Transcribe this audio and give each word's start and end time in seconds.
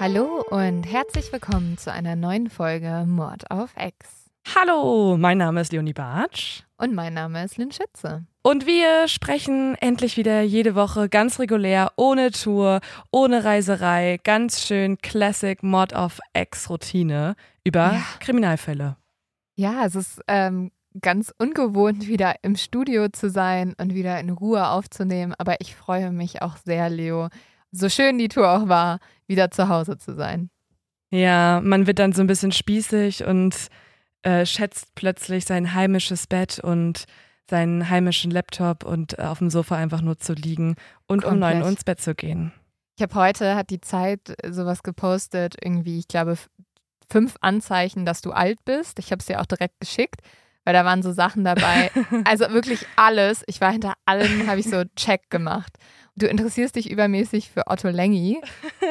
Hallo 0.00 0.42
und 0.48 0.84
herzlich 0.84 1.30
willkommen 1.30 1.76
zu 1.76 1.92
einer 1.92 2.16
neuen 2.16 2.48
Folge 2.48 3.04
Mord 3.06 3.50
auf 3.50 3.68
Ex. 3.76 4.30
Hallo, 4.56 5.18
mein 5.18 5.36
Name 5.36 5.60
ist 5.60 5.72
Leonie 5.72 5.92
Bartsch. 5.92 6.62
Und 6.78 6.94
mein 6.94 7.12
Name 7.12 7.44
ist 7.44 7.58
Lynn 7.58 7.70
Schütze. 7.70 8.24
Und 8.40 8.64
wir 8.64 9.08
sprechen 9.08 9.74
endlich 9.74 10.16
wieder 10.16 10.40
jede 10.40 10.74
Woche 10.74 11.10
ganz 11.10 11.38
regulär, 11.38 11.92
ohne 11.96 12.30
Tour, 12.30 12.80
ohne 13.10 13.44
Reiserei, 13.44 14.18
ganz 14.24 14.64
schön 14.64 14.96
Classic 14.96 15.62
Mod 15.62 15.92
of 15.92 16.18
Ex-Routine 16.32 17.36
über 17.62 17.92
ja. 17.92 18.02
Kriminalfälle. 18.20 18.96
Ja, 19.56 19.84
es 19.84 19.96
ist 19.96 20.22
ähm, 20.28 20.70
ganz 20.98 21.30
ungewohnt, 21.36 22.08
wieder 22.08 22.36
im 22.40 22.56
Studio 22.56 23.10
zu 23.10 23.28
sein 23.28 23.74
und 23.78 23.92
wieder 23.94 24.18
in 24.18 24.30
Ruhe 24.30 24.66
aufzunehmen. 24.66 25.34
Aber 25.36 25.60
ich 25.60 25.76
freue 25.76 26.10
mich 26.10 26.40
auch 26.40 26.56
sehr, 26.56 26.88
Leo, 26.88 27.28
so 27.72 27.88
schön 27.88 28.18
die 28.18 28.28
Tour 28.28 28.50
auch 28.50 28.68
war, 28.68 28.98
wieder 29.26 29.50
zu 29.50 29.68
Hause 29.68 29.98
zu 29.98 30.14
sein. 30.14 30.50
Ja, 31.10 31.60
man 31.62 31.86
wird 31.86 31.98
dann 31.98 32.12
so 32.12 32.22
ein 32.22 32.26
bisschen 32.26 32.52
spießig 32.52 33.24
und 33.24 33.54
äh, 34.22 34.46
schätzt 34.46 34.94
plötzlich 34.94 35.44
sein 35.44 35.74
heimisches 35.74 36.26
Bett 36.26 36.58
und 36.60 37.04
seinen 37.48 37.90
heimischen 37.90 38.30
Laptop 38.30 38.84
und 38.84 39.18
äh, 39.18 39.22
auf 39.22 39.38
dem 39.38 39.50
Sofa 39.50 39.76
einfach 39.76 40.02
nur 40.02 40.18
zu 40.18 40.34
liegen 40.34 40.76
und 41.06 41.22
Komplett. 41.22 41.32
um 41.32 41.38
neun 41.40 41.62
Uhr 41.62 41.68
ins 41.68 41.84
Bett 41.84 42.00
zu 42.00 42.14
gehen. 42.14 42.52
Ich 42.96 43.02
habe 43.02 43.14
heute, 43.14 43.56
hat 43.56 43.70
die 43.70 43.80
Zeit 43.80 44.36
sowas 44.48 44.82
gepostet, 44.82 45.56
irgendwie, 45.62 45.98
ich 45.98 46.06
glaube, 46.06 46.36
fünf 47.10 47.36
Anzeichen, 47.40 48.04
dass 48.06 48.20
du 48.20 48.30
alt 48.30 48.64
bist. 48.64 48.98
Ich 48.98 49.10
habe 49.10 49.20
es 49.20 49.26
dir 49.26 49.40
auch 49.40 49.46
direkt 49.46 49.80
geschickt, 49.80 50.20
weil 50.64 50.74
da 50.74 50.84
waren 50.84 51.02
so 51.02 51.12
Sachen 51.12 51.44
dabei. 51.44 51.90
Also 52.24 52.50
wirklich 52.50 52.86
alles. 52.96 53.42
Ich 53.46 53.60
war 53.60 53.72
hinter 53.72 53.94
allem, 54.06 54.46
habe 54.46 54.60
ich 54.60 54.68
so 54.68 54.84
Check 54.96 55.30
gemacht. 55.30 55.76
Du 56.20 56.26
interessierst 56.26 56.76
dich 56.76 56.90
übermäßig 56.90 57.50
für 57.50 57.66
Otto 57.66 57.88
Lengi 57.88 58.40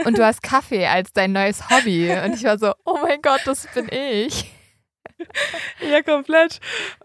und 0.06 0.18
du 0.18 0.26
hast 0.26 0.42
Kaffee 0.42 0.88
als 0.88 1.14
dein 1.14 1.32
neues 1.32 1.70
Hobby. 1.70 2.12
Und 2.26 2.34
ich 2.34 2.44
war 2.44 2.58
so, 2.58 2.74
oh 2.86 2.98
mein 3.04 3.22
Gott, 3.22 3.42
das 3.46 3.68
bin 3.74 3.88
ich. 3.92 4.52
Ja, 5.90 6.02
komplett. 6.02 6.60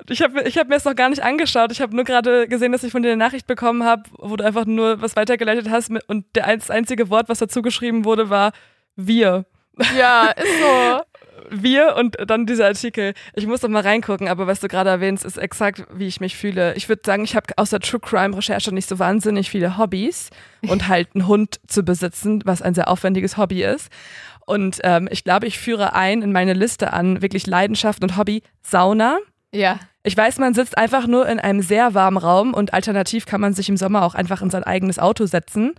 Ich 0.09 0.23
habe 0.23 0.43
ich 0.45 0.57
hab 0.57 0.69
mir 0.69 0.77
das 0.77 0.85
noch 0.85 0.95
gar 0.95 1.09
nicht 1.09 1.23
angeschaut. 1.23 1.73
Ich 1.73 1.81
habe 1.81 1.95
nur 1.95 2.05
gerade 2.05 2.49
gesehen, 2.49 2.73
dass 2.73 2.85
ich 2.85 2.93
von 2.93 3.03
dir 3.03 3.09
eine 3.09 3.17
Nachricht 3.19 3.47
bekommen 3.47 3.85
habe, 3.85 4.05
wo 4.19 4.37
du 4.37 4.45
einfach 4.45 4.67
nur 4.67 5.03
was 5.03 5.17
weitergeleitet 5.17 5.69
hast 5.69 5.91
und 6.07 6.25
das 6.33 6.71
einzige 6.71 7.11
Wort, 7.11 7.29
was 7.29 7.41
dazu 7.41 7.61
geschrieben 7.61 8.05
wurde, 8.05 8.31
war 8.31 8.53
wir. 8.97 9.45
Ja, 9.99 10.29
ist 10.29 10.61
so. 10.61 11.01
Wir 11.51 11.97
und 11.97 12.17
dann 12.27 12.47
dieser 12.47 12.67
Artikel. 12.67 13.15
Ich 13.35 13.47
muss 13.47 13.61
doch 13.61 13.69
mal 13.69 13.83
reingucken, 13.83 14.29
aber 14.29 14.47
was 14.47 14.61
du 14.61 14.69
gerade 14.69 14.91
erwähnst, 14.91 15.25
ist 15.25 15.39
exakt, 15.39 15.85
wie 15.93 16.07
ich 16.07 16.21
mich 16.21 16.37
fühle. 16.37 16.75
Ich 16.75 16.89
würde 16.89 17.03
sagen, 17.05 17.25
ich 17.25 17.37
habe 17.37 17.47
außer 17.57 17.81
True 17.81 18.01
Crime 18.01 18.37
Recherche 18.37 18.73
nicht 18.73 18.89
so 18.89 18.99
wahnsinnig 18.99 19.51
viele 19.51 19.79
Hobbys 19.79 20.31
und 20.63 20.89
halt 20.89 21.09
einen 21.15 21.27
Hund 21.27 21.61
zu 21.67 21.83
besitzen, 21.83 22.43
was 22.45 22.63
ein 22.63 22.75
sehr 22.75 22.89
aufwendiges 22.89 23.37
Hobby 23.37 23.63
ist. 23.63 23.91
Und 24.47 24.81
ähm, 24.85 25.09
ich 25.11 25.25
glaube, 25.25 25.47
ich 25.47 25.59
führe 25.59 25.95
ein 25.95 26.23
in 26.23 26.33
meine 26.33 26.53
Liste 26.53 26.93
an 26.93 27.23
wirklich 27.23 27.47
Leidenschaft 27.47 28.03
und 28.03 28.17
Hobby 28.17 28.43
Sauna. 28.63 29.19
Ja. 29.53 29.79
Ich 30.03 30.17
weiß, 30.17 30.39
man 30.39 30.53
sitzt 30.53 30.77
einfach 30.77 31.07
nur 31.07 31.27
in 31.27 31.41
einem 31.41 31.63
sehr 31.63 31.95
warmen 31.95 32.19
Raum 32.19 32.53
und 32.53 32.75
alternativ 32.75 33.25
kann 33.25 33.41
man 33.41 33.55
sich 33.55 33.69
im 33.69 33.77
Sommer 33.77 34.05
auch 34.05 34.15
einfach 34.15 34.43
in 34.43 34.51
sein 34.51 34.65
eigenes 34.65 34.99
Auto 34.99 35.25
setzen. 35.27 35.75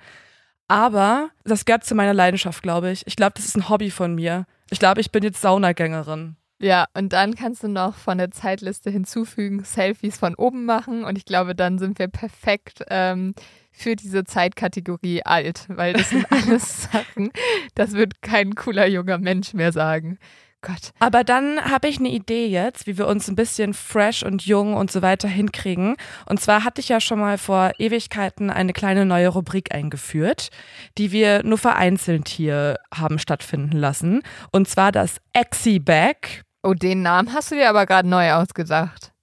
Aber 0.67 1.29
das 1.43 1.65
gehört 1.65 1.83
zu 1.83 1.93
meiner 1.93 2.13
Leidenschaft, 2.13 2.63
glaube 2.63 2.89
ich. 2.89 3.05
Ich 3.05 3.15
glaube, 3.15 3.33
das 3.35 3.45
ist 3.45 3.55
ein 3.55 3.69
Hobby 3.69 3.91
von 3.91 4.15
mir. 4.15 4.47
Ich 4.71 4.79
glaube, 4.79 5.01
ich 5.01 5.11
bin 5.11 5.23
jetzt 5.23 5.41
Saunagängerin. 5.41 6.37
Ja, 6.59 6.85
und 6.93 7.11
dann 7.11 7.35
kannst 7.35 7.63
du 7.63 7.67
noch 7.67 7.95
von 7.95 8.17
der 8.17 8.31
Zeitliste 8.31 8.89
hinzufügen, 8.89 9.63
Selfies 9.63 10.17
von 10.17 10.35
oben 10.35 10.65
machen. 10.65 11.03
Und 11.03 11.17
ich 11.17 11.25
glaube, 11.25 11.53
dann 11.53 11.77
sind 11.77 11.99
wir 11.99 12.07
perfekt 12.07 12.81
ähm, 12.89 13.33
für 13.71 13.95
diese 13.95 14.23
Zeitkategorie 14.23 15.23
alt, 15.23 15.65
weil 15.67 15.93
das 15.93 16.09
sind 16.09 16.25
alles 16.31 16.83
Sachen, 16.83 17.31
das 17.75 17.93
wird 17.93 18.21
kein 18.21 18.55
cooler 18.55 18.87
junger 18.87 19.17
Mensch 19.17 19.53
mehr 19.53 19.73
sagen. 19.73 20.17
Gott. 20.65 20.91
Aber 20.99 21.23
dann 21.23 21.61
habe 21.63 21.87
ich 21.87 21.99
eine 21.99 22.09
Idee 22.09 22.47
jetzt, 22.47 22.87
wie 22.87 22.97
wir 22.97 23.07
uns 23.07 23.27
ein 23.27 23.35
bisschen 23.35 23.73
fresh 23.73 24.23
und 24.23 24.45
jung 24.45 24.73
und 24.73 24.91
so 24.91 25.01
weiter 25.01 25.27
hinkriegen. 25.27 25.95
Und 26.25 26.41
zwar 26.41 26.63
hatte 26.63 26.81
ich 26.81 26.89
ja 26.89 26.99
schon 26.99 27.19
mal 27.19 27.37
vor 27.37 27.71
Ewigkeiten 27.77 28.49
eine 28.49 28.73
kleine 28.73 29.05
neue 29.05 29.29
Rubrik 29.29 29.73
eingeführt, 29.73 30.49
die 30.97 31.11
wir 31.11 31.43
nur 31.43 31.59
vereinzelt 31.59 32.27
hier 32.27 32.79
haben 32.93 33.19
stattfinden 33.19 33.77
lassen. 33.77 34.23
Und 34.51 34.67
zwar 34.67 34.91
das 34.91 35.17
Exi-Bag. 35.33 36.41
Oh, 36.63 36.73
den 36.73 37.03
Namen 37.03 37.31
hast 37.33 37.51
du 37.51 37.55
dir 37.55 37.69
aber 37.69 37.85
gerade 37.85 38.09
neu 38.09 38.33
ausgedacht. 38.33 39.13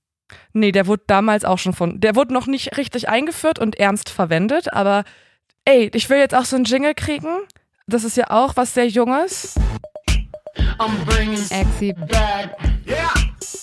Nee, 0.52 0.70
der 0.70 0.86
wurde 0.86 1.02
damals 1.08 1.44
auch 1.44 1.58
schon 1.58 1.72
von, 1.72 2.00
der 2.00 2.14
wurde 2.14 2.32
noch 2.32 2.46
nicht 2.46 2.76
richtig 2.76 3.08
eingeführt 3.08 3.58
und 3.58 3.78
ernst 3.80 4.10
verwendet, 4.10 4.72
aber 4.72 5.02
ey, 5.64 5.90
ich 5.92 6.08
will 6.08 6.18
jetzt 6.18 6.34
auch 6.34 6.44
so 6.44 6.56
einen 6.56 6.64
Jingle 6.66 6.94
kriegen. 6.94 7.38
Das 7.88 8.04
ist 8.04 8.16
ja 8.16 8.30
auch 8.30 8.56
was 8.56 8.74
sehr 8.74 8.86
Junges. 8.86 9.54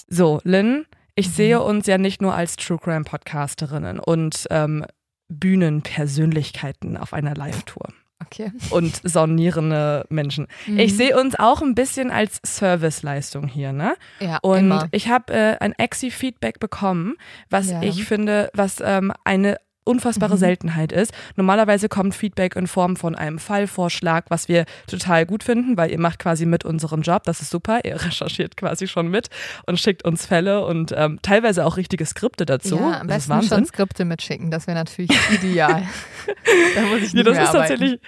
So, 0.08 0.40
Lynn, 0.44 0.86
ich 1.16 1.28
mhm. 1.28 1.32
sehe 1.32 1.62
uns 1.62 1.88
ja 1.88 1.98
nicht 1.98 2.22
nur 2.22 2.34
als 2.34 2.56
True 2.56 2.80
Crime 2.82 3.04
Podcasterinnen 3.04 4.00
und 4.00 4.48
ähm, 4.50 4.86
Bühnenpersönlichkeiten 5.30 6.98
auf 6.98 7.14
einer 7.14 7.36
Live-Tour. 7.36 7.90
Okay. 8.26 8.52
Und 8.70 9.02
sonierende 9.04 10.06
Menschen. 10.10 10.48
Mhm. 10.68 10.80
Ich 10.80 10.96
sehe 10.96 11.18
uns 11.20 11.40
auch 11.40 11.62
ein 11.62 11.74
bisschen 11.74 12.12
als 12.12 12.40
Serviceleistung 12.44 13.48
hier, 13.48 13.72
ne? 13.72 13.96
Ja. 14.20 14.38
Und 14.42 14.60
immer. 14.60 14.88
ich 14.92 15.08
habe 15.08 15.34
äh, 15.34 15.58
ein 15.60 15.74
Exi-Feedback 15.74 16.60
bekommen, 16.60 17.16
was 17.50 17.72
ja. 17.72 17.82
ich 17.82 18.04
finde, 18.04 18.50
was 18.54 18.82
ähm, 18.84 19.14
eine 19.24 19.58
unfassbare 19.90 20.36
mhm. 20.36 20.40
Seltenheit 20.40 20.92
ist. 20.92 21.14
Normalerweise 21.36 21.90
kommt 21.90 22.16
Feedback 22.16 22.56
in 22.56 22.68
Form 22.68 22.96
von 22.96 23.16
einem 23.16 23.40
Fallvorschlag, 23.40 24.26
was 24.30 24.48
wir 24.48 24.66
total 24.88 25.26
gut 25.26 25.44
finden, 25.44 25.78
weil 25.78 25.92
ihr 25.92 26.00
macht 26.00 26.20
quasi 26.20 26.46
mit 26.46 26.64
unserem 26.64 27.02
Job. 27.02 27.24
Das 27.24 27.42
ist 27.42 27.50
super. 27.50 27.80
Ihr 27.84 27.96
recherchiert 28.06 28.56
quasi 28.56 28.88
schon 28.88 29.08
mit 29.08 29.30
und 29.66 29.80
schickt 29.80 30.06
uns 30.06 30.26
Fälle 30.26 30.66
und 30.66 30.94
ähm, 30.96 31.20
teilweise 31.22 31.66
auch 31.66 31.78
richtige 31.78 32.06
Skripte 32.06 32.46
dazu. 32.46 32.76
Ja, 32.76 33.02
am 33.02 33.08
das 33.08 33.28
besten 33.28 33.48
schon 33.48 33.66
Skripte 33.66 34.06
mitschicken. 34.06 34.52
Das 34.52 34.68
wäre 34.68 34.78
natürlich 34.78 35.12
ideal. 35.32 35.84
da 36.76 36.82
muss 36.82 37.02
ich 37.02 37.14
nicht 37.14 37.16
ja, 37.16 37.24
das 37.24 37.34
ist 37.34 37.50
arbeiten. 37.50 37.70
tatsächlich 37.70 38.00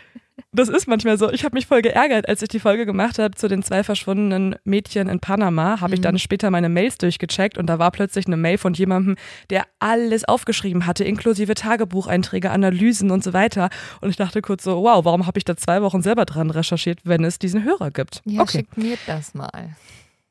das 0.51 0.69
ist 0.69 0.87
manchmal 0.87 1.17
so. 1.17 1.31
Ich 1.31 1.43
habe 1.43 1.55
mich 1.55 1.67
voll 1.67 1.81
geärgert, 1.81 2.27
als 2.27 2.41
ich 2.41 2.49
die 2.49 2.59
Folge 2.59 2.85
gemacht 2.85 3.19
habe 3.19 3.35
zu 3.35 3.47
den 3.47 3.63
zwei 3.63 3.83
verschwundenen 3.83 4.55
Mädchen 4.63 5.07
in 5.07 5.19
Panama, 5.19 5.79
habe 5.79 5.91
mhm. 5.91 5.93
ich 5.95 6.01
dann 6.01 6.19
später 6.19 6.51
meine 6.51 6.69
Mails 6.69 6.97
durchgecheckt 6.97 7.57
und 7.57 7.67
da 7.67 7.79
war 7.79 7.91
plötzlich 7.91 8.27
eine 8.27 8.37
Mail 8.37 8.57
von 8.57 8.73
jemandem, 8.73 9.15
der 9.49 9.65
alles 9.79 10.25
aufgeschrieben 10.25 10.85
hatte, 10.85 11.03
inklusive 11.03 11.53
Tagebucheinträge, 11.53 12.51
Analysen 12.51 13.11
und 13.11 13.23
so 13.23 13.33
weiter. 13.33 13.69
Und 14.01 14.09
ich 14.09 14.17
dachte 14.17 14.41
kurz 14.41 14.63
so, 14.63 14.83
wow, 14.83 15.03
warum 15.05 15.27
habe 15.27 15.37
ich 15.37 15.45
da 15.45 15.55
zwei 15.55 15.81
Wochen 15.81 16.01
selber 16.01 16.25
dran 16.25 16.49
recherchiert, 16.49 16.99
wenn 17.03 17.23
es 17.23 17.39
diesen 17.39 17.63
Hörer 17.63 17.91
gibt? 17.91 18.21
Ja, 18.25 18.41
okay. 18.41 18.59
schickt 18.59 18.77
mir 18.77 18.97
das 19.07 19.33
mal. 19.33 19.75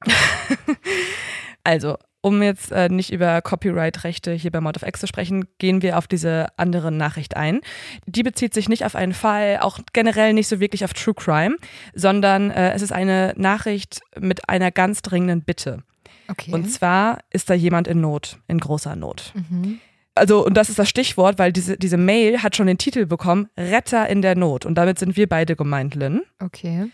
also, 1.65 1.97
um 2.23 2.43
jetzt 2.43 2.71
äh, 2.73 2.89
nicht 2.89 3.13
über 3.13 3.41
Copyright-Rechte 3.41 4.33
hier 4.33 4.51
bei 4.51 4.61
Mod 4.61 4.77
of 4.77 4.87
X 4.87 5.01
zu 5.01 5.07
sprechen, 5.07 5.47
gehen 5.59 5.83
wir 5.83 5.97
auf 5.99 6.07
diese 6.07 6.49
andere 6.57 6.93
Nachricht 6.93 7.37
ein. 7.37 7.61
Die 8.07 8.23
bezieht 8.23 8.55
sich 8.55 8.69
nicht 8.69 8.85
auf 8.85 8.95
einen 8.95 9.15
Fall, 9.15 9.59
auch 9.61 9.79
generell 9.93 10.35
nicht 10.35 10.49
so 10.49 10.61
wirklich 10.61 10.85
auf 10.85 10.93
True 10.93 11.15
Crime, 11.15 11.57
sondern 11.95 12.51
äh, 12.51 12.73
es 12.73 12.83
ist 12.83 12.93
eine 12.93 13.33
Nachricht 13.37 14.01
mit 14.19 14.49
einer 14.49 14.71
ganz 14.71 15.03
dringenden 15.03 15.43
Bitte. 15.43 15.83
Okay. 16.29 16.53
Und 16.53 16.71
zwar 16.71 17.19
ist 17.31 17.51
da 17.51 17.55
jemand 17.55 17.89
in 17.89 18.01
Not, 18.01 18.39
in 18.47 18.59
großer 18.59 18.95
Not. 18.97 19.33
Mhm. 19.35 19.81
Also, 20.15 20.45
und 20.45 20.55
das 20.55 20.69
ist 20.69 20.79
das 20.79 20.89
Stichwort, 20.89 21.39
weil 21.39 21.53
diese, 21.53 21.79
diese 21.79 21.97
Mail 21.97 22.43
hat 22.43 22.57
schon 22.57 22.67
den 22.67 22.79
Titel 22.79 23.07
bekommen, 23.07 23.49
Retter 23.57 24.09
in 24.09 24.23
der 24.23 24.37
Not. 24.37 24.67
Und 24.67 24.75
damit 24.75 24.99
sind 24.99 25.17
wir 25.17 25.29
beide 25.29 25.57
gemeint, 25.57 25.95
Lynn. 25.95 26.23
Okay. 26.41 26.91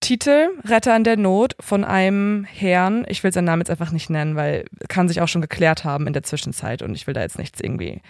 Titel 0.00 0.50
Retter 0.64 0.94
in 0.94 1.04
der 1.04 1.16
Not 1.16 1.56
von 1.58 1.84
einem 1.84 2.44
Herrn. 2.44 3.04
Ich 3.08 3.24
will 3.24 3.32
seinen 3.32 3.46
Namen 3.46 3.62
jetzt 3.62 3.70
einfach 3.70 3.92
nicht 3.92 4.10
nennen, 4.10 4.36
weil 4.36 4.64
kann 4.88 5.08
sich 5.08 5.20
auch 5.20 5.28
schon 5.28 5.42
geklärt 5.42 5.84
haben 5.84 6.06
in 6.06 6.12
der 6.12 6.22
Zwischenzeit 6.22 6.82
und 6.82 6.94
ich 6.94 7.06
will 7.06 7.14
da 7.14 7.22
jetzt 7.22 7.38
nichts 7.38 7.60
irgendwie 7.60 8.02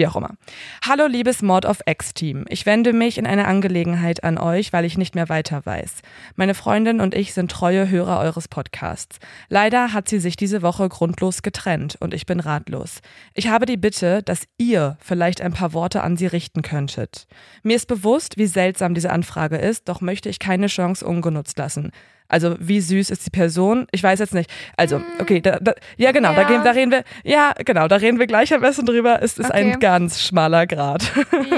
wie 0.00 0.06
auch 0.06 0.16
immer. 0.16 0.34
Hallo 0.82 1.06
liebes 1.06 1.42
Mord 1.42 1.66
of 1.66 1.82
X-Team. 1.84 2.46
Ich 2.48 2.64
wende 2.64 2.94
mich 2.94 3.18
in 3.18 3.26
einer 3.26 3.46
Angelegenheit 3.46 4.24
an 4.24 4.38
euch, 4.38 4.72
weil 4.72 4.86
ich 4.86 4.96
nicht 4.96 5.14
mehr 5.14 5.28
weiter 5.28 5.60
weiß. 5.66 5.96
Meine 6.36 6.54
Freundin 6.54 7.02
und 7.02 7.14
ich 7.14 7.34
sind 7.34 7.50
treue 7.50 7.90
Hörer 7.90 8.18
eures 8.18 8.48
Podcasts. 8.48 9.18
Leider 9.50 9.92
hat 9.92 10.08
sie 10.08 10.18
sich 10.18 10.36
diese 10.36 10.62
Woche 10.62 10.88
grundlos 10.88 11.42
getrennt 11.42 11.98
und 12.00 12.14
ich 12.14 12.24
bin 12.24 12.40
ratlos. 12.40 13.02
Ich 13.34 13.48
habe 13.48 13.66
die 13.66 13.76
Bitte, 13.76 14.22
dass 14.22 14.46
ihr 14.56 14.96
vielleicht 15.00 15.42
ein 15.42 15.52
paar 15.52 15.74
Worte 15.74 16.02
an 16.02 16.16
sie 16.16 16.26
richten 16.26 16.62
könntet. 16.62 17.26
Mir 17.62 17.76
ist 17.76 17.86
bewusst, 17.86 18.38
wie 18.38 18.46
seltsam 18.46 18.94
diese 18.94 19.10
Anfrage 19.10 19.58
ist, 19.58 19.90
doch 19.90 20.00
möchte 20.00 20.30
ich 20.30 20.38
keine 20.38 20.68
Chance 20.68 21.04
ungenutzt 21.06 21.58
lassen. 21.58 21.92
Also 22.30 22.56
wie 22.58 22.80
süß 22.80 23.10
ist 23.10 23.26
die 23.26 23.30
Person? 23.30 23.86
Ich 23.92 24.02
weiß 24.02 24.18
jetzt 24.20 24.34
nicht. 24.34 24.50
Also, 24.76 24.96
hm. 24.96 25.04
okay, 25.18 25.40
da, 25.40 25.58
da, 25.60 25.74
ja 25.96 26.12
genau, 26.12 26.30
ja. 26.30 26.36
Da, 26.36 26.44
gehen, 26.44 26.64
da 26.64 26.70
reden 26.70 26.90
wir, 26.90 27.04
ja 27.24 27.52
genau, 27.64 27.88
da 27.88 27.96
reden 27.96 28.18
wir 28.18 28.26
gleich 28.26 28.54
am 28.54 28.60
besten 28.60 28.86
drüber. 28.86 29.20
Es 29.22 29.38
ist 29.38 29.50
okay. 29.50 29.72
ein 29.72 29.80
ganz 29.80 30.22
schmaler 30.22 30.66
Grad. 30.66 31.02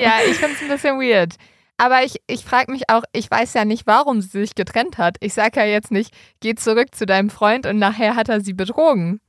Ja, 0.01 0.15
ich 0.29 0.37
finde 0.37 0.55
es 0.55 0.63
ein 0.63 0.69
bisschen 0.69 0.99
weird. 0.99 1.35
Aber 1.77 2.05
ich, 2.05 2.17
ich 2.27 2.45
frage 2.45 2.71
mich 2.71 2.89
auch, 2.89 3.03
ich 3.13 3.31
weiß 3.31 3.55
ja 3.55 3.65
nicht, 3.65 3.87
warum 3.87 4.21
sie 4.21 4.29
sich 4.29 4.55
getrennt 4.55 4.99
hat. 4.99 5.17
Ich 5.21 5.35
sage 5.35 5.61
ja 5.61 5.67
jetzt 5.67 5.91
nicht, 5.91 6.15
geh 6.41 6.55
zurück 6.55 6.95
zu 6.95 7.07
deinem 7.07 7.29
Freund 7.29 7.67
und 7.67 7.79
nachher 7.79 8.15
hat 8.15 8.29
er 8.29 8.41
sie 8.41 8.53
betrogen. 8.53 9.21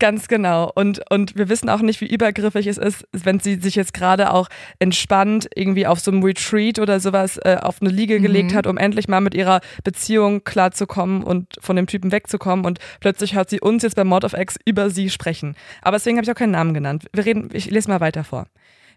Ganz 0.00 0.26
genau. 0.26 0.72
Und, 0.74 1.00
und 1.10 1.36
wir 1.36 1.48
wissen 1.48 1.68
auch 1.68 1.80
nicht, 1.80 2.00
wie 2.00 2.12
übergriffig 2.12 2.66
es 2.66 2.78
ist, 2.78 3.06
wenn 3.12 3.38
sie 3.38 3.56
sich 3.56 3.76
jetzt 3.76 3.94
gerade 3.94 4.32
auch 4.32 4.48
entspannt 4.80 5.48
irgendwie 5.54 5.86
auf 5.86 6.00
so 6.00 6.10
einem 6.10 6.22
Retreat 6.24 6.80
oder 6.80 6.98
sowas 6.98 7.38
äh, 7.38 7.58
auf 7.62 7.80
eine 7.80 7.90
Liege 7.90 8.18
mhm. 8.18 8.22
gelegt 8.22 8.54
hat, 8.54 8.66
um 8.66 8.76
endlich 8.76 9.06
mal 9.06 9.20
mit 9.20 9.34
ihrer 9.34 9.60
Beziehung 9.84 10.42
klarzukommen 10.42 11.22
und 11.22 11.54
von 11.60 11.76
dem 11.76 11.86
Typen 11.86 12.10
wegzukommen. 12.10 12.66
Und 12.66 12.80
plötzlich 12.98 13.36
hört 13.36 13.50
sie 13.50 13.60
uns 13.60 13.84
jetzt 13.84 13.94
bei 13.94 14.02
Mod 14.02 14.24
of 14.24 14.34
X 14.34 14.56
über 14.64 14.90
sie 14.90 15.10
sprechen. 15.10 15.54
Aber 15.80 15.96
deswegen 15.96 16.16
habe 16.16 16.24
ich 16.24 16.30
auch 16.30 16.38
keinen 16.38 16.50
Namen 16.50 16.74
genannt. 16.74 17.04
Wir 17.12 17.24
reden, 17.24 17.50
ich 17.52 17.70
lese 17.70 17.88
mal 17.88 18.00
weiter 18.00 18.24
vor. 18.24 18.46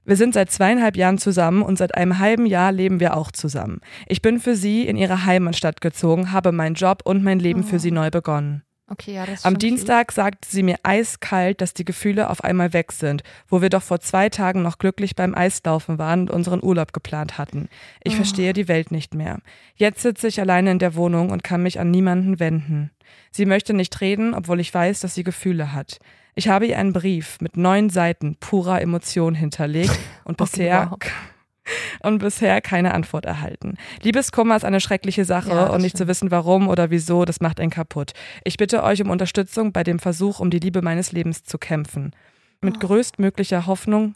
Wir 0.04 0.16
sind 0.16 0.34
seit 0.34 0.50
zweieinhalb 0.50 0.98
Jahren 0.98 1.20
zusammen 1.20 1.62
und 1.62 1.78
seit 1.78 1.94
einem 1.94 2.18
halben 2.18 2.46
Jahr 2.46 2.72
leben 2.72 3.00
wir 3.00 3.16
auch 3.16 3.32
zusammen. 3.32 3.82
Ich 4.08 4.22
bin 4.22 4.40
für 4.40 4.56
sie 4.56 4.88
in 4.88 4.98
ihre 4.98 5.26
Heimatstadt 5.26 5.80
gezogen, 5.80 6.32
habe 6.32 6.52
meinen 6.52 6.76
Job 6.76 7.02
und 7.04 7.24
mein 7.24 7.40
Leben 7.40 7.62
oh. 7.62 7.68
für 7.68 7.78
sie 7.78 7.92
neu 7.92 8.10
begonnen. 8.10 8.64
Okay, 8.90 9.16
ja, 9.16 9.26
das 9.26 9.44
Am 9.44 9.58
Dienstag 9.58 10.14
viel. 10.14 10.24
sagte 10.24 10.48
sie 10.50 10.64
mir 10.64 10.78
eiskalt, 10.84 11.60
dass 11.60 11.74
die 11.74 11.84
Gefühle 11.84 12.30
auf 12.30 12.44
einmal 12.44 12.72
weg 12.72 12.94
sind, 12.94 13.22
wo 13.50 13.62
wir 13.62 13.70
doch 13.70 13.84
vor 13.84 14.00
zwei 14.00 14.30
Tagen 14.30 14.62
noch 14.62 14.78
glücklich 14.78 15.16
beim 15.16 15.36
Eislaufen 15.36 15.98
waren 15.98 16.22
und 16.22 16.32
unseren 16.32 16.64
Urlaub 16.64 16.94
geplant 16.94 17.38
hatten. 17.38 17.68
Ich 18.04 18.14
oh. 18.14 18.18
verstehe 18.18 18.54
die 18.54 18.70
Welt 18.70 18.92
nicht 18.92 19.14
mehr. 19.14 19.40
Jetzt 19.76 20.02
sitze 20.02 20.28
ich 20.30 20.40
alleine 20.40 20.72
in 20.72 20.80
der 20.80 20.96
Wohnung 20.96 21.32
und 21.32 21.44
kann 21.44 21.64
mich 21.64 21.82
an 21.82 21.92
niemanden 21.92 22.40
wenden. 22.40 22.92
Sie 23.32 23.46
möchte 23.46 23.74
nicht 23.74 24.00
reden, 24.00 24.34
obwohl 24.34 24.62
ich 24.62 24.74
weiß, 24.74 25.02
dass 25.02 25.16
sie 25.16 25.24
Gefühle 25.24 25.74
hat. 25.74 26.00
Ich 26.36 26.48
habe 26.48 26.68
ihr 26.68 26.78
einen 26.78 26.94
Brief 26.94 27.42
mit 27.42 27.58
neun 27.58 27.90
Seiten 27.90 28.36
purer 28.40 28.82
Emotion 28.82 29.36
hinterlegt 29.36 30.00
und 30.24 30.38
bisher 30.38 30.90
okay, 30.92 31.10
wow. 31.10 31.37
Und 32.02 32.20
bisher 32.20 32.62
keine 32.62 32.94
Antwort 32.94 33.26
erhalten. 33.26 33.78
Liebeskummer 34.02 34.56
ist 34.56 34.66
eine 34.66 34.80
schreckliche 34.80 35.26
Sache 35.26 35.50
ja, 35.50 35.68
und 35.68 35.82
nicht 35.82 35.92
stimmt. 35.92 36.06
zu 36.06 36.08
wissen, 36.08 36.32
warum 36.32 36.68
oder 36.68 36.90
wieso, 36.90 37.26
das 37.26 37.42
macht 37.42 37.60
einen 37.60 37.70
kaputt. 37.70 38.14
Ich 38.44 38.58
bitte 38.58 38.84
euch 38.84 39.02
um 39.02 39.10
Unterstützung 39.10 39.72
bei 39.72 39.84
dem 39.84 40.00
Versuch, 40.00 40.40
um 40.40 40.50
die 40.50 40.60
Liebe 40.60 40.82
meines 40.82 41.12
Lebens 41.12 41.44
zu 41.44 41.58
kämpfen. 41.58 42.12
Mit 42.62 42.78
oh. 42.78 42.88
größtmöglicher 42.88 43.68
Hoffnung 43.68 44.16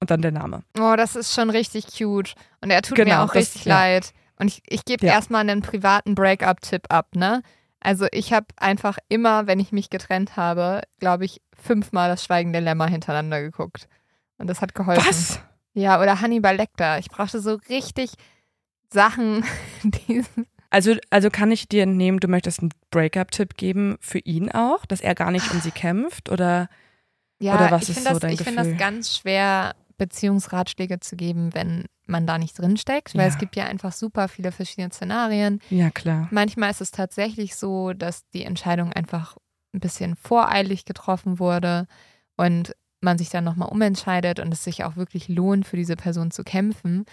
und 0.00 0.10
dann 0.10 0.22
der 0.22 0.32
Name. 0.32 0.62
Oh, 0.78 0.94
das 0.96 1.16
ist 1.16 1.34
schon 1.34 1.50
richtig 1.50 1.86
cute. 1.86 2.34
Und 2.60 2.70
er 2.70 2.82
tut 2.82 2.96
genau, 2.96 3.16
mir 3.16 3.22
auch 3.22 3.28
das, 3.28 3.36
richtig 3.36 3.64
ja. 3.66 3.74
leid. 3.74 4.12
Und 4.38 4.48
ich, 4.48 4.62
ich 4.66 4.84
gebe 4.84 5.06
ja. 5.06 5.12
erstmal 5.12 5.42
einen 5.42 5.62
privaten 5.62 6.14
Breakup-Tipp 6.14 6.86
ab, 6.88 7.14
ne? 7.14 7.42
Also 7.80 8.06
ich 8.12 8.32
habe 8.32 8.46
einfach 8.56 8.98
immer, 9.08 9.46
wenn 9.46 9.60
ich 9.60 9.70
mich 9.70 9.90
getrennt 9.90 10.36
habe, 10.36 10.82
glaube 11.00 11.26
ich, 11.26 11.42
fünfmal 11.54 12.08
das 12.08 12.24
Schweigende 12.24 12.60
Lämmer 12.60 12.86
hintereinander 12.86 13.42
geguckt. 13.42 13.88
Und 14.38 14.48
das 14.48 14.62
hat 14.62 14.74
geholfen. 14.74 15.06
Was? 15.06 15.40
Ja, 15.74 16.00
oder 16.00 16.20
Hannibal 16.20 16.56
Lecter. 16.56 16.98
Ich 16.98 17.08
brauchte 17.08 17.40
so 17.40 17.58
richtig 17.68 18.12
Sachen, 18.90 19.44
die. 19.82 20.24
Also, 20.70 20.94
also 21.10 21.30
kann 21.30 21.52
ich 21.52 21.68
dir 21.68 21.82
entnehmen, 21.84 22.18
du 22.18 22.28
möchtest 22.28 22.60
einen 22.60 22.70
Breakup-Tipp 22.90 23.56
geben 23.56 23.96
für 24.00 24.18
ihn 24.18 24.50
auch, 24.50 24.86
dass 24.86 25.00
er 25.00 25.14
gar 25.14 25.30
nicht 25.30 25.52
um 25.52 25.60
sie 25.60 25.70
kämpft? 25.70 26.30
Oder, 26.30 26.68
ja, 27.38 27.54
oder 27.54 27.70
was 27.70 27.88
ist 27.88 28.02
so 28.02 28.10
das, 28.10 28.18
dein 28.20 28.32
ich 28.32 28.38
Gefühl? 28.38 28.54
Ich 28.54 28.58
finde 28.58 28.72
das 28.72 28.80
ganz 28.80 29.16
schwer, 29.16 29.74
Beziehungsratschläge 29.96 31.00
zu 31.00 31.16
geben, 31.16 31.54
wenn 31.54 31.84
man 32.06 32.26
da 32.26 32.38
nicht 32.38 32.58
drinsteckt, 32.58 33.14
weil 33.14 33.28
ja. 33.28 33.28
es 33.28 33.38
gibt 33.38 33.56
ja 33.56 33.64
einfach 33.64 33.92
super 33.92 34.28
viele 34.28 34.52
verschiedene 34.52 34.92
Szenarien. 34.92 35.60
Ja, 35.70 35.90
klar. 35.90 36.28
Manchmal 36.30 36.70
ist 36.70 36.80
es 36.80 36.90
tatsächlich 36.90 37.56
so, 37.56 37.92
dass 37.92 38.28
die 38.30 38.44
Entscheidung 38.44 38.92
einfach 38.92 39.36
ein 39.72 39.80
bisschen 39.80 40.16
voreilig 40.16 40.84
getroffen 40.84 41.38
wurde 41.38 41.86
und 42.36 42.74
man 43.04 43.18
sich 43.18 43.30
dann 43.30 43.44
nochmal 43.44 43.68
umentscheidet 43.68 44.40
und 44.40 44.52
es 44.52 44.64
sich 44.64 44.84
auch 44.84 44.96
wirklich 44.96 45.28
lohnt, 45.28 45.66
für 45.66 45.76
diese 45.76 45.96
Person 45.96 46.30
zu 46.30 46.42
kämpfen. 46.42 47.04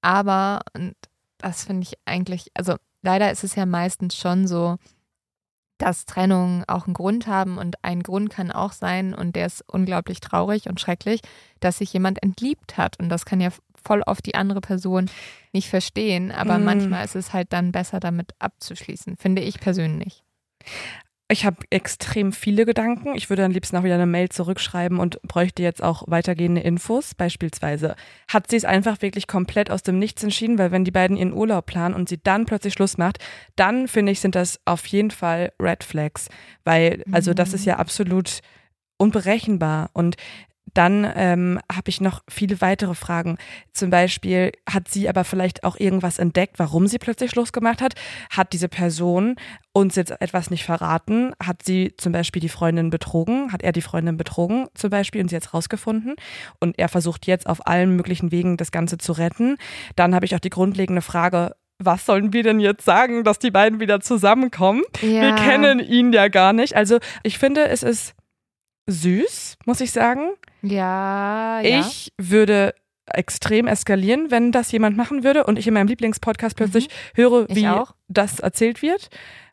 Aber, 0.00 0.60
und 0.74 0.94
das 1.38 1.64
finde 1.64 1.82
ich 1.82 1.94
eigentlich, 2.04 2.48
also 2.54 2.76
leider 3.02 3.30
ist 3.30 3.44
es 3.44 3.54
ja 3.54 3.66
meistens 3.66 4.16
schon 4.16 4.46
so, 4.46 4.76
dass 5.78 6.06
Trennungen 6.06 6.64
auch 6.66 6.86
einen 6.86 6.94
Grund 6.94 7.28
haben 7.28 7.56
und 7.56 7.76
ein 7.84 8.02
Grund 8.02 8.30
kann 8.30 8.50
auch 8.50 8.72
sein, 8.72 9.14
und 9.14 9.36
der 9.36 9.46
ist 9.46 9.64
unglaublich 9.68 10.20
traurig 10.20 10.68
und 10.68 10.80
schrecklich, 10.80 11.20
dass 11.60 11.78
sich 11.78 11.92
jemand 11.92 12.22
entliebt 12.22 12.76
hat. 12.76 12.98
Und 12.98 13.08
das 13.08 13.24
kann 13.24 13.40
ja 13.40 13.50
voll 13.80 14.02
oft 14.02 14.26
die 14.26 14.34
andere 14.34 14.60
Person 14.60 15.08
nicht 15.52 15.68
verstehen, 15.68 16.32
aber 16.32 16.58
mm. 16.58 16.64
manchmal 16.64 17.04
ist 17.04 17.14
es 17.14 17.32
halt 17.32 17.52
dann 17.52 17.70
besser, 17.70 18.00
damit 18.00 18.34
abzuschließen, 18.40 19.16
finde 19.16 19.42
ich 19.42 19.60
persönlich. 19.60 20.24
Ich 21.30 21.44
habe 21.44 21.58
extrem 21.68 22.32
viele 22.32 22.64
Gedanken. 22.64 23.14
Ich 23.14 23.28
würde 23.28 23.44
am 23.44 23.50
liebsten 23.50 23.76
auch 23.76 23.82
wieder 23.82 23.96
eine 23.96 24.06
Mail 24.06 24.30
zurückschreiben 24.30 24.98
und 24.98 25.20
bräuchte 25.22 25.62
jetzt 25.62 25.82
auch 25.82 26.04
weitergehende 26.06 26.62
Infos. 26.62 27.14
Beispielsweise 27.14 27.96
hat 28.28 28.48
sie 28.48 28.56
es 28.56 28.64
einfach 28.64 29.02
wirklich 29.02 29.26
komplett 29.26 29.70
aus 29.70 29.82
dem 29.82 29.98
Nichts 29.98 30.22
entschieden, 30.22 30.56
weil 30.56 30.70
wenn 30.70 30.84
die 30.84 30.90
beiden 30.90 31.18
ihren 31.18 31.34
Urlaub 31.34 31.66
planen 31.66 31.94
und 31.94 32.08
sie 32.08 32.18
dann 32.22 32.46
plötzlich 32.46 32.72
Schluss 32.72 32.96
macht, 32.96 33.18
dann 33.56 33.88
finde 33.88 34.12
ich, 34.12 34.20
sind 34.20 34.36
das 34.36 34.58
auf 34.64 34.86
jeden 34.86 35.10
Fall 35.10 35.52
Red 35.60 35.84
Flags, 35.84 36.30
weil 36.64 37.04
also 37.12 37.34
das 37.34 37.52
ist 37.52 37.66
ja 37.66 37.74
mhm. 37.74 37.80
absolut 37.80 38.40
unberechenbar 38.96 39.90
und 39.92 40.16
dann 40.78 41.10
ähm, 41.16 41.58
habe 41.70 41.88
ich 41.88 42.00
noch 42.00 42.22
viele 42.28 42.60
weitere 42.60 42.94
Fragen. 42.94 43.36
Zum 43.72 43.90
Beispiel 43.90 44.52
hat 44.70 44.86
sie 44.86 45.08
aber 45.08 45.24
vielleicht 45.24 45.64
auch 45.64 45.76
irgendwas 45.76 46.20
entdeckt, 46.20 46.60
warum 46.60 46.86
sie 46.86 46.98
plötzlich 46.98 47.32
Schluss 47.32 47.52
gemacht 47.52 47.82
hat. 47.82 47.94
Hat 48.30 48.52
diese 48.52 48.68
Person 48.68 49.34
uns 49.72 49.96
jetzt 49.96 50.12
etwas 50.20 50.50
nicht 50.50 50.64
verraten? 50.64 51.32
Hat 51.42 51.64
sie 51.64 51.94
zum 51.96 52.12
Beispiel 52.12 52.40
die 52.40 52.48
Freundin 52.48 52.90
betrogen? 52.90 53.52
Hat 53.52 53.62
er 53.64 53.72
die 53.72 53.82
Freundin 53.82 54.16
betrogen 54.16 54.68
zum 54.74 54.90
Beispiel 54.90 55.20
und 55.20 55.30
sie 55.30 55.34
jetzt 55.34 55.52
rausgefunden? 55.52 56.14
Und 56.60 56.78
er 56.78 56.88
versucht 56.88 57.26
jetzt 57.26 57.48
auf 57.48 57.66
allen 57.66 57.96
möglichen 57.96 58.30
Wegen 58.30 58.56
das 58.56 58.70
Ganze 58.70 58.98
zu 58.98 59.10
retten. 59.10 59.56
Dann 59.96 60.14
habe 60.14 60.26
ich 60.26 60.36
auch 60.36 60.40
die 60.40 60.48
grundlegende 60.48 61.02
Frage, 61.02 61.56
was 61.80 62.06
sollen 62.06 62.32
wir 62.32 62.44
denn 62.44 62.60
jetzt 62.60 62.84
sagen, 62.84 63.24
dass 63.24 63.40
die 63.40 63.50
beiden 63.50 63.80
wieder 63.80 64.00
zusammenkommen? 64.00 64.82
Ja. 65.00 65.22
Wir 65.22 65.34
kennen 65.34 65.80
ihn 65.80 66.12
ja 66.12 66.28
gar 66.28 66.52
nicht. 66.52 66.76
Also 66.76 66.98
ich 67.24 67.38
finde, 67.38 67.66
es 67.66 67.82
ist 67.82 68.14
süß, 68.88 69.58
muss 69.66 69.80
ich 69.80 69.92
sagen. 69.92 70.30
Ja, 70.62 71.60
ja. 71.60 71.80
Ich 71.80 72.12
würde 72.18 72.74
extrem 73.06 73.66
eskalieren, 73.66 74.30
wenn 74.30 74.52
das 74.52 74.72
jemand 74.72 74.96
machen 74.96 75.22
würde 75.24 75.44
und 75.44 75.58
ich 75.58 75.66
in 75.66 75.74
meinem 75.74 75.86
Lieblingspodcast 75.86 76.56
plötzlich 76.56 76.88
mhm. 76.88 76.92
höre, 77.14 77.48
wie 77.48 77.68
das 78.08 78.40
erzählt 78.40 78.82
wird. 78.82 79.08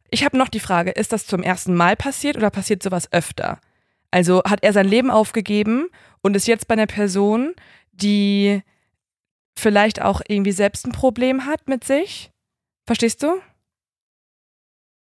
Ich 0.09 0.23
habe 0.23 0.37
noch 0.37 0.49
die 0.49 0.59
Frage, 0.59 0.91
ist 0.91 1.13
das 1.13 1.27
zum 1.27 1.43
ersten 1.43 1.75
Mal 1.75 1.95
passiert 1.95 2.37
oder 2.37 2.49
passiert 2.49 2.81
sowas 2.81 3.11
öfter? 3.11 3.59
Also 4.11 4.43
hat 4.43 4.63
er 4.63 4.73
sein 4.73 4.87
Leben 4.87 5.11
aufgegeben 5.11 5.87
und 6.21 6.35
ist 6.35 6.47
jetzt 6.47 6.68
bei 6.68 6.73
einer 6.73 6.85
Person, 6.85 7.54
die 7.92 8.61
vielleicht 9.57 10.01
auch 10.01 10.21
irgendwie 10.27 10.51
selbst 10.51 10.85
ein 10.85 10.92
Problem 10.92 11.45
hat 11.45 11.68
mit 11.68 11.83
sich? 11.83 12.31
Verstehst 12.85 13.23
du? 13.23 13.42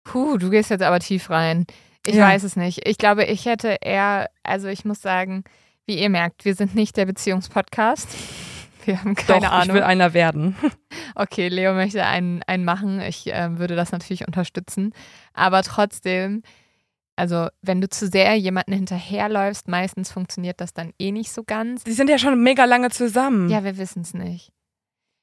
Puh, 0.04 0.38
du 0.38 0.50
gehst 0.50 0.70
jetzt 0.70 0.82
aber 0.82 1.00
tief 1.00 1.30
rein. 1.30 1.66
Ich 2.06 2.14
ja. 2.14 2.28
weiß 2.28 2.44
es 2.44 2.56
nicht. 2.56 2.86
Ich 2.88 2.98
glaube, 2.98 3.24
ich 3.24 3.46
hätte 3.46 3.78
eher, 3.80 4.30
also 4.42 4.68
ich 4.68 4.84
muss 4.84 5.02
sagen, 5.02 5.44
wie 5.86 5.98
ihr 5.98 6.08
merkt, 6.08 6.44
wir 6.44 6.54
sind 6.54 6.74
nicht 6.74 6.96
der 6.96 7.06
Beziehungspodcast. 7.06 8.08
Wir 8.86 8.98
haben 8.98 9.14
keine 9.14 9.40
Doch, 9.40 9.52
Ahnung. 9.52 9.68
Ich 9.68 9.74
will 9.74 9.82
einer 9.82 10.14
werden. 10.14 10.56
Okay, 11.16 11.48
Leo 11.48 11.74
möchte 11.74 12.06
einen, 12.06 12.42
einen 12.44 12.64
machen. 12.64 13.00
Ich 13.00 13.30
äh, 13.30 13.58
würde 13.58 13.74
das 13.76 13.92
natürlich 13.92 14.26
unterstützen. 14.26 14.94
Aber 15.34 15.62
trotzdem, 15.62 16.42
also 17.16 17.48
wenn 17.60 17.80
du 17.80 17.88
zu 17.88 18.06
sehr 18.06 18.36
jemanden 18.36 18.72
hinterherläufst, 18.72 19.68
meistens 19.68 20.10
funktioniert 20.10 20.60
das 20.60 20.72
dann 20.72 20.92
eh 20.98 21.10
nicht 21.10 21.32
so 21.32 21.42
ganz. 21.44 21.84
Die 21.84 21.92
sind 21.92 22.08
ja 22.08 22.16
schon 22.16 22.40
mega 22.42 22.64
lange 22.64 22.90
zusammen. 22.90 23.50
Ja, 23.50 23.64
wir 23.64 23.76
wissen 23.76 24.02
es 24.02 24.14
nicht. 24.14 24.52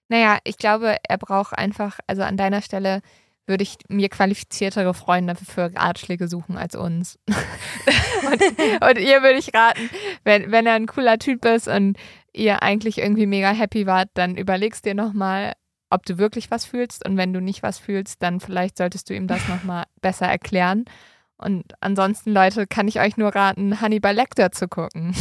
Naja, 0.10 0.38
ich 0.44 0.58
glaube, 0.58 0.98
er 1.08 1.18
braucht 1.18 1.58
einfach, 1.58 2.00
also 2.06 2.22
an 2.22 2.38
deiner 2.38 2.62
Stelle 2.62 3.02
würde 3.48 3.64
ich 3.64 3.78
mir 3.88 4.10
qualifiziertere 4.10 4.94
Freunde 4.94 5.36
für 5.36 5.74
Ratschläge 5.76 6.28
suchen 6.28 6.58
als 6.58 6.76
uns. 6.76 7.18
und, 7.28 8.42
und, 8.42 9.00
ihr 9.00 9.24
würde 9.24 9.40
ich 9.40 9.54
raten, 9.54 9.90
wenn, 10.24 10.52
wenn 10.52 10.66
er 10.66 10.74
ein 10.74 10.86
cooler 10.86 11.18
Typ 11.18 11.46
ist 11.46 11.68
und 11.68 11.98
ihr 12.34 12.62
eigentlich 12.62 13.00
irgendwie 13.00 13.26
mega 13.26 13.50
happy 13.50 13.88
wart, 13.88 14.10
dann 14.14 14.36
überlegst 14.36 14.86
dir 14.86 14.94
nochmal, 14.94 15.54
ob 15.90 16.06
du 16.06 16.18
wirklich 16.18 16.52
was 16.52 16.66
fühlst. 16.66 17.06
Und 17.08 17.18
wenn 17.18 17.34
du 17.34 17.42
nicht 17.42 17.64
was 17.64 17.80
fühlst, 17.80 18.22
dann 18.22 18.40
vielleicht 18.40 18.78
solltest 18.78 19.10
du 19.10 19.16
ihm 19.16 19.28
das 19.28 19.48
nochmal 19.48 19.86
besser 20.02 20.28
erklären. 20.28 20.86
Und 21.38 21.74
ansonsten, 21.82 22.34
Leute, 22.34 22.68
kann 22.68 22.88
ich 22.88 23.00
euch 23.00 23.16
nur 23.16 23.34
raten, 23.34 23.80
Hannibal 23.80 24.14
Lecter 24.14 24.52
zu 24.52 24.68
gucken. 24.68 25.16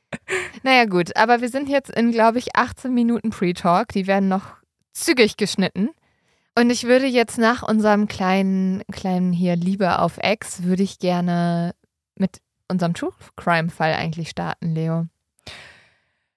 naja, 0.62 0.84
gut, 0.84 1.16
aber 1.16 1.40
wir 1.40 1.48
sind 1.48 1.68
jetzt 1.68 1.90
in, 1.90 2.12
glaube 2.12 2.38
ich, 2.38 2.54
18 2.54 2.92
Minuten 2.92 3.30
Pre-Talk. 3.30 3.88
Die 3.88 4.06
werden 4.06 4.28
noch 4.28 4.54
zügig 4.92 5.36
geschnitten. 5.36 5.90
Und 6.58 6.70
ich 6.70 6.84
würde 6.84 7.06
jetzt 7.06 7.36
nach 7.36 7.62
unserem 7.62 8.08
kleinen, 8.08 8.82
kleinen 8.90 9.32
hier 9.32 9.56
Liebe 9.56 9.98
auf 9.98 10.16
Ex, 10.16 10.62
würde 10.62 10.82
ich 10.82 10.98
gerne 10.98 11.74
mit 12.14 12.40
unserem 12.68 12.94
True 12.94 13.12
Crime 13.36 13.68
Fall 13.68 13.92
eigentlich 13.92 14.30
starten, 14.30 14.74
Leo. 14.74 15.06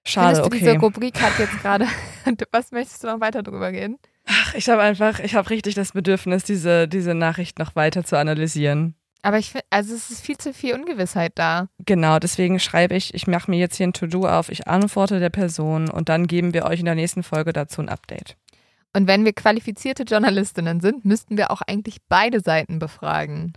Schade, 0.04 0.36
Findest 0.36 0.42
du, 0.42 0.46
okay. 0.46 0.58
Diese 0.58 0.78
Rubrik 0.78 1.20
hat 1.22 1.38
jetzt 1.38 1.60
gerade. 1.62 1.86
Was 2.52 2.70
möchtest 2.70 3.02
du 3.02 3.06
noch 3.06 3.20
weiter 3.20 3.42
drüber 3.42 3.72
gehen? 3.72 3.98
Ach, 4.26 4.54
ich 4.54 4.68
habe 4.68 4.82
einfach, 4.82 5.20
ich 5.20 5.34
habe 5.34 5.48
richtig 5.48 5.74
das 5.74 5.92
Bedürfnis, 5.92 6.44
diese, 6.44 6.86
diese 6.86 7.14
Nachricht 7.14 7.58
noch 7.58 7.74
weiter 7.74 8.04
zu 8.04 8.18
analysieren. 8.18 8.94
Aber 9.22 9.38
ich 9.38 9.50
finde, 9.50 9.64
also 9.70 9.94
es 9.94 10.10
ist 10.10 10.24
viel 10.24 10.36
zu 10.36 10.52
viel 10.52 10.74
Ungewissheit 10.74 11.32
da. 11.34 11.68
Genau, 11.84 12.18
deswegen 12.18 12.58
schreibe 12.60 12.94
ich, 12.94 13.14
ich 13.14 13.26
mache 13.26 13.50
mir 13.50 13.58
jetzt 13.58 13.76
hier 13.76 13.86
ein 13.86 13.92
To-Do 13.92 14.26
auf, 14.26 14.50
ich 14.50 14.68
antworte 14.68 15.18
der 15.18 15.30
Person 15.30 15.90
und 15.90 16.08
dann 16.08 16.26
geben 16.26 16.54
wir 16.54 16.64
euch 16.64 16.80
in 16.80 16.86
der 16.86 16.94
nächsten 16.94 17.22
Folge 17.22 17.52
dazu 17.52 17.80
ein 17.80 17.88
Update. 17.88 18.36
Und 18.94 19.06
wenn 19.06 19.24
wir 19.24 19.32
qualifizierte 19.32 20.02
Journalistinnen 20.02 20.80
sind, 20.80 21.04
müssten 21.04 21.36
wir 21.36 21.50
auch 21.50 21.62
eigentlich 21.62 21.98
beide 22.08 22.40
Seiten 22.40 22.78
befragen. 22.78 23.52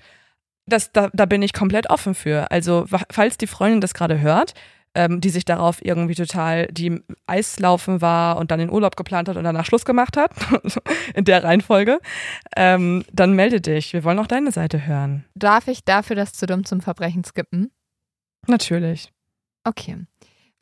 Das, 0.65 0.91
da, 0.91 1.09
da 1.11 1.25
bin 1.25 1.41
ich 1.41 1.53
komplett 1.53 1.89
offen 1.89 2.13
für. 2.15 2.51
Also, 2.51 2.85
falls 3.09 3.37
die 3.37 3.47
Freundin 3.47 3.81
das 3.81 3.93
gerade 3.93 4.21
hört, 4.21 4.53
ähm, 4.95 5.21
die 5.21 5.29
sich 5.29 5.43
darauf 5.45 5.83
irgendwie 5.83 6.15
total, 6.15 6.67
die 6.67 7.01
Eislaufen 7.25 8.01
war 8.01 8.37
und 8.37 8.51
dann 8.51 8.59
den 8.59 8.69
Urlaub 8.69 8.95
geplant 8.95 9.27
hat 9.27 9.37
und 9.37 9.43
danach 9.43 9.65
Schluss 9.65 9.85
gemacht 9.85 10.17
hat, 10.17 10.31
in 11.15 11.25
der 11.25 11.43
Reihenfolge, 11.43 11.99
ähm, 12.55 13.03
dann 13.11 13.33
melde 13.33 13.59
dich. 13.59 13.93
Wir 13.93 14.03
wollen 14.03 14.19
auch 14.19 14.27
deine 14.27 14.51
Seite 14.51 14.85
hören. 14.85 15.25
Darf 15.35 15.67
ich 15.67 15.83
dafür 15.83 16.15
das 16.15 16.33
zu 16.33 16.45
dumm 16.45 16.63
zum 16.63 16.81
Verbrechen 16.81 17.23
skippen? 17.23 17.71
Natürlich. 18.47 19.11
Okay. 19.63 20.05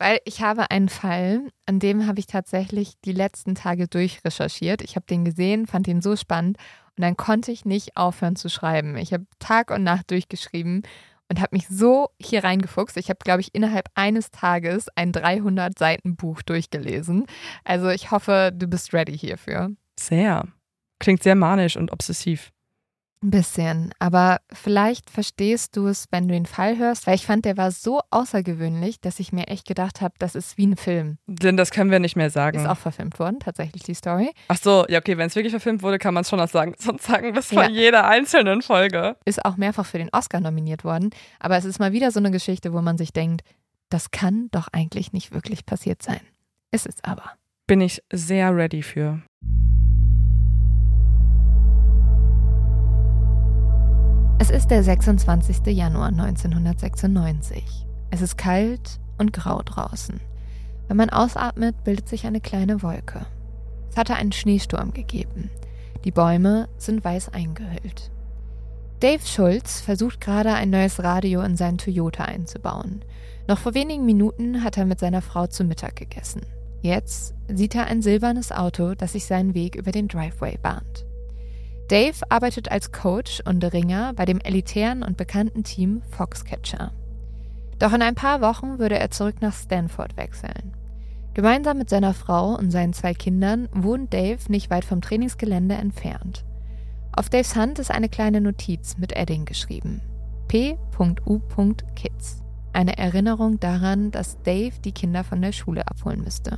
Weil 0.02 0.18
ich 0.24 0.42
habe 0.42 0.68
einen 0.72 0.88
Fall, 0.88 1.52
an 1.64 1.78
dem 1.78 2.08
habe 2.08 2.18
ich 2.18 2.26
tatsächlich 2.26 2.94
die 3.04 3.12
letzten 3.12 3.54
Tage 3.54 3.86
durchrecherchiert. 3.86 4.82
Ich 4.82 4.96
habe 4.96 5.06
den 5.06 5.24
gesehen, 5.24 5.68
fand 5.68 5.86
ihn 5.86 6.02
so 6.02 6.16
spannend 6.16 6.56
und 6.96 7.02
dann 7.02 7.16
konnte 7.16 7.52
ich 7.52 7.64
nicht 7.64 7.96
aufhören 7.96 8.34
zu 8.34 8.48
schreiben. 8.48 8.96
Ich 8.96 9.12
habe 9.12 9.26
Tag 9.38 9.70
und 9.70 9.84
Nacht 9.84 10.10
durchgeschrieben 10.10 10.82
und 11.28 11.40
habe 11.40 11.54
mich 11.54 11.68
so 11.68 12.08
hier 12.20 12.42
reingefuchst. 12.42 12.96
Ich 12.96 13.10
habe, 13.10 13.20
glaube 13.22 13.42
ich, 13.42 13.54
innerhalb 13.54 13.90
eines 13.94 14.32
Tages 14.32 14.88
ein 14.96 15.12
300 15.12 15.78
Seiten 15.78 16.16
Buch 16.16 16.42
durchgelesen. 16.42 17.26
Also 17.62 17.88
ich 17.88 18.10
hoffe, 18.10 18.50
du 18.52 18.66
bist 18.66 18.92
ready 18.92 19.16
hierfür. 19.16 19.70
Sehr. 19.96 20.48
Klingt 20.98 21.22
sehr 21.22 21.36
manisch 21.36 21.76
und 21.76 21.92
obsessiv. 21.92 22.50
Ein 23.22 23.30
bisschen, 23.30 23.92
aber 24.00 24.40
vielleicht 24.52 25.08
verstehst 25.08 25.76
du 25.76 25.86
es, 25.86 26.06
wenn 26.10 26.26
du 26.26 26.34
den 26.34 26.46
Fall 26.46 26.76
hörst, 26.76 27.06
weil 27.06 27.14
ich 27.14 27.24
fand, 27.24 27.44
der 27.44 27.56
war 27.56 27.70
so 27.70 28.00
außergewöhnlich, 28.10 29.00
dass 29.00 29.20
ich 29.20 29.32
mir 29.32 29.46
echt 29.46 29.64
gedacht 29.66 30.00
habe, 30.00 30.14
das 30.18 30.34
ist 30.34 30.58
wie 30.58 30.66
ein 30.66 30.76
Film. 30.76 31.18
Denn 31.28 31.56
das 31.56 31.70
können 31.70 31.92
wir 31.92 32.00
nicht 32.00 32.16
mehr 32.16 32.30
sagen. 32.30 32.58
Ist 32.58 32.66
auch 32.66 32.78
verfilmt 32.78 33.20
worden, 33.20 33.38
tatsächlich 33.38 33.84
die 33.84 33.94
Story. 33.94 34.32
Ach 34.48 34.56
so, 34.56 34.84
ja, 34.88 34.98
okay, 34.98 35.18
wenn 35.18 35.28
es 35.28 35.36
wirklich 35.36 35.52
verfilmt 35.52 35.84
wurde, 35.84 35.98
kann 35.98 36.14
man 36.14 36.22
es 36.22 36.30
schon 36.30 36.40
noch 36.40 36.48
sagen. 36.48 36.74
Sonst 36.78 37.04
sagen 37.04 37.32
wir 37.32 37.38
es 37.38 37.48
von 37.48 37.62
ja. 37.62 37.68
jeder 37.68 38.08
einzelnen 38.08 38.60
Folge. 38.60 39.16
Ist 39.24 39.44
auch 39.44 39.56
mehrfach 39.56 39.86
für 39.86 39.98
den 39.98 40.10
Oscar 40.12 40.40
nominiert 40.40 40.82
worden, 40.82 41.10
aber 41.38 41.56
es 41.56 41.64
ist 41.64 41.78
mal 41.78 41.92
wieder 41.92 42.10
so 42.10 42.18
eine 42.18 42.32
Geschichte, 42.32 42.72
wo 42.72 42.82
man 42.82 42.98
sich 42.98 43.12
denkt, 43.12 43.42
das 43.88 44.10
kann 44.10 44.48
doch 44.50 44.66
eigentlich 44.72 45.12
nicht 45.12 45.32
wirklich 45.32 45.64
passiert 45.64 46.02
sein. 46.02 46.20
Ist 46.72 46.86
es 46.88 46.96
aber. 47.04 47.32
Bin 47.68 47.80
ich 47.80 48.02
sehr 48.10 48.56
ready 48.56 48.82
für. 48.82 49.22
Es 54.42 54.50
ist 54.50 54.72
der 54.72 54.82
26. 54.82 55.66
Januar 55.66 56.08
1996. 56.08 57.62
Es 58.10 58.22
ist 58.22 58.36
kalt 58.36 58.98
und 59.16 59.32
grau 59.32 59.62
draußen. 59.62 60.20
Wenn 60.88 60.96
man 60.96 61.10
ausatmet, 61.10 61.84
bildet 61.84 62.08
sich 62.08 62.26
eine 62.26 62.40
kleine 62.40 62.82
Wolke. 62.82 63.24
Es 63.88 63.96
hatte 63.96 64.16
einen 64.16 64.32
Schneesturm 64.32 64.92
gegeben. 64.92 65.48
Die 66.04 66.10
Bäume 66.10 66.68
sind 66.76 67.04
weiß 67.04 67.32
eingehüllt. 67.32 68.10
Dave 68.98 69.24
Schulz 69.24 69.80
versucht 69.80 70.20
gerade 70.20 70.54
ein 70.54 70.70
neues 70.70 71.04
Radio 71.04 71.42
in 71.42 71.56
seinen 71.56 71.78
Toyota 71.78 72.24
einzubauen. 72.24 73.04
Noch 73.46 73.58
vor 73.58 73.74
wenigen 73.74 74.04
Minuten 74.04 74.64
hat 74.64 74.76
er 74.76 74.86
mit 74.86 74.98
seiner 74.98 75.22
Frau 75.22 75.46
zu 75.46 75.62
Mittag 75.62 75.94
gegessen. 75.94 76.42
Jetzt 76.80 77.36
sieht 77.46 77.76
er 77.76 77.86
ein 77.86 78.02
silbernes 78.02 78.50
Auto, 78.50 78.96
das 78.96 79.12
sich 79.12 79.24
seinen 79.24 79.54
Weg 79.54 79.76
über 79.76 79.92
den 79.92 80.08
Driveway 80.08 80.58
bahnt. 80.60 81.06
Dave 81.92 82.22
arbeitet 82.30 82.70
als 82.70 82.90
Coach 82.90 83.42
und 83.44 83.62
Ringer 83.70 84.14
bei 84.14 84.24
dem 84.24 84.40
elitären 84.40 85.02
und 85.02 85.18
bekannten 85.18 85.62
Team 85.62 86.00
Foxcatcher. 86.08 86.90
Doch 87.78 87.92
in 87.92 88.00
ein 88.00 88.14
paar 88.14 88.40
Wochen 88.40 88.78
würde 88.78 88.98
er 88.98 89.10
zurück 89.10 89.42
nach 89.42 89.52
Stanford 89.52 90.16
wechseln. 90.16 90.72
Gemeinsam 91.34 91.76
mit 91.76 91.90
seiner 91.90 92.14
Frau 92.14 92.54
und 92.54 92.70
seinen 92.70 92.94
zwei 92.94 93.12
Kindern 93.12 93.68
wohnt 93.74 94.14
Dave 94.14 94.38
nicht 94.48 94.70
weit 94.70 94.86
vom 94.86 95.02
Trainingsgelände 95.02 95.74
entfernt. 95.74 96.46
Auf 97.12 97.28
Daves 97.28 97.56
Hand 97.56 97.78
ist 97.78 97.90
eine 97.90 98.08
kleine 98.08 98.40
Notiz 98.40 98.96
mit 98.96 99.14
Edding 99.14 99.44
geschrieben. 99.44 100.00
P.U.Kids. 100.48 102.42
Eine 102.72 102.96
Erinnerung 102.96 103.60
daran, 103.60 104.10
dass 104.10 104.40
Dave 104.40 104.80
die 104.82 104.92
Kinder 104.92 105.24
von 105.24 105.42
der 105.42 105.52
Schule 105.52 105.86
abholen 105.86 106.24
müsste. 106.24 106.56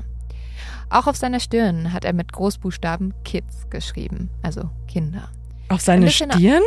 Auch 0.91 1.07
auf 1.07 1.17
seiner 1.17 1.41
Stirn 1.41 1.93
hat 1.93 2.05
er 2.05 2.13
mit 2.13 2.33
Großbuchstaben 2.33 3.15
Kids 3.25 3.69
geschrieben, 3.71 4.31
also 4.43 4.71
Kinder. 4.87 5.29
Auf 5.69 5.81
seine 5.81 6.11
Stirn? 6.11 6.63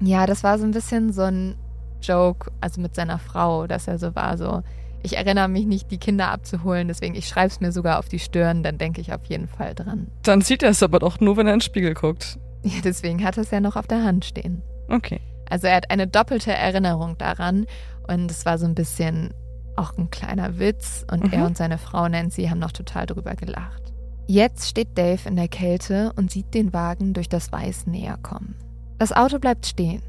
Ja, 0.00 0.26
das 0.26 0.42
war 0.42 0.58
so 0.58 0.64
ein 0.64 0.72
bisschen 0.72 1.12
so 1.12 1.22
ein 1.22 1.56
Joke, 2.02 2.50
also 2.60 2.80
mit 2.80 2.94
seiner 2.94 3.18
Frau, 3.18 3.66
dass 3.66 3.86
er 3.86 3.98
so 3.98 4.14
war, 4.14 4.36
so, 4.36 4.62
ich 5.02 5.16
erinnere 5.16 5.48
mich 5.48 5.66
nicht, 5.66 5.90
die 5.90 5.98
Kinder 5.98 6.30
abzuholen, 6.30 6.88
deswegen 6.88 7.14
ich 7.14 7.28
schreibe 7.28 7.48
es 7.48 7.60
mir 7.60 7.72
sogar 7.72 7.98
auf 7.98 8.08
die 8.08 8.18
Stirn, 8.18 8.62
dann 8.62 8.78
denke 8.78 9.00
ich 9.00 9.12
auf 9.12 9.24
jeden 9.26 9.48
Fall 9.48 9.74
dran. 9.74 10.08
Dann 10.22 10.40
sieht 10.40 10.62
er 10.62 10.70
es 10.70 10.82
aber 10.82 10.98
doch 10.98 11.20
nur, 11.20 11.36
wenn 11.36 11.46
er 11.46 11.54
in 11.54 11.58
den 11.58 11.64
Spiegel 11.64 11.94
guckt. 11.94 12.38
Ja, 12.62 12.80
deswegen 12.84 13.24
hat 13.24 13.36
er 13.36 13.42
es 13.42 13.50
ja 13.50 13.60
noch 13.60 13.76
auf 13.76 13.86
der 13.86 14.04
Hand 14.04 14.24
stehen. 14.24 14.62
Okay. 14.88 15.20
Also 15.48 15.66
er 15.66 15.76
hat 15.76 15.90
eine 15.90 16.06
doppelte 16.06 16.52
Erinnerung 16.52 17.18
daran 17.18 17.66
und 18.08 18.30
es 18.30 18.46
war 18.46 18.58
so 18.58 18.66
ein 18.66 18.74
bisschen 18.74 19.34
auch 19.76 19.96
ein 19.96 20.10
kleiner 20.10 20.58
Witz 20.58 21.04
und 21.10 21.24
mhm. 21.24 21.32
er 21.32 21.46
und 21.46 21.56
seine 21.56 21.78
Frau 21.78 22.08
Nancy 22.08 22.46
haben 22.46 22.58
noch 22.58 22.72
total 22.72 23.06
drüber 23.06 23.34
gelacht. 23.34 23.92
Jetzt 24.26 24.68
steht 24.68 24.96
Dave 24.96 25.28
in 25.28 25.36
der 25.36 25.48
Kälte 25.48 26.12
und 26.16 26.30
sieht 26.30 26.54
den 26.54 26.72
Wagen 26.72 27.12
durch 27.12 27.28
das 27.28 27.50
Weiß 27.52 27.86
näher 27.86 28.18
kommen. 28.22 28.54
Das 28.98 29.12
Auto 29.12 29.38
bleibt 29.38 29.66
stehen. 29.66 30.02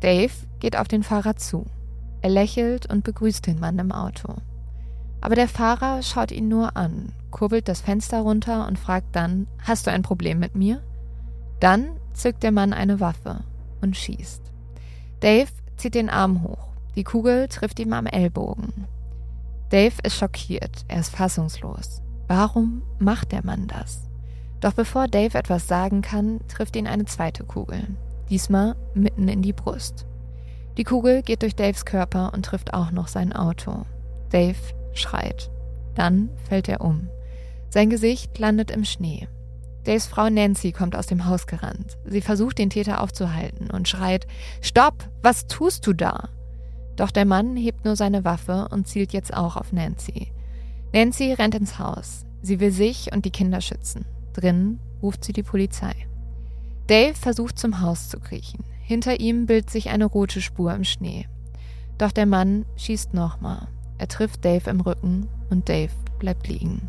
Dave 0.00 0.32
geht 0.58 0.76
auf 0.76 0.88
den 0.88 1.02
Fahrer 1.02 1.36
zu. 1.36 1.66
Er 2.22 2.30
lächelt 2.30 2.90
und 2.90 3.04
begrüßt 3.04 3.46
den 3.46 3.60
Mann 3.60 3.78
im 3.78 3.92
Auto. 3.92 4.34
Aber 5.20 5.34
der 5.34 5.48
Fahrer 5.48 6.02
schaut 6.02 6.32
ihn 6.32 6.48
nur 6.48 6.76
an, 6.76 7.12
kurbelt 7.30 7.68
das 7.68 7.80
Fenster 7.80 8.20
runter 8.20 8.66
und 8.66 8.78
fragt 8.78 9.14
dann, 9.14 9.46
hast 9.64 9.86
du 9.86 9.90
ein 9.90 10.02
Problem 10.02 10.38
mit 10.38 10.54
mir? 10.54 10.82
Dann 11.60 11.96
zückt 12.12 12.42
der 12.42 12.52
Mann 12.52 12.72
eine 12.72 13.00
Waffe 13.00 13.44
und 13.80 13.96
schießt. 13.96 14.42
Dave 15.20 15.50
zieht 15.76 15.94
den 15.94 16.10
Arm 16.10 16.42
hoch. 16.42 16.68
Die 16.96 17.04
Kugel 17.04 17.48
trifft 17.48 17.78
ihm 17.78 17.92
am 17.92 18.06
Ellbogen. 18.06 18.86
Dave 19.70 19.94
ist 20.02 20.16
schockiert, 20.16 20.84
er 20.88 20.98
ist 20.98 21.14
fassungslos. 21.14 22.02
Warum 22.26 22.82
macht 22.98 23.30
der 23.30 23.44
Mann 23.44 23.68
das? 23.68 24.08
Doch 24.58 24.72
bevor 24.72 25.06
Dave 25.06 25.38
etwas 25.38 25.68
sagen 25.68 26.02
kann, 26.02 26.40
trifft 26.48 26.74
ihn 26.74 26.88
eine 26.88 27.04
zweite 27.04 27.44
Kugel, 27.44 27.86
diesmal 28.28 28.74
mitten 28.94 29.28
in 29.28 29.42
die 29.42 29.52
Brust. 29.52 30.06
Die 30.76 30.82
Kugel 30.82 31.22
geht 31.22 31.42
durch 31.42 31.54
Daves 31.54 31.84
Körper 31.84 32.32
und 32.34 32.44
trifft 32.44 32.74
auch 32.74 32.90
noch 32.90 33.06
sein 33.06 33.32
Auto. 33.32 33.84
Dave 34.30 34.58
schreit. 34.92 35.50
Dann 35.94 36.30
fällt 36.48 36.68
er 36.68 36.80
um. 36.80 37.08
Sein 37.68 37.90
Gesicht 37.90 38.38
landet 38.38 38.72
im 38.72 38.84
Schnee. 38.84 39.28
Daves 39.84 40.08
Frau 40.08 40.28
Nancy 40.28 40.72
kommt 40.72 40.96
aus 40.96 41.06
dem 41.06 41.26
Haus 41.26 41.46
gerannt. 41.46 41.96
Sie 42.04 42.20
versucht, 42.20 42.58
den 42.58 42.70
Täter 42.70 43.00
aufzuhalten 43.00 43.70
und 43.70 43.88
schreit: 43.88 44.26
Stopp! 44.60 45.08
Was 45.22 45.46
tust 45.46 45.86
du 45.86 45.92
da? 45.92 46.28
Doch 47.00 47.10
der 47.10 47.24
Mann 47.24 47.56
hebt 47.56 47.86
nur 47.86 47.96
seine 47.96 48.26
Waffe 48.26 48.68
und 48.70 48.86
zielt 48.86 49.14
jetzt 49.14 49.32
auch 49.32 49.56
auf 49.56 49.72
Nancy. 49.72 50.32
Nancy 50.92 51.32
rennt 51.32 51.54
ins 51.54 51.78
Haus. 51.78 52.26
Sie 52.42 52.60
will 52.60 52.72
sich 52.72 53.10
und 53.14 53.24
die 53.24 53.30
Kinder 53.30 53.62
schützen. 53.62 54.04
Drinnen 54.34 54.80
ruft 55.02 55.24
sie 55.24 55.32
die 55.32 55.42
Polizei. 55.42 55.94
Dave 56.88 57.14
versucht 57.14 57.58
zum 57.58 57.80
Haus 57.80 58.10
zu 58.10 58.20
kriechen. 58.20 58.64
Hinter 58.82 59.18
ihm 59.18 59.46
bildet 59.46 59.70
sich 59.70 59.88
eine 59.88 60.04
rote 60.04 60.42
Spur 60.42 60.74
im 60.74 60.84
Schnee. 60.84 61.26
Doch 61.96 62.12
der 62.12 62.26
Mann 62.26 62.66
schießt 62.76 63.14
nochmal. 63.14 63.68
Er 63.96 64.08
trifft 64.08 64.44
Dave 64.44 64.68
im 64.68 64.82
Rücken 64.82 65.26
und 65.48 65.70
Dave 65.70 65.94
bleibt 66.18 66.48
liegen. 66.48 66.86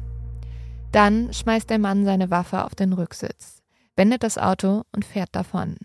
Dann 0.91 1.31
schmeißt 1.31 1.69
der 1.69 1.79
Mann 1.79 2.03
seine 2.03 2.29
Waffe 2.29 2.65
auf 2.65 2.75
den 2.75 2.91
Rücksitz, 2.91 3.63
wendet 3.95 4.23
das 4.23 4.37
Auto 4.37 4.83
und 4.93 5.05
fährt 5.05 5.29
davon. 5.31 5.77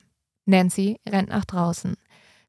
Nancy 0.47 0.99
rennt 1.09 1.28
nach 1.28 1.45
draußen. 1.45 1.95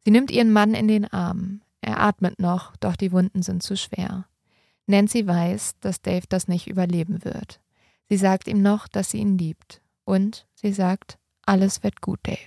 Sie 0.03 0.09
nimmt 0.09 0.31
ihren 0.31 0.51
Mann 0.51 0.73
in 0.73 0.87
den 0.87 1.05
Arm. 1.05 1.61
Er 1.87 2.01
atmet 2.01 2.37
noch, 2.37 2.75
doch 2.75 2.97
die 2.97 3.13
Wunden 3.13 3.43
sind 3.43 3.63
zu 3.63 3.77
schwer. 3.77 4.25
Nancy 4.87 5.25
weiß, 5.25 5.75
dass 5.79 6.01
Dave 6.01 6.25
das 6.27 6.49
nicht 6.49 6.67
überleben 6.67 7.23
wird. 7.23 7.61
Sie 8.09 8.17
sagt 8.17 8.49
ihm 8.49 8.61
noch, 8.61 8.89
dass 8.89 9.11
sie 9.11 9.19
ihn 9.19 9.37
liebt. 9.37 9.81
Und 10.03 10.45
sie 10.53 10.73
sagt, 10.73 11.17
alles 11.45 11.83
wird 11.83 12.01
gut, 12.01 12.19
Dave. 12.23 12.37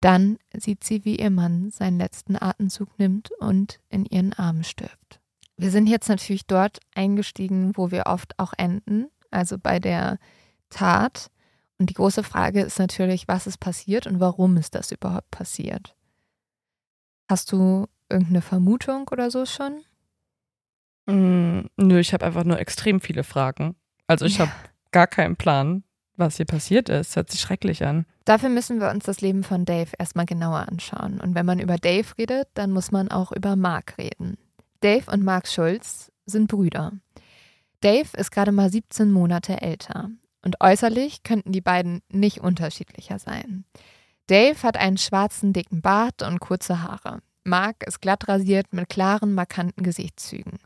Dann 0.00 0.38
sieht 0.56 0.84
sie, 0.84 1.04
wie 1.04 1.16
ihr 1.18 1.28
Mann 1.28 1.70
seinen 1.70 1.98
letzten 1.98 2.40
Atemzug 2.40 2.98
nimmt 2.98 3.30
und 3.40 3.78
in 3.90 4.06
ihren 4.06 4.32
Armen 4.32 4.64
stirbt. 4.64 5.20
Wir 5.58 5.70
sind 5.70 5.86
jetzt 5.86 6.08
natürlich 6.08 6.46
dort 6.46 6.80
eingestiegen, 6.94 7.76
wo 7.76 7.90
wir 7.90 8.06
oft 8.06 8.38
auch 8.38 8.54
enden, 8.56 9.10
also 9.30 9.58
bei 9.58 9.78
der 9.78 10.18
Tat. 10.70 11.30
Und 11.76 11.90
die 11.90 11.94
große 11.94 12.22
Frage 12.22 12.62
ist 12.62 12.78
natürlich, 12.78 13.28
was 13.28 13.46
ist 13.46 13.60
passiert 13.60 14.06
und 14.06 14.18
warum 14.18 14.56
ist 14.56 14.74
das 14.74 14.92
überhaupt 14.92 15.30
passiert? 15.30 15.94
Hast 17.28 17.52
du 17.52 17.86
irgendeine 18.08 18.42
Vermutung 18.42 19.08
oder 19.10 19.30
so 19.30 19.46
schon? 19.46 19.82
Mm, 21.06 21.66
nö, 21.76 21.98
ich 21.98 22.12
habe 22.12 22.24
einfach 22.24 22.44
nur 22.44 22.58
extrem 22.58 23.00
viele 23.00 23.24
Fragen. 23.24 23.76
Also 24.06 24.24
ich 24.24 24.38
ja. 24.38 24.46
habe 24.46 24.52
gar 24.92 25.06
keinen 25.06 25.36
Plan, 25.36 25.84
was 26.16 26.36
hier 26.36 26.46
passiert 26.46 26.88
ist. 26.88 27.16
Hört 27.16 27.30
sich 27.30 27.40
schrecklich 27.40 27.84
an. 27.84 28.06
Dafür 28.24 28.48
müssen 28.48 28.80
wir 28.80 28.90
uns 28.90 29.04
das 29.04 29.20
Leben 29.20 29.42
von 29.42 29.64
Dave 29.64 29.90
erstmal 29.98 30.26
genauer 30.26 30.68
anschauen. 30.68 31.20
Und 31.20 31.34
wenn 31.34 31.46
man 31.46 31.58
über 31.58 31.76
Dave 31.76 32.06
redet, 32.18 32.48
dann 32.54 32.70
muss 32.70 32.90
man 32.90 33.10
auch 33.10 33.32
über 33.32 33.56
Mark 33.56 33.98
reden. 33.98 34.38
Dave 34.80 35.10
und 35.10 35.22
Mark 35.22 35.48
Schulz 35.48 36.10
sind 36.26 36.48
Brüder. 36.48 36.92
Dave 37.80 38.08
ist 38.16 38.30
gerade 38.30 38.52
mal 38.52 38.70
17 38.70 39.12
Monate 39.12 39.60
älter. 39.60 40.10
Und 40.42 40.60
äußerlich 40.60 41.22
könnten 41.22 41.52
die 41.52 41.60
beiden 41.60 42.02
nicht 42.10 42.40
unterschiedlicher 42.40 43.18
sein. 43.18 43.64
Dave 44.26 44.62
hat 44.62 44.76
einen 44.76 44.96
schwarzen, 44.96 45.52
dicken 45.52 45.82
Bart 45.82 46.22
und 46.22 46.38
kurze 46.40 46.82
Haare. 46.82 47.20
Mark 47.44 47.86
ist 47.86 48.00
glatt 48.00 48.26
rasiert 48.28 48.72
mit 48.72 48.88
klaren, 48.88 49.34
markanten 49.34 49.82
Gesichtszügen. 49.84 50.58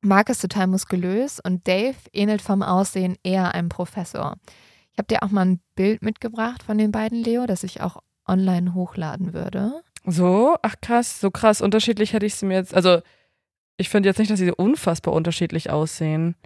Mark 0.00 0.28
ist 0.28 0.40
total 0.40 0.68
muskulös 0.68 1.40
und 1.40 1.66
Dave 1.66 1.96
ähnelt 2.12 2.40
vom 2.42 2.62
Aussehen 2.62 3.16
eher 3.24 3.54
einem 3.54 3.68
Professor. 3.68 4.36
Ich 4.92 4.98
habe 4.98 5.08
dir 5.08 5.22
auch 5.22 5.30
mal 5.30 5.46
ein 5.46 5.60
Bild 5.74 6.02
mitgebracht 6.02 6.62
von 6.62 6.78
den 6.78 6.92
beiden, 6.92 7.18
Leo, 7.18 7.46
das 7.46 7.64
ich 7.64 7.80
auch 7.80 8.02
online 8.26 8.74
hochladen 8.74 9.32
würde. 9.32 9.82
So, 10.04 10.56
ach 10.62 10.76
krass, 10.80 11.20
so 11.20 11.30
krass 11.30 11.60
unterschiedlich 11.60 12.12
hätte 12.12 12.26
ich 12.26 12.34
sie 12.36 12.46
mir 12.46 12.54
jetzt. 12.54 12.74
Also, 12.74 13.00
ich 13.76 13.88
finde 13.88 14.08
jetzt 14.08 14.18
nicht, 14.18 14.30
dass 14.30 14.38
sie 14.38 14.52
unfassbar 14.52 15.14
unterschiedlich 15.14 15.70
aussehen. 15.70 16.36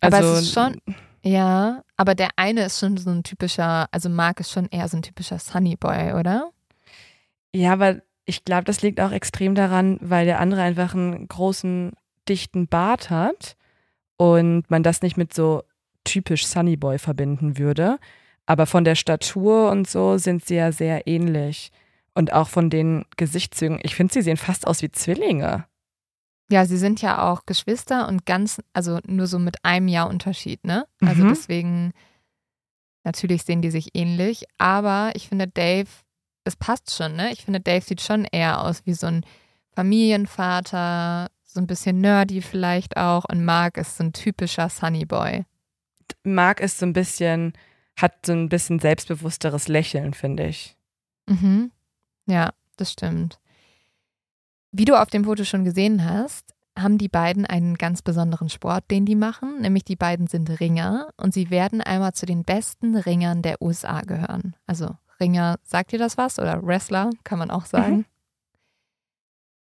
Also, 0.00 0.16
aber 0.16 0.24
es 0.26 0.30
Also, 0.32 0.40
ist 0.40 0.52
schon, 0.54 0.96
ja, 1.22 1.82
aber 1.96 2.14
der 2.14 2.30
eine 2.36 2.64
ist 2.64 2.80
schon 2.80 2.96
so 2.96 3.10
ein 3.10 3.22
typischer, 3.22 3.86
also 3.92 4.08
Mark 4.08 4.40
ist 4.40 4.50
schon 4.50 4.66
eher 4.66 4.88
so 4.88 4.96
ein 4.96 5.02
typischer 5.02 5.38
Sunny 5.38 5.76
Boy, 5.76 6.14
oder? 6.14 6.50
Ja, 7.54 7.74
aber 7.74 8.00
ich 8.24 8.44
glaube, 8.44 8.64
das 8.64 8.82
liegt 8.82 9.00
auch 9.00 9.12
extrem 9.12 9.54
daran, 9.54 9.98
weil 10.00 10.26
der 10.26 10.40
andere 10.40 10.62
einfach 10.62 10.94
einen 10.94 11.26
großen, 11.28 11.92
dichten 12.28 12.68
Bart 12.68 13.10
hat 13.10 13.56
und 14.16 14.70
man 14.70 14.82
das 14.84 15.02
nicht 15.02 15.16
mit 15.16 15.34
so 15.34 15.64
typisch 16.04 16.46
Sunny 16.46 16.76
Boy 16.76 16.98
verbinden 16.98 17.58
würde. 17.58 17.98
Aber 18.46 18.66
von 18.66 18.84
der 18.84 18.94
Statur 18.94 19.70
und 19.70 19.88
so 19.88 20.18
sind 20.18 20.44
sie 20.44 20.54
ja 20.56 20.70
sehr 20.72 21.06
ähnlich. 21.06 21.70
Und 22.14 22.32
auch 22.32 22.48
von 22.48 22.70
den 22.70 23.06
Gesichtszügen. 23.16 23.80
Ich 23.82 23.94
finde, 23.94 24.12
sie 24.12 24.22
sehen 24.22 24.36
fast 24.36 24.66
aus 24.66 24.82
wie 24.82 24.90
Zwillinge. 24.92 25.64
Ja, 26.50 26.66
sie 26.66 26.76
sind 26.76 27.00
ja 27.00 27.30
auch 27.30 27.46
Geschwister 27.46 28.06
und 28.06 28.26
ganz, 28.26 28.60
also 28.74 28.98
nur 29.06 29.26
so 29.26 29.38
mit 29.38 29.64
einem 29.64 29.88
Jahr 29.88 30.10
Unterschied, 30.10 30.62
ne? 30.64 30.86
Also 31.00 31.24
Mhm. 31.24 31.28
deswegen, 31.30 31.92
natürlich 33.04 33.44
sehen 33.44 33.62
die 33.62 33.70
sich 33.70 33.90
ähnlich, 33.94 34.44
aber 34.58 35.12
ich 35.14 35.28
finde 35.28 35.48
Dave, 35.48 35.88
es 36.44 36.56
passt 36.56 36.94
schon, 36.94 37.16
ne? 37.16 37.32
Ich 37.32 37.44
finde 37.44 37.60
Dave 37.60 37.84
sieht 37.84 38.00
schon 38.00 38.24
eher 38.24 38.62
aus 38.62 38.84
wie 38.84 38.94
so 38.94 39.06
ein 39.06 39.24
Familienvater, 39.74 41.28
so 41.44 41.60
ein 41.60 41.66
bisschen 41.66 42.00
nerdy 42.00 42.42
vielleicht 42.42 42.96
auch 42.96 43.24
und 43.30 43.44
Mark 43.44 43.76
ist 43.76 43.96
so 43.96 44.04
ein 44.04 44.12
typischer 44.12 44.68
Sunny 44.68 45.04
Boy. 45.04 45.44
Mark 46.24 46.60
ist 46.60 46.78
so 46.78 46.86
ein 46.86 46.92
bisschen, 46.92 47.52
hat 47.96 48.26
so 48.26 48.32
ein 48.32 48.48
bisschen 48.48 48.78
selbstbewussteres 48.78 49.68
Lächeln, 49.68 50.14
finde 50.14 50.46
ich. 50.46 50.76
Mhm. 51.26 51.70
Ja, 52.26 52.50
das 52.76 52.92
stimmt. 52.92 53.38
Wie 54.72 54.84
du 54.84 55.00
auf 55.00 55.10
dem 55.10 55.24
Foto 55.24 55.44
schon 55.44 55.64
gesehen 55.64 56.04
hast, 56.04 56.54
haben 56.78 56.96
die 56.96 57.08
beiden 57.08 57.44
einen 57.44 57.76
ganz 57.76 58.00
besonderen 58.00 58.48
Sport, 58.48 58.90
den 58.90 59.04
die 59.04 59.14
machen, 59.14 59.60
nämlich 59.60 59.84
die 59.84 59.96
beiden 59.96 60.26
sind 60.26 60.48
Ringer 60.60 61.10
und 61.18 61.34
sie 61.34 61.50
werden 61.50 61.82
einmal 61.82 62.14
zu 62.14 62.24
den 62.24 62.44
besten 62.44 62.96
Ringern 62.96 63.42
der 63.42 63.60
USA 63.60 64.00
gehören. 64.00 64.56
Also 64.66 64.96
Ringer, 65.22 65.58
sagt 65.62 65.92
dir 65.92 65.98
das 65.98 66.18
was? 66.18 66.38
Oder 66.38 66.62
Wrestler, 66.66 67.10
kann 67.24 67.38
man 67.38 67.50
auch 67.50 67.64
sagen. 67.66 68.04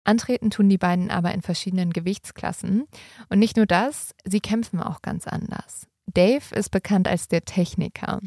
Antreten 0.05 0.49
tun 0.49 0.69
die 0.69 0.77
beiden 0.77 1.11
aber 1.11 1.33
in 1.33 1.41
verschiedenen 1.41 1.91
Gewichtsklassen. 1.91 2.87
Und 3.29 3.39
nicht 3.39 3.57
nur 3.57 3.65
das, 3.65 4.15
sie 4.23 4.39
kämpfen 4.39 4.81
auch 4.81 5.01
ganz 5.01 5.27
anders. 5.27 5.85
Dave 6.07 6.55
ist 6.55 6.69
bekannt 6.69 7.07
als 7.07 7.27
der 7.27 7.45
Techniker. 7.45 8.19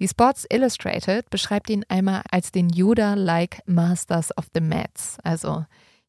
Die 0.00 0.08
Sports 0.08 0.46
Illustrated 0.50 1.30
beschreibt 1.30 1.70
ihn 1.70 1.84
einmal 1.88 2.22
als 2.30 2.50
den 2.50 2.68
Yoda-like 2.68 3.62
Masters 3.66 4.36
of 4.36 4.48
the 4.54 4.60
Mats. 4.60 5.18
Also 5.22 5.64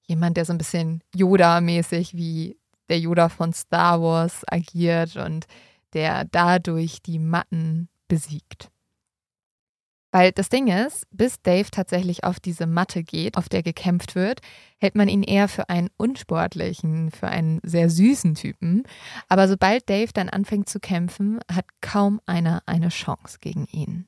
jemand, 0.07 0.37
der 0.37 0.45
so 0.45 0.53
ein 0.53 0.57
bisschen 0.57 1.03
Yoda-mäßig 1.13 2.15
wie 2.15 2.57
der 2.89 2.99
Yoda 2.99 3.29
von 3.29 3.53
Star 3.53 4.01
Wars 4.01 4.43
agiert 4.47 5.17
und 5.17 5.45
der 5.93 6.25
dadurch 6.25 7.03
die 7.03 7.19
Matten 7.19 7.89
besiegt. 8.07 8.71
Weil 10.11 10.33
das 10.33 10.49
Ding 10.49 10.67
ist, 10.67 11.07
bis 11.11 11.41
Dave 11.41 11.71
tatsächlich 11.71 12.23
auf 12.25 12.39
diese 12.39 12.67
Matte 12.67 13.01
geht, 13.03 13.37
auf 13.37 13.47
der 13.47 13.63
gekämpft 13.63 14.15
wird, 14.15 14.41
hält 14.77 14.95
man 14.95 15.07
ihn 15.07 15.23
eher 15.23 15.47
für 15.47 15.69
einen 15.69 15.89
unsportlichen, 15.97 17.11
für 17.11 17.27
einen 17.27 17.61
sehr 17.63 17.89
süßen 17.89 18.35
Typen. 18.35 18.83
Aber 19.29 19.47
sobald 19.47 19.89
Dave 19.89 20.11
dann 20.13 20.27
anfängt 20.29 20.67
zu 20.67 20.79
kämpfen, 20.79 21.39
hat 21.49 21.65
kaum 21.79 22.19
einer 22.25 22.61
eine 22.65 22.89
Chance 22.89 23.37
gegen 23.39 23.67
ihn. 23.67 24.05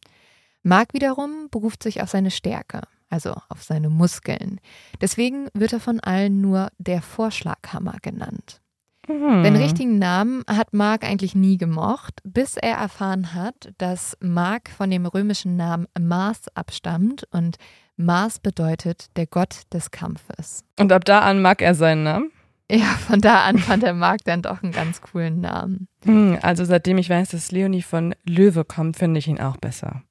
Mark 0.61 0.93
wiederum 0.93 1.47
beruft 1.49 1.83
sich 1.83 2.01
auf 2.01 2.09
seine 2.09 2.31
Stärke, 2.31 2.81
also 3.09 3.35
auf 3.49 3.63
seine 3.63 3.89
Muskeln. 3.89 4.59
Deswegen 5.01 5.47
wird 5.53 5.73
er 5.73 5.79
von 5.79 5.99
allen 5.99 6.41
nur 6.41 6.69
der 6.77 7.01
Vorschlaghammer 7.01 7.97
genannt. 8.01 8.62
Hm. 9.07 9.43
Den 9.43 9.55
richtigen 9.55 9.99
Namen 9.99 10.43
hat 10.47 10.73
Mark 10.73 11.03
eigentlich 11.03 11.35
nie 11.35 11.57
gemocht, 11.57 12.21
bis 12.23 12.55
er 12.55 12.77
erfahren 12.77 13.33
hat, 13.33 13.73
dass 13.77 14.17
Mark 14.21 14.69
von 14.69 14.89
dem 14.89 15.05
römischen 15.05 15.57
Namen 15.57 15.87
Mars 15.99 16.45
abstammt 16.55 17.25
und 17.31 17.57
Mars 17.97 18.39
bedeutet 18.39 19.15
der 19.17 19.27
Gott 19.27 19.61
des 19.73 19.91
Kampfes. 19.91 20.63
Und 20.79 20.91
ab 20.91 21.05
da 21.05 21.21
an 21.21 21.41
mag 21.41 21.61
er 21.61 21.75
seinen 21.75 22.03
Namen. 22.03 22.31
Ja, 22.71 22.85
von 22.85 23.19
da 23.19 23.43
an 23.43 23.59
fand 23.59 23.83
der 23.83 23.93
Mark 23.93 24.21
dann 24.23 24.41
doch 24.41 24.63
einen 24.63 24.71
ganz 24.71 25.01
coolen 25.01 25.41
Namen. 25.41 25.89
Hm, 26.05 26.39
also 26.41 26.63
seitdem 26.63 26.97
ich 26.97 27.09
weiß, 27.09 27.29
dass 27.31 27.51
Leonie 27.51 27.81
von 27.81 28.15
Löwe 28.25 28.63
kommt, 28.63 28.95
finde 28.95 29.19
ich 29.19 29.27
ihn 29.27 29.39
auch 29.39 29.57
besser. 29.57 30.01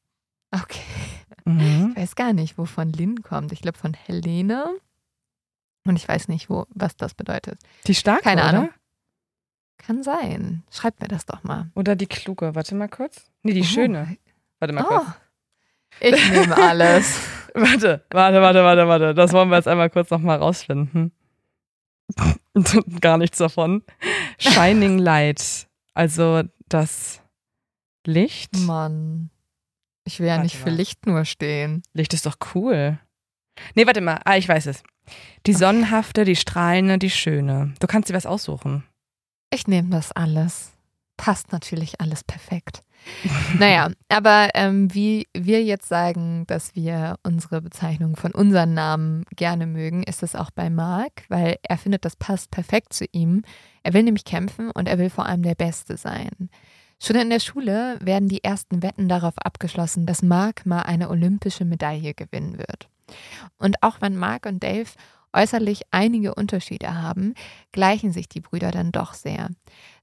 Okay. 0.53 0.83
Mhm. 1.45 1.95
Ich 1.97 2.03
weiß 2.03 2.15
gar 2.15 2.35
nicht, 2.35 2.59
wovon 2.59 2.93
Lynn 2.93 3.23
kommt. 3.23 3.53
Ich 3.53 3.63
glaube 3.63 3.79
von 3.79 3.95
Helene. 3.95 4.67
Und 5.87 5.97
ich 5.97 6.07
weiß 6.07 6.29
nicht, 6.29 6.51
wo, 6.51 6.67
was 6.69 6.95
das 6.97 7.15
bedeutet. 7.15 7.59
Die 7.87 7.95
starke, 7.95 8.23
Keine 8.23 8.43
oder? 8.43 8.51
Ahnung. 8.51 8.71
Kann 9.85 10.03
sein. 10.03 10.63
Schreibt 10.71 11.01
mir 11.01 11.09
das 11.09 11.27
doch 11.27 11.43
mal. 11.45 11.71
Oder 11.75 11.97
die 11.97 12.07
kluge. 12.07 12.55
Warte 12.55 12.75
mal 12.75 12.89
kurz. 12.89 13.31
Nee, 13.43 13.53
die 13.55 13.61
Oh. 13.63 13.65
schöne. 13.65 14.17
Warte 14.61 14.75
mal 14.75 14.85
Oh, 14.85 14.89
kurz. 14.89 15.07
ich 16.01 16.31
nehme 16.31 16.57
alles. 16.57 17.19
Warte, 17.55 18.03
warte, 18.11 18.41
warte, 18.41 18.65
warte, 18.65 18.89
warte. 18.89 19.15
Das 19.15 19.33
wollen 19.35 19.51
wir 19.51 19.57
jetzt 19.57 19.69
einmal 19.69 19.91
kurz 19.91 20.09
nochmal 20.11 20.39
rausfinden. 20.39 21.13
Gar 23.01 23.19
nichts 23.19 23.37
davon. 23.39 23.83
Shining 24.39 24.99
Light. 24.99 25.67
Also 25.93 26.45
das 26.69 27.21
Licht. 28.07 28.57
Mann. 28.57 29.29
Ich 30.05 30.19
will 30.19 30.27
ja 30.29 30.33
Warte 30.35 30.45
nicht 30.45 30.57
für 30.57 30.71
mal. 30.71 30.77
Licht 30.77 31.07
nur 31.07 31.25
stehen. 31.27 31.83
Licht 31.93 32.15
ist 32.15 32.25
doch 32.25 32.37
cool. 32.55 32.99
Nee, 33.75 33.87
warte 33.87 34.01
mal. 34.01 34.19
Ah, 34.25 34.37
ich 34.39 34.49
weiß 34.49 34.67
es. 34.67 34.83
Die 35.47 35.53
sonnenhafte, 35.53 36.25
die 36.25 36.37
strahlende, 36.37 36.97
die 36.97 37.11
schöne. 37.11 37.75
Du 37.81 37.87
kannst 37.87 38.09
dir 38.09 38.15
was 38.15 38.25
aussuchen. 38.25 38.83
Ich 39.53 39.67
nehme 39.67 39.91
das 39.91 40.13
alles. 40.13 40.73
Passt 41.19 41.53
natürlich 41.53 42.01
alles 42.01 42.25
perfekt. 42.25 42.83
naja, 43.59 43.91
aber 44.09 44.49
ähm, 44.55 44.95
wie 44.95 45.27
wir 45.37 45.63
jetzt 45.63 45.89
sagen, 45.89 46.45
dass 46.47 46.75
wir 46.75 47.17
unsere 47.23 47.61
Bezeichnung 47.61 48.17
von 48.17 48.33
unseren 48.33 48.73
Namen 48.73 49.25
gerne 49.37 49.67
mögen, 49.67 50.05
ist 50.05 50.23
es 50.23 50.35
auch 50.35 50.51
bei 50.51 50.71
Mark, 50.71 51.25
weil 51.29 51.59
er 51.63 51.77
findet, 51.77 52.07
das 52.07 52.17
passt 52.17 52.51
perfekt 52.51 52.95
zu 52.95 53.05
ihm. 53.13 53.43
Er 53.83 53.93
will 53.93 54.05
nämlich 54.05 54.25
kämpfen 54.25 54.71
und 54.71 54.89
er 54.89 54.99
will 54.99 55.11
vor 55.11 55.27
allem 55.27 55.43
der 55.43 55.55
Beste 55.55 55.99
sein. 55.99 56.49
Schon 56.99 57.17
in 57.17 57.29
der 57.29 57.41
Schule 57.41 57.99
werden 58.01 58.29
die 58.29 58.45
ersten 58.45 58.83
Wetten 58.83 59.09
darauf 59.09 59.37
abgeschlossen, 59.37 60.07
dass 60.07 60.23
Mark 60.23 60.65
mal 60.65 60.83
eine 60.83 61.11
olympische 61.11 61.67
Medaille 61.67 62.15
gewinnen 62.15 62.57
wird. 62.57 62.89
Und 63.59 63.83
auch 63.83 64.01
wenn 64.01 64.17
Mark 64.17 64.47
und 64.47 64.63
Dave 64.63 64.89
äußerlich 65.33 65.83
einige 65.91 66.35
Unterschiede 66.35 67.01
haben, 67.01 67.35
gleichen 67.73 68.13
sich 68.13 68.29
die 68.29 68.41
Brüder 68.41 68.71
dann 68.71 68.93
doch 68.93 69.15
sehr. 69.15 69.51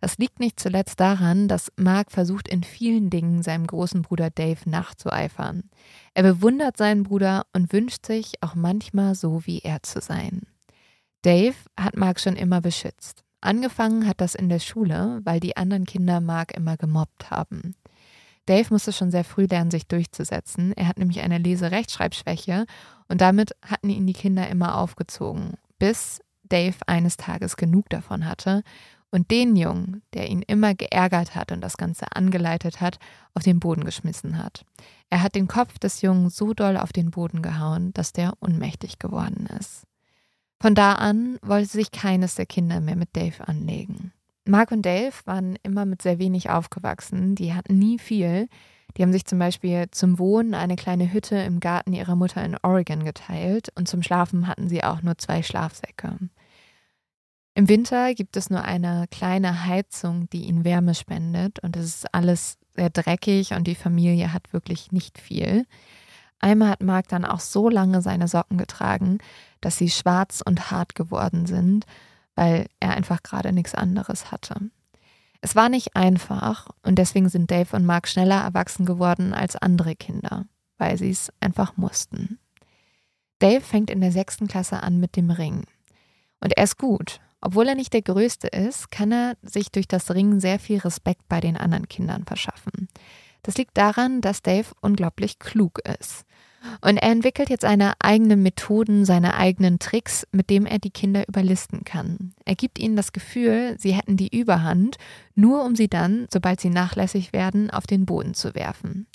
Das 0.01 0.17
liegt 0.17 0.39
nicht 0.39 0.59
zuletzt 0.59 0.99
daran, 0.99 1.47
dass 1.47 1.71
Mark 1.75 2.11
versucht, 2.11 2.47
in 2.47 2.63
vielen 2.63 3.09
Dingen 3.09 3.43
seinem 3.43 3.67
großen 3.67 4.01
Bruder 4.01 4.29
Dave 4.29 4.69
nachzueifern. 4.69 5.69
Er 6.13 6.23
bewundert 6.23 6.77
seinen 6.77 7.03
Bruder 7.03 7.45
und 7.53 7.73
wünscht 7.73 8.05
sich 8.05 8.33
auch 8.41 8.55
manchmal 8.55 9.15
so 9.15 9.45
wie 9.45 9.59
er 9.59 9.83
zu 9.83 10.01
sein. 10.01 10.41
Dave 11.21 11.55
hat 11.79 11.97
Mark 11.97 12.19
schon 12.19 12.35
immer 12.35 12.61
beschützt. 12.61 13.23
Angefangen 13.41 14.07
hat 14.07 14.21
das 14.21 14.35
in 14.35 14.49
der 14.49 14.59
Schule, 14.59 15.21
weil 15.23 15.39
die 15.39 15.55
anderen 15.55 15.85
Kinder 15.85 16.19
Mark 16.21 16.55
immer 16.55 16.77
gemobbt 16.77 17.31
haben. 17.31 17.75
Dave 18.45 18.67
musste 18.71 18.91
schon 18.91 19.11
sehr 19.11 19.23
früh 19.23 19.45
lernen, 19.45 19.69
sich 19.69 19.87
durchzusetzen. 19.87 20.73
Er 20.73 20.87
hat 20.87 20.97
nämlich 20.97 21.21
eine 21.21 21.37
Lese-Rechtschreibschwäche 21.37 22.65
und 23.09 23.21
damit 23.21 23.55
hatten 23.61 23.89
ihn 23.89 24.07
die 24.07 24.13
Kinder 24.13 24.47
immer 24.47 24.77
aufgezogen, 24.77 25.55
bis 25.77 26.21
Dave 26.43 26.77
eines 26.87 27.17
Tages 27.17 27.57
genug 27.57 27.89
davon 27.89 28.25
hatte 28.25 28.63
und 29.11 29.31
den 29.31 29.55
Jungen, 29.55 30.03
der 30.13 30.29
ihn 30.29 30.41
immer 30.43 30.75
geärgert 30.75 31.35
hat 31.35 31.51
und 31.51 31.61
das 31.61 31.77
Ganze 31.77 32.05
angeleitet 32.15 32.79
hat, 32.81 32.99
auf 33.33 33.43
den 33.43 33.59
Boden 33.59 33.83
geschmissen 33.83 34.37
hat. 34.37 34.65
Er 35.09 35.23
hat 35.23 35.35
den 35.35 35.47
Kopf 35.47 35.79
des 35.79 36.01
Jungen 36.01 36.29
so 36.29 36.53
doll 36.53 36.77
auf 36.77 36.93
den 36.93 37.11
Boden 37.11 37.41
gehauen, 37.41 37.91
dass 37.93 38.13
der 38.13 38.33
ohnmächtig 38.41 38.99
geworden 38.99 39.47
ist. 39.59 39.83
Von 40.61 40.75
da 40.75 40.93
an 40.93 41.39
wollte 41.41 41.69
sich 41.69 41.91
keines 41.91 42.35
der 42.35 42.45
Kinder 42.45 42.81
mehr 42.81 42.97
mit 42.97 43.15
Dave 43.15 43.47
anlegen. 43.47 44.11
Mark 44.45 44.71
und 44.71 44.85
Dave 44.85 45.13
waren 45.25 45.55
immer 45.63 45.85
mit 45.85 46.01
sehr 46.01 46.19
wenig 46.19 46.49
aufgewachsen, 46.49 47.35
die 47.35 47.53
hatten 47.53 47.77
nie 47.77 47.97
viel. 47.97 48.49
Die 48.97 49.03
haben 49.03 49.11
sich 49.11 49.25
zum 49.25 49.39
Beispiel 49.39 49.87
zum 49.91 50.19
Wohnen 50.19 50.53
eine 50.53 50.75
kleine 50.75 51.11
Hütte 51.13 51.37
im 51.37 51.59
Garten 51.59 51.93
ihrer 51.93 52.15
Mutter 52.15 52.43
in 52.43 52.57
Oregon 52.61 53.03
geteilt 53.03 53.69
und 53.75 53.87
zum 53.87 54.03
Schlafen 54.03 54.47
hatten 54.47 54.67
sie 54.67 54.83
auch 54.83 55.01
nur 55.01 55.17
zwei 55.17 55.43
Schlafsäcke. 55.43 56.17
Im 57.53 57.67
Winter 57.67 58.13
gibt 58.13 58.37
es 58.37 58.49
nur 58.49 58.63
eine 58.63 59.05
kleine 59.11 59.65
Heizung, 59.65 60.29
die 60.29 60.45
ihnen 60.45 60.63
Wärme 60.63 60.95
spendet 60.95 61.59
und 61.59 61.75
es 61.75 61.85
ist 61.85 62.13
alles 62.13 62.57
sehr 62.75 62.89
dreckig 62.89 63.53
und 63.53 63.67
die 63.67 63.75
Familie 63.75 64.33
hat 64.33 64.53
wirklich 64.53 64.91
nicht 64.91 65.17
viel. 65.17 65.65
Einmal 66.39 66.69
hat 66.69 66.81
Mark 66.81 67.09
dann 67.09 67.25
auch 67.25 67.41
so 67.41 67.69
lange 67.69 68.01
seine 68.01 68.27
Socken 68.27 68.57
getragen, 68.57 69.17
dass 69.59 69.77
sie 69.77 69.89
schwarz 69.89 70.41
und 70.45 70.71
hart 70.71 70.95
geworden 70.95 71.45
sind, 71.45 71.85
weil 72.35 72.67
er 72.79 72.91
einfach 72.95 73.21
gerade 73.23 73.51
nichts 73.51 73.75
anderes 73.75 74.31
hatte. 74.31 74.69
Es 75.41 75.55
war 75.55 75.69
nicht 75.69 75.95
einfach 75.95 76.67
und 76.83 76.95
deswegen 76.95 77.29
sind 77.29 77.49
Dave 77.49 77.75
und 77.75 77.85
Mark 77.85 78.07
schneller 78.07 78.41
erwachsen 78.41 78.85
geworden 78.85 79.33
als 79.33 79.55
andere 79.55 79.95
Kinder, 79.95 80.45
weil 80.77 80.97
sie 80.97 81.09
es 81.09 81.31
einfach 81.39 81.77
mussten. 81.77 82.39
Dave 83.39 83.61
fängt 83.61 83.89
in 83.89 84.01
der 84.01 84.11
sechsten 84.11 84.47
Klasse 84.47 84.83
an 84.83 84.99
mit 84.99 85.15
dem 85.15 85.31
Ring. 85.31 85.65
Und 86.41 86.57
er 86.57 86.63
ist 86.65 86.77
gut. 86.77 87.21
Obwohl 87.41 87.69
er 87.69 87.75
nicht 87.75 87.93
der 87.93 88.01
Größte 88.01 88.47
ist, 88.47 88.91
kann 88.91 89.13
er 89.13 89.37
sich 89.41 89.71
durch 89.71 89.87
das 89.87 90.11
Ringen 90.11 90.41
sehr 90.41 90.59
viel 90.59 90.79
Respekt 90.79 91.29
bei 91.29 91.39
den 91.39 91.55
anderen 91.55 91.87
Kindern 91.87 92.25
verschaffen. 92.25 92.89
Das 93.43 93.57
liegt 93.57 93.77
daran, 93.77 94.19
dass 94.19 94.41
Dave 94.41 94.67
unglaublich 94.81 95.39
klug 95.39 95.79
ist. 95.99 96.25
Und 96.81 96.97
er 96.97 97.11
entwickelt 97.11 97.49
jetzt 97.49 97.61
seine 97.61 97.93
eigenen 97.99 98.43
Methoden, 98.43 99.05
seine 99.05 99.35
eigenen 99.35 99.79
Tricks, 99.79 100.27
mit 100.31 100.49
dem 100.49 100.65
er 100.65 100.79
die 100.79 100.91
Kinder 100.91 101.27
überlisten 101.27 101.83
kann. 101.83 102.33
Er 102.45 102.55
gibt 102.55 102.79
ihnen 102.79 102.95
das 102.95 103.13
Gefühl, 103.13 103.75
sie 103.77 103.93
hätten 103.93 104.17
die 104.17 104.35
Überhand, 104.37 104.97
nur 105.35 105.63
um 105.63 105.75
sie 105.75 105.87
dann, 105.87 106.27
sobald 106.31 106.59
sie 106.59 106.69
nachlässig 106.69 107.33
werden, 107.33 107.69
auf 107.69 107.87
den 107.87 108.05
Boden 108.05 108.33
zu 108.33 108.55
werfen. 108.55 109.07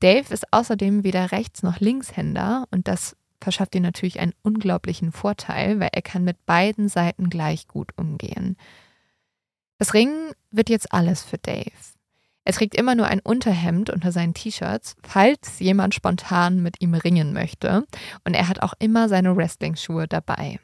Dave 0.00 0.32
ist 0.32 0.52
außerdem 0.52 1.04
weder 1.04 1.32
Rechts- 1.32 1.62
noch 1.62 1.80
Linkshänder 1.80 2.66
und 2.70 2.88
das 2.88 3.16
verschafft 3.40 3.74
ihm 3.74 3.82
natürlich 3.82 4.20
einen 4.20 4.34
unglaublichen 4.42 5.12
Vorteil, 5.12 5.80
weil 5.80 5.90
er 5.92 6.02
kann 6.02 6.24
mit 6.24 6.44
beiden 6.44 6.88
Seiten 6.88 7.30
gleich 7.30 7.68
gut 7.68 7.92
umgehen. 7.96 8.56
Das 9.78 9.94
Ringen 9.94 10.32
wird 10.50 10.68
jetzt 10.68 10.92
alles 10.92 11.22
für 11.22 11.38
Dave. 11.38 11.70
Er 12.50 12.54
trägt 12.54 12.74
immer 12.74 12.96
nur 12.96 13.06
ein 13.06 13.20
Unterhemd 13.20 13.90
unter 13.90 14.10
seinen 14.10 14.34
T-Shirts, 14.34 14.96
falls 15.04 15.60
jemand 15.60 15.94
spontan 15.94 16.60
mit 16.60 16.80
ihm 16.80 16.94
ringen 16.94 17.32
möchte. 17.32 17.86
Und 18.24 18.34
er 18.34 18.48
hat 18.48 18.60
auch 18.60 18.74
immer 18.80 19.08
seine 19.08 19.36
Wrestling-Schuhe 19.36 20.08
dabei. 20.08 20.58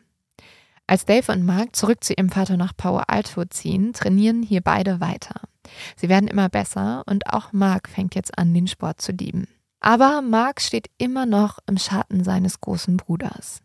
Als 0.89 1.05
Dave 1.05 1.31
und 1.31 1.47
Mark 1.47 1.77
zurück 1.77 2.03
zu 2.03 2.13
ihrem 2.15 2.29
Vater 2.29 2.57
nach 2.57 2.77
Palo 2.77 3.05
Alto 3.07 3.45
ziehen, 3.45 3.93
trainieren 3.93 4.43
hier 4.43 4.63
beide 4.63 4.99
weiter. 4.99 5.43
Sie 5.95 6.09
werden 6.09 6.27
immer 6.27 6.49
besser 6.49 7.05
und 7.07 7.33
auch 7.33 7.53
Mark 7.53 7.89
fängt 7.89 8.17
jetzt 8.17 8.37
an, 8.37 8.53
den 8.53 8.67
Sport 8.67 9.01
zu 9.01 9.13
lieben. 9.13 9.47
Aber 9.79 10.23
Mark 10.23 10.61
steht 10.61 10.91
immer 10.99 11.25
noch 11.25 11.61
im 11.69 11.79
Schatten 11.79 12.25
seines 12.25 12.61
großen 12.61 12.97
Bruders. 12.97 13.63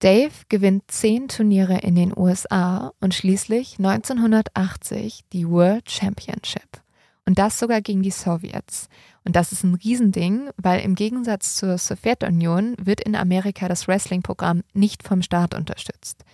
Dave 0.00 0.34
gewinnt 0.48 0.90
zehn 0.90 1.28
Turniere 1.28 1.78
in 1.78 1.94
den 1.94 2.12
USA 2.18 2.90
und 3.00 3.14
schließlich 3.14 3.78
1980 3.78 5.20
die 5.32 5.48
World 5.48 5.88
Championship. 5.88 6.82
Und 7.26 7.38
das 7.38 7.58
sogar 7.58 7.82
gegen 7.82 8.02
die 8.02 8.12
Sowjets. 8.12 8.88
Und 9.24 9.34
das 9.34 9.50
ist 9.50 9.64
ein 9.64 9.74
Riesending, 9.74 10.48
weil 10.56 10.80
im 10.80 10.94
Gegensatz 10.94 11.56
zur 11.56 11.76
Sowjetunion 11.76 12.76
wird 12.78 13.00
in 13.00 13.16
Amerika 13.16 13.68
das 13.68 13.88
Wrestling-Programm 13.88 14.62
nicht 14.72 15.02
vom 15.02 15.22
Staat 15.22 15.54
unterstützt. 15.54 16.24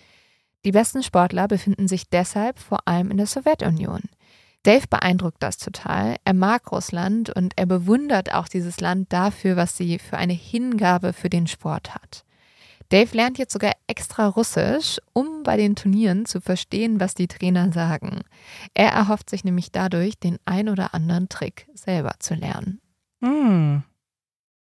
Die 0.65 0.73
besten 0.73 1.03
Sportler 1.03 1.49
befinden 1.49 1.89
sich 1.89 2.09
deshalb 2.09 2.59
vor 2.59 2.87
allem 2.87 3.11
in 3.11 3.17
der 3.17 3.27
Sowjetunion. 3.27 4.03
Dave 4.63 4.87
beeindruckt 4.89 5.43
das 5.43 5.57
total. 5.57 6.17
Er 6.25 6.35
mag 6.35 6.71
Russland 6.71 7.31
und 7.31 7.55
er 7.57 7.67
bewundert 7.67 8.33
auch 8.33 8.47
dieses 8.47 8.81
Land 8.81 9.13
dafür, 9.13 9.57
was 9.57 9.77
sie 9.77 9.99
für 9.99 10.19
eine 10.19 10.35
Hingabe 10.35 11.13
für 11.13 11.31
den 11.31 11.49
Sport 11.49 11.95
hat. 11.95 12.25
Dave 12.93 13.17
lernt 13.17 13.39
jetzt 13.39 13.55
sogar 13.55 13.73
extra 13.87 14.27
Russisch, 14.27 15.01
um 15.15 15.45
bei 15.45 15.57
den 15.57 15.77
Turnieren 15.77 16.27
zu 16.27 16.43
verstehen, 16.43 17.01
was 17.01 17.15
die 17.15 17.27
Trainer 17.27 17.73
sagen. 17.73 18.21
Er 18.75 18.91
erhofft 18.91 19.31
sich 19.31 19.45
nämlich 19.45 19.73
dadurch, 19.73 20.19
den 20.19 20.39
ein 20.45 20.69
oder 20.69 20.93
anderen 20.93 21.31
Trick 21.31 21.69
selber 21.73 22.13
zu 22.19 22.35
lernen. 22.35 22.83
Mm. 23.21 23.79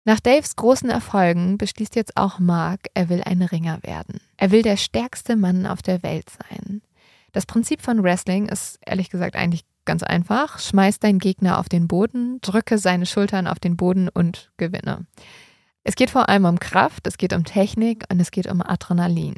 Nach 0.05 0.19
Daves 0.19 0.55
großen 0.55 0.91
Erfolgen 0.91 1.57
beschließt 1.57 1.95
jetzt 1.95 2.17
auch 2.17 2.37
Mark, 2.37 2.81
er 2.93 3.09
will 3.09 3.23
ein 3.23 3.41
Ringer 3.41 3.79
werden. 3.81 4.21
Er 4.37 4.51
will 4.51 4.61
der 4.61 4.77
stärkste 4.77 5.35
Mann 5.35 5.65
auf 5.65 5.81
der 5.81 6.03
Welt 6.03 6.29
sein. 6.29 6.83
Das 7.31 7.47
Prinzip 7.47 7.81
von 7.81 8.03
Wrestling 8.03 8.47
ist 8.47 8.77
ehrlich 8.85 9.09
gesagt 9.09 9.35
eigentlich 9.35 9.65
ganz 9.85 10.03
einfach. 10.03 10.59
Schmeiß 10.59 10.99
deinen 10.99 11.17
Gegner 11.17 11.57
auf 11.57 11.67
den 11.67 11.87
Boden, 11.87 12.39
drücke 12.41 12.77
seine 12.77 13.07
Schultern 13.07 13.47
auf 13.47 13.59
den 13.59 13.75
Boden 13.75 14.07
und 14.07 14.51
gewinne. 14.57 15.07
Es 15.89 15.95
geht 15.95 16.11
vor 16.11 16.29
allem 16.29 16.45
um 16.45 16.59
Kraft, 16.59 17.07
es 17.07 17.17
geht 17.17 17.33
um 17.33 17.45
Technik 17.45 18.05
und 18.11 18.19
es 18.19 18.29
geht 18.29 18.45
um 18.45 18.61
Adrenalin. 18.61 19.33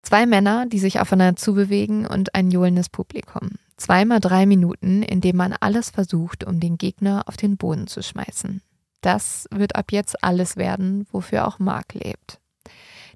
Zwei 0.00 0.24
Männer, 0.24 0.64
die 0.64 0.78
sich 0.78 0.98
aufeinander 0.98 1.36
zubewegen 1.36 2.06
und 2.06 2.34
ein 2.34 2.50
johlendes 2.50 2.88
Publikum. 2.88 3.50
Zweimal 3.76 4.20
drei 4.20 4.46
Minuten, 4.46 5.02
in 5.02 5.20
dem 5.20 5.36
man 5.36 5.54
alles 5.60 5.90
versucht, 5.90 6.42
um 6.44 6.58
den 6.58 6.78
Gegner 6.78 7.24
auf 7.26 7.36
den 7.36 7.58
Boden 7.58 7.86
zu 7.86 8.02
schmeißen. 8.02 8.62
Das 9.02 9.46
wird 9.50 9.76
ab 9.76 9.92
jetzt 9.92 10.24
alles 10.24 10.56
werden, 10.56 11.06
wofür 11.12 11.46
auch 11.46 11.58
Mark 11.58 11.92
lebt. 11.92 12.40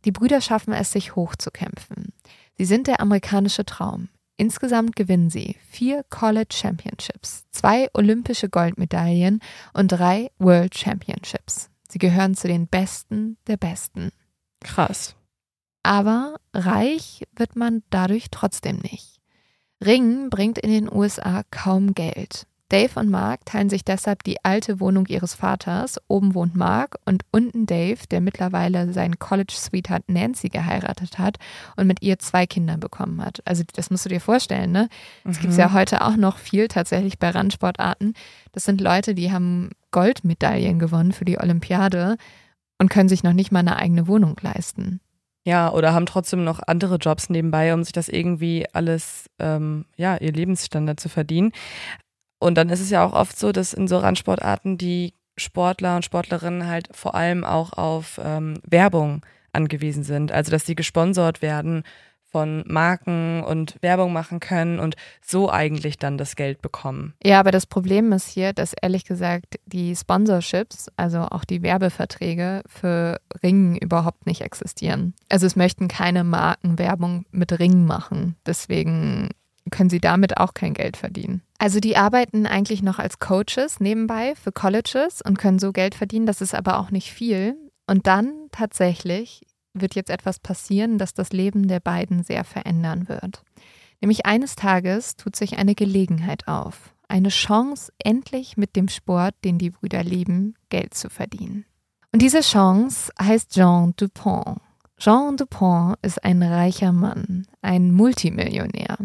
Die 0.05 0.13
Brüder 0.13 0.43
schaffen 0.43 0.75
es, 0.75 0.93
sich 0.93 1.17
hochzukämpfen. 1.17 2.13
Sie 2.59 2.67
sind 2.67 2.87
der 2.87 3.01
amerikanische 3.01 3.65
Traum. 3.65 4.11
Insgesamt 4.37 4.95
gewinnen 4.95 5.31
sie 5.31 5.57
vier 5.71 6.05
College 6.11 6.55
Championships, 6.55 7.47
zwei 7.51 7.89
olympische 7.95 8.51
Goldmedaillen 8.51 9.41
und 9.73 9.89
drei 9.89 10.31
World 10.39 10.77
Championships. 10.77 11.71
Sie 11.95 12.01
gehören 12.01 12.35
zu 12.35 12.49
den 12.49 12.67
Besten 12.67 13.37
der 13.47 13.57
Besten. 13.57 14.11
Krass. 14.59 15.15
Aber 15.85 16.35
reich 16.53 17.23
wird 17.37 17.55
man 17.55 17.85
dadurch 17.91 18.33
trotzdem 18.33 18.79
nicht. 18.79 19.21
Ringen 19.81 20.29
bringt 20.29 20.59
in 20.59 20.73
den 20.73 20.93
USA 20.93 21.45
kaum 21.53 21.95
Geld. 21.95 22.49
Dave 22.69 22.99
und 22.99 23.11
Mark 23.11 23.47
teilen 23.47 23.71
sich 23.71 23.85
deshalb 23.85 24.25
die 24.25 24.45
alte 24.45 24.81
Wohnung 24.81 25.07
ihres 25.07 25.35
Vaters. 25.35 26.01
Oben 26.09 26.35
wohnt 26.35 26.57
Mark 26.57 26.97
und 27.05 27.23
unten 27.31 27.67
Dave, 27.67 28.01
der 28.11 28.21
mittlerweile 28.21 28.93
seinen 28.93 29.21
College-Sweetheart 29.21 30.09
Nancy 30.09 30.49
geheiratet 30.49 31.21
hat 31.21 31.37
und 31.77 31.87
mit 31.87 32.03
ihr 32.03 32.19
zwei 32.19 32.45
Kinder 32.45 32.77
bekommen 32.77 33.25
hat. 33.25 33.41
Also 33.45 33.63
das 33.73 33.91
musst 33.91 34.05
du 34.05 34.09
dir 34.09 34.21
vorstellen, 34.21 34.73
ne? 34.73 34.89
Das 35.23 35.37
mhm. 35.37 35.41
gibt 35.43 35.53
es 35.53 35.59
ja 35.59 35.73
heute 35.73 36.05
auch 36.05 36.17
noch 36.17 36.39
viel 36.39 36.67
tatsächlich 36.67 37.21
bei 37.21 37.31
Randsportarten. 37.31 38.15
Das 38.51 38.65
sind 38.65 38.81
Leute, 38.81 39.15
die 39.15 39.31
haben 39.31 39.71
Goldmedaillen 39.95 40.81
gewonnen 40.81 41.13
für 41.13 41.25
die 41.25 41.39
Olympiade 41.39 42.17
und 42.81 42.91
können 42.91 43.09
sich 43.09 43.23
noch 43.23 43.33
nicht 43.33 43.53
mal 43.53 43.61
eine 43.61 43.77
eigene 43.77 44.09
Wohnung 44.09 44.37
leisten. 44.43 45.01
Ja, 45.47 45.71
oder 45.71 45.95
haben 45.95 46.07
trotzdem 46.07 46.43
noch 46.43 46.59
andere 46.67 46.97
Jobs 46.97 47.31
nebenbei, 47.31 47.73
um 47.73 47.85
sich 47.85 47.93
das 47.93 48.09
irgendwie 48.09 48.67
alles, 48.73 49.31
ähm, 49.39 49.85
ja, 49.97 50.17
ihr 50.17 50.33
Lebensstandard 50.33 50.99
zu 50.99 51.09
verdienen. 51.09 51.53
Und 52.41 52.57
dann 52.57 52.71
ist 52.71 52.81
es 52.81 52.91
ja 52.91 53.05
auch 53.07 53.13
oft 53.13 53.39
so, 53.39 53.53
dass 53.53 53.73
in 53.73 53.87
so 53.87 53.99
Randsportarten 53.99 54.79
die 54.79 55.15
Sportler 55.37 55.95
und 55.95 56.05
Sportlerinnen 56.05 56.67
halt 56.67 56.89
vor 56.91 57.15
allem 57.15 57.45
auch 57.45 57.75
auf 57.75 58.21
ähm, 58.21 58.59
Werbung 58.67 59.25
angewiesen 59.53 60.03
sind. 60.03 60.33
Also 60.33 60.51
dass 60.51 60.67
sie 60.67 60.75
gesponsert 60.75 61.41
werden 61.41 61.85
von 62.35 62.65
Marken 62.67 63.45
und 63.45 63.77
Werbung 63.81 64.13
machen 64.13 64.41
können 64.41 64.81
und 64.81 64.97
so 65.25 65.53
eigentlich 65.53 66.01
dann 66.01 66.19
das 66.19 66.35
Geld 66.35 66.61
bekommen. 66.61 67.15
Ja, 67.23 67.39
aber 67.39 67.53
das 67.53 67.65
Problem 67.65 68.11
ist 68.11 68.29
hier, 68.29 68.53
dass 68.53 68.73
ehrlich 68.73 69.05
gesagt 69.05 69.61
die 69.67 69.95
Sponsorships, 69.95 70.91
also 70.97 71.21
auch 71.21 71.45
die 71.45 71.63
Werbeverträge 71.63 72.63
für 72.67 73.21
Ringen 73.41 73.77
überhaupt 73.77 74.27
nicht 74.27 74.41
existieren. 74.41 75.15
Also 75.29 75.47
es 75.47 75.55
möchten 75.55 75.87
keine 75.87 76.25
Marken 76.25 76.77
Werbung 76.77 77.25
mit 77.31 77.57
Ringen 77.61 77.87
machen. 77.87 78.35
Deswegen 78.45 79.29
können 79.71 79.91
sie 79.91 80.01
damit 80.01 80.37
auch 80.37 80.55
kein 80.55 80.75
Geld 80.75 80.97
verdienen. 80.97 81.41
Also 81.59 81.79
die 81.79 81.97
arbeiten 81.97 82.49
eigentlich 82.49 82.83
noch 82.83 82.99
als 82.99 83.21
Coaches 83.21 83.79
nebenbei 83.79 84.35
für 84.35 84.51
Colleges 84.51 85.23
und 85.23 85.39
können 85.39 85.61
so 85.61 85.71
Geld 85.71 85.95
verdienen. 85.95 86.27
Das 86.27 86.41
ist 86.41 86.53
aber 86.53 86.81
auch 86.81 86.91
nicht 86.91 87.13
viel. 87.13 87.55
Und 87.87 88.09
dann 88.09 88.33
tatsächlich 88.51 89.47
wird 89.75 89.95
jetzt 89.95 90.11
etwas 90.11 90.39
passieren, 90.39 90.99
das 90.99 91.15
das 91.15 91.33
Leben 91.33 91.69
der 91.69 91.81
beiden 91.81 92.23
sehr 92.23 92.45
verändern 92.45 93.09
wird. 93.09 93.43
Nämlich 94.01 94.27
eines 94.27 94.57
Tages 94.57 95.17
tut 95.17 95.37
sich 95.37 95.59
eine 95.59 95.75
Gelegenheit 95.75 96.49
auf. 96.49 96.95
Eine 97.09 97.29
Chance, 97.29 97.93
endlich 97.99 98.57
mit 98.57 98.77
dem 98.77 98.89
Sport, 98.89 99.35
den 99.45 99.59
die 99.59 99.71
Brüder 99.71 100.03
lieben, 100.03 100.55
Geld 100.71 100.95
zu 100.95 101.11
verdienen. 101.11 101.65
Und 102.13 102.23
diese 102.23 102.41
Chance 102.41 103.13
heißt 103.21 103.53
Jean 103.53 103.93
Dupont. 103.97 104.61
Jean 104.97 105.37
Dupont 105.37 105.97
ist 106.03 106.23
ein 106.25 106.43
reicher 106.43 106.93
Mann, 106.93 107.47
ein 107.61 107.93
Multimillionär. 107.93 108.97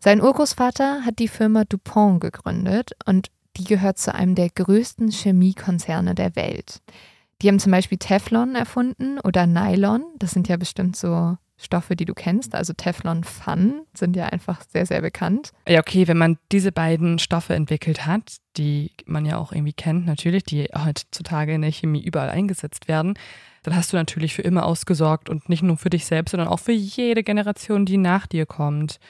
Sein 0.00 0.22
Urgroßvater 0.22 1.04
hat 1.04 1.18
die 1.18 1.28
Firma 1.28 1.64
Dupont 1.64 2.20
gegründet 2.20 2.92
und 3.04 3.30
die 3.56 3.64
gehört 3.64 3.98
zu 3.98 4.14
einem 4.14 4.34
der 4.34 4.48
größten 4.50 5.10
Chemiekonzerne 5.10 6.14
der 6.14 6.34
Welt. 6.36 6.80
Die 7.42 7.48
haben 7.48 7.60
zum 7.60 7.72
Beispiel 7.72 7.98
Teflon 7.98 8.54
erfunden 8.54 9.18
oder 9.20 9.46
Nylon. 9.46 10.04
Das 10.18 10.32
sind 10.32 10.48
ja 10.48 10.56
bestimmt 10.56 10.96
so 10.96 11.36
Stoffe, 11.56 11.96
die 11.96 12.04
du 12.04 12.14
kennst. 12.14 12.54
Also 12.54 12.72
Teflon 12.72 13.24
Fun 13.24 13.82
sind 13.92 14.16
ja 14.16 14.26
einfach 14.26 14.62
sehr, 14.68 14.86
sehr 14.86 15.02
bekannt. 15.02 15.52
Ja, 15.68 15.80
okay, 15.80 16.06
wenn 16.06 16.16
man 16.16 16.38
diese 16.52 16.72
beiden 16.72 17.18
Stoffe 17.18 17.54
entwickelt 17.54 18.06
hat, 18.06 18.36
die 18.56 18.92
man 19.06 19.26
ja 19.26 19.38
auch 19.38 19.52
irgendwie 19.52 19.72
kennt, 19.72 20.06
natürlich, 20.06 20.44
die 20.44 20.68
heutzutage 20.72 21.54
in 21.54 21.62
der 21.62 21.72
Chemie 21.72 22.02
überall 22.02 22.30
eingesetzt 22.30 22.86
werden, 22.86 23.14
dann 23.64 23.74
hast 23.74 23.92
du 23.92 23.96
natürlich 23.96 24.34
für 24.34 24.42
immer 24.42 24.64
ausgesorgt 24.64 25.28
und 25.28 25.48
nicht 25.48 25.62
nur 25.62 25.76
für 25.76 25.90
dich 25.90 26.06
selbst, 26.06 26.30
sondern 26.30 26.48
auch 26.48 26.60
für 26.60 26.72
jede 26.72 27.24
Generation, 27.24 27.84
die 27.84 27.98
nach 27.98 28.28
dir 28.28 28.46
kommt. 28.46 29.00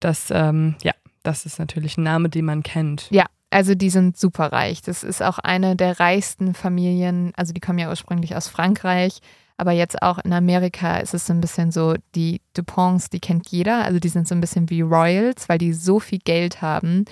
Das, 0.00 0.30
ähm, 0.30 0.76
ja, 0.82 0.92
das 1.22 1.44
ist 1.44 1.58
natürlich 1.58 1.98
ein 1.98 2.02
Name, 2.02 2.30
den 2.30 2.46
man 2.46 2.62
kennt. 2.62 3.08
Ja, 3.10 3.26
Also 3.50 3.74
die 3.74 3.90
sind 3.90 4.16
super 4.16 4.52
reich. 4.52 4.82
Das 4.82 5.02
ist 5.02 5.22
auch 5.22 5.38
eine 5.38 5.76
der 5.76 6.00
reichsten 6.00 6.54
Familien. 6.54 7.32
Also 7.36 7.52
die 7.52 7.60
kommen 7.60 7.78
ja 7.78 7.88
ursprünglich 7.88 8.34
aus 8.34 8.48
Frankreich, 8.48 9.20
aber 9.56 9.72
jetzt 9.72 10.02
auch 10.02 10.18
in 10.18 10.32
Amerika 10.32 10.98
ist 10.98 11.14
es 11.14 11.26
so 11.26 11.32
ein 11.32 11.40
bisschen 11.40 11.70
so, 11.70 11.94
die 12.14 12.40
Duponts, 12.54 13.10
die 13.10 13.20
kennt 13.20 13.48
jeder. 13.48 13.84
Also 13.84 14.00
die 14.00 14.08
sind 14.08 14.26
so 14.26 14.34
ein 14.34 14.40
bisschen 14.40 14.70
wie 14.70 14.80
Royals, 14.80 15.48
weil 15.48 15.58
die 15.58 15.72
so 15.72 16.00
viel 16.00 16.18
Geld 16.18 16.62
haben, 16.62 17.04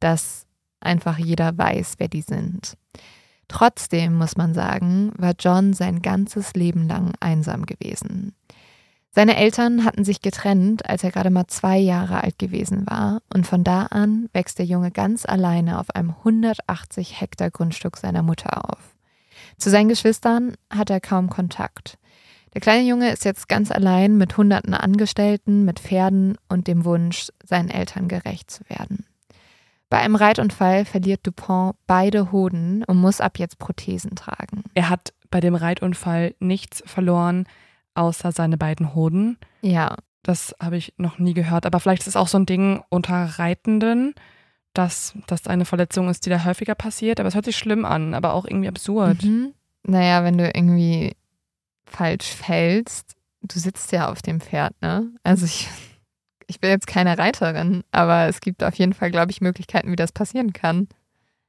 dass 0.00 0.46
einfach 0.80 1.18
jeder 1.18 1.56
weiß, 1.56 1.94
wer 1.98 2.08
die 2.08 2.22
sind. 2.22 2.76
Trotzdem 3.48 4.14
muss 4.14 4.36
man 4.36 4.54
sagen, 4.54 5.12
war 5.18 5.34
John 5.38 5.74
sein 5.74 6.00
ganzes 6.02 6.54
Leben 6.54 6.88
lang 6.88 7.12
einsam 7.20 7.66
gewesen. 7.66 8.32
Seine 9.12 9.36
Eltern 9.36 9.84
hatten 9.84 10.04
sich 10.04 10.22
getrennt, 10.22 10.88
als 10.88 11.02
er 11.02 11.10
gerade 11.10 11.30
mal 11.30 11.48
zwei 11.48 11.78
Jahre 11.78 12.22
alt 12.22 12.38
gewesen 12.38 12.86
war, 12.86 13.22
und 13.34 13.44
von 13.44 13.64
da 13.64 13.86
an 13.86 14.28
wächst 14.32 14.58
der 14.60 14.66
Junge 14.66 14.92
ganz 14.92 15.26
alleine 15.26 15.80
auf 15.80 15.90
einem 15.94 16.10
180 16.10 17.20
Hektar 17.20 17.50
Grundstück 17.50 17.96
seiner 17.96 18.22
Mutter 18.22 18.70
auf. 18.70 18.94
Zu 19.58 19.68
seinen 19.68 19.88
Geschwistern 19.88 20.54
hat 20.70 20.90
er 20.90 21.00
kaum 21.00 21.28
Kontakt. 21.28 21.98
Der 22.54 22.60
kleine 22.60 22.86
Junge 22.86 23.10
ist 23.10 23.24
jetzt 23.24 23.48
ganz 23.48 23.70
allein 23.72 24.16
mit 24.16 24.36
hunderten 24.36 24.74
Angestellten, 24.74 25.64
mit 25.64 25.80
Pferden 25.80 26.36
und 26.48 26.68
dem 26.68 26.84
Wunsch, 26.84 27.28
seinen 27.44 27.68
Eltern 27.68 28.06
gerecht 28.06 28.50
zu 28.50 28.68
werden. 28.68 29.06
Bei 29.88 29.98
einem 29.98 30.14
Reitunfall 30.14 30.84
verliert 30.84 31.26
Dupont 31.26 31.74
beide 31.88 32.30
Hoden 32.30 32.84
und 32.84 32.96
muss 32.96 33.20
ab 33.20 33.40
jetzt 33.40 33.58
Prothesen 33.58 34.14
tragen. 34.14 34.62
Er 34.74 34.88
hat 34.88 35.12
bei 35.30 35.40
dem 35.40 35.56
Reitunfall 35.56 36.34
nichts 36.38 36.82
verloren, 36.86 37.46
außer 37.94 38.32
seine 38.32 38.56
beiden 38.56 38.94
Hoden. 38.94 39.38
Ja. 39.62 39.96
Das 40.22 40.54
habe 40.60 40.76
ich 40.76 40.92
noch 40.98 41.18
nie 41.18 41.34
gehört. 41.34 41.64
Aber 41.66 41.80
vielleicht 41.80 42.02
ist 42.02 42.08
es 42.08 42.16
auch 42.16 42.28
so 42.28 42.38
ein 42.38 42.46
Ding 42.46 42.82
unter 42.90 43.38
Reitenden, 43.38 44.14
dass 44.74 45.14
das 45.26 45.46
eine 45.46 45.64
Verletzung 45.64 46.08
ist, 46.08 46.26
die 46.26 46.30
da 46.30 46.44
häufiger 46.44 46.74
passiert. 46.74 47.20
Aber 47.20 47.28
es 47.28 47.34
hört 47.34 47.46
sich 47.46 47.56
schlimm 47.56 47.84
an, 47.84 48.14
aber 48.14 48.34
auch 48.34 48.44
irgendwie 48.44 48.68
absurd. 48.68 49.22
Mhm. 49.24 49.54
Naja, 49.82 50.22
wenn 50.24 50.36
du 50.36 50.44
irgendwie 50.44 51.16
falsch 51.84 52.26
fällst, 52.26 53.16
du 53.40 53.58
sitzt 53.58 53.92
ja 53.92 54.10
auf 54.10 54.20
dem 54.20 54.40
Pferd, 54.40 54.74
ne? 54.82 55.10
Also 55.22 55.46
ich 55.46 55.68
ich 56.50 56.58
bin 56.58 56.70
jetzt 56.70 56.88
keine 56.88 57.16
Reiterin, 57.16 57.84
aber 57.92 58.26
es 58.26 58.40
gibt 58.40 58.64
auf 58.64 58.74
jeden 58.74 58.92
Fall, 58.92 59.12
glaube 59.12 59.30
ich, 59.30 59.40
Möglichkeiten, 59.40 59.92
wie 59.92 59.96
das 59.96 60.10
passieren 60.10 60.52
kann. 60.52 60.88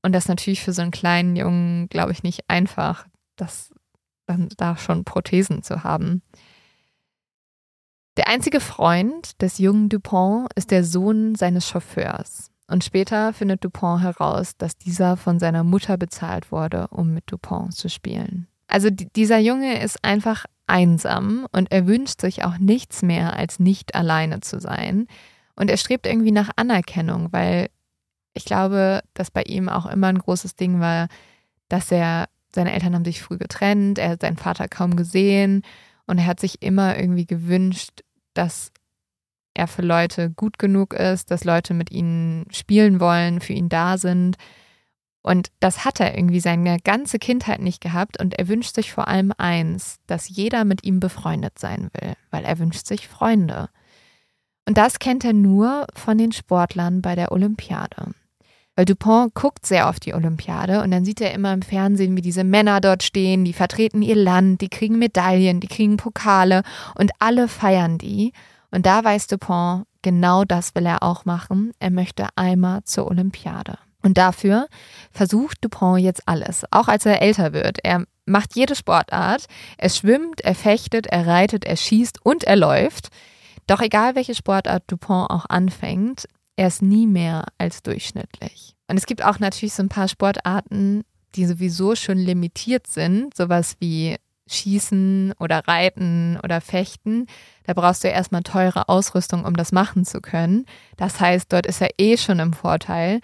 Und 0.04 0.14
das 0.14 0.26
ist 0.26 0.30
natürlich 0.30 0.62
für 0.62 0.74
so 0.74 0.84
einen 0.84 0.92
kleinen 0.92 1.36
Jungen, 1.36 1.90
glaube 1.90 2.12
ich, 2.12 2.22
nicht 2.22 2.50
einfach, 2.50 3.08
das 3.36 3.74
dann 4.32 4.50
da 4.58 4.78
schon 4.78 5.04
Prothesen 5.04 5.64
zu 5.64 5.84
haben. 5.84 6.22
Der 8.18 8.28
einzige 8.28 8.60
Freund 8.60 9.42
des 9.42 9.58
jungen 9.58 9.90
Dupont 9.90 10.50
ist 10.56 10.72
der 10.72 10.84
Sohn 10.84 11.36
seines 11.36 11.68
Chauffeurs. 11.68 12.52
Und 12.68 12.84
später 12.84 13.34
findet 13.34 13.64
Dupont 13.64 14.02
heraus, 14.02 14.58
dass 14.58 14.78
dieser 14.78 15.18
von 15.18 15.40
seiner 15.40 15.64
Mutter 15.64 15.98
bezahlt 15.98 16.52
wurde, 16.52 16.88
um 16.88 17.14
mit 17.14 17.26
Dupont 17.32 17.74
zu 17.74 17.90
spielen. 17.90 18.48
Also 18.68 18.90
dieser 18.90 19.40
Junge 19.40 19.82
ist 19.82 20.04
einfach 20.04 20.46
einsam 20.68 21.46
und 21.52 21.72
er 21.72 21.86
wünscht 21.86 22.22
sich 22.22 22.46
auch 22.46 22.58
nichts 22.58 23.02
mehr, 23.02 23.36
als 23.36 23.60
nicht 23.60 23.96
alleine 23.96 24.40
zu 24.40 24.62
sein. 24.62 25.08
Und 25.56 25.70
er 25.70 25.76
strebt 25.76 26.08
irgendwie 26.08 26.32
nach 26.32 26.52
Anerkennung, 26.56 27.28
weil 27.32 27.68
ich 28.34 28.46
glaube, 28.46 29.02
dass 29.14 29.32
bei 29.32 29.44
ihm 29.44 29.68
auch 29.68 29.86
immer 29.86 30.08
ein 30.08 30.20
großes 30.20 30.56
Ding 30.56 30.80
war, 30.80 31.08
dass 31.68 31.92
er, 31.92 32.30
seine 32.54 32.74
Eltern 32.74 32.96
haben 32.96 33.06
sich 33.06 33.22
früh 33.22 33.38
getrennt, 33.38 33.98
er 33.98 34.10
hat 34.12 34.22
seinen 34.22 34.38
Vater 34.38 34.68
kaum 34.68 34.96
gesehen 34.96 35.64
und 36.06 36.18
er 36.18 36.26
hat 36.26 36.40
sich 36.40 36.62
immer 36.62 36.98
irgendwie 36.98 37.26
gewünscht, 37.26 38.02
dass 38.34 38.72
er 39.54 39.68
für 39.68 39.82
Leute 39.82 40.30
gut 40.30 40.60
genug 40.60 40.94
ist, 40.94 41.32
dass 41.32 41.44
Leute 41.44 41.74
mit 41.74 41.92
ihnen 41.92 42.46
spielen 42.52 43.00
wollen, 43.00 43.42
für 43.42 43.54
ihn 43.54 43.70
da 43.70 43.98
sind. 43.98 44.38
Und 45.22 45.52
das 45.60 45.86
hat 45.86 46.00
er 46.00 46.16
irgendwie 46.16 46.40
seine 46.40 46.80
ganze 46.80 47.20
Kindheit 47.20 47.62
nicht 47.62 47.82
gehabt 47.82 48.20
und 48.20 48.40
er 48.40 48.48
wünscht 48.48 48.74
sich 48.74 48.92
vor 48.92 49.08
allem 49.08 49.34
eins, 49.38 50.00
dass 50.08 50.30
jeder 50.30 50.66
mit 50.66 50.84
ihm 50.84 51.00
befreundet 51.00 51.60
sein 51.60 51.90
will, 51.94 52.14
weil 52.32 52.44
er 52.44 52.58
wünscht 52.60 52.88
sich 52.88 53.08
Freunde. 53.08 53.70
Und 54.68 54.78
das 54.78 55.00
kennt 55.00 55.24
er 55.24 55.34
nur 55.34 55.86
von 55.94 56.18
den 56.18 56.32
Sportlern 56.32 57.02
bei 57.02 57.16
der 57.16 57.32
Olympiade. 57.32 58.14
Weil 58.82 58.86
Dupont 58.86 59.36
guckt 59.36 59.68
sehr 59.68 59.88
auf 59.88 60.00
die 60.00 60.16
Olympiade 60.16 60.82
und 60.82 60.90
dann 60.90 61.06
sieht 61.06 61.22
er 61.22 61.36
immer 61.36 61.54
im 61.54 61.62
Fernsehen, 61.62 62.18
wie 62.18 62.22
diese 62.24 62.44
Männer 62.44 62.82
dort 62.82 63.04
stehen, 63.04 63.46
die 63.46 63.54
vertreten 63.54 64.02
ihr 64.02 64.16
Land, 64.16 64.60
die 64.62 64.70
kriegen 64.70 64.98
Medaillen, 64.98 65.60
die 65.60 65.68
kriegen 65.68 65.98
Pokale 65.98 66.64
und 66.96 67.12
alle 67.20 67.48
feiern 67.48 68.00
die. 68.00 68.34
Und 68.72 68.88
da 68.88 69.04
weiß 69.04 69.28
Dupont, 69.28 69.86
genau 70.02 70.46
das 70.46 70.74
will 70.74 70.88
er 70.88 71.04
auch 71.04 71.26
machen. 71.26 71.74
Er 71.78 71.92
möchte 71.92 72.26
einmal 72.36 72.84
zur 72.84 73.06
Olympiade. 73.06 73.78
Und 74.02 74.18
dafür 74.18 74.66
versucht 75.12 75.64
Dupont 75.64 76.02
jetzt 76.02 76.28
alles, 76.28 76.64
auch 76.72 76.88
als 76.88 77.06
er 77.06 77.22
älter 77.22 77.54
wird. 77.54 77.78
Er 77.84 78.06
macht 78.26 78.56
jede 78.56 78.74
Sportart. 78.74 79.46
Er 79.78 79.90
schwimmt, 79.90 80.42
er 80.42 80.56
fechtet, 80.56 81.06
er 81.06 81.28
reitet, 81.28 81.66
er 81.66 81.78
schießt 81.78 82.26
und 82.26 82.46
er 82.46 82.56
läuft. 82.56 83.10
Doch 83.68 83.82
egal 83.82 84.16
welche 84.16 84.34
Sportart 84.34 84.86
Dupont 84.88 85.30
auch 85.30 85.46
anfängt, 85.48 86.26
er 86.62 86.68
ist 86.68 86.84
nie 86.84 87.08
mehr 87.08 87.46
als 87.58 87.82
durchschnittlich. 87.82 88.76
Und 88.88 88.96
es 88.96 89.08
gibt 89.08 89.26
auch 89.26 89.40
natürlich 89.40 89.74
so 89.74 89.82
ein 89.82 89.90
paar 89.90 90.08
Sportarten, 90.08 91.02
die 91.34 91.48
sowieso 91.48 91.96
schon 91.96 92.20
limitiert 92.20 92.86
sind, 92.86 93.36
sowas 93.36 93.78
wie 93.80 94.18
Schießen 94.48 95.34
oder 95.40 95.68
Reiten 95.68 96.40
oder 96.44 96.62
Fechten. 96.62 97.26
Da 97.64 97.74
brauchst 97.74 98.04
du 98.04 98.10
erstmal 98.10 98.44
teure 98.44 98.90
Ausrüstung, 98.90 99.44
um 99.44 99.56
das 99.56 99.72
machen 99.72 100.06
zu 100.06 100.22
können. 100.22 100.68
Das 100.98 101.20
heißt, 101.20 101.52
dort 101.52 101.66
ist 101.66 101.82
er 101.82 101.90
eh 101.98 102.16
schon 102.16 102.38
im 102.38 102.54
Vorteil. 102.54 103.22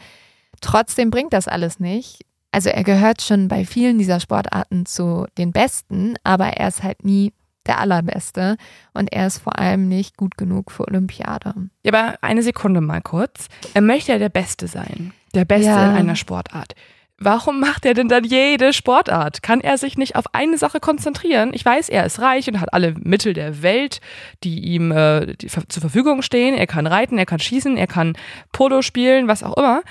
Trotzdem 0.59 1.11
bringt 1.11 1.33
das 1.33 1.47
alles 1.47 1.79
nicht. 1.79 2.25
Also 2.49 2.69
er 2.69 2.83
gehört 2.83 3.21
schon 3.21 3.49
bei 3.49 3.65
vielen 3.65 3.99
dieser 3.99 4.19
Sportarten 4.19 4.87
zu 4.87 5.27
den 5.37 5.51
Besten, 5.51 6.15
aber 6.23 6.47
er 6.47 6.69
ist 6.69 6.81
halt 6.81 7.05
nie 7.05 7.33
der 7.67 7.79
Allerbeste 7.79 8.57
und 8.93 9.11
er 9.11 9.27
ist 9.27 9.39
vor 9.39 9.59
allem 9.59 9.87
nicht 9.87 10.17
gut 10.17 10.37
genug 10.37 10.71
für 10.71 10.87
Olympiade. 10.87 11.53
Ja, 11.83 11.93
aber 11.93 12.17
eine 12.21 12.43
Sekunde 12.43 12.81
mal 12.81 13.01
kurz. 13.01 13.47
Er 13.73 13.81
möchte 13.81 14.11
ja 14.11 14.17
der 14.17 14.29
Beste 14.29 14.67
sein. 14.67 15.13
Der 15.33 15.45
Beste 15.45 15.67
ja. 15.67 15.91
in 15.91 15.95
einer 15.95 16.15
Sportart. 16.15 16.73
Warum 17.19 17.59
macht 17.59 17.83
er 17.85 17.95
denn 17.95 18.09
dann 18.09 18.23
jede 18.23 18.73
Sportart? 18.73 19.41
Kann 19.41 19.59
er 19.59 19.79
sich 19.79 19.97
nicht 19.97 20.15
auf 20.15 20.25
eine 20.33 20.57
Sache 20.57 20.79
konzentrieren? 20.79 21.51
Ich 21.51 21.65
weiß, 21.65 21.89
er 21.89 22.05
ist 22.05 22.19
reich 22.19 22.47
und 22.47 22.59
hat 22.59 22.73
alle 22.73 22.93
Mittel 22.93 23.33
der 23.33 23.63
Welt, 23.63 24.01
die 24.43 24.59
ihm 24.59 24.91
äh, 24.91 25.35
die 25.35 25.47
zur 25.47 25.81
Verfügung 25.81 26.21
stehen. 26.21 26.53
Er 26.53 26.67
kann 26.67 26.85
reiten, 26.85 27.17
er 27.17 27.25
kann 27.25 27.39
schießen, 27.39 27.75
er 27.75 27.87
kann 27.87 28.15
Polo 28.51 28.83
spielen, 28.83 29.27
was 29.27 29.41
auch 29.41 29.57
immer. 29.57 29.81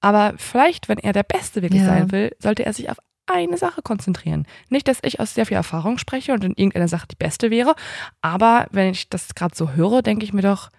Aber 0.00 0.34
vielleicht, 0.36 0.88
wenn 0.88 0.98
er 0.98 1.12
der 1.12 1.22
Beste 1.22 1.62
wirklich 1.62 1.82
ja. 1.82 1.88
sein 1.88 2.10
will, 2.10 2.32
sollte 2.40 2.66
er 2.66 2.72
sich 2.72 2.90
auf 2.90 2.98
eine 3.26 3.56
Sache 3.56 3.82
konzentrieren. 3.82 4.46
Nicht, 4.68 4.88
dass 4.88 4.98
ich 5.02 5.20
aus 5.20 5.34
sehr 5.34 5.46
viel 5.46 5.56
Erfahrung 5.56 5.98
spreche 5.98 6.32
und 6.32 6.44
in 6.44 6.52
irgendeiner 6.52 6.88
Sache 6.88 7.06
die 7.10 7.16
beste 7.16 7.50
wäre, 7.50 7.74
aber 8.20 8.66
wenn 8.70 8.90
ich 8.90 9.08
das 9.08 9.34
gerade 9.34 9.56
so 9.56 9.70
höre, 9.70 10.02
denke 10.02 10.24
ich 10.24 10.32
mir 10.32 10.42
doch, 10.42 10.70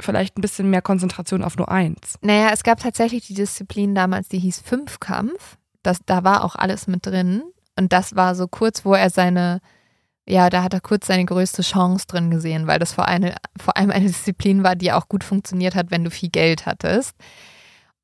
vielleicht 0.00 0.38
ein 0.38 0.42
bisschen 0.42 0.70
mehr 0.70 0.82
Konzentration 0.82 1.42
auf 1.42 1.56
nur 1.56 1.70
eins. 1.70 2.18
Naja, 2.20 2.50
es 2.52 2.62
gab 2.62 2.80
tatsächlich 2.80 3.26
die 3.26 3.34
Disziplin 3.34 3.94
damals, 3.94 4.28
die 4.28 4.38
hieß 4.38 4.60
Fünfkampf. 4.60 5.56
Das, 5.82 5.98
da 6.06 6.24
war 6.24 6.44
auch 6.44 6.54
alles 6.54 6.86
mit 6.86 7.06
drin. 7.06 7.42
Und 7.76 7.92
das 7.92 8.16
war 8.16 8.34
so 8.34 8.48
kurz, 8.48 8.84
wo 8.84 8.94
er 8.94 9.10
seine, 9.10 9.60
ja, 10.26 10.50
da 10.50 10.62
hat 10.62 10.74
er 10.74 10.80
kurz 10.80 11.06
seine 11.06 11.24
größte 11.24 11.62
Chance 11.62 12.06
drin 12.06 12.30
gesehen, 12.30 12.66
weil 12.66 12.78
das 12.78 12.92
vor, 12.92 13.06
eine, 13.06 13.36
vor 13.56 13.76
allem 13.76 13.90
eine 13.90 14.06
Disziplin 14.08 14.62
war, 14.62 14.76
die 14.76 14.92
auch 14.92 15.08
gut 15.08 15.24
funktioniert 15.24 15.74
hat, 15.74 15.90
wenn 15.90 16.04
du 16.04 16.10
viel 16.10 16.30
Geld 16.30 16.66
hattest. 16.66 17.16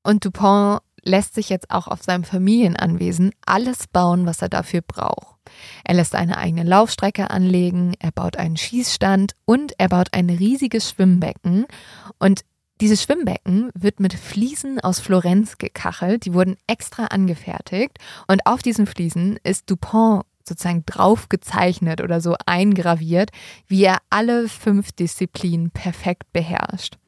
Und 0.03 0.25
Dupont 0.25 0.81
lässt 1.05 1.35
sich 1.35 1.49
jetzt 1.49 1.71
auch 1.71 1.89
auf 1.89 2.03
seinem 2.03 2.25
Familienanwesen 2.25 3.33
alles 3.47 3.87
bauen, 3.87 4.27
was 4.27 4.43
er 4.43 4.49
dafür 4.49 4.81
braucht. 4.81 5.37
Er 5.85 5.95
lässt 5.95 6.15
eine 6.15 6.39
eigene 6.39 6.65
Laufstrecke 6.65 7.31
anlegen, 7.31 7.95
er 7.99 8.13
baut 8.13 8.37
einen 8.37 8.57
Schießstand 8.57 9.35
und 9.45 9.75
er 9.79 9.89
baut 9.89 10.09
ein 10.13 10.31
riesiges 10.31 10.91
Schwimmbecken. 10.91 11.67
Und 12.19 12.43
dieses 12.81 13.03
Schwimmbecken 13.03 13.71
wird 13.75 14.01
mit 14.01 14.15
Fliesen 14.15 14.81
aus 14.81 15.01
Florenz 15.01 15.59
gekachelt, 15.59 16.25
die 16.25 16.35
wurden 16.35 16.57
extra 16.67 17.07
angefertigt. 17.07 17.99
Und 18.27 18.47
auf 18.47 18.63
diesen 18.63 18.87
Fliesen 18.87 19.39
ist 19.45 19.71
Dupont 19.71 20.25
sozusagen 20.47 20.85
drauf 20.85 21.29
gezeichnet 21.29 22.01
oder 22.01 22.21
so 22.21 22.35
eingraviert, 22.47 23.31
wie 23.67 23.85
er 23.85 23.99
alle 24.11 24.49
fünf 24.49 24.93
Disziplinen 24.93 25.71
perfekt 25.71 26.33
beherrscht. 26.33 26.99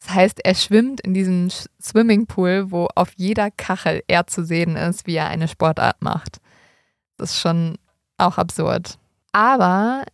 Das 0.00 0.14
heißt, 0.14 0.44
er 0.44 0.54
schwimmt 0.54 1.00
in 1.00 1.14
diesem 1.14 1.50
Swimmingpool, 1.80 2.70
wo 2.70 2.88
auf 2.94 3.12
jeder 3.16 3.50
Kachel 3.50 4.02
er 4.08 4.26
zu 4.26 4.44
sehen 4.44 4.76
ist, 4.76 5.06
wie 5.06 5.16
er 5.16 5.28
eine 5.28 5.48
Sportart 5.48 6.02
macht. 6.02 6.38
Das 7.16 7.30
ist 7.30 7.40
schon 7.40 7.76
auch 8.18 8.38
absurd. 8.38 8.98
Aber 9.32 10.04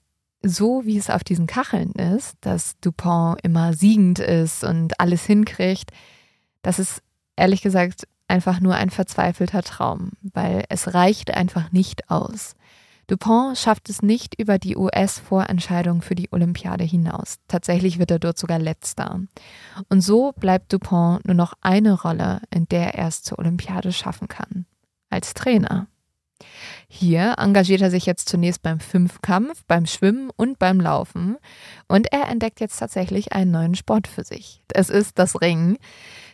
so 0.42 0.84
wie 0.84 0.98
es 0.98 1.10
auf 1.10 1.24
diesen 1.24 1.46
Kacheln 1.46 1.92
ist, 1.92 2.36
dass 2.40 2.78
Dupont 2.80 3.38
immer 3.42 3.74
siegend 3.74 4.18
ist 4.18 4.64
und 4.64 4.98
alles 4.98 5.24
hinkriegt, 5.24 5.90
das 6.62 6.78
ist 6.78 7.02
ehrlich 7.36 7.62
gesagt 7.62 8.06
einfach 8.28 8.60
nur 8.60 8.74
ein 8.74 8.90
verzweifelter 8.90 9.62
Traum, 9.62 10.12
weil 10.22 10.64
es 10.68 10.94
reicht 10.94 11.32
einfach 11.32 11.70
nicht 11.70 12.10
aus. 12.10 12.54
Dupont 13.12 13.58
schafft 13.58 13.90
es 13.90 14.00
nicht 14.00 14.40
über 14.40 14.58
die 14.58 14.74
US-Vorentscheidung 14.74 16.00
für 16.00 16.14
die 16.14 16.32
Olympiade 16.32 16.82
hinaus. 16.82 17.36
Tatsächlich 17.46 17.98
wird 17.98 18.10
er 18.10 18.18
dort 18.18 18.38
sogar 18.38 18.58
letzter. 18.58 19.20
Und 19.90 20.00
so 20.00 20.32
bleibt 20.32 20.72
Dupont 20.72 21.22
nur 21.26 21.34
noch 21.34 21.52
eine 21.60 21.92
Rolle, 21.92 22.40
in 22.48 22.66
der 22.70 22.94
er 22.94 23.08
es 23.08 23.22
zur 23.22 23.38
Olympiade 23.38 23.92
schaffen 23.92 24.28
kann. 24.28 24.64
Als 25.10 25.34
Trainer. 25.34 25.88
Hier 26.88 27.34
engagiert 27.36 27.82
er 27.82 27.90
sich 27.90 28.06
jetzt 28.06 28.30
zunächst 28.30 28.62
beim 28.62 28.80
Fünfkampf, 28.80 29.62
beim 29.66 29.84
Schwimmen 29.84 30.30
und 30.34 30.58
beim 30.58 30.80
Laufen. 30.80 31.36
Und 31.88 32.10
er 32.14 32.28
entdeckt 32.28 32.60
jetzt 32.60 32.78
tatsächlich 32.78 33.34
einen 33.34 33.50
neuen 33.50 33.74
Sport 33.74 34.08
für 34.08 34.24
sich. 34.24 34.62
Es 34.72 34.88
ist 34.88 35.18
das 35.18 35.42
Ringen. 35.42 35.76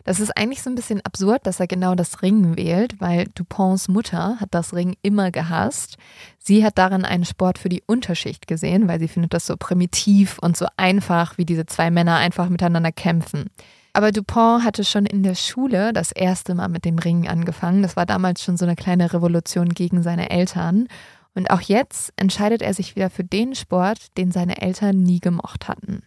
Das 0.04 0.20
ist 0.20 0.36
eigentlich 0.36 0.62
so 0.62 0.70
ein 0.70 0.74
bisschen 0.74 1.00
absurd, 1.04 1.46
dass 1.46 1.60
er 1.60 1.66
genau 1.66 1.94
das 1.94 2.22
Ringen 2.22 2.56
wählt, 2.56 3.00
weil 3.00 3.26
Duponts 3.34 3.88
Mutter 3.88 4.36
hat 4.40 4.48
das 4.52 4.74
Ringen 4.74 4.96
immer 5.02 5.30
gehasst. 5.30 5.96
Sie 6.38 6.64
hat 6.64 6.78
darin 6.78 7.04
einen 7.04 7.24
Sport 7.24 7.58
für 7.58 7.68
die 7.68 7.82
Unterschicht 7.86 8.46
gesehen, 8.46 8.88
weil 8.88 9.00
sie 9.00 9.08
findet 9.08 9.34
das 9.34 9.46
so 9.46 9.56
primitiv 9.56 10.38
und 10.40 10.56
so 10.56 10.66
einfach, 10.76 11.38
wie 11.38 11.44
diese 11.44 11.66
zwei 11.66 11.90
Männer 11.90 12.16
einfach 12.16 12.48
miteinander 12.48 12.92
kämpfen. 12.92 13.46
Aber 13.92 14.12
Dupont 14.12 14.64
hatte 14.64 14.84
schon 14.84 15.06
in 15.06 15.22
der 15.22 15.34
Schule 15.34 15.92
das 15.92 16.12
erste 16.12 16.54
Mal 16.54 16.68
mit 16.68 16.84
dem 16.84 16.98
Ringen 16.98 17.26
angefangen. 17.26 17.82
Das 17.82 17.96
war 17.96 18.06
damals 18.06 18.42
schon 18.42 18.56
so 18.56 18.64
eine 18.64 18.76
kleine 18.76 19.12
Revolution 19.12 19.70
gegen 19.70 20.02
seine 20.02 20.30
Eltern. 20.30 20.86
Und 21.34 21.50
auch 21.50 21.60
jetzt 21.60 22.12
entscheidet 22.16 22.62
er 22.62 22.74
sich 22.74 22.96
wieder 22.96 23.10
für 23.10 23.24
den 23.24 23.54
Sport, 23.54 24.16
den 24.16 24.30
seine 24.30 24.60
Eltern 24.60 25.00
nie 25.02 25.20
gemocht 25.20 25.68
hatten. 25.68 26.02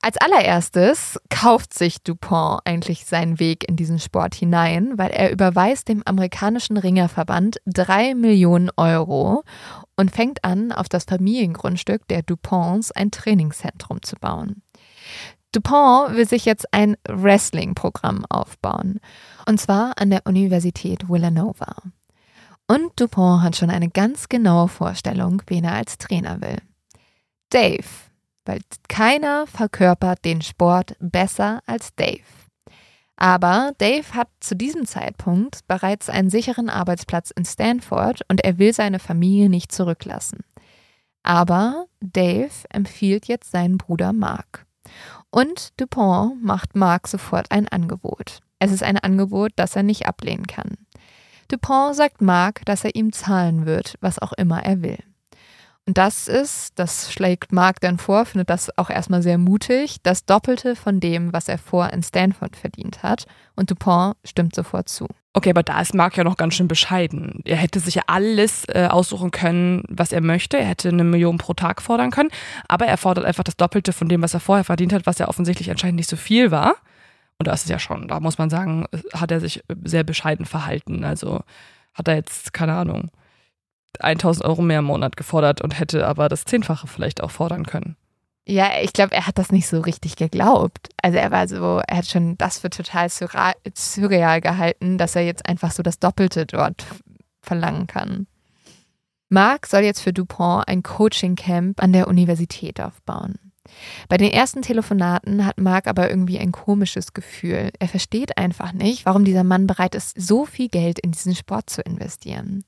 Als 0.00 0.16
allererstes 0.18 1.18
kauft 1.30 1.72
sich 1.72 2.02
Dupont 2.02 2.60
eigentlich 2.64 3.06
seinen 3.06 3.40
Weg 3.40 3.66
in 3.66 3.76
diesen 3.76 3.98
Sport 3.98 4.34
hinein, 4.34 4.98
weil 4.98 5.10
er 5.10 5.32
überweist 5.32 5.88
dem 5.88 6.02
amerikanischen 6.04 6.76
Ringerverband 6.76 7.56
drei 7.64 8.14
Millionen 8.14 8.70
Euro 8.76 9.44
und 9.96 10.10
fängt 10.10 10.44
an, 10.44 10.72
auf 10.72 10.88
das 10.90 11.04
Familiengrundstück 11.04 12.06
der 12.08 12.22
Duponts 12.22 12.92
ein 12.92 13.10
Trainingszentrum 13.10 14.02
zu 14.02 14.16
bauen. 14.16 14.62
Dupont 15.52 16.16
will 16.16 16.28
sich 16.28 16.44
jetzt 16.44 16.66
ein 16.74 16.96
Wrestling-Programm 17.08 18.26
aufbauen. 18.28 19.00
Und 19.46 19.60
zwar 19.60 19.98
an 19.98 20.10
der 20.10 20.26
Universität 20.26 21.08
Villanova. 21.08 21.76
Und 22.66 22.98
Dupont 22.98 23.42
hat 23.42 23.56
schon 23.56 23.70
eine 23.70 23.88
ganz 23.88 24.28
genaue 24.28 24.68
Vorstellung, 24.68 25.42
wen 25.46 25.64
er 25.64 25.74
als 25.74 25.98
Trainer 25.98 26.40
will. 26.40 26.58
Dave, 27.50 27.84
weil 28.44 28.60
keiner 28.88 29.46
verkörpert 29.46 30.24
den 30.24 30.42
Sport 30.42 30.96
besser 31.00 31.60
als 31.66 31.94
Dave. 31.94 32.22
Aber 33.16 33.72
Dave 33.78 34.12
hat 34.12 34.28
zu 34.40 34.56
diesem 34.56 34.86
Zeitpunkt 34.86 35.66
bereits 35.68 36.08
einen 36.08 36.30
sicheren 36.30 36.68
Arbeitsplatz 36.68 37.30
in 37.30 37.44
Stanford 37.44 38.22
und 38.28 38.42
er 38.44 38.58
will 38.58 38.72
seine 38.72 38.98
Familie 38.98 39.48
nicht 39.48 39.70
zurücklassen. 39.70 40.40
Aber 41.22 41.86
Dave 42.00 42.50
empfiehlt 42.70 43.26
jetzt 43.26 43.50
seinen 43.50 43.78
Bruder 43.78 44.12
Mark. 44.12 44.66
Und 45.30 45.80
Dupont 45.80 46.42
macht 46.44 46.76
Mark 46.76 47.08
sofort 47.08 47.50
ein 47.50 47.68
Angebot. 47.68 48.40
Es 48.58 48.72
ist 48.72 48.82
ein 48.82 48.98
Angebot, 48.98 49.52
das 49.56 49.74
er 49.74 49.82
nicht 49.82 50.06
ablehnen 50.06 50.46
kann. 50.46 50.76
Dupont 51.48 51.96
sagt 51.96 52.20
Mark, 52.20 52.64
dass 52.66 52.84
er 52.84 52.94
ihm 52.94 53.12
zahlen 53.12 53.64
wird, 53.66 53.96
was 54.00 54.18
auch 54.18 54.32
immer 54.32 54.62
er 54.64 54.82
will. 54.82 54.98
Und 55.86 55.98
das 55.98 56.28
ist, 56.28 56.78
das 56.78 57.12
schlägt 57.12 57.52
Mark 57.52 57.78
dann 57.80 57.98
vor, 57.98 58.24
findet 58.24 58.48
das 58.48 58.76
auch 58.78 58.88
erstmal 58.88 59.22
sehr 59.22 59.36
mutig, 59.36 59.98
das 60.02 60.24
Doppelte 60.24 60.76
von 60.76 60.98
dem, 60.98 61.34
was 61.34 61.48
er 61.48 61.58
vor 61.58 61.90
in 61.90 62.02
Stanford 62.02 62.56
verdient 62.56 63.02
hat. 63.02 63.26
Und 63.54 63.70
Dupont 63.70 64.16
stimmt 64.24 64.54
sofort 64.54 64.88
zu. 64.88 65.06
Okay, 65.34 65.50
aber 65.50 65.62
da 65.62 65.80
ist 65.80 65.94
Mark 65.94 66.16
ja 66.16 66.24
noch 66.24 66.38
ganz 66.38 66.54
schön 66.54 66.68
bescheiden. 66.68 67.40
Er 67.44 67.56
hätte 67.56 67.80
sich 67.80 67.96
ja 67.96 68.02
alles 68.06 68.64
äh, 68.68 68.86
aussuchen 68.88 69.30
können, 69.30 69.82
was 69.88 70.12
er 70.12 70.22
möchte. 70.22 70.56
Er 70.56 70.64
hätte 70.64 70.88
eine 70.88 71.04
Million 71.04 71.36
pro 71.36 71.52
Tag 71.52 71.82
fordern 71.82 72.10
können. 72.10 72.30
Aber 72.66 72.86
er 72.86 72.96
fordert 72.96 73.26
einfach 73.26 73.44
das 73.44 73.56
Doppelte 73.56 73.92
von 73.92 74.08
dem, 74.08 74.22
was 74.22 74.32
er 74.32 74.40
vorher 74.40 74.64
verdient 74.64 74.92
hat, 74.92 75.06
was 75.06 75.18
ja 75.18 75.28
offensichtlich 75.28 75.70
anscheinend 75.70 75.96
nicht 75.96 76.08
so 76.08 76.16
viel 76.16 76.50
war. 76.50 76.76
Und 77.38 77.48
das 77.48 77.64
ist 77.64 77.68
ja 77.68 77.78
schon, 77.78 78.08
da 78.08 78.20
muss 78.20 78.38
man 78.38 78.48
sagen, 78.48 78.86
hat 79.12 79.32
er 79.32 79.40
sich 79.40 79.62
sehr 79.82 80.04
bescheiden 80.04 80.46
verhalten. 80.46 81.04
Also 81.04 81.42
hat 81.92 82.08
er 82.08 82.14
jetzt, 82.14 82.54
keine 82.54 82.74
Ahnung, 82.74 83.10
1000 84.02 84.44
Euro 84.44 84.62
mehr 84.62 84.80
im 84.80 84.86
Monat 84.86 85.16
gefordert 85.16 85.60
und 85.60 85.78
hätte 85.78 86.06
aber 86.06 86.28
das 86.28 86.44
Zehnfache 86.44 86.86
vielleicht 86.86 87.22
auch 87.22 87.30
fordern 87.30 87.66
können. 87.66 87.96
Ja, 88.46 88.72
ich 88.82 88.92
glaube, 88.92 89.14
er 89.14 89.26
hat 89.26 89.38
das 89.38 89.52
nicht 89.52 89.66
so 89.66 89.80
richtig 89.80 90.16
geglaubt. 90.16 90.90
Also 91.00 91.16
er 91.16 91.30
war 91.30 91.48
so, 91.48 91.80
er 91.86 91.96
hat 91.96 92.06
schon 92.06 92.36
das 92.36 92.58
für 92.58 92.68
total 92.68 93.08
surreal 93.08 94.40
gehalten, 94.42 94.98
dass 94.98 95.16
er 95.16 95.22
jetzt 95.22 95.46
einfach 95.46 95.72
so 95.72 95.82
das 95.82 95.98
Doppelte 95.98 96.44
dort 96.44 96.84
verlangen 97.40 97.86
kann. 97.86 98.26
Marc 99.30 99.66
soll 99.66 99.80
jetzt 99.80 100.00
für 100.00 100.12
Dupont 100.12 100.68
ein 100.68 100.82
Coaching-Camp 100.82 101.82
an 101.82 101.92
der 101.92 102.06
Universität 102.06 102.80
aufbauen. 102.80 103.38
Bei 104.08 104.18
den 104.18 104.30
ersten 104.30 104.60
Telefonaten 104.60 105.46
hat 105.46 105.58
Marc 105.58 105.86
aber 105.86 106.10
irgendwie 106.10 106.38
ein 106.38 106.52
komisches 106.52 107.14
Gefühl. 107.14 107.70
Er 107.78 107.88
versteht 107.88 108.36
einfach 108.36 108.72
nicht, 108.72 109.06
warum 109.06 109.24
dieser 109.24 109.44
Mann 109.44 109.66
bereit 109.66 109.94
ist, 109.94 110.20
so 110.20 110.44
viel 110.44 110.68
Geld 110.68 110.98
in 110.98 111.12
diesen 111.12 111.34
Sport 111.34 111.70
zu 111.70 111.80
investieren. 111.80 112.64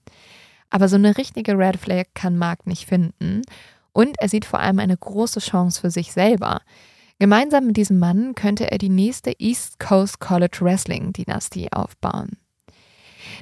Aber 0.71 0.89
so 0.89 0.97
eine 0.97 1.17
richtige 1.17 1.59
Red 1.59 1.77
Flag 1.77 2.07
kann 2.15 2.37
Mark 2.37 2.67
nicht 2.67 2.87
finden. 2.87 3.43
Und 3.93 4.17
er 4.21 4.29
sieht 4.29 4.45
vor 4.45 4.61
allem 4.61 4.79
eine 4.79 4.97
große 4.97 5.41
Chance 5.41 5.81
für 5.81 5.91
sich 5.91 6.13
selber. 6.13 6.61
Gemeinsam 7.19 7.67
mit 7.67 7.77
diesem 7.77 7.99
Mann 7.99 8.35
könnte 8.35 8.71
er 8.71 8.79
die 8.79 8.91
nächste 8.91 9.33
East 9.39 9.79
Coast 9.79 10.21
College 10.21 10.59
Wrestling 10.61 11.13
Dynastie 11.15 11.73
aufbauen. 11.73 12.37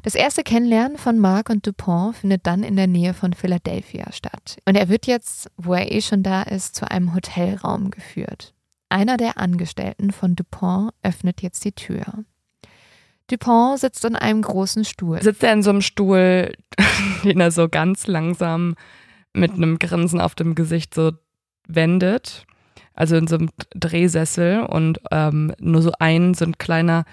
Das 0.03 0.15
erste 0.15 0.43
Kennenlernen 0.43 0.97
von 0.97 1.19
Mark 1.19 1.51
und 1.51 1.67
Dupont 1.67 2.17
findet 2.17 2.47
dann 2.47 2.63
in 2.63 2.77
der 2.77 2.87
Nähe 2.87 3.15
von 3.15 3.33
Philadelphia 3.33 4.13
statt. 4.13 4.59
Und 4.65 4.77
er 4.77 4.89
wird 4.89 5.07
jetzt, 5.07 5.51
wo 5.57 5.75
er 5.75 5.91
eh 5.91 6.01
schon 6.01 6.23
da 6.23 6.43
ist, 6.43 6.75
zu 6.75 6.91
einem 6.91 7.15
Hotelraum 7.15 7.91
geführt. 7.91 8.55
Einer 8.89 9.17
der 9.17 9.39
Angestellten 9.39 10.13
von 10.13 10.37
Dupont 10.37 10.93
öffnet 11.03 11.43
jetzt 11.43 11.65
die 11.65 11.73
Tür. 11.73 12.25
Dupont 13.31 13.79
sitzt 13.79 14.05
in 14.05 14.17
einem 14.17 14.43
großen 14.43 14.85
Stuhl. 14.85 15.23
Sitzt 15.23 15.43
er 15.43 15.53
in 15.53 15.63
so 15.63 15.71
einem 15.71 15.81
Stuhl, 15.81 16.53
den 17.25 17.41
er 17.41 17.51
so 17.51 17.69
ganz 17.69 18.07
langsam 18.07 18.75
mit 19.33 19.53
einem 19.53 19.79
Grinsen 19.79 20.21
auf 20.21 20.35
dem 20.35 20.55
Gesicht 20.55 20.95
so 20.95 21.13
wendet. 21.67 22.47
Also 22.95 23.17
in 23.17 23.27
so 23.27 23.37
einem 23.37 23.51
Drehsessel 23.75 24.63
und 24.63 25.01
ähm, 25.11 25.53
nur 25.59 25.83
so 25.83 25.93
ein, 25.99 26.35
so 26.35 26.45
ein 26.45 26.59
kleiner, 26.59 27.05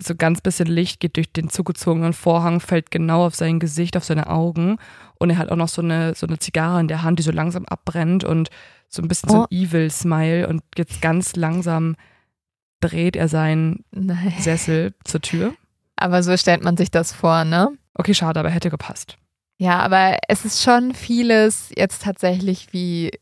so 0.00 0.14
ganz 0.14 0.40
bisschen 0.40 0.68
Licht 0.68 1.00
geht 1.00 1.16
durch 1.16 1.32
den 1.32 1.50
zugezogenen 1.50 2.14
Vorhang, 2.14 2.60
fällt 2.60 2.90
genau 2.90 3.26
auf 3.26 3.34
sein 3.34 3.58
Gesicht, 3.58 3.96
auf 3.96 4.04
seine 4.04 4.30
Augen. 4.30 4.78
Und 5.18 5.28
er 5.28 5.38
hat 5.38 5.50
auch 5.50 5.56
noch 5.56 5.68
so 5.68 5.82
eine, 5.82 6.14
so 6.14 6.26
eine 6.26 6.38
Zigarre 6.38 6.80
in 6.80 6.88
der 6.88 7.02
Hand, 7.02 7.18
die 7.18 7.24
so 7.24 7.30
langsam 7.30 7.66
abbrennt 7.66 8.24
und 8.24 8.48
so 8.88 9.02
ein 9.02 9.08
bisschen 9.08 9.28
oh. 9.30 9.32
so 9.32 9.38
ein 9.40 9.46
oh. 9.50 9.54
Evil 9.54 9.90
Smile 9.90 10.48
und 10.48 10.62
jetzt 10.76 11.02
ganz 11.02 11.36
langsam 11.36 11.96
dreht 12.82 13.16
er 13.16 13.28
seinen 13.28 13.84
Nein. 13.90 14.34
Sessel 14.38 14.94
zur 15.04 15.20
Tür. 15.20 15.54
Aber 15.96 16.22
so 16.22 16.36
stellt 16.36 16.64
man 16.64 16.76
sich 16.76 16.90
das 16.90 17.12
vor, 17.12 17.44
ne? 17.44 17.70
Okay, 17.94 18.14
schade, 18.14 18.40
aber 18.40 18.50
hätte 18.50 18.70
gepasst. 18.70 19.16
Ja, 19.58 19.78
aber 19.78 20.18
es 20.28 20.44
ist 20.44 20.62
schon 20.62 20.94
vieles 20.94 21.70
jetzt 21.76 22.02
tatsächlich, 22.02 22.72
wie 22.72 23.12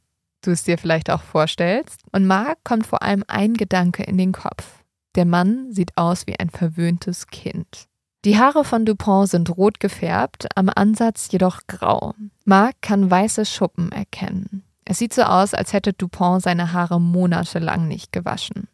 du 0.42 0.50
es 0.50 0.64
dir 0.64 0.78
vielleicht 0.78 1.10
auch 1.10 1.22
vorstellst. 1.22 2.00
Und 2.12 2.26
Marc 2.26 2.64
kommt 2.64 2.86
vor 2.86 3.02
allem 3.02 3.24
ein 3.28 3.54
Gedanke 3.54 4.02
in 4.04 4.16
den 4.16 4.32
Kopf. 4.32 4.82
Der 5.16 5.26
Mann 5.26 5.72
sieht 5.72 5.96
aus 5.96 6.26
wie 6.26 6.38
ein 6.38 6.50
verwöhntes 6.50 7.26
Kind. 7.26 7.86
Die 8.24 8.38
Haare 8.38 8.64
von 8.64 8.84
Dupont 8.84 9.28
sind 9.28 9.56
rot 9.56 9.80
gefärbt, 9.80 10.46
am 10.54 10.70
Ansatz 10.74 11.28
jedoch 11.30 11.60
grau. 11.66 12.14
Marc 12.44 12.80
kann 12.80 13.10
weiße 13.10 13.44
Schuppen 13.44 13.92
erkennen. 13.92 14.62
Es 14.84 14.98
sieht 14.98 15.14
so 15.14 15.22
aus, 15.22 15.54
als 15.54 15.72
hätte 15.72 15.92
Dupont 15.92 16.42
seine 16.42 16.72
Haare 16.72 17.00
monatelang 17.00 17.88
nicht 17.88 18.12
gewaschen. 18.12 18.68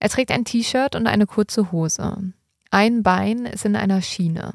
Er 0.00 0.08
trägt 0.08 0.32
ein 0.32 0.44
T-Shirt 0.44 0.96
und 0.96 1.06
eine 1.06 1.26
kurze 1.26 1.70
Hose. 1.70 2.32
Ein 2.70 3.02
Bein 3.02 3.46
ist 3.46 3.64
in 3.64 3.76
einer 3.76 4.02
Schiene. 4.02 4.52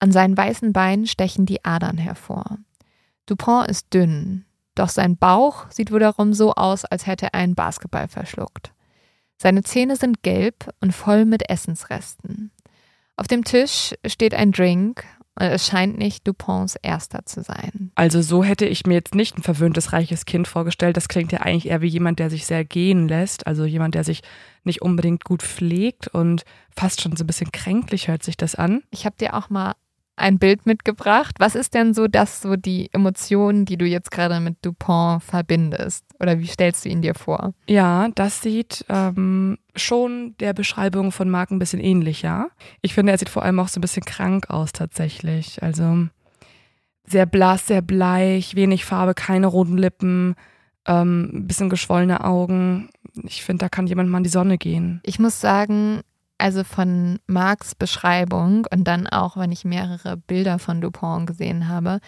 An 0.00 0.12
seinen 0.12 0.36
weißen 0.36 0.72
Beinen 0.72 1.06
stechen 1.06 1.46
die 1.46 1.64
Adern 1.64 1.98
hervor. 1.98 2.58
Dupont 3.26 3.68
ist 3.68 3.92
dünn, 3.94 4.44
doch 4.74 4.88
sein 4.88 5.16
Bauch 5.16 5.70
sieht 5.70 5.92
wiederum 5.92 6.32
so 6.32 6.54
aus, 6.54 6.84
als 6.84 7.06
hätte 7.06 7.26
er 7.26 7.34
einen 7.34 7.54
Basketball 7.54 8.08
verschluckt. 8.08 8.72
Seine 9.36 9.62
Zähne 9.62 9.96
sind 9.96 10.22
gelb 10.22 10.68
und 10.80 10.92
voll 10.92 11.24
mit 11.24 11.48
Essensresten. 11.48 12.50
Auf 13.16 13.28
dem 13.28 13.44
Tisch 13.44 13.94
steht 14.06 14.34
ein 14.34 14.52
Drink 14.52 15.04
es 15.36 15.66
scheint 15.66 15.98
nicht 15.98 16.26
Duponts 16.28 16.76
erster 16.80 17.26
zu 17.26 17.42
sein. 17.42 17.90
Also 17.96 18.22
so 18.22 18.44
hätte 18.44 18.66
ich 18.66 18.86
mir 18.86 18.94
jetzt 18.94 19.14
nicht 19.14 19.36
ein 19.36 19.42
verwöhntes, 19.42 19.92
reiches 19.92 20.26
Kind 20.26 20.46
vorgestellt. 20.46 20.96
Das 20.96 21.08
klingt 21.08 21.32
ja 21.32 21.40
eigentlich 21.40 21.68
eher 21.68 21.80
wie 21.80 21.88
jemand, 21.88 22.20
der 22.20 22.30
sich 22.30 22.46
sehr 22.46 22.64
gehen 22.64 23.08
lässt. 23.08 23.46
Also 23.46 23.64
jemand, 23.64 23.94
der 23.94 24.04
sich 24.04 24.22
nicht 24.62 24.82
unbedingt 24.82 25.24
gut 25.24 25.42
pflegt 25.42 26.08
und 26.08 26.44
fast 26.70 27.00
schon 27.00 27.16
so 27.16 27.24
ein 27.24 27.26
bisschen 27.26 27.52
kränklich 27.52 28.08
hört 28.08 28.22
sich 28.22 28.36
das 28.36 28.54
an. 28.54 28.82
Ich 28.90 29.06
habe 29.06 29.16
dir 29.18 29.34
auch 29.34 29.50
mal 29.50 29.74
ein 30.16 30.38
Bild 30.38 30.66
mitgebracht. 30.66 31.36
Was 31.38 31.54
ist 31.54 31.74
denn 31.74 31.92
so 31.92 32.06
das, 32.06 32.40
so 32.40 32.56
die 32.56 32.88
Emotionen, 32.92 33.64
die 33.64 33.76
du 33.76 33.84
jetzt 33.84 34.10
gerade 34.10 34.38
mit 34.40 34.56
Dupont 34.62 35.22
verbindest? 35.22 36.04
Oder 36.20 36.38
wie 36.38 36.46
stellst 36.46 36.84
du 36.84 36.88
ihn 36.88 37.02
dir 37.02 37.14
vor? 37.14 37.52
Ja, 37.68 38.08
das 38.14 38.40
sieht 38.40 38.84
ähm, 38.88 39.58
schon 39.74 40.36
der 40.38 40.52
Beschreibung 40.52 41.10
von 41.10 41.28
Marc 41.28 41.50
ein 41.50 41.58
bisschen 41.58 41.80
ähnlich, 41.80 42.22
ja. 42.22 42.48
Ich 42.80 42.94
finde, 42.94 43.12
er 43.12 43.18
sieht 43.18 43.28
vor 43.28 43.42
allem 43.42 43.58
auch 43.58 43.68
so 43.68 43.78
ein 43.78 43.82
bisschen 43.82 44.04
krank 44.04 44.50
aus 44.50 44.72
tatsächlich. 44.72 45.62
Also 45.62 46.08
sehr 47.06 47.26
blass, 47.26 47.66
sehr 47.66 47.82
bleich, 47.82 48.54
wenig 48.54 48.84
Farbe, 48.84 49.14
keine 49.14 49.48
roten 49.48 49.76
Lippen, 49.76 50.36
ähm, 50.86 51.30
ein 51.32 51.46
bisschen 51.46 51.70
geschwollene 51.70 52.24
Augen. 52.24 52.88
Ich 53.24 53.42
finde, 53.42 53.64
da 53.64 53.68
kann 53.68 53.86
jemand 53.86 54.10
mal 54.10 54.18
in 54.18 54.24
die 54.24 54.30
Sonne 54.30 54.58
gehen. 54.58 55.00
Ich 55.04 55.18
muss 55.18 55.40
sagen, 55.40 56.02
also 56.38 56.64
von 56.64 57.18
Marks 57.26 57.74
Beschreibung 57.74 58.66
und 58.72 58.84
dann 58.84 59.06
auch, 59.06 59.36
wenn 59.36 59.52
ich 59.52 59.64
mehrere 59.64 60.16
Bilder 60.16 60.58
von 60.58 60.80
Dupont 60.80 61.26
gesehen 61.26 61.68
habe, 61.68 62.00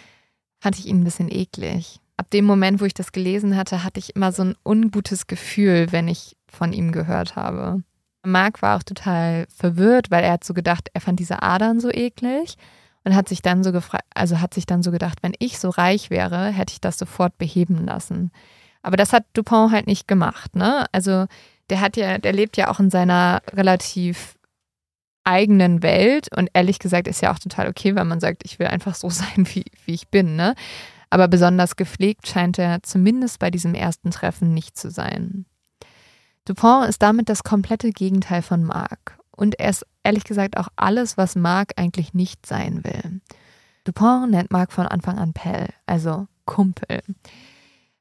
fand 0.58 0.78
ich 0.78 0.86
ihn 0.86 1.00
ein 1.00 1.04
bisschen 1.04 1.30
eklig. 1.30 2.00
Ab 2.16 2.30
dem 2.30 2.44
Moment, 2.44 2.80
wo 2.80 2.84
ich 2.84 2.94
das 2.94 3.12
gelesen 3.12 3.56
hatte, 3.56 3.84
hatte 3.84 4.00
ich 4.00 4.16
immer 4.16 4.32
so 4.32 4.42
ein 4.42 4.56
ungutes 4.64 5.26
Gefühl, 5.26 5.92
wenn 5.92 6.08
ich 6.08 6.36
von 6.48 6.72
ihm 6.72 6.92
gehört 6.92 7.36
habe. 7.36 7.82
Mark 8.24 8.62
war 8.62 8.76
auch 8.76 8.82
total 8.82 9.46
verwirrt, 9.54 10.10
weil 10.10 10.24
er 10.24 10.32
hat 10.32 10.44
so 10.44 10.54
gedacht, 10.54 10.88
er 10.92 11.00
fand 11.00 11.20
diese 11.20 11.42
Adern 11.42 11.78
so 11.78 11.90
eklig 11.90 12.56
und 13.04 13.14
hat 13.14 13.28
sich 13.28 13.42
dann 13.42 13.62
so 13.62 13.70
gefragt, 13.70 14.04
also 14.14 14.40
hat 14.40 14.54
sich 14.54 14.66
dann 14.66 14.82
so 14.82 14.90
gedacht, 14.90 15.18
wenn 15.22 15.34
ich 15.38 15.58
so 15.58 15.68
reich 15.70 16.10
wäre, 16.10 16.48
hätte 16.48 16.72
ich 16.72 16.80
das 16.80 16.98
sofort 16.98 17.38
beheben 17.38 17.84
lassen. 17.84 18.32
Aber 18.82 18.96
das 18.96 19.12
hat 19.12 19.24
Dupont 19.32 19.72
halt 19.72 19.86
nicht 19.86 20.08
gemacht, 20.08 20.56
ne? 20.56 20.86
Also 20.92 21.26
der 21.70 21.80
hat 21.80 21.96
ja, 21.96 22.18
der 22.18 22.32
lebt 22.32 22.56
ja 22.56 22.70
auch 22.70 22.80
in 22.80 22.90
seiner 22.90 23.42
relativ 23.52 24.36
eigenen 25.24 25.82
Welt 25.82 26.28
und 26.36 26.48
ehrlich 26.54 26.78
gesagt 26.78 27.08
ist 27.08 27.20
ja 27.20 27.32
auch 27.32 27.38
total 27.38 27.68
okay, 27.68 27.96
wenn 27.96 28.06
man 28.06 28.20
sagt, 28.20 28.42
ich 28.44 28.58
will 28.58 28.68
einfach 28.68 28.94
so 28.94 29.10
sein, 29.10 29.46
wie, 29.52 29.64
wie 29.84 29.94
ich 29.94 30.08
bin, 30.08 30.36
ne? 30.36 30.54
Aber 31.08 31.28
besonders 31.28 31.76
gepflegt 31.76 32.26
scheint 32.26 32.58
er 32.58 32.82
zumindest 32.82 33.38
bei 33.38 33.50
diesem 33.50 33.74
ersten 33.74 34.10
Treffen 34.10 34.52
nicht 34.54 34.76
zu 34.76 34.90
sein. 34.90 35.46
Dupont 36.44 36.88
ist 36.88 37.00
damit 37.00 37.28
das 37.28 37.44
komplette 37.44 37.90
Gegenteil 37.90 38.42
von 38.42 38.64
Marc. 38.64 39.18
Und 39.30 39.58
er 39.58 39.70
ist 39.70 39.86
ehrlich 40.02 40.24
gesagt 40.24 40.56
auch 40.56 40.68
alles, 40.76 41.16
was 41.16 41.36
Marc 41.36 41.72
eigentlich 41.76 42.12
nicht 42.12 42.44
sein 42.44 42.82
will. 42.84 43.20
Dupont 43.84 44.30
nennt 44.30 44.50
Marc 44.50 44.72
von 44.72 44.86
Anfang 44.86 45.18
an 45.18 45.32
Pell, 45.32 45.68
also 45.86 46.26
Kumpel. 46.44 47.02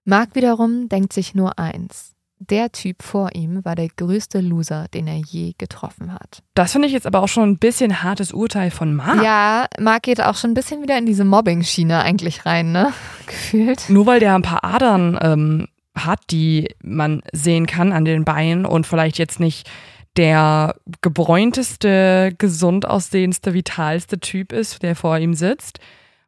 Marc 0.04 0.36
wiederum 0.36 0.90
denkt 0.90 1.14
sich 1.14 1.36
nur 1.36 1.60
eins. 1.60 2.15
Der 2.40 2.72
Typ 2.72 3.02
vor 3.02 3.30
ihm 3.34 3.64
war 3.64 3.76
der 3.76 3.88
größte 3.88 4.42
Loser, 4.42 4.88
den 4.94 5.08
er 5.08 5.16
je 5.16 5.54
getroffen 5.58 6.14
hat. 6.14 6.44
Das 6.54 6.74
finde 6.74 6.88
ich 6.88 6.94
jetzt 6.94 7.08
aber 7.08 7.22
auch 7.22 7.30
schon 7.30 7.50
ein 7.50 7.58
bisschen 7.58 8.04
hartes 8.04 8.34
Urteil 8.34 8.72
von 8.72 8.94
Marc. 8.94 9.24
Ja, 9.24 9.68
Marc 9.80 10.04
geht 10.04 10.22
auch 10.22 10.36
schon 10.36 10.52
ein 10.52 10.56
bisschen 10.56 10.82
wieder 10.82 10.98
in 10.98 11.06
diese 11.06 11.24
Mobbing-Schiene 11.24 12.02
eigentlich 12.02 12.46
rein, 12.46 12.74
ne? 12.74 12.92
Gefühlt. 13.26 13.90
Nur 13.90 14.06
weil 14.06 14.20
der 14.20 14.36
ein 14.36 14.42
paar 14.42 14.66
Adern 14.66 15.18
ähm, 15.22 15.68
hat, 15.96 16.20
die 16.30 16.70
man 16.84 17.22
sehen 17.32 17.68
kann 17.68 17.94
an 17.94 18.04
den 18.04 18.26
Beinen 18.26 18.66
und 18.66 18.86
vielleicht 18.86 19.18
jetzt 19.18 19.40
nicht 19.40 19.70
der 20.18 20.76
gebräunteste, 21.02 22.34
gesund 22.38 22.86
aussehendste, 22.86 23.54
vitalste 23.54 24.20
Typ 24.20 24.52
ist, 24.52 24.84
der 24.84 24.96
vor 24.96 25.18
ihm 25.18 25.34
sitzt, 25.34 25.80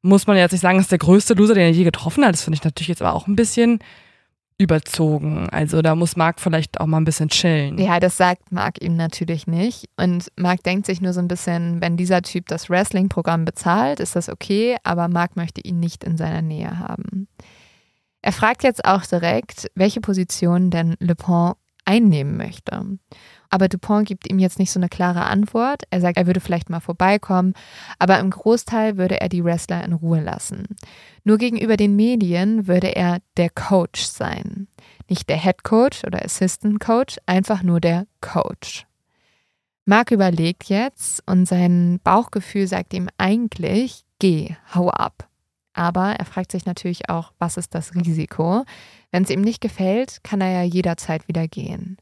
muss 0.01 0.27
man 0.27 0.37
jetzt 0.37 0.51
nicht 0.51 0.61
sagen, 0.61 0.77
das 0.77 0.85
ist 0.85 0.91
der 0.91 0.99
größte 0.99 1.33
Loser, 1.33 1.53
den 1.53 1.63
er 1.63 1.71
je 1.71 1.83
getroffen 1.83 2.25
hat. 2.25 2.33
Das 2.33 2.43
finde 2.43 2.55
ich 2.55 2.63
natürlich 2.63 2.87
jetzt 2.89 3.01
aber 3.01 3.13
auch 3.13 3.27
ein 3.27 3.35
bisschen 3.35 3.79
überzogen. 4.59 5.47
Also 5.49 5.81
da 5.81 5.95
muss 5.95 6.15
Marc 6.15 6.39
vielleicht 6.39 6.79
auch 6.79 6.87
mal 6.87 6.97
ein 6.97 7.05
bisschen 7.05 7.29
chillen. 7.29 7.77
Ja, 7.77 7.99
das 7.99 8.17
sagt 8.17 8.51
Marc 8.51 8.81
ihm 8.81 8.95
natürlich 8.95 9.45
nicht. 9.45 9.85
Und 9.97 10.31
Marc 10.35 10.63
denkt 10.63 10.87
sich 10.87 10.99
nur 10.99 11.13
so 11.13 11.19
ein 11.19 11.27
bisschen, 11.27 11.79
wenn 11.79 11.95
dieser 11.95 12.23
Typ 12.23 12.47
das 12.47 12.69
Wrestling-Programm 12.69 13.45
bezahlt, 13.45 13.99
ist 13.99 14.15
das 14.15 14.29
okay, 14.29 14.77
aber 14.83 15.07
Marc 15.07 15.35
möchte 15.35 15.61
ihn 15.61 15.79
nicht 15.79 16.03
in 16.03 16.17
seiner 16.17 16.41
Nähe 16.41 16.79
haben. 16.79 17.27
Er 18.23 18.31
fragt 18.31 18.63
jetzt 18.63 18.83
auch 18.83 19.05
direkt, 19.05 19.69
welche 19.75 20.01
Position 20.01 20.71
denn 20.71 20.95
Le 20.99 21.15
Pont 21.15 21.55
einnehmen 21.85 22.35
möchte. 22.35 22.97
Aber 23.49 23.67
Dupont 23.67 24.07
gibt 24.07 24.29
ihm 24.29 24.39
jetzt 24.39 24.59
nicht 24.59 24.71
so 24.71 24.79
eine 24.79 24.89
klare 24.89 25.25
Antwort. 25.25 25.83
Er 25.89 26.01
sagt, 26.01 26.17
er 26.17 26.27
würde 26.27 26.39
vielleicht 26.39 26.69
mal 26.69 26.79
vorbeikommen, 26.79 27.53
aber 27.99 28.19
im 28.19 28.29
Großteil 28.29 28.97
würde 28.97 29.21
er 29.21 29.29
die 29.29 29.43
Wrestler 29.43 29.83
in 29.83 29.93
Ruhe 29.93 30.21
lassen. 30.21 30.65
Nur 31.23 31.37
gegenüber 31.37 31.77
den 31.77 31.95
Medien 31.95 32.67
würde 32.67 32.95
er 32.95 33.19
der 33.37 33.49
Coach 33.49 34.03
sein. 34.03 34.67
Nicht 35.09 35.29
der 35.29 35.41
Head 35.41 35.63
Coach 35.63 36.03
oder 36.03 36.23
Assistant 36.23 36.79
Coach, 36.79 37.17
einfach 37.25 37.63
nur 37.63 37.79
der 37.79 38.07
Coach. 38.21 38.85
Mark 39.85 40.11
überlegt 40.11 40.65
jetzt 40.65 41.23
und 41.27 41.45
sein 41.47 42.01
Bauchgefühl 42.03 42.67
sagt 42.67 42.93
ihm 42.93 43.07
eigentlich, 43.17 44.03
geh, 44.19 44.55
hau 44.75 44.89
ab. 44.89 45.29
Aber 45.71 46.13
er 46.13 46.25
fragt 46.25 46.51
sich 46.51 46.65
natürlich 46.65 47.09
auch, 47.09 47.31
was 47.39 47.55
ist 47.55 47.73
das 47.75 47.95
Risiko? 47.95 48.65
Wenn 49.11 49.23
es 49.23 49.29
ihm 49.29 49.41
nicht 49.41 49.61
gefällt, 49.61 50.23
kann 50.23 50.41
er 50.41 50.51
ja 50.51 50.63
jederzeit 50.63 51.27
wieder 51.27 51.47
gehen. 51.47 51.97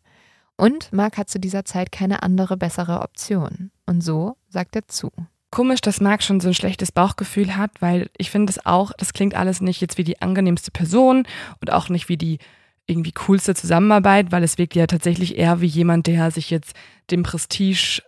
Und 0.58 0.94
Mark 0.94 1.18
hat 1.18 1.30
zu 1.30 1.40
dieser 1.40 1.66
Zeit 1.66 1.92
keine 1.92 2.24
andere 2.24 2.58
bessere 2.58 3.02
Option. 3.02 3.72
Und 3.86 4.02
so 4.02 4.38
sagt 4.48 4.76
er 4.76 4.88
zu. 4.88 5.12
Komisch, 5.52 5.82
dass 5.82 6.02
Mark 6.02 6.24
schon 6.24 6.40
so 6.40 6.50
ein 6.50 6.54
schlechtes 6.54 6.92
Bauchgefühl 6.92 7.56
hat, 7.56 7.72
weil 7.80 8.10
ich 8.18 8.30
finde 8.30 8.52
es 8.52 8.66
auch, 8.66 8.92
das 8.98 9.14
klingt 9.14 9.36
alles 9.36 9.62
nicht 9.62 9.82
jetzt 9.82 9.98
wie 9.98 10.04
die 10.04 10.22
angenehmste 10.22 10.72
Person 10.72 11.26
und 11.62 11.72
auch 11.72 11.90
nicht 11.90 12.10
wie 12.10 12.18
die 12.18 12.40
irgendwie 12.88 13.14
coolste 13.14 13.56
Zusammenarbeit, 13.56 14.32
weil 14.32 14.44
es 14.44 14.58
wirkt 14.58 14.76
ja 14.76 14.88
tatsächlich 14.88 15.38
eher 15.38 15.62
wie 15.62 15.68
jemand, 15.68 16.08
der 16.08 16.30
sich 16.32 16.50
jetzt 16.50 16.74
dem 17.10 17.24
Prestige 17.24 18.02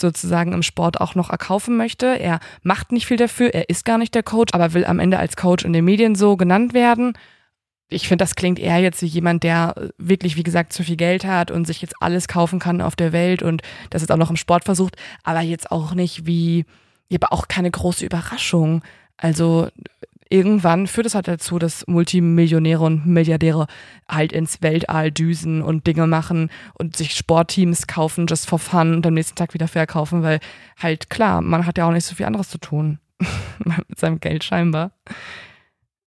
sozusagen 0.00 0.52
im 0.52 0.62
Sport 0.62 1.00
auch 1.00 1.14
noch 1.14 1.30
erkaufen 1.30 1.76
möchte. 1.76 2.06
Er 2.06 2.40
macht 2.62 2.92
nicht 2.92 3.06
viel 3.06 3.16
dafür, 3.16 3.54
er 3.54 3.68
ist 3.68 3.84
gar 3.84 3.98
nicht 3.98 4.14
der 4.14 4.22
Coach, 4.22 4.54
aber 4.54 4.72
will 4.72 4.84
am 4.84 4.98
Ende 4.98 5.18
als 5.18 5.36
Coach 5.36 5.64
in 5.64 5.72
den 5.72 5.84
Medien 5.84 6.14
so 6.14 6.36
genannt 6.36 6.74
werden. 6.74 7.14
Ich 7.90 8.08
finde, 8.08 8.22
das 8.22 8.36
klingt 8.36 8.58
eher 8.58 8.78
jetzt 8.78 9.02
wie 9.02 9.06
jemand, 9.06 9.42
der 9.42 9.90
wirklich, 9.98 10.36
wie 10.36 10.42
gesagt, 10.42 10.72
zu 10.72 10.84
viel 10.84 10.96
Geld 10.96 11.24
hat 11.24 11.50
und 11.50 11.66
sich 11.66 11.82
jetzt 11.82 11.94
alles 12.00 12.28
kaufen 12.28 12.58
kann 12.58 12.80
auf 12.80 12.96
der 12.96 13.12
Welt 13.12 13.42
und 13.42 13.62
das 13.90 14.02
jetzt 14.02 14.10
auch 14.10 14.16
noch 14.16 14.30
im 14.30 14.36
Sport 14.36 14.64
versucht, 14.64 14.96
aber 15.24 15.40
jetzt 15.40 15.70
auch 15.70 15.94
nicht 15.94 16.26
wie, 16.26 16.64
aber 17.12 17.32
auch 17.32 17.48
keine 17.48 17.70
große 17.70 18.04
Überraschung. 18.04 18.82
Also 19.16 19.68
irgendwann 20.30 20.86
führt 20.86 21.06
es 21.06 21.14
halt 21.14 21.28
dazu, 21.28 21.58
dass 21.58 21.86
Multimillionäre 21.86 22.84
und 22.84 23.04
Milliardäre 23.04 23.66
halt 24.08 24.32
ins 24.32 24.62
Weltall 24.62 25.10
düsen 25.10 25.60
und 25.60 25.86
Dinge 25.86 26.06
machen 26.06 26.50
und 26.74 26.96
sich 26.96 27.14
Sportteams 27.14 27.86
kaufen, 27.88 28.26
just 28.28 28.48
for 28.48 28.58
fun 28.58 28.94
und 28.94 29.06
am 29.06 29.14
nächsten 29.14 29.36
Tag 29.36 29.52
wieder 29.52 29.68
verkaufen, 29.68 30.22
weil 30.22 30.38
halt 30.78 31.10
klar, 31.10 31.42
man 31.42 31.66
hat 31.66 31.76
ja 31.76 31.86
auch 31.86 31.92
nicht 31.92 32.06
so 32.06 32.14
viel 32.14 32.26
anderes 32.26 32.48
zu 32.48 32.58
tun. 32.58 33.00
Mit 33.64 33.98
seinem 33.98 34.20
Geld 34.20 34.44
scheinbar. 34.44 34.92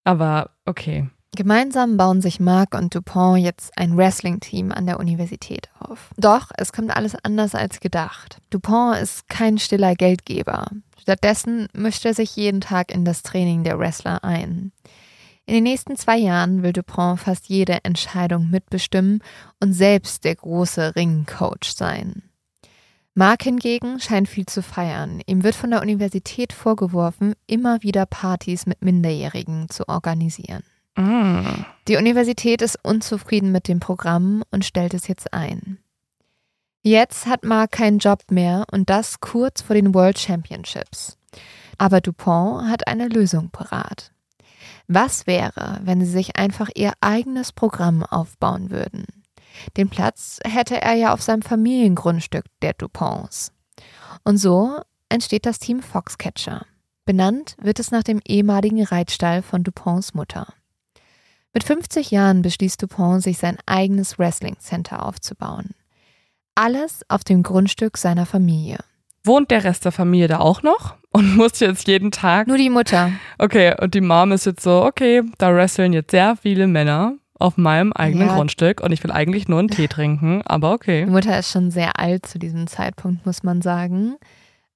Aber 0.05 0.51
okay. 0.65 1.09
Gemeinsam 1.36 1.97
bauen 1.97 2.21
sich 2.21 2.39
Marc 2.39 2.75
und 2.75 2.93
Dupont 2.93 3.39
jetzt 3.39 3.75
ein 3.75 3.97
Wrestling-Team 3.97 4.71
an 4.71 4.86
der 4.86 4.99
Universität 4.99 5.67
auf. 5.79 6.11
Doch 6.15 6.51
es 6.57 6.71
kommt 6.71 6.95
alles 6.95 7.15
anders 7.23 7.55
als 7.55 7.79
gedacht. 7.79 8.38
Dupont 8.51 8.99
ist 8.99 9.27
kein 9.29 9.57
stiller 9.57 9.95
Geldgeber. 9.95 10.67
Stattdessen 11.01 11.67
mischt 11.73 12.05
er 12.05 12.13
sich 12.13 12.36
jeden 12.36 12.61
Tag 12.61 12.93
in 12.93 13.03
das 13.03 13.23
Training 13.23 13.63
der 13.63 13.79
Wrestler 13.79 14.23
ein. 14.23 14.71
In 15.47 15.55
den 15.55 15.63
nächsten 15.63 15.97
zwei 15.97 16.17
Jahren 16.17 16.61
will 16.61 16.71
Dupont 16.71 17.19
fast 17.19 17.49
jede 17.49 17.84
Entscheidung 17.84 18.51
mitbestimmen 18.51 19.23
und 19.59 19.73
selbst 19.73 20.25
der 20.25 20.36
große 20.36 20.95
Ringcoach 20.95 21.73
sein. 21.75 22.21
Mark 23.15 23.43
hingegen 23.43 23.99
scheint 23.99 24.29
viel 24.29 24.45
zu 24.45 24.61
feiern. 24.61 25.19
Ihm 25.25 25.43
wird 25.43 25.55
von 25.55 25.71
der 25.71 25.81
Universität 25.81 26.53
vorgeworfen, 26.53 27.34
immer 27.47 27.81
wieder 27.81 28.05
Partys 28.05 28.67
mit 28.67 28.84
Minderjährigen 28.84 29.67
zu 29.69 29.89
organisieren. 29.89 30.63
Mm. 30.95 31.65
Die 31.87 31.97
Universität 31.97 32.61
ist 32.61 32.79
unzufrieden 32.83 33.51
mit 33.51 33.67
dem 33.67 33.79
Programm 33.79 34.43
und 34.51 34.65
stellt 34.65 34.93
es 34.93 35.07
jetzt 35.07 35.33
ein. 35.33 35.79
Jetzt 36.81 37.27
hat 37.27 37.43
Mark 37.43 37.71
keinen 37.71 37.99
Job 37.99 38.23
mehr 38.29 38.65
und 38.71 38.89
das 38.89 39.19
kurz 39.19 39.61
vor 39.61 39.75
den 39.75 39.93
World 39.93 40.19
Championships. 40.19 41.17
Aber 41.77 42.01
Dupont 42.01 42.69
hat 42.69 42.87
eine 42.87 43.07
Lösung 43.07 43.49
parat. 43.49 44.11
Was 44.87 45.25
wäre, 45.27 45.79
wenn 45.83 46.01
sie 46.01 46.11
sich 46.11 46.35
einfach 46.35 46.69
ihr 46.75 46.93
eigenes 47.01 47.51
Programm 47.51 48.03
aufbauen 48.03 48.69
würden? 48.69 49.05
Den 49.77 49.89
Platz 49.89 50.39
hätte 50.45 50.81
er 50.81 50.93
ja 50.93 51.13
auf 51.13 51.21
seinem 51.21 51.41
Familiengrundstück 51.41 52.45
der 52.61 52.73
Duponts. 52.73 53.53
Und 54.23 54.37
so 54.37 54.81
entsteht 55.09 55.45
das 55.45 55.59
Team 55.59 55.81
Foxcatcher. 55.81 56.65
Benannt 57.05 57.55
wird 57.61 57.79
es 57.79 57.91
nach 57.91 58.03
dem 58.03 58.19
ehemaligen 58.25 58.83
Reitstall 58.83 59.41
von 59.41 59.63
Duponts 59.63 60.13
Mutter. 60.13 60.47
Mit 61.54 61.64
50 61.64 62.10
Jahren 62.10 62.41
beschließt 62.41 62.82
Dupont, 62.82 63.22
sich 63.22 63.38
sein 63.38 63.58
eigenes 63.68 64.18
Wrestling 64.18 64.58
Center 64.58 65.06
aufzubauen. 65.06 65.76
Alles 66.56 67.01
auf 67.10 67.24
dem 67.24 67.43
Grundstück 67.43 67.97
seiner 67.97 68.26
Familie. 68.26 68.80
Wohnt 69.24 69.51
der 69.51 69.64
Rest 69.64 69.86
der 69.86 69.91
Familie 69.91 70.28
da 70.28 70.39
auch 70.39 70.64
noch? 70.64 70.95
Und 71.12 71.36
muss 71.38 71.60
jetzt 71.60 71.88
jeden 71.88 72.10
Tag. 72.10 72.47
Nur 72.47 72.58
die 72.58 72.72
Mutter. 72.72 73.12
Okay, 73.38 73.76
und 73.80 73.93
die 73.93 74.01
Mom 74.01 74.32
ist 74.32 74.47
jetzt 74.47 74.64
so, 74.64 74.84
okay, 74.84 75.22
da 75.38 75.56
wresteln 75.56 75.93
jetzt 75.93 76.10
sehr 76.10 76.36
viele 76.36 76.66
Männer 76.66 77.18
auf 77.36 77.58
meinem 77.58 77.93
eigenen 77.93 78.30
ja. 78.30 78.36
Grundstück 78.36 78.82
und 78.82 78.91
ich 78.91 79.04
will 79.04 79.12
eigentlich 79.12 79.47
nur 79.47 79.60
einen 79.60 79.68
Tee 79.68 79.88
trinken, 79.89 80.41
aber 80.45 80.72
okay. 80.72 81.06
Die 81.06 81.12
Mutter 81.12 81.38
ist 81.38 81.51
schon 81.51 81.70
sehr 81.70 81.99
alt 81.99 82.26
zu 82.26 82.39
diesem 82.39 82.66
Zeitpunkt, 82.66 83.28
muss 83.28 83.43
man 83.43 83.62
sagen. 83.62 84.16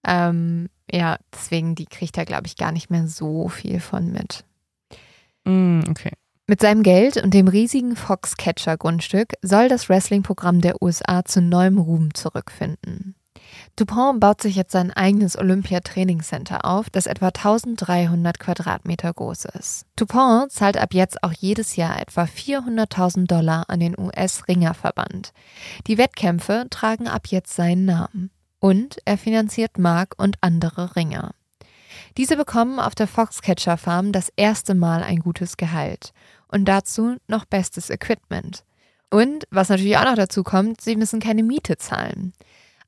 Ähm, 0.06 0.70
ja, 0.92 1.18
deswegen, 1.34 1.74
die 1.74 1.86
kriegt 1.86 2.18
er, 2.18 2.26
glaube 2.26 2.46
ich, 2.46 2.56
gar 2.56 2.72
nicht 2.72 2.92
mehr 2.92 3.08
so 3.08 3.48
viel 3.48 3.80
von 3.80 4.12
mit. 4.12 4.44
Mm, 5.44 5.82
okay. 5.90 6.12
Mit 6.50 6.62
seinem 6.62 6.82
Geld 6.82 7.18
und 7.18 7.34
dem 7.34 7.50
riesigen 7.50 7.98
Foxcatcher-Grundstück 7.98 9.34
soll 9.42 9.68
das 9.68 9.90
Wrestling-Programm 9.90 10.62
der 10.62 10.82
USA 10.82 11.26
zu 11.26 11.42
neuem 11.42 11.78
Ruhm 11.78 12.14
zurückfinden. 12.14 13.16
Dupont 13.76 14.22
baut 14.22 14.42
sich 14.42 14.56
jetzt 14.56 14.72
sein 14.72 14.92
eigenes 14.92 15.38
Olympia-Trainingscenter 15.38 16.64
auf, 16.64 16.90
das 16.90 17.06
etwa 17.06 17.28
1300 17.28 18.40
Quadratmeter 18.40 19.14
groß 19.14 19.44
ist. 19.60 19.86
Dupont 19.98 20.50
zahlt 20.50 20.78
ab 20.78 20.94
jetzt 20.94 21.22
auch 21.22 21.34
jedes 21.34 21.76
Jahr 21.76 22.00
etwa 22.00 22.24
400.000 22.24 23.28
Dollar 23.28 23.66
an 23.68 23.82
den 23.82 24.00
US-Ringerverband. 24.00 25.34
Die 25.88 25.98
Wettkämpfe 25.98 26.68
tragen 26.70 27.10
ab 27.10 27.28
jetzt 27.28 27.54
seinen 27.56 27.84
Namen. 27.84 28.32
Und 28.60 29.00
er 29.04 29.18
finanziert 29.18 29.78
Mark 29.78 30.14
und 30.18 30.38
andere 30.40 30.96
Ringer. 30.96 31.32
Diese 32.16 32.38
bekommen 32.38 32.80
auf 32.80 32.96
der 32.96 33.08
Foxcatcher 33.08 33.78
Farm 33.78 34.12
das 34.12 34.32
erste 34.36 34.76
Mal 34.76 35.04
ein 35.04 35.20
gutes 35.20 35.58
Gehalt 35.58 36.14
und 36.48 36.66
dazu 36.66 37.18
noch 37.28 37.46
bestes 37.46 37.90
Equipment. 37.90 38.64
Und 39.10 39.46
was 39.52 39.70
natürlich 39.70 39.98
auch 39.98 40.06
noch 40.06 40.16
dazu 40.16 40.44
kommt, 40.44 40.82
sie 40.82 40.96
müssen 40.96 41.20
keine 41.20 41.44
Miete 41.44 41.78
zahlen. 41.78 42.34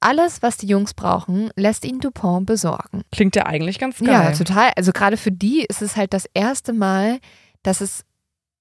Alles, 0.01 0.41
was 0.41 0.57
die 0.57 0.68
Jungs 0.68 0.93
brauchen, 0.93 1.49
lässt 1.55 1.84
ihnen 1.86 1.99
Dupont 1.99 2.45
besorgen. 2.45 3.03
Klingt 3.12 3.36
ja 3.36 3.45
eigentlich 3.45 3.80
ganz 3.80 3.99
geil. 3.99 4.07
Ja, 4.07 4.32
total. 4.32 4.72
Also 4.76 4.93
gerade 4.93 5.18
für 5.18 5.32
die 5.32 5.66
ist 5.66 5.82
es 5.82 5.97
halt 5.97 6.14
das 6.14 6.26
erste 6.34 6.72
Mal, 6.72 7.20
dass 7.64 7.82
es 7.82 8.05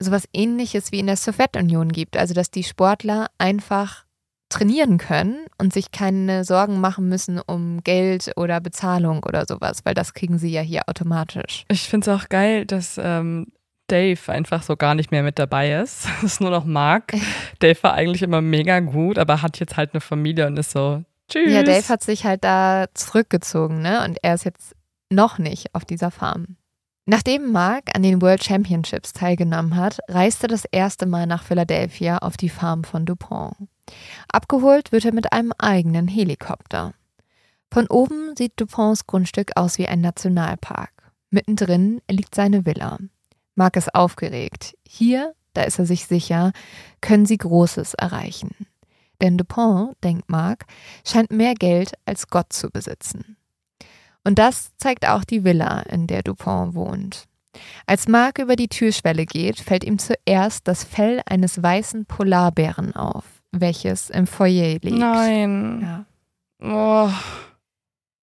sowas 0.00 0.28
ähnliches 0.32 0.90
wie 0.90 0.98
in 0.98 1.06
der 1.06 1.16
Sowjetunion 1.16 1.90
gibt. 1.90 2.16
Also 2.16 2.34
dass 2.34 2.50
die 2.50 2.64
Sportler 2.64 3.28
einfach 3.38 4.04
trainieren 4.48 4.98
können 4.98 5.46
und 5.58 5.72
sich 5.72 5.92
keine 5.92 6.42
Sorgen 6.44 6.80
machen 6.80 7.08
müssen 7.08 7.38
um 7.38 7.82
Geld 7.84 8.32
oder 8.36 8.60
Bezahlung 8.60 9.22
oder 9.24 9.44
sowas, 9.46 9.80
weil 9.84 9.94
das 9.94 10.14
kriegen 10.14 10.38
sie 10.38 10.50
ja 10.50 10.62
hier 10.62 10.82
automatisch. 10.88 11.64
Ich 11.68 11.82
finde 11.88 12.10
es 12.10 12.20
auch 12.20 12.28
geil, 12.28 12.64
dass 12.64 12.98
ähm, 13.02 13.48
Dave 13.88 14.20
einfach 14.28 14.62
so 14.62 14.76
gar 14.76 14.94
nicht 14.94 15.10
mehr 15.10 15.22
mit 15.22 15.38
dabei 15.38 15.72
ist. 15.72 16.06
Es 16.18 16.34
ist 16.34 16.40
nur 16.40 16.50
noch 16.50 16.64
Mark. 16.64 17.12
Dave 17.58 17.82
war 17.82 17.94
eigentlich 17.94 18.22
immer 18.22 18.40
mega 18.40 18.80
gut, 18.80 19.18
aber 19.18 19.42
hat 19.42 19.58
jetzt 19.58 19.76
halt 19.76 19.94
eine 19.94 20.00
Familie 20.00 20.46
und 20.46 20.58
ist 20.58 20.70
so, 20.70 21.02
tschüss. 21.28 21.52
Ja, 21.52 21.62
Dave 21.62 21.88
hat 21.88 22.02
sich 22.02 22.24
halt 22.24 22.44
da 22.44 22.86
zurückgezogen, 22.94 23.80
ne? 23.80 24.04
Und 24.04 24.18
er 24.22 24.34
ist 24.34 24.44
jetzt 24.44 24.74
noch 25.10 25.38
nicht 25.38 25.74
auf 25.74 25.84
dieser 25.84 26.10
Farm. 26.10 26.56
Nachdem 27.06 27.52
Mark 27.52 27.84
an 27.94 28.02
den 28.02 28.20
World 28.20 28.44
Championships 28.44 29.14
teilgenommen 29.14 29.76
hat, 29.76 29.98
reiste 30.08 30.46
das 30.46 30.66
erste 30.66 31.06
Mal 31.06 31.26
nach 31.26 31.42
Philadelphia 31.42 32.18
auf 32.18 32.36
die 32.36 32.50
Farm 32.50 32.84
von 32.84 33.06
Dupont. 33.06 33.56
Abgeholt 34.30 34.92
wird 34.92 35.06
er 35.06 35.14
mit 35.14 35.32
einem 35.32 35.52
eigenen 35.56 36.06
Helikopter. 36.06 36.92
Von 37.72 37.86
oben 37.86 38.36
sieht 38.36 38.60
Duponts 38.60 39.06
Grundstück 39.06 39.52
aus 39.56 39.78
wie 39.78 39.88
ein 39.88 40.02
Nationalpark. 40.02 40.90
Mittendrin 41.30 42.02
liegt 42.10 42.34
seine 42.34 42.66
Villa. 42.66 42.98
Mark 43.58 43.76
ist 43.76 43.94
aufgeregt. 43.94 44.76
Hier, 44.86 45.34
da 45.52 45.62
ist 45.62 45.78
er 45.78 45.86
sich 45.86 46.06
sicher, 46.06 46.52
können 47.00 47.26
sie 47.26 47.36
Großes 47.36 47.94
erreichen. 47.94 48.54
Denn 49.20 49.36
Dupont, 49.36 49.96
denkt 50.04 50.30
Mark, 50.30 50.64
scheint 51.04 51.32
mehr 51.32 51.54
Geld 51.54 51.94
als 52.06 52.28
Gott 52.28 52.52
zu 52.52 52.70
besitzen. 52.70 53.36
Und 54.22 54.38
das 54.38 54.70
zeigt 54.76 55.08
auch 55.08 55.24
die 55.24 55.42
Villa, 55.42 55.80
in 55.80 56.06
der 56.06 56.22
Dupont 56.22 56.74
wohnt. 56.74 57.24
Als 57.86 58.06
Mark 58.06 58.38
über 58.38 58.54
die 58.54 58.68
Türschwelle 58.68 59.26
geht, 59.26 59.58
fällt 59.58 59.82
ihm 59.82 59.98
zuerst 59.98 60.68
das 60.68 60.84
Fell 60.84 61.22
eines 61.26 61.60
weißen 61.60 62.06
Polarbären 62.06 62.94
auf, 62.94 63.24
welches 63.50 64.10
im 64.10 64.28
Foyer 64.28 64.78
liegt. 64.80 64.98
Nein. 64.98 66.06
Ja. 66.62 67.06
Oh. 67.08 67.10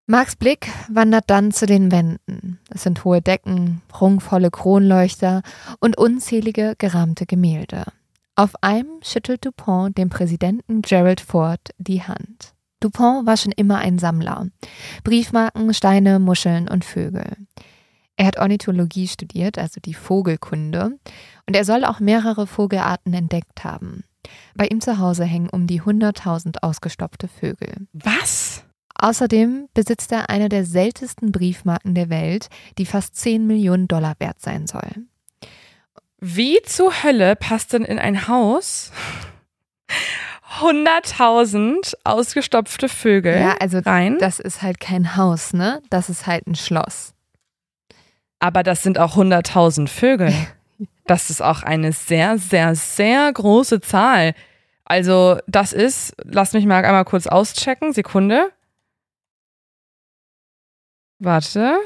Marks 0.07 0.35
Blick 0.35 0.67
wandert 0.87 1.31
dann 1.31 1.51
zu 1.51 1.65
den 1.65 1.91
Wänden. 1.91 2.59
Es 2.69 2.83
sind 2.83 3.03
hohe 3.03 3.23
Decken, 3.23 3.81
prunkvolle 3.87 4.51
Kronleuchter 4.51 5.41
und 5.79 5.97
unzählige 5.97 6.75
gerahmte 6.77 7.25
Gemälde. 7.25 7.85
Auf 8.35 8.51
einem 8.61 8.99
schüttelt 9.01 9.43
Dupont 9.43 9.97
dem 9.97 10.09
Präsidenten 10.09 10.83
Gerald 10.83 11.21
Ford 11.21 11.71
die 11.79 12.03
Hand. 12.03 12.53
Dupont 12.81 13.25
war 13.25 13.35
schon 13.35 13.51
immer 13.53 13.79
ein 13.79 13.97
Sammler. 13.97 14.47
Briefmarken, 15.03 15.73
Steine, 15.73 16.19
Muscheln 16.19 16.67
und 16.67 16.85
Vögel. 16.85 17.37
Er 18.15 18.27
hat 18.27 18.37
Ornithologie 18.37 19.07
studiert, 19.07 19.57
also 19.57 19.81
die 19.81 19.95
Vogelkunde, 19.95 20.99
und 21.47 21.55
er 21.55 21.65
soll 21.65 21.83
auch 21.83 21.99
mehrere 21.99 22.45
Vogelarten 22.45 23.13
entdeckt 23.13 23.63
haben. 23.63 24.03
Bei 24.53 24.67
ihm 24.67 24.81
zu 24.81 24.99
Hause 24.99 25.25
hängen 25.25 25.49
um 25.49 25.65
die 25.65 25.81
100.000 25.81 26.57
ausgestopfte 26.61 27.27
Vögel. 27.27 27.87
Was? 27.93 28.64
Außerdem 28.97 29.67
besitzt 29.73 30.11
er 30.11 30.29
eine 30.29 30.49
der 30.49 30.65
seltensten 30.65 31.31
Briefmarken 31.31 31.95
der 31.95 32.09
Welt, 32.09 32.47
die 32.77 32.85
fast 32.85 33.15
10 33.15 33.45
Millionen 33.45 33.87
Dollar 33.87 34.15
wert 34.19 34.41
sein 34.41 34.67
soll. 34.67 35.05
Wie 36.19 36.61
zur 36.63 37.03
Hölle 37.03 37.35
passt 37.35 37.73
denn 37.73 37.83
in 37.83 37.99
ein 37.99 38.27
Haus 38.27 38.91
100.000 40.59 41.93
ausgestopfte 42.03 42.87
Vögel 42.87 43.37
Ja, 43.39 43.55
also 43.59 43.79
rein? 43.79 44.17
das 44.19 44.39
ist 44.39 44.61
halt 44.61 44.79
kein 44.79 45.17
Haus, 45.17 45.53
ne? 45.53 45.81
Das 45.89 46.09
ist 46.09 46.25
halt 46.27 46.47
ein 46.47 46.55
Schloss. 46.55 47.13
Aber 48.39 48.63
das 48.63 48.81
sind 48.83 48.97
auch 48.99 49.17
100.000 49.17 49.87
Vögel. 49.87 50.33
Das 51.07 51.29
ist 51.29 51.39
auch 51.39 51.61
eine 51.61 51.93
sehr, 51.93 52.39
sehr, 52.39 52.73
sehr 52.73 53.31
große 53.31 53.79
Zahl. 53.79 54.33
Also, 54.85 55.37
das 55.45 55.71
ist, 55.71 56.15
lass 56.23 56.53
mich 56.53 56.65
mal 56.65 56.83
einmal 56.83 57.05
kurz 57.05 57.27
auschecken. 57.27 57.93
Sekunde. 57.93 58.49
Warte. 61.25 61.79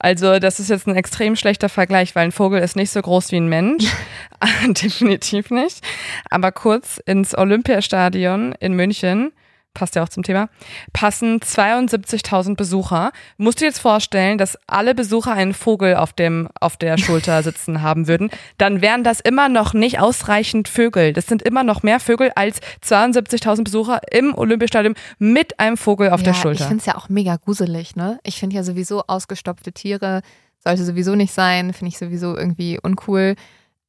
Also, 0.00 0.38
das 0.38 0.60
ist 0.60 0.70
jetzt 0.70 0.86
ein 0.86 0.94
extrem 0.94 1.34
schlechter 1.34 1.68
Vergleich, 1.68 2.14
weil 2.14 2.26
ein 2.26 2.32
Vogel 2.32 2.60
ist 2.60 2.76
nicht 2.76 2.92
so 2.92 3.02
groß 3.02 3.32
wie 3.32 3.38
ein 3.38 3.48
Mensch. 3.48 3.84
Definitiv 4.68 5.50
nicht. 5.50 5.84
Aber 6.30 6.52
kurz 6.52 6.98
ins 7.04 7.36
Olympiastadion 7.36 8.52
in 8.60 8.74
München, 8.74 9.32
passt 9.78 9.94
ja 9.94 10.02
auch 10.02 10.08
zum 10.08 10.22
Thema, 10.22 10.48
passen 10.92 11.38
72.000 11.40 12.56
Besucher. 12.56 13.12
Musst 13.36 13.58
du 13.58 13.62
dir 13.64 13.68
jetzt 13.68 13.78
vorstellen, 13.78 14.36
dass 14.36 14.58
alle 14.66 14.94
Besucher 14.94 15.32
einen 15.32 15.54
Vogel 15.54 15.96
auf, 15.96 16.12
dem, 16.12 16.48
auf 16.60 16.76
der 16.76 16.98
Schulter 16.98 17.42
sitzen 17.44 17.80
haben 17.80 18.08
würden, 18.08 18.30
dann 18.58 18.82
wären 18.82 19.04
das 19.04 19.20
immer 19.20 19.48
noch 19.48 19.72
nicht 19.74 20.00
ausreichend 20.00 20.68
Vögel. 20.68 21.12
Das 21.12 21.26
sind 21.26 21.42
immer 21.42 21.62
noch 21.62 21.82
mehr 21.82 22.00
Vögel 22.00 22.32
als 22.34 22.60
72.000 22.84 23.64
Besucher 23.64 24.00
im 24.10 24.34
Olympiastadion 24.36 24.94
mit 25.18 25.60
einem 25.60 25.76
Vogel 25.76 26.10
auf 26.10 26.20
ja, 26.20 26.24
der 26.24 26.32
Ich 26.32 26.40
Schulter. 26.40 26.64
finde 26.66 26.80
es 26.80 26.86
ja 26.86 26.96
auch 26.96 27.08
mega 27.08 27.36
gruselig, 27.36 27.94
ne? 27.94 28.18
Ich 28.24 28.38
finde 28.38 28.56
ja 28.56 28.64
sowieso 28.64 29.04
ausgestopfte 29.06 29.72
Tiere 29.72 30.22
sollte 30.58 30.84
sowieso 30.84 31.14
nicht 31.14 31.32
sein, 31.32 31.72
finde 31.72 31.90
ich 31.90 31.98
sowieso 31.98 32.36
irgendwie 32.36 32.78
uncool. 32.82 33.36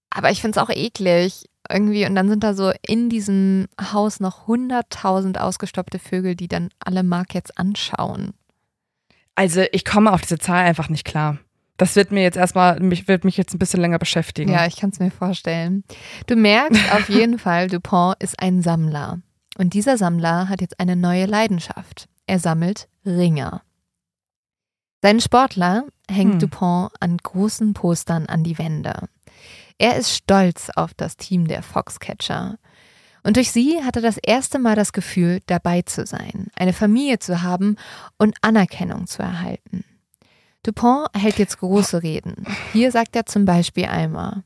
Aber 0.09 0.31
ich 0.31 0.41
finde 0.41 0.59
es 0.59 0.63
auch 0.63 0.69
eklig. 0.69 1.45
Irgendwie, 1.71 2.05
und 2.05 2.15
dann 2.15 2.29
sind 2.29 2.43
da 2.43 2.53
so 2.53 2.71
in 2.85 3.09
diesem 3.09 3.67
Haus 3.79 4.19
noch 4.19 4.47
100.000 4.47 5.37
ausgestopfte 5.37 5.99
Vögel, 5.99 6.35
die 6.35 6.47
dann 6.47 6.69
alle 6.79 7.03
Mark 7.03 7.33
jetzt 7.35 7.57
anschauen. 7.57 8.33
Also 9.35 9.63
ich 9.71 9.85
komme 9.85 10.11
auf 10.11 10.21
diese 10.21 10.39
Zahl 10.39 10.65
einfach 10.65 10.89
nicht 10.89 11.05
klar. 11.05 11.37
Das 11.77 11.95
wird 11.95 12.11
mir 12.11 12.23
jetzt 12.23 12.35
erstmal, 12.35 12.79
mich, 12.81 13.07
wird 13.07 13.23
mich 13.23 13.37
jetzt 13.37 13.53
ein 13.53 13.59
bisschen 13.59 13.79
länger 13.79 13.99
beschäftigen. 13.99 14.51
Ja, 14.51 14.65
ich 14.65 14.75
kann 14.75 14.89
es 14.89 14.99
mir 14.99 15.11
vorstellen. 15.11 15.83
Du 16.27 16.35
merkst 16.35 16.91
auf 16.93 17.07
jeden 17.09 17.39
Fall, 17.39 17.67
Dupont 17.67 18.15
ist 18.19 18.39
ein 18.41 18.61
Sammler. 18.61 19.21
Und 19.57 19.73
dieser 19.73 19.97
Sammler 19.97 20.49
hat 20.49 20.59
jetzt 20.61 20.79
eine 20.79 20.95
neue 20.95 21.25
Leidenschaft. 21.25 22.09
Er 22.27 22.39
sammelt 22.39 22.89
Ringer. 23.05 23.61
Seinen 25.01 25.21
Sportler 25.21 25.85
hängt 26.11 26.33
Hm. 26.33 26.39
Dupont 26.39 26.91
an 26.99 27.17
großen 27.17 27.73
Postern 27.73 28.25
an 28.25 28.43
die 28.43 28.57
Wände. 28.57 29.07
Er 29.79 29.95
ist 29.95 30.13
stolz 30.13 30.69
auf 30.75 30.93
das 30.93 31.17
Team 31.17 31.47
der 31.47 31.63
Foxcatcher. 31.63 32.57
Und 33.23 33.37
durch 33.37 33.51
sie 33.51 33.81
hat 33.83 33.95
er 33.95 34.01
das 34.01 34.17
erste 34.17 34.59
Mal 34.59 34.75
das 34.75 34.93
Gefühl, 34.93 35.39
dabei 35.47 35.81
zu 35.81 36.05
sein, 36.05 36.47
eine 36.55 36.73
Familie 36.73 37.19
zu 37.19 37.41
haben 37.41 37.77
und 38.17 38.35
Anerkennung 38.41 39.07
zu 39.07 39.21
erhalten. 39.23 39.85
Dupont 40.63 41.07
hält 41.15 41.39
jetzt 41.39 41.59
große 41.59 42.03
Reden. 42.03 42.45
Hier 42.73 42.91
sagt 42.91 43.15
er 43.15 43.25
zum 43.25 43.45
Beispiel 43.45 43.85
einmal, 43.85 44.43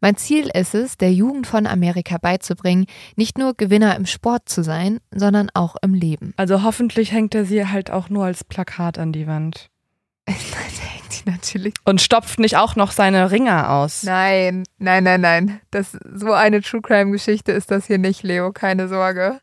mein 0.00 0.16
Ziel 0.16 0.48
ist 0.54 0.74
es, 0.74 0.96
der 0.96 1.12
Jugend 1.12 1.46
von 1.46 1.66
Amerika 1.66 2.16
beizubringen, 2.16 2.86
nicht 3.16 3.36
nur 3.36 3.52
Gewinner 3.54 3.96
im 3.96 4.06
Sport 4.06 4.48
zu 4.48 4.62
sein, 4.62 5.00
sondern 5.10 5.50
auch 5.52 5.76
im 5.82 5.92
Leben. 5.92 6.32
Also 6.38 6.62
hoffentlich 6.62 7.12
hängt 7.12 7.34
er 7.34 7.44
sie 7.44 7.66
halt 7.66 7.90
auch 7.90 8.08
nur 8.08 8.24
als 8.24 8.44
Plakat 8.44 8.98
an 8.98 9.12
die 9.12 9.26
Wand. 9.26 9.66
Nein, 9.66 9.66
der 9.66 9.66
hängt 9.66 9.68
die 9.68 10.19
natürlich. 11.24 11.74
Und 11.84 12.00
stopft 12.00 12.38
nicht 12.38 12.56
auch 12.56 12.76
noch 12.76 12.92
seine 12.92 13.30
Ringer 13.30 13.70
aus. 13.70 14.02
Nein, 14.02 14.64
nein, 14.78 15.04
nein, 15.04 15.20
nein. 15.20 15.60
Das, 15.70 15.96
so 16.14 16.32
eine 16.32 16.62
True 16.62 16.82
Crime-Geschichte 16.82 17.52
ist 17.52 17.70
das 17.70 17.86
hier 17.86 17.98
nicht, 17.98 18.22
Leo, 18.22 18.52
keine 18.52 18.88
Sorge. 18.88 19.40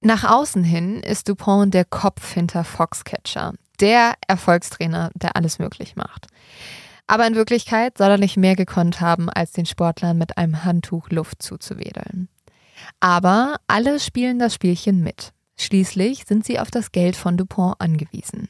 Nach 0.00 0.24
außen 0.24 0.62
hin 0.62 1.00
ist 1.00 1.28
Dupont 1.28 1.72
der 1.74 1.84
Kopf 1.84 2.34
hinter 2.34 2.64
Foxcatcher, 2.64 3.54
der 3.80 4.14
Erfolgstrainer, 4.26 5.10
der 5.14 5.36
alles 5.36 5.58
möglich 5.58 5.96
macht. 5.96 6.26
Aber 7.06 7.26
in 7.26 7.34
Wirklichkeit 7.34 7.98
soll 7.98 8.10
er 8.10 8.18
nicht 8.18 8.36
mehr 8.36 8.56
gekonnt 8.56 9.00
haben, 9.00 9.30
als 9.30 9.52
den 9.52 9.66
Sportlern 9.66 10.18
mit 10.18 10.38
einem 10.38 10.64
Handtuch 10.64 11.10
Luft 11.10 11.42
zuzuwedeln. 11.42 12.28
Aber 13.00 13.56
alle 13.68 14.00
spielen 14.00 14.38
das 14.38 14.54
Spielchen 14.54 15.02
mit. 15.02 15.32
Schließlich 15.56 16.24
sind 16.26 16.44
sie 16.44 16.58
auf 16.58 16.70
das 16.70 16.92
Geld 16.92 17.16
von 17.16 17.36
Dupont 17.36 17.80
angewiesen. 17.80 18.48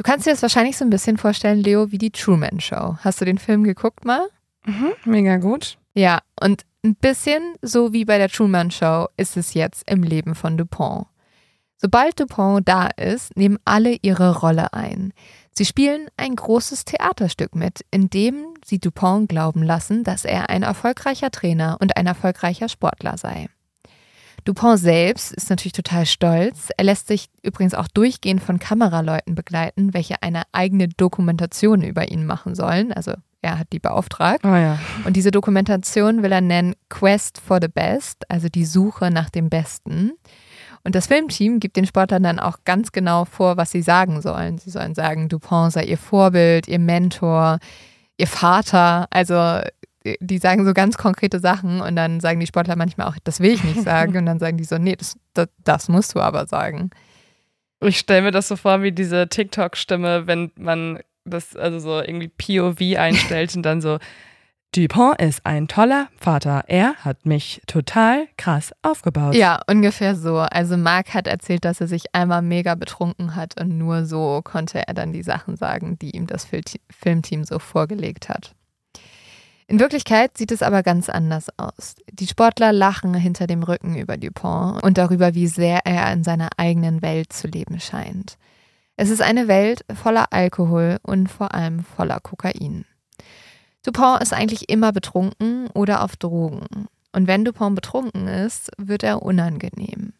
Du 0.00 0.02
kannst 0.02 0.26
dir 0.26 0.30
das 0.30 0.40
wahrscheinlich 0.40 0.78
so 0.78 0.84
ein 0.86 0.88
bisschen 0.88 1.18
vorstellen, 1.18 1.60
Leo, 1.60 1.92
wie 1.92 1.98
die 1.98 2.10
Truman 2.10 2.58
Show. 2.58 2.96
Hast 3.00 3.20
du 3.20 3.26
den 3.26 3.36
Film 3.36 3.64
geguckt 3.64 4.06
mal? 4.06 4.28
Mhm, 4.64 4.92
mega 5.04 5.36
gut. 5.36 5.76
Ja, 5.92 6.20
und 6.40 6.64
Ein 6.82 6.94
bisschen 6.94 7.42
so 7.60 7.92
wie 7.92 8.06
bei 8.06 8.16
der 8.16 8.30
Truman 8.30 8.70
Show 8.70 9.08
ist 9.18 9.36
es 9.36 9.52
jetzt 9.52 9.86
im 9.90 10.02
Leben 10.02 10.34
von 10.34 10.56
Dupont. 10.56 11.06
Sobald 11.76 12.18
Dupont 12.18 12.66
da 12.66 12.86
ist, 12.86 13.36
nehmen 13.36 13.58
alle 13.66 13.98
ihre 14.00 14.38
Rolle 14.38 14.72
ein. 14.72 15.12
Sie 15.52 15.66
spielen 15.66 16.08
ein 16.16 16.34
großes 16.34 16.86
Theaterstück 16.86 17.54
mit, 17.54 17.84
in 17.90 18.08
dem 18.08 18.54
sie 18.64 18.78
Dupont 18.78 19.28
glauben 19.28 19.62
lassen, 19.62 20.02
dass 20.02 20.24
er 20.24 20.48
ein 20.48 20.62
erfolgreicher 20.62 21.30
Trainer 21.30 21.76
und 21.78 21.98
ein 21.98 22.06
erfolgreicher 22.06 22.70
Sportler 22.70 23.18
sei. 23.18 23.50
Dupont 24.44 24.78
selbst 24.78 25.32
ist 25.32 25.50
natürlich 25.50 25.72
total 25.72 26.06
stolz. 26.06 26.70
Er 26.76 26.84
lässt 26.84 27.08
sich 27.08 27.28
übrigens 27.42 27.74
auch 27.74 27.88
durchgehend 27.88 28.42
von 28.42 28.58
Kameraleuten 28.58 29.34
begleiten, 29.34 29.94
welche 29.94 30.22
eine 30.22 30.42
eigene 30.52 30.88
Dokumentation 30.88 31.82
über 31.82 32.10
ihn 32.10 32.26
machen 32.26 32.54
sollen. 32.54 32.92
Also 32.92 33.12
er 33.42 33.58
hat 33.58 33.68
die 33.72 33.78
beauftragt. 33.78 34.44
Oh 34.44 34.48
ja. 34.48 34.78
Und 35.04 35.14
diese 35.14 35.30
Dokumentation 35.30 36.22
will 36.22 36.32
er 36.32 36.40
nennen 36.40 36.74
Quest 36.88 37.40
for 37.40 37.58
the 37.60 37.68
Best, 37.68 38.30
also 38.30 38.48
die 38.48 38.64
Suche 38.64 39.10
nach 39.10 39.30
dem 39.30 39.48
Besten. 39.48 40.12
Und 40.84 40.94
das 40.94 41.06
Filmteam 41.06 41.60
gibt 41.60 41.76
den 41.76 41.86
Sportlern 41.86 42.22
dann 42.22 42.38
auch 42.38 42.58
ganz 42.64 42.92
genau 42.92 43.24
vor, 43.24 43.56
was 43.56 43.70
sie 43.70 43.82
sagen 43.82 44.22
sollen. 44.22 44.58
Sie 44.58 44.70
sollen 44.70 44.94
sagen, 44.94 45.28
Dupont 45.28 45.72
sei 45.72 45.84
ihr 45.84 45.98
Vorbild, 45.98 46.68
ihr 46.68 46.78
Mentor, 46.78 47.58
ihr 48.16 48.26
Vater. 48.26 49.06
Also 49.10 49.60
die 50.20 50.38
sagen 50.38 50.64
so 50.64 50.72
ganz 50.72 50.96
konkrete 50.96 51.40
Sachen 51.40 51.80
und 51.80 51.96
dann 51.96 52.20
sagen 52.20 52.40
die 52.40 52.46
Sportler 52.46 52.76
manchmal 52.76 53.08
auch, 53.08 53.16
das 53.24 53.40
will 53.40 53.52
ich 53.52 53.64
nicht 53.64 53.82
sagen. 53.82 54.16
Und 54.16 54.26
dann 54.26 54.38
sagen 54.38 54.56
die 54.56 54.64
so, 54.64 54.78
nee, 54.78 54.96
das, 54.96 55.16
das, 55.34 55.48
das 55.62 55.88
musst 55.88 56.14
du 56.14 56.20
aber 56.20 56.46
sagen. 56.46 56.90
Ich 57.82 57.98
stelle 57.98 58.22
mir 58.22 58.30
das 58.30 58.48
so 58.48 58.56
vor 58.56 58.82
wie 58.82 58.92
diese 58.92 59.28
TikTok-Stimme, 59.28 60.26
wenn 60.26 60.52
man 60.56 61.00
das 61.24 61.54
also 61.54 61.78
so 61.78 62.00
irgendwie 62.00 62.28
POV 62.28 62.98
einstellt 62.98 63.54
und 63.56 63.62
dann 63.62 63.80
so, 63.80 63.98
Dupont 64.72 65.20
ist 65.20 65.44
ein 65.44 65.66
toller 65.66 66.08
Vater. 66.16 66.62
Er 66.68 66.94
hat 66.96 67.26
mich 67.26 67.60
total 67.66 68.28
krass 68.36 68.72
aufgebaut. 68.82 69.34
Ja, 69.34 69.60
ungefähr 69.68 70.14
so. 70.14 70.38
Also 70.38 70.76
Marc 70.76 71.12
hat 71.12 71.26
erzählt, 71.26 71.64
dass 71.64 71.80
er 71.80 71.88
sich 71.88 72.14
einmal 72.14 72.40
mega 72.40 72.76
betrunken 72.76 73.34
hat 73.34 73.60
und 73.60 73.76
nur 73.76 74.04
so 74.04 74.40
konnte 74.44 74.86
er 74.86 74.94
dann 74.94 75.12
die 75.12 75.24
Sachen 75.24 75.56
sagen, 75.56 75.98
die 75.98 76.10
ihm 76.10 76.28
das 76.28 76.46
Filmteam 76.88 77.42
so 77.42 77.58
vorgelegt 77.58 78.28
hat. 78.28 78.54
In 79.70 79.78
Wirklichkeit 79.78 80.36
sieht 80.36 80.50
es 80.50 80.62
aber 80.62 80.82
ganz 80.82 81.08
anders 81.08 81.46
aus. 81.56 81.94
Die 82.10 82.26
Sportler 82.26 82.72
lachen 82.72 83.14
hinter 83.14 83.46
dem 83.46 83.62
Rücken 83.62 83.94
über 83.94 84.16
Dupont 84.16 84.82
und 84.82 84.98
darüber, 84.98 85.32
wie 85.34 85.46
sehr 85.46 85.86
er 85.86 86.12
in 86.12 86.24
seiner 86.24 86.48
eigenen 86.56 87.02
Welt 87.02 87.32
zu 87.32 87.46
leben 87.46 87.78
scheint. 87.78 88.36
Es 88.96 89.10
ist 89.10 89.22
eine 89.22 89.46
Welt 89.46 89.84
voller 89.94 90.32
Alkohol 90.32 90.98
und 91.02 91.28
vor 91.28 91.54
allem 91.54 91.84
voller 91.84 92.18
Kokain. 92.18 92.84
Dupont 93.86 94.20
ist 94.20 94.32
eigentlich 94.32 94.68
immer 94.68 94.90
betrunken 94.90 95.68
oder 95.68 96.02
auf 96.02 96.16
Drogen. 96.16 96.88
Und 97.12 97.28
wenn 97.28 97.44
Dupont 97.44 97.76
betrunken 97.76 98.26
ist, 98.26 98.72
wird 98.76 99.04
er 99.04 99.22
unangenehm. 99.22 100.14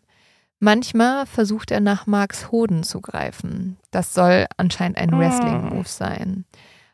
Manchmal 0.60 1.26
versucht 1.26 1.72
er 1.72 1.80
nach 1.80 2.06
Marks 2.06 2.52
Hoden 2.52 2.84
zu 2.84 3.00
greifen. 3.00 3.78
Das 3.90 4.14
soll 4.14 4.46
anscheinend 4.58 4.96
ein 4.98 5.12
ah. 5.12 5.18
Wrestling-Move 5.18 5.88
sein. 5.88 6.44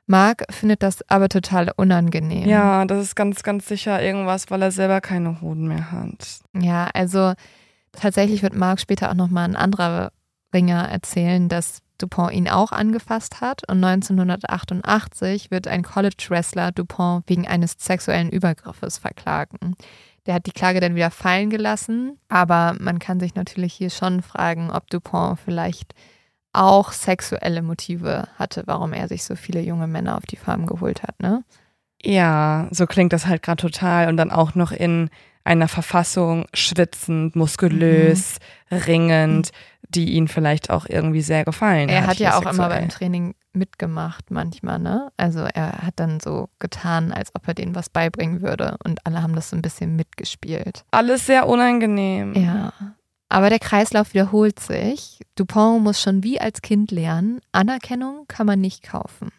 Mark 0.06 0.44
findet 0.50 0.82
das 0.82 1.08
aber 1.10 1.28
total 1.28 1.72
unangenehm. 1.76 2.48
Ja, 2.48 2.84
das 2.84 3.02
ist 3.02 3.16
ganz, 3.16 3.42
ganz 3.42 3.66
sicher 3.66 4.00
irgendwas, 4.00 4.50
weil 4.50 4.62
er 4.62 4.70
selber 4.70 5.00
keine 5.00 5.40
Hoden 5.40 5.66
mehr 5.66 5.90
hat. 5.90 6.40
Ja, 6.56 6.88
also 6.94 7.34
tatsächlich 7.92 8.42
wird 8.42 8.54
Mark 8.54 8.80
später 8.80 9.10
auch 9.10 9.14
nochmal 9.14 9.48
ein 9.48 9.56
anderer 9.56 10.12
Ringer 10.54 10.88
erzählen, 10.88 11.48
dass 11.48 11.82
Dupont 11.98 12.32
ihn 12.32 12.48
auch 12.48 12.72
angefasst 12.72 13.40
hat 13.40 13.68
und 13.68 13.82
1988 13.82 15.50
wird 15.50 15.66
ein 15.66 15.82
College-Wrestler 15.82 16.72
Dupont 16.72 17.24
wegen 17.26 17.48
eines 17.48 17.76
sexuellen 17.78 18.30
Übergriffes 18.30 18.98
verklagen. 18.98 19.74
Der 20.26 20.34
hat 20.34 20.46
die 20.46 20.52
Klage 20.52 20.80
dann 20.80 20.94
wieder 20.94 21.10
fallen 21.10 21.50
gelassen, 21.50 22.18
aber 22.28 22.76
man 22.78 22.98
kann 22.98 23.18
sich 23.18 23.34
natürlich 23.34 23.72
hier 23.72 23.90
schon 23.90 24.22
fragen, 24.22 24.70
ob 24.70 24.90
Dupont 24.90 25.38
vielleicht 25.40 25.94
auch 26.56 26.92
sexuelle 26.92 27.62
Motive 27.62 28.28
hatte, 28.38 28.62
warum 28.66 28.92
er 28.92 29.08
sich 29.08 29.24
so 29.24 29.36
viele 29.36 29.60
junge 29.60 29.86
Männer 29.86 30.16
auf 30.16 30.26
die 30.26 30.36
Farm 30.36 30.66
geholt 30.66 31.02
hat, 31.02 31.20
ne? 31.20 31.44
Ja, 32.02 32.68
so 32.70 32.86
klingt 32.86 33.12
das 33.12 33.26
halt 33.26 33.42
gerade 33.42 33.60
total 33.60 34.08
und 34.08 34.16
dann 34.16 34.30
auch 34.30 34.54
noch 34.54 34.70
in 34.70 35.10
einer 35.44 35.68
Verfassung 35.68 36.46
schwitzend, 36.52 37.36
muskulös, 37.36 38.38
mhm. 38.70 38.76
ringend, 38.76 39.50
die 39.88 40.14
ihn 40.14 40.28
vielleicht 40.28 40.70
auch 40.70 40.86
irgendwie 40.88 41.22
sehr 41.22 41.44
gefallen 41.44 41.88
er 41.88 41.98
hat. 41.98 42.04
Er 42.04 42.10
hat 42.10 42.18
ja 42.18 42.30
auch 42.32 42.42
sexuell. 42.42 42.54
immer 42.54 42.68
beim 42.68 42.88
Training 42.88 43.34
mitgemacht 43.52 44.30
manchmal, 44.30 44.78
ne? 44.78 45.10
Also 45.16 45.46
er 45.54 45.82
hat 45.82 45.94
dann 45.96 46.20
so 46.20 46.48
getan, 46.58 47.12
als 47.12 47.34
ob 47.34 47.46
er 47.48 47.54
denen 47.54 47.74
was 47.74 47.88
beibringen 47.88 48.42
würde 48.42 48.76
und 48.84 49.06
alle 49.06 49.22
haben 49.22 49.34
das 49.34 49.50
so 49.50 49.56
ein 49.56 49.62
bisschen 49.62 49.96
mitgespielt. 49.96 50.84
Alles 50.90 51.26
sehr 51.26 51.48
unangenehm. 51.48 52.34
Ja. 52.34 52.72
Aber 53.28 53.50
der 53.50 53.58
Kreislauf 53.58 54.14
wiederholt 54.14 54.60
sich. 54.60 55.20
Dupont 55.34 55.82
muss 55.82 56.00
schon 56.00 56.22
wie 56.22 56.40
als 56.40 56.62
Kind 56.62 56.90
lernen, 56.90 57.40
Anerkennung 57.52 58.26
kann 58.28 58.46
man 58.46 58.60
nicht 58.60 58.82
kaufen. 58.82 59.30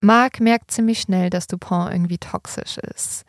Marc 0.00 0.40
merkt 0.40 0.70
ziemlich 0.70 1.00
schnell, 1.00 1.28
dass 1.30 1.46
Dupont 1.46 1.92
irgendwie 1.92 2.18
toxisch 2.18 2.78
ist. 2.78 3.24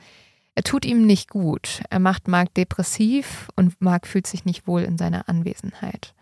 Er 0.56 0.64
tut 0.64 0.86
ihm 0.86 1.06
nicht 1.06 1.30
gut. 1.30 1.82
Er 1.89 2.00
macht 2.00 2.28
Marc 2.28 2.54
depressiv 2.54 3.50
und 3.56 3.80
Marc 3.82 4.08
fühlt 4.08 4.28
sich 4.28 4.46
nicht 4.46 4.68
wohl 4.68 4.82
in 4.82 4.98
seiner 4.98 5.28
Anwesenheit. 5.28 6.14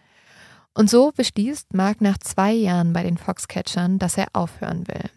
Und 0.74 0.90
so 0.90 1.12
beschließt 1.12 1.74
Marc 1.74 2.02
nach 2.02 2.18
zwei 2.20 2.52
Jahren 2.52 2.94
bei 2.94 3.04
den 3.04 3.18
Foxcatchern, 3.18 4.00
dass 4.00 4.18
er 4.18 4.28
aufhören 4.34 4.88
will. 4.88 5.10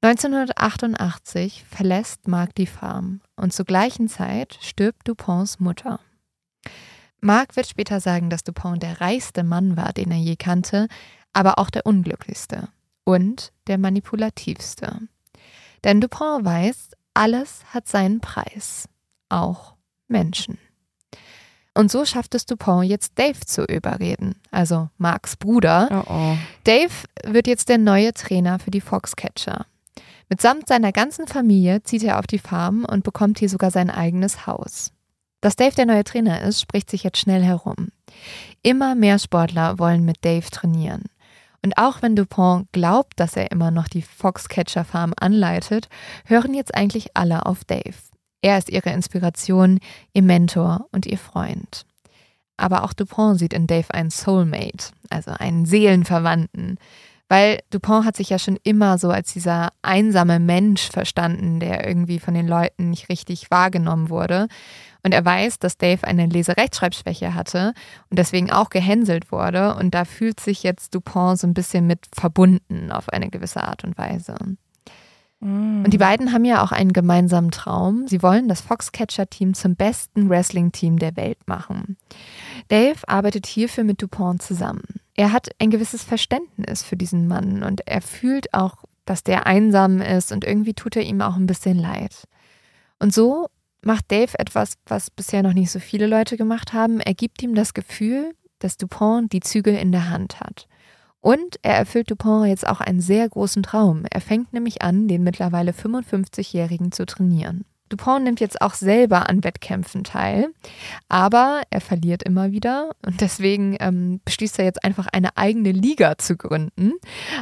1988 0.00 1.64
verlässt 1.70 2.26
Marc 2.26 2.54
die 2.56 2.66
Farm 2.66 3.20
und 3.36 3.52
zur 3.52 3.64
gleichen 3.64 4.08
Zeit 4.08 4.58
stirbt 4.60 5.06
Duponts 5.06 5.60
Mutter. 5.60 6.00
Mark 7.22 7.54
wird 7.54 7.68
später 7.68 8.00
sagen, 8.00 8.30
dass 8.30 8.42
Dupont 8.42 8.82
der 8.82 9.00
reichste 9.00 9.44
Mann 9.44 9.76
war, 9.76 9.92
den 9.92 10.10
er 10.10 10.18
je 10.18 10.34
kannte, 10.34 10.88
aber 11.32 11.58
auch 11.58 11.70
der 11.70 11.86
unglücklichste 11.86 12.68
und 13.04 13.52
der 13.68 13.78
manipulativste. 13.78 14.98
Denn 15.84 16.00
Dupont 16.00 16.44
weiß, 16.44 16.90
alles 17.14 17.62
hat 17.72 17.86
seinen 17.86 18.20
Preis, 18.20 18.88
auch 19.28 19.74
Menschen. 20.08 20.58
Und 21.74 21.92
so 21.92 22.04
schafft 22.04 22.34
es 22.34 22.44
Dupont 22.44 22.88
jetzt 22.88 23.12
Dave 23.18 23.38
zu 23.46 23.64
überreden, 23.64 24.34
also 24.50 24.90
Marks 24.98 25.36
Bruder. 25.36 26.04
Oh 26.06 26.12
oh. 26.12 26.36
Dave 26.64 26.92
wird 27.24 27.46
jetzt 27.46 27.68
der 27.68 27.78
neue 27.78 28.12
Trainer 28.12 28.58
für 28.58 28.72
die 28.72 28.80
Foxcatcher. 28.80 29.66
Mitsamt 30.28 30.66
seiner 30.66 30.90
ganzen 30.90 31.28
Familie 31.28 31.84
zieht 31.84 32.02
er 32.02 32.18
auf 32.18 32.26
die 32.26 32.38
Farm 32.38 32.84
und 32.84 33.04
bekommt 33.04 33.38
hier 33.38 33.48
sogar 33.48 33.70
sein 33.70 33.90
eigenes 33.90 34.46
Haus. 34.46 34.92
Dass 35.42 35.56
Dave 35.56 35.74
der 35.74 35.86
neue 35.86 36.04
Trainer 36.04 36.40
ist, 36.42 36.60
spricht 36.60 36.88
sich 36.88 37.02
jetzt 37.02 37.18
schnell 37.18 37.42
herum. 37.42 37.88
Immer 38.62 38.94
mehr 38.94 39.18
Sportler 39.18 39.78
wollen 39.78 40.04
mit 40.04 40.24
Dave 40.24 40.48
trainieren. 40.50 41.02
Und 41.64 41.76
auch 41.76 42.00
wenn 42.00 42.16
Dupont 42.16 42.70
glaubt, 42.72 43.18
dass 43.18 43.36
er 43.36 43.50
immer 43.50 43.70
noch 43.70 43.88
die 43.88 44.02
Foxcatcher 44.02 44.84
Farm 44.84 45.12
anleitet, 45.20 45.88
hören 46.24 46.54
jetzt 46.54 46.74
eigentlich 46.74 47.16
alle 47.16 47.44
auf 47.44 47.64
Dave. 47.64 47.94
Er 48.40 48.56
ist 48.56 48.70
ihre 48.70 48.90
Inspiration, 48.90 49.80
ihr 50.12 50.22
Mentor 50.22 50.86
und 50.92 51.06
ihr 51.06 51.18
Freund. 51.18 51.86
Aber 52.56 52.84
auch 52.84 52.92
Dupont 52.92 53.38
sieht 53.38 53.52
in 53.52 53.66
Dave 53.66 53.92
einen 53.92 54.10
Soulmate, 54.10 54.90
also 55.10 55.32
einen 55.32 55.66
Seelenverwandten, 55.66 56.78
weil 57.28 57.60
Dupont 57.70 58.04
hat 58.04 58.16
sich 58.16 58.28
ja 58.28 58.38
schon 58.38 58.58
immer 58.62 58.98
so 58.98 59.08
als 59.08 59.32
dieser 59.32 59.70
einsame 59.80 60.38
Mensch 60.38 60.90
verstanden, 60.90 61.60
der 61.60 61.86
irgendwie 61.88 62.18
von 62.18 62.34
den 62.34 62.46
Leuten 62.46 62.90
nicht 62.90 63.08
richtig 63.08 63.50
wahrgenommen 63.50 64.10
wurde. 64.10 64.48
Und 65.04 65.12
er 65.12 65.24
weiß, 65.24 65.58
dass 65.58 65.78
Dave 65.78 66.06
eine 66.06 66.26
Leserechtschreibschwäche 66.26 67.34
hatte 67.34 67.74
und 68.08 68.18
deswegen 68.18 68.52
auch 68.52 68.70
gehänselt 68.70 69.32
wurde. 69.32 69.74
Und 69.74 69.94
da 69.94 70.04
fühlt 70.04 70.38
sich 70.38 70.62
jetzt 70.62 70.94
Dupont 70.94 71.40
so 71.40 71.46
ein 71.46 71.54
bisschen 71.54 71.86
mit 71.86 72.06
verbunden 72.14 72.92
auf 72.92 73.08
eine 73.08 73.28
gewisse 73.28 73.64
Art 73.64 73.82
und 73.82 73.98
Weise. 73.98 74.36
Mm. 75.40 75.84
Und 75.84 75.90
die 75.90 75.98
beiden 75.98 76.32
haben 76.32 76.44
ja 76.44 76.62
auch 76.62 76.70
einen 76.70 76.92
gemeinsamen 76.92 77.50
Traum. 77.50 78.06
Sie 78.06 78.22
wollen 78.22 78.48
das 78.48 78.60
Foxcatcher-Team 78.60 79.54
zum 79.54 79.74
besten 79.74 80.30
Wrestling-Team 80.30 80.98
der 81.00 81.16
Welt 81.16 81.38
machen. 81.46 81.96
Dave 82.68 83.00
arbeitet 83.08 83.46
hierfür 83.46 83.82
mit 83.82 84.00
Dupont 84.00 84.40
zusammen. 84.40 85.00
Er 85.14 85.32
hat 85.32 85.50
ein 85.58 85.70
gewisses 85.70 86.04
Verständnis 86.04 86.84
für 86.84 86.96
diesen 86.96 87.26
Mann 87.26 87.64
und 87.64 87.86
er 87.86 88.00
fühlt 88.02 88.54
auch, 88.54 88.76
dass 89.04 89.24
der 89.24 89.46
einsam 89.46 90.00
ist 90.00 90.30
und 90.30 90.44
irgendwie 90.44 90.74
tut 90.74 90.94
er 90.94 91.02
ihm 91.02 91.20
auch 91.20 91.34
ein 91.34 91.46
bisschen 91.46 91.78
leid. 91.78 92.28
Und 93.00 93.12
so 93.12 93.48
macht 93.84 94.10
Dave 94.10 94.38
etwas, 94.38 94.74
was 94.86 95.10
bisher 95.10 95.42
noch 95.42 95.52
nicht 95.52 95.70
so 95.70 95.78
viele 95.78 96.06
Leute 96.06 96.36
gemacht 96.36 96.72
haben. 96.72 97.00
Er 97.00 97.14
gibt 97.14 97.42
ihm 97.42 97.54
das 97.54 97.74
Gefühl, 97.74 98.34
dass 98.58 98.76
Dupont 98.76 99.32
die 99.32 99.40
Zügel 99.40 99.74
in 99.74 99.92
der 99.92 100.10
Hand 100.10 100.40
hat. 100.40 100.68
Und 101.20 101.58
er 101.62 101.76
erfüllt 101.76 102.10
Dupont 102.10 102.48
jetzt 102.48 102.66
auch 102.66 102.80
einen 102.80 103.00
sehr 103.00 103.28
großen 103.28 103.62
Traum. 103.62 104.04
Er 104.10 104.20
fängt 104.20 104.52
nämlich 104.52 104.82
an, 104.82 105.06
den 105.08 105.22
mittlerweile 105.22 105.72
55-Jährigen 105.72 106.90
zu 106.90 107.06
trainieren. 107.06 107.64
Dupont 107.92 108.24
nimmt 108.24 108.40
jetzt 108.40 108.62
auch 108.62 108.72
selber 108.72 109.28
an 109.28 109.44
Wettkämpfen 109.44 110.02
teil, 110.02 110.48
aber 111.10 111.60
er 111.68 111.82
verliert 111.82 112.22
immer 112.22 112.50
wieder 112.50 112.92
und 113.04 113.20
deswegen 113.20 113.76
ähm, 113.80 114.20
beschließt 114.24 114.58
er 114.58 114.64
jetzt 114.64 114.82
einfach 114.82 115.08
eine 115.12 115.36
eigene 115.36 115.72
Liga 115.72 116.16
zu 116.16 116.36
gründen. 116.36 116.92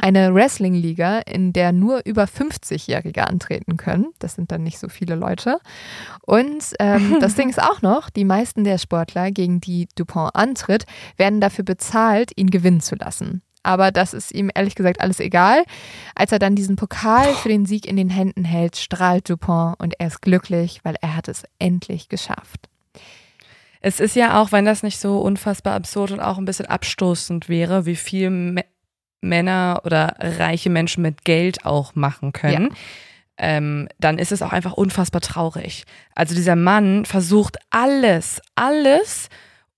Eine 0.01 0.33
Wrestling-Liga, 0.33 1.19
in 1.19 1.53
der 1.53 1.71
nur 1.71 2.01
über 2.05 2.25
50-Jährige 2.25 3.27
antreten 3.27 3.77
können. 3.77 4.07
Das 4.19 4.35
sind 4.35 4.51
dann 4.51 4.63
nicht 4.63 4.77
so 4.77 4.89
viele 4.89 5.15
Leute. 5.15 5.59
Und 6.21 6.73
ähm, 6.79 7.17
das 7.21 7.35
Ding 7.35 7.49
ist 7.49 7.61
auch 7.61 7.81
noch, 7.81 8.09
die 8.09 8.25
meisten 8.25 8.65
der 8.65 8.77
Sportler, 8.77 9.31
gegen 9.31 9.61
die 9.61 9.87
Dupont 9.95 10.35
antritt, 10.35 10.85
werden 11.15 11.39
dafür 11.39 11.63
bezahlt, 11.63 12.31
ihn 12.35 12.49
gewinnen 12.49 12.81
zu 12.81 12.95
lassen 12.95 13.41
aber 13.63 13.91
das 13.91 14.13
ist 14.13 14.31
ihm 14.31 14.49
ehrlich 14.53 14.75
gesagt 14.75 15.01
alles 15.01 15.19
egal. 15.19 15.63
Als 16.15 16.31
er 16.31 16.39
dann 16.39 16.55
diesen 16.55 16.75
Pokal 16.75 17.33
für 17.35 17.49
den 17.49 17.65
Sieg 17.65 17.85
in 17.85 17.97
den 17.97 18.09
Händen 18.09 18.43
hält, 18.43 18.77
strahlt 18.77 19.29
Dupont 19.29 19.79
und 19.79 19.95
er 19.99 20.07
ist 20.07 20.21
glücklich, 20.21 20.79
weil 20.83 20.95
er 21.01 21.15
hat 21.15 21.27
es 21.27 21.43
endlich 21.59 22.09
geschafft. 22.09 22.69
Es 23.81 23.99
ist 23.99 24.15
ja 24.15 24.39
auch, 24.39 24.51
wenn 24.51 24.65
das 24.65 24.83
nicht 24.83 24.99
so 24.99 25.19
unfassbar 25.19 25.73
absurd 25.73 26.11
und 26.11 26.19
auch 26.19 26.37
ein 26.37 26.45
bisschen 26.45 26.67
abstoßend 26.67 27.49
wäre, 27.49 27.85
wie 27.85 27.95
viel 27.95 28.27
M 28.27 28.59
Männer 29.23 29.81
oder 29.85 30.15
reiche 30.19 30.71
Menschen 30.71 31.03
mit 31.03 31.23
Geld 31.23 31.63
auch 31.63 31.93
machen 31.93 32.33
können. 32.33 32.69
Ja. 32.71 32.75
Ähm, 33.37 33.87
dann 33.99 34.17
ist 34.17 34.31
es 34.31 34.41
auch 34.41 34.51
einfach 34.51 34.73
unfassbar 34.73 35.21
traurig. 35.21 35.83
Also 36.15 36.33
dieser 36.33 36.55
Mann 36.55 37.05
versucht 37.05 37.57
alles, 37.69 38.41
alles 38.55 39.29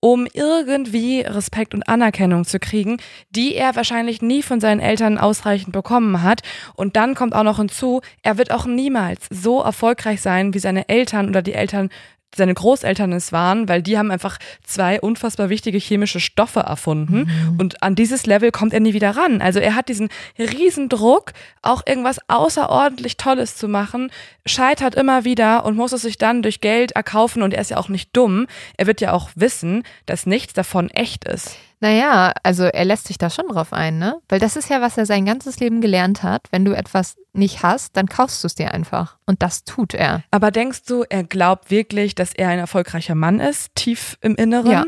um 0.04 0.26
irgendwie 0.34 1.22
Respekt 1.22 1.72
und 1.72 1.88
Anerkennung 1.88 2.44
zu 2.44 2.58
kriegen, 2.58 2.98
die 3.30 3.54
er 3.54 3.74
wahrscheinlich 3.74 4.20
nie 4.20 4.42
von 4.42 4.60
seinen 4.60 4.80
Eltern 4.80 5.16
ausreichend 5.16 5.72
bekommen 5.72 6.22
hat. 6.22 6.42
Und 6.74 6.96
dann 6.96 7.14
kommt 7.14 7.34
auch 7.34 7.42
noch 7.42 7.56
hinzu, 7.56 8.02
er 8.22 8.36
wird 8.36 8.52
auch 8.52 8.66
niemals 8.66 9.26
so 9.30 9.62
erfolgreich 9.62 10.20
sein 10.20 10.52
wie 10.52 10.58
seine 10.58 10.90
Eltern 10.90 11.30
oder 11.30 11.40
die 11.40 11.54
Eltern 11.54 11.88
seine 12.36 12.54
Großeltern 12.54 13.12
es 13.12 13.32
waren, 13.32 13.68
weil 13.68 13.82
die 13.82 13.98
haben 13.98 14.10
einfach 14.10 14.38
zwei 14.62 15.00
unfassbar 15.00 15.48
wichtige 15.48 15.78
chemische 15.78 16.20
Stoffe 16.20 16.60
erfunden 16.60 17.26
mhm. 17.26 17.60
und 17.60 17.82
an 17.82 17.94
dieses 17.94 18.26
Level 18.26 18.50
kommt 18.50 18.72
er 18.72 18.80
nie 18.80 18.94
wieder 18.94 19.16
ran. 19.16 19.40
Also 19.40 19.60
er 19.60 19.74
hat 19.74 19.88
diesen 19.88 20.08
riesen 20.38 20.88
Druck, 20.88 21.32
auch 21.62 21.82
irgendwas 21.86 22.18
außerordentlich 22.28 23.16
Tolles 23.16 23.56
zu 23.56 23.68
machen, 23.68 24.10
scheitert 24.46 24.94
immer 24.94 25.24
wieder 25.24 25.64
und 25.64 25.76
muss 25.76 25.92
es 25.92 26.02
sich 26.02 26.18
dann 26.18 26.42
durch 26.42 26.60
Geld 26.60 26.92
erkaufen 26.92 27.42
und 27.42 27.54
er 27.54 27.60
ist 27.60 27.70
ja 27.70 27.76
auch 27.76 27.88
nicht 27.88 28.10
dumm. 28.16 28.46
Er 28.76 28.86
wird 28.86 29.00
ja 29.00 29.12
auch 29.12 29.30
wissen, 29.34 29.82
dass 30.06 30.26
nichts 30.26 30.54
davon 30.54 30.90
echt 30.90 31.24
ist. 31.24 31.56
Naja, 31.80 32.32
also 32.42 32.64
er 32.64 32.84
lässt 32.84 33.08
sich 33.08 33.18
da 33.18 33.28
schon 33.28 33.48
drauf 33.48 33.72
ein, 33.72 33.98
ne? 33.98 34.16
Weil 34.28 34.40
das 34.40 34.56
ist 34.56 34.70
ja, 34.70 34.80
was 34.80 34.96
er 34.96 35.04
sein 35.04 35.26
ganzes 35.26 35.60
Leben 35.60 35.82
gelernt 35.82 36.22
hat. 36.22 36.46
Wenn 36.50 36.64
du 36.64 36.72
etwas 36.72 37.16
nicht 37.34 37.62
hast, 37.62 37.96
dann 37.96 38.06
kaufst 38.06 38.42
du 38.42 38.46
es 38.46 38.54
dir 38.54 38.72
einfach. 38.72 39.18
Und 39.26 39.42
das 39.42 39.64
tut 39.64 39.94
er. 39.94 40.22
Aber 40.30 40.50
denkst 40.50 40.84
du, 40.84 41.04
er 41.08 41.24
glaubt 41.24 41.70
wirklich, 41.70 42.14
dass 42.14 42.32
er 42.32 42.48
ein 42.48 42.58
erfolgreicher 42.58 43.14
Mann 43.14 43.40
ist, 43.40 43.74
tief 43.74 44.16
im 44.20 44.34
Inneren? 44.36 44.70
Ja. 44.70 44.84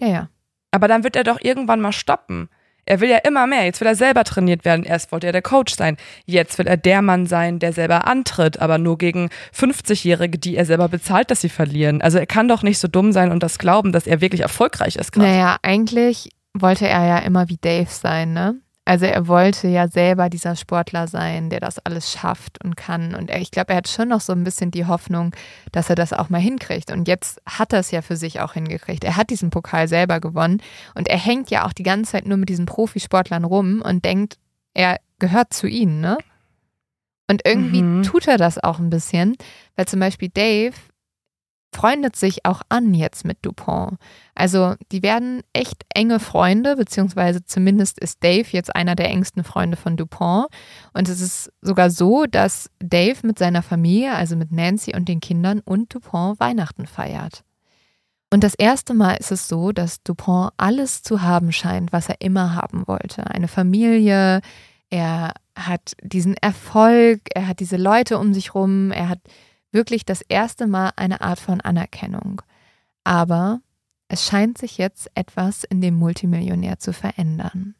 Ja, 0.00 0.08
ja. 0.08 0.28
Aber 0.70 0.88
dann 0.88 1.04
wird 1.04 1.16
er 1.16 1.24
doch 1.24 1.38
irgendwann 1.40 1.80
mal 1.80 1.92
stoppen. 1.92 2.48
Er 2.84 3.00
will 3.00 3.08
ja 3.08 3.18
immer 3.18 3.46
mehr. 3.46 3.64
Jetzt 3.64 3.80
will 3.80 3.86
er 3.86 3.94
selber 3.94 4.24
trainiert 4.24 4.64
werden. 4.64 4.84
Erst 4.84 5.12
wollte 5.12 5.28
er 5.28 5.32
der 5.32 5.42
Coach 5.42 5.74
sein. 5.74 5.96
Jetzt 6.24 6.58
will 6.58 6.66
er 6.66 6.76
der 6.76 7.00
Mann 7.00 7.26
sein, 7.26 7.60
der 7.60 7.72
selber 7.72 8.08
antritt, 8.08 8.58
aber 8.58 8.78
nur 8.78 8.98
gegen 8.98 9.28
50-Jährige, 9.54 10.38
die 10.38 10.56
er 10.56 10.64
selber 10.64 10.88
bezahlt, 10.88 11.30
dass 11.30 11.40
sie 11.40 11.48
verlieren. 11.48 12.02
Also 12.02 12.18
er 12.18 12.26
kann 12.26 12.48
doch 12.48 12.64
nicht 12.64 12.80
so 12.80 12.88
dumm 12.88 13.12
sein 13.12 13.30
und 13.30 13.42
das 13.42 13.58
glauben, 13.58 13.92
dass 13.92 14.08
er 14.08 14.20
wirklich 14.20 14.40
erfolgreich 14.40 14.96
ist 14.96 15.12
gerade. 15.12 15.28
Naja, 15.28 15.56
eigentlich 15.62 16.30
wollte 16.54 16.88
er 16.88 17.06
ja 17.06 17.18
immer 17.18 17.48
wie 17.48 17.58
Dave 17.58 17.88
sein, 17.88 18.32
ne? 18.32 18.56
Also 18.84 19.06
er 19.06 19.28
wollte 19.28 19.68
ja 19.68 19.86
selber 19.86 20.28
dieser 20.28 20.56
Sportler 20.56 21.06
sein, 21.06 21.50
der 21.50 21.60
das 21.60 21.78
alles 21.78 22.10
schafft 22.10 22.62
und 22.64 22.76
kann. 22.76 23.14
Und 23.14 23.30
er, 23.30 23.40
ich 23.40 23.52
glaube, 23.52 23.70
er 23.70 23.76
hat 23.76 23.88
schon 23.88 24.08
noch 24.08 24.20
so 24.20 24.32
ein 24.32 24.42
bisschen 24.42 24.72
die 24.72 24.86
Hoffnung, 24.86 25.34
dass 25.70 25.88
er 25.88 25.94
das 25.94 26.12
auch 26.12 26.30
mal 26.30 26.40
hinkriegt. 26.40 26.90
Und 26.90 27.06
jetzt 27.06 27.40
hat 27.46 27.72
er 27.72 27.78
es 27.78 27.92
ja 27.92 28.02
für 28.02 28.16
sich 28.16 28.40
auch 28.40 28.54
hingekriegt. 28.54 29.04
Er 29.04 29.16
hat 29.16 29.30
diesen 29.30 29.50
Pokal 29.50 29.86
selber 29.86 30.18
gewonnen 30.18 30.60
und 30.96 31.06
er 31.06 31.18
hängt 31.18 31.50
ja 31.50 31.64
auch 31.64 31.72
die 31.72 31.84
ganze 31.84 32.12
Zeit 32.12 32.26
nur 32.26 32.38
mit 32.38 32.48
diesen 32.48 32.66
Profisportlern 32.66 33.44
rum 33.44 33.82
und 33.82 34.04
denkt, 34.04 34.38
er 34.74 34.98
gehört 35.20 35.52
zu 35.52 35.68
ihnen, 35.68 36.00
ne? 36.00 36.18
Und 37.30 37.42
irgendwie 37.44 37.82
mhm. 37.82 38.02
tut 38.02 38.26
er 38.26 38.36
das 38.36 38.58
auch 38.58 38.80
ein 38.80 38.90
bisschen, 38.90 39.36
weil 39.76 39.86
zum 39.86 40.00
Beispiel 40.00 40.28
Dave 40.28 40.74
freundet 41.72 42.16
sich 42.16 42.44
auch 42.44 42.62
an 42.68 42.94
jetzt 42.94 43.24
mit 43.24 43.38
Dupont. 43.42 43.98
Also 44.34 44.74
die 44.92 45.02
werden 45.02 45.42
echt 45.52 45.84
enge 45.94 46.20
Freunde, 46.20 46.76
beziehungsweise 46.76 47.44
zumindest 47.44 47.98
ist 47.98 48.22
Dave 48.22 48.46
jetzt 48.50 48.74
einer 48.74 48.94
der 48.94 49.08
engsten 49.08 49.42
Freunde 49.42 49.76
von 49.76 49.96
Dupont. 49.96 50.48
Und 50.92 51.08
es 51.08 51.20
ist 51.20 51.52
sogar 51.62 51.90
so, 51.90 52.26
dass 52.26 52.70
Dave 52.78 53.18
mit 53.22 53.38
seiner 53.38 53.62
Familie, 53.62 54.14
also 54.14 54.36
mit 54.36 54.52
Nancy 54.52 54.94
und 54.94 55.08
den 55.08 55.20
Kindern 55.20 55.60
und 55.60 55.94
Dupont 55.94 56.38
Weihnachten 56.40 56.86
feiert. 56.86 57.42
Und 58.32 58.44
das 58.44 58.54
erste 58.54 58.94
Mal 58.94 59.14
ist 59.16 59.30
es 59.30 59.48
so, 59.48 59.72
dass 59.72 60.02
Dupont 60.02 60.52
alles 60.56 61.02
zu 61.02 61.22
haben 61.22 61.52
scheint, 61.52 61.92
was 61.92 62.08
er 62.08 62.20
immer 62.20 62.54
haben 62.54 62.86
wollte. 62.86 63.26
Eine 63.30 63.48
Familie, 63.48 64.40
er 64.88 65.34
hat 65.54 65.92
diesen 66.02 66.34
Erfolg, 66.36 67.20
er 67.34 67.46
hat 67.46 67.60
diese 67.60 67.76
Leute 67.76 68.18
um 68.18 68.32
sich 68.32 68.54
rum, 68.54 68.90
er 68.90 69.08
hat 69.08 69.20
wirklich 69.72 70.04
das 70.04 70.22
erste 70.22 70.66
Mal 70.66 70.92
eine 70.96 71.20
Art 71.20 71.40
von 71.40 71.60
Anerkennung. 71.60 72.42
Aber 73.04 73.60
es 74.08 74.24
scheint 74.26 74.58
sich 74.58 74.78
jetzt 74.78 75.10
etwas 75.14 75.64
in 75.64 75.80
dem 75.80 75.94
Multimillionär 75.94 76.78
zu 76.78 76.92
verändern. 76.92 77.74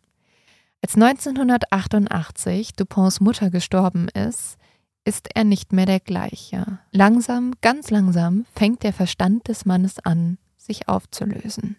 Als 0.83 0.95
1988 0.97 2.73
Duponts 2.75 3.21
Mutter 3.21 3.51
gestorben 3.51 4.09
ist, 4.09 4.57
ist 5.05 5.29
er 5.35 5.45
nicht 5.45 5.73
mehr 5.73 5.87
der 5.87 6.01
gleiche. 6.01 6.79
Langsam, 6.91 7.53
ganz 7.61 7.91
langsam 7.91 8.47
fängt 8.55 8.83
der 8.83 8.93
Verstand 8.93 9.49
des 9.49 9.65
Mannes 9.65 9.99
an, 10.01 10.39
sich 10.57 10.89
aufzulösen. 10.89 11.77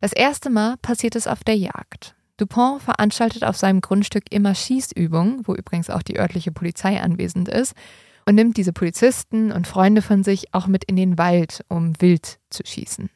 Das 0.00 0.12
erste 0.12 0.50
Mal 0.50 0.76
passiert 0.78 1.14
es 1.14 1.26
auf 1.26 1.44
der 1.44 1.56
Jagd. 1.56 2.14
Dupont 2.36 2.82
veranstaltet 2.82 3.44
auf 3.44 3.56
seinem 3.56 3.80
Grundstück 3.80 4.24
immer 4.30 4.54
Schießübungen, 4.54 5.46
wo 5.46 5.54
übrigens 5.54 5.90
auch 5.90 6.02
die 6.02 6.18
örtliche 6.18 6.52
Polizei 6.52 7.00
anwesend 7.00 7.48
ist, 7.48 7.74
und 8.26 8.34
nimmt 8.34 8.56
diese 8.56 8.72
Polizisten 8.72 9.52
und 9.52 9.66
Freunde 9.66 10.02
von 10.02 10.22
sich 10.22 10.54
auch 10.54 10.66
mit 10.66 10.84
in 10.84 10.96
den 10.96 11.18
Wald, 11.18 11.64
um 11.68 12.00
wild 12.00 12.38
zu 12.50 12.62
schießen. 12.64 13.10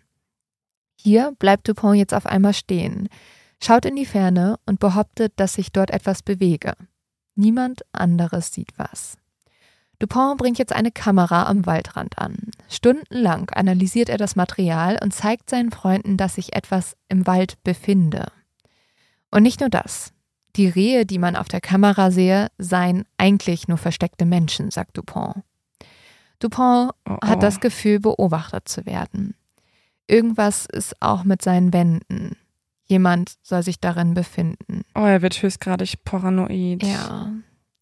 Hier 0.96 1.32
bleibt 1.38 1.68
Dupont 1.68 1.96
jetzt 1.96 2.14
auf 2.14 2.26
einmal 2.26 2.54
stehen, 2.54 3.08
schaut 3.62 3.84
in 3.84 3.96
die 3.96 4.06
Ferne 4.06 4.58
und 4.66 4.80
behauptet, 4.80 5.32
dass 5.36 5.54
sich 5.54 5.72
dort 5.72 5.90
etwas 5.90 6.22
bewege. 6.22 6.74
Niemand 7.34 7.82
anderes 7.92 8.52
sieht 8.52 8.72
was. 8.76 9.16
Dupont 9.98 10.38
bringt 10.38 10.58
jetzt 10.58 10.74
eine 10.74 10.90
Kamera 10.90 11.46
am 11.46 11.64
Waldrand 11.64 12.18
an. 12.18 12.50
Stundenlang 12.68 13.50
analysiert 13.50 14.08
er 14.08 14.18
das 14.18 14.36
Material 14.36 14.98
und 15.02 15.14
zeigt 15.14 15.48
seinen 15.48 15.70
Freunden, 15.70 16.16
dass 16.16 16.34
sich 16.34 16.54
etwas 16.54 16.96
im 17.08 17.26
Wald 17.26 17.62
befinde. 17.64 18.26
Und 19.30 19.42
nicht 19.42 19.60
nur 19.60 19.70
das. 19.70 20.12
Die 20.56 20.68
Rehe, 20.68 21.04
die 21.04 21.18
man 21.18 21.36
auf 21.36 21.48
der 21.48 21.60
Kamera 21.60 22.10
sehe, 22.10 22.48
seien 22.58 23.04
eigentlich 23.18 23.68
nur 23.68 23.78
versteckte 23.78 24.24
Menschen, 24.24 24.70
sagt 24.70 24.96
Dupont. 24.96 25.42
Dupont 26.38 26.92
oh 27.08 27.12
oh. 27.22 27.26
hat 27.26 27.42
das 27.42 27.60
Gefühl, 27.60 28.00
beobachtet 28.00 28.68
zu 28.68 28.86
werden. 28.86 29.34
Irgendwas 30.06 30.66
ist 30.66 31.00
auch 31.02 31.24
mit 31.24 31.42
seinen 31.42 31.72
Wänden. 31.72 32.36
Jemand 32.84 33.34
soll 33.42 33.62
sich 33.62 33.80
darin 33.80 34.14
befinden. 34.14 34.82
Oh, 34.94 35.04
er 35.04 35.20
wird 35.22 35.42
höchstgradig 35.42 36.04
paranoid. 36.04 36.82
Ja. 36.82 37.32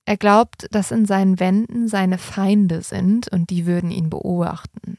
Er 0.07 0.17
glaubt, 0.17 0.67
dass 0.71 0.91
in 0.91 1.07
seinen 1.07 1.39
Wänden 1.39 1.89
seine 1.89 2.19
Feinde 2.19 2.83
sind 2.83 3.29
und 3.29 3.51
die 3.51 3.67
würden 3.67 3.91
ihn 3.91 4.11
beobachten. 4.11 4.99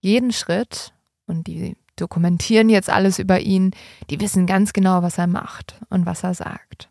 Jeden 0.00 0.32
Schritt, 0.32 0.92
und 1.26 1.46
die 1.46 1.76
dokumentieren 1.96 2.68
jetzt 2.68 2.90
alles 2.90 3.18
über 3.18 3.40
ihn, 3.40 3.72
die 4.10 4.20
wissen 4.20 4.46
ganz 4.46 4.72
genau, 4.72 5.02
was 5.02 5.18
er 5.18 5.26
macht 5.26 5.80
und 5.88 6.06
was 6.06 6.22
er 6.22 6.34
sagt. 6.34 6.88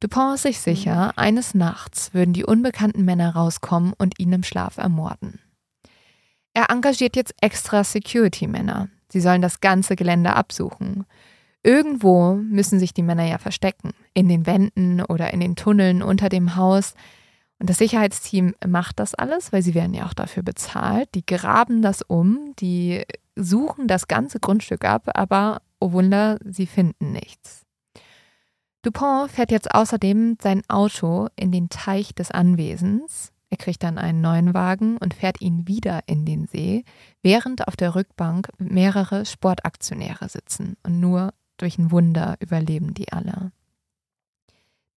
Dupont 0.00 0.34
ist 0.34 0.42
sich 0.42 0.60
sicher, 0.60 1.12
eines 1.16 1.54
Nachts 1.54 2.12
würden 2.12 2.34
die 2.34 2.44
unbekannten 2.44 3.04
Männer 3.04 3.34
rauskommen 3.34 3.94
und 3.96 4.18
ihn 4.18 4.32
im 4.32 4.42
Schlaf 4.42 4.76
ermorden. 4.76 5.40
Er 6.52 6.70
engagiert 6.70 7.16
jetzt 7.16 7.34
extra 7.40 7.84
Security-Männer. 7.84 8.88
Sie 9.10 9.20
sollen 9.20 9.42
das 9.42 9.60
ganze 9.60 9.96
Gelände 9.96 10.34
absuchen. 10.34 11.04
Irgendwo 11.62 12.34
müssen 12.34 12.78
sich 12.78 12.94
die 12.94 13.02
Männer 13.02 13.24
ja 13.24 13.38
verstecken. 13.38 13.92
In 14.14 14.28
den 14.28 14.46
Wänden 14.46 15.02
oder 15.02 15.32
in 15.34 15.40
den 15.40 15.56
Tunneln 15.56 16.02
unter 16.02 16.28
dem 16.28 16.56
Haus. 16.56 16.94
Und 17.58 17.68
das 17.68 17.78
Sicherheitsteam 17.78 18.54
macht 18.66 19.00
das 19.00 19.14
alles, 19.14 19.52
weil 19.52 19.62
sie 19.62 19.74
werden 19.74 19.94
ja 19.94 20.06
auch 20.06 20.14
dafür 20.14 20.42
bezahlt. 20.42 21.14
Die 21.14 21.26
graben 21.26 21.82
das 21.82 22.02
um, 22.02 22.54
die 22.58 23.02
suchen 23.34 23.88
das 23.88 24.08
ganze 24.08 24.40
Grundstück 24.40 24.84
ab, 24.84 25.10
aber 25.14 25.60
oh 25.80 25.92
Wunder, 25.92 26.38
sie 26.44 26.66
finden 26.66 27.12
nichts. 27.12 27.65
Dupont 28.86 29.28
fährt 29.32 29.50
jetzt 29.50 29.74
außerdem 29.74 30.38
sein 30.40 30.62
Auto 30.68 31.26
in 31.34 31.50
den 31.50 31.68
Teich 31.70 32.14
des 32.14 32.30
Anwesens. 32.30 33.32
Er 33.50 33.56
kriegt 33.56 33.82
dann 33.82 33.98
einen 33.98 34.20
neuen 34.20 34.54
Wagen 34.54 34.96
und 34.98 35.12
fährt 35.12 35.40
ihn 35.40 35.66
wieder 35.66 36.02
in 36.06 36.24
den 36.24 36.46
See, 36.46 36.84
während 37.20 37.66
auf 37.66 37.74
der 37.74 37.96
Rückbank 37.96 38.48
mehrere 38.58 39.26
Sportaktionäre 39.26 40.28
sitzen. 40.28 40.76
Und 40.84 41.00
nur 41.00 41.34
durch 41.56 41.78
ein 41.78 41.90
Wunder 41.90 42.36
überleben 42.38 42.94
die 42.94 43.12
alle. 43.12 43.50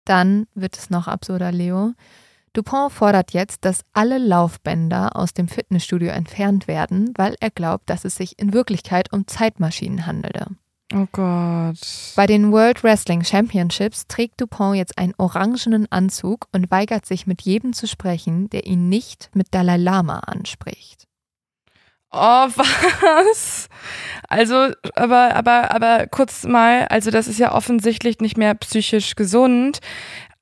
Dann 0.06 0.46
wird 0.54 0.78
es 0.78 0.92
noch 0.92 1.08
absurder, 1.08 1.52
Leo. 1.52 1.94
Dupont 2.54 2.92
fordert 2.92 3.34
jetzt, 3.34 3.66
dass 3.66 3.86
alle 3.94 4.20
Laufbänder 4.20 5.16
aus 5.16 5.34
dem 5.34 5.48
Fitnessstudio 5.48 6.10
entfernt 6.10 6.68
werden, 6.68 7.12
weil 7.18 7.36
er 7.40 7.50
glaubt, 7.50 7.90
dass 7.90 8.06
es 8.06 8.14
sich 8.14 8.38
in 8.38 8.54
Wirklichkeit 8.54 9.12
um 9.12 9.26
Zeitmaschinen 9.26 10.06
handele. 10.06 10.46
Oh 10.94 11.06
Gott. 11.12 11.78
Bei 12.16 12.26
den 12.26 12.52
World 12.52 12.84
Wrestling 12.84 13.24
Championships 13.24 14.08
trägt 14.08 14.42
Dupont 14.42 14.76
jetzt 14.76 14.98
einen 14.98 15.14
orangenen 15.18 15.92
Anzug 15.92 16.48
und 16.52 16.72
weigert 16.72 17.06
sich 17.06 17.28
mit 17.28 17.44
jedem 17.44 17.74
zu 17.74 17.88
sprechen, 17.88 18.50
der 18.50 18.66
ihn 18.66 18.90
nicht 18.90 19.30
mit 19.36 19.48
Dalai 19.52 19.78
Lama 19.78 20.20
anspricht. 20.20 21.08
Oh, 22.12 22.18
was? 22.56 23.70
Also, 24.28 24.72
aber, 24.96 25.36
aber, 25.36 25.72
aber 25.76 26.08
kurz 26.08 26.44
mal, 26.44 26.88
also 26.88 27.12
das 27.12 27.28
ist 27.28 27.38
ja 27.38 27.54
offensichtlich 27.54 28.20
nicht 28.20 28.38
mehr 28.38 28.56
psychisch 28.56 29.16
gesund. 29.16 29.80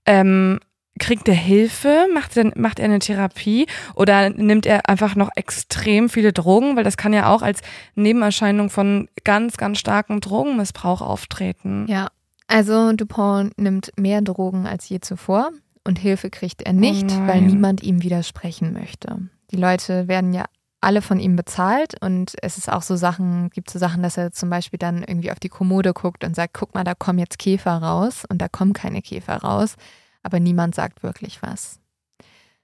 Ähm, 0.05 0.61
kriegt 0.97 1.27
er 1.27 1.35
Hilfe? 1.35 2.07
Macht 2.13 2.37
er, 2.37 2.51
macht 2.55 2.79
er 2.79 2.85
eine 2.85 2.99
Therapie? 2.99 3.67
Oder 3.95 4.29
nimmt 4.29 4.65
er 4.65 4.89
einfach 4.89 5.15
noch 5.15 5.29
extrem 5.35 6.09
viele 6.09 6.33
Drogen? 6.33 6.75
Weil 6.75 6.83
das 6.83 6.97
kann 6.97 7.13
ja 7.13 7.29
auch 7.29 7.41
als 7.41 7.61
Nebenerscheinung 7.95 8.69
von 8.69 9.07
ganz, 9.23 9.57
ganz 9.57 9.79
starkem 9.79 10.21
Drogenmissbrauch 10.21 11.01
auftreten. 11.01 11.85
Ja, 11.87 12.07
also 12.47 12.93
Dupont 12.93 13.57
nimmt 13.57 13.91
mehr 13.97 14.21
Drogen 14.21 14.65
als 14.65 14.87
je 14.87 14.99
zuvor 14.99 15.51
und 15.83 15.99
Hilfe 15.99 16.29
kriegt 16.29 16.61
er 16.61 16.73
nicht, 16.73 17.11
Oh 17.11 17.27
weil 17.27 17.41
niemand 17.41 17.83
ihm 17.83 18.03
widersprechen 18.03 18.73
möchte. 18.73 19.29
Die 19.51 19.57
Leute 19.57 20.07
werden 20.07 20.33
ja 20.33 20.45
alle 20.79 21.01
von 21.01 21.19
ihm 21.19 21.35
bezahlt 21.35 21.95
und 22.01 22.35
es 22.41 22.57
ist 22.57 22.71
auch 22.71 22.81
so 22.81 22.95
Sachen, 22.95 23.49
gibt 23.49 23.69
so 23.69 23.79
Sachen, 23.79 24.03
dass 24.03 24.17
er 24.17 24.31
zum 24.31 24.49
Beispiel 24.49 24.77
dann 24.77 25.03
irgendwie 25.03 25.31
auf 25.31 25.39
die 25.39 25.49
Kommode 25.49 25.93
guckt 25.93 26.23
und 26.23 26.35
sagt, 26.35 26.53
guck 26.53 26.75
mal, 26.75 26.83
da 26.83 26.93
kommen 26.93 27.19
jetzt 27.19 27.39
Käfer 27.39 27.77
raus 27.77 28.25
und 28.29 28.41
da 28.41 28.47
kommen 28.47 28.73
keine 28.73 29.01
Käfer 29.01 29.37
raus, 29.37 29.75
aber 30.24 30.39
niemand 30.39 30.76
sagt 30.76 31.03
wirklich 31.03 31.41
was. 31.41 31.80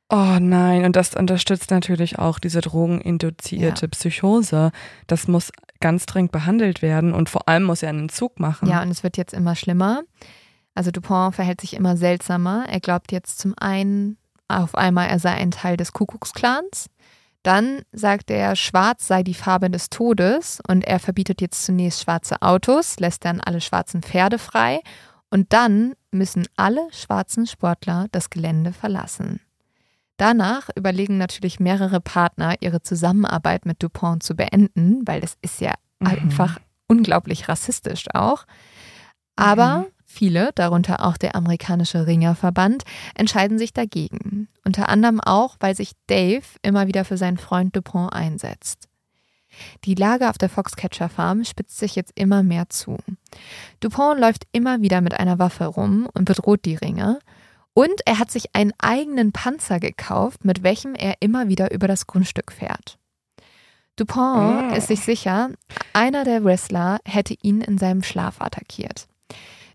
Oh 0.09 0.37
nein, 0.39 0.85
und 0.85 0.95
das 0.95 1.15
unterstützt 1.15 1.71
natürlich 1.71 2.19
auch 2.19 2.37
diese 2.37 2.61
drogeninduzierte 2.61 3.85
Ja. 3.85 3.89
Psychose. 3.89 4.71
Das 5.07 5.27
muss 5.27 5.51
ganz 5.79 6.05
dringend 6.05 6.31
behandelt 6.31 6.81
werden 6.81 7.13
und 7.13 7.29
vor 7.29 7.47
allem 7.47 7.63
muss 7.63 7.81
er 7.83 7.89
einen 7.89 8.09
Zug 8.09 8.39
machen. 8.39 8.67
Ja, 8.69 8.81
und 8.81 8.89
es 8.91 9.03
wird 9.03 9.17
jetzt 9.17 9.33
immer 9.33 9.55
schlimmer. 9.55 10.03
Also 10.75 10.91
Dupont 10.91 11.35
verhält 11.35 11.61
sich 11.61 11.73
immer 11.73 11.97
seltsamer. 11.97 12.65
Er 12.69 12.79
glaubt 12.79 13.11
jetzt 13.11 13.39
zum 13.39 13.53
einen 13.57 14.17
auf 14.47 14.75
einmal, 14.75 15.07
er 15.07 15.19
sei 15.19 15.31
ein 15.31 15.51
Teil 15.51 15.77
des 15.77 15.93
Kuckucksklans. 15.93 16.89
Dann 17.41 17.81
sagt 17.91 18.31
er, 18.31 18.55
schwarz 18.55 19.07
sei 19.07 19.23
die 19.23 19.33
Farbe 19.33 19.69
des 19.69 19.89
Todes 19.89 20.61
und 20.67 20.85
er 20.85 20.99
verbietet 20.99 21.41
jetzt 21.41 21.65
zunächst 21.65 22.03
schwarze 22.03 22.41
Autos, 22.41 22.99
lässt 22.99 23.25
dann 23.25 23.41
alle 23.41 23.59
schwarzen 23.61 24.01
Pferde 24.01 24.39
frei 24.39 24.79
und 25.29 25.51
dann 25.51 25.93
müssen 26.13 26.47
alle 26.55 26.87
schwarzen 26.91 27.45
Sportler 27.47 28.07
das 28.11 28.29
Gelände 28.29 28.73
verlassen. 28.73 29.39
Danach 30.17 30.69
überlegen 30.75 31.17
natürlich 31.17 31.59
mehrere 31.59 31.99
Partner, 31.99 32.55
ihre 32.61 32.81
Zusammenarbeit 32.81 33.65
mit 33.65 33.81
Dupont 33.81 34.23
zu 34.23 34.35
beenden, 34.35 35.01
weil 35.05 35.21
das 35.21 35.35
ist 35.41 35.59
ja 35.59 35.73
Mhm. 35.99 36.07
einfach 36.07 36.59
unglaublich 36.87 37.49
rassistisch 37.49 38.05
auch. 38.13 38.45
Aber 39.35 39.79
Mhm. 39.79 39.85
viele, 40.05 40.51
darunter 40.53 41.03
auch 41.05 41.17
der 41.17 41.35
amerikanische 41.35 42.05
Ringerverband, 42.05 42.83
entscheiden 43.15 43.57
sich 43.57 43.73
dagegen. 43.73 44.47
Unter 44.63 44.89
anderem 44.89 45.19
auch, 45.19 45.55
weil 45.59 45.75
sich 45.75 45.93
Dave 46.07 46.45
immer 46.61 46.87
wieder 46.87 47.03
für 47.05 47.17
seinen 47.17 47.37
Freund 47.37 47.75
Dupont 47.75 48.13
einsetzt. 48.13 48.87
Die 49.85 49.95
Lage 49.95 50.29
auf 50.29 50.37
der 50.37 50.49
Foxcatcher 50.49 51.09
Farm 51.09 51.43
spitzt 51.43 51.77
sich 51.77 51.95
jetzt 51.95 52.11
immer 52.15 52.43
mehr 52.43 52.69
zu. 52.69 52.97
Dupont 53.79 54.19
läuft 54.19 54.43
immer 54.51 54.81
wieder 54.81 55.01
mit 55.01 55.19
einer 55.19 55.39
Waffe 55.39 55.65
rum 55.65 56.07
und 56.13 56.25
bedroht 56.25 56.65
die 56.65 56.75
Ringer. 56.75 57.19
Und 57.73 58.01
er 58.05 58.19
hat 58.19 58.29
sich 58.29 58.55
einen 58.55 58.73
eigenen 58.77 59.31
Panzer 59.31 59.79
gekauft, 59.79 60.45
mit 60.45 60.61
welchem 60.63 60.93
er 60.95 61.15
immer 61.21 61.47
wieder 61.47 61.71
über 61.73 61.87
das 61.87 62.05
Grundstück 62.07 62.51
fährt. 62.51 62.97
Dupont 63.95 64.71
Ah. 64.71 64.75
ist 64.75 64.87
sich 64.87 65.01
sicher, 65.01 65.49
einer 65.93 66.23
der 66.23 66.43
Wrestler 66.43 66.99
hätte 67.05 67.35
ihn 67.41 67.61
in 67.61 67.77
seinem 67.77 68.01
Schlaf 68.03 68.41
attackiert. 68.41 69.07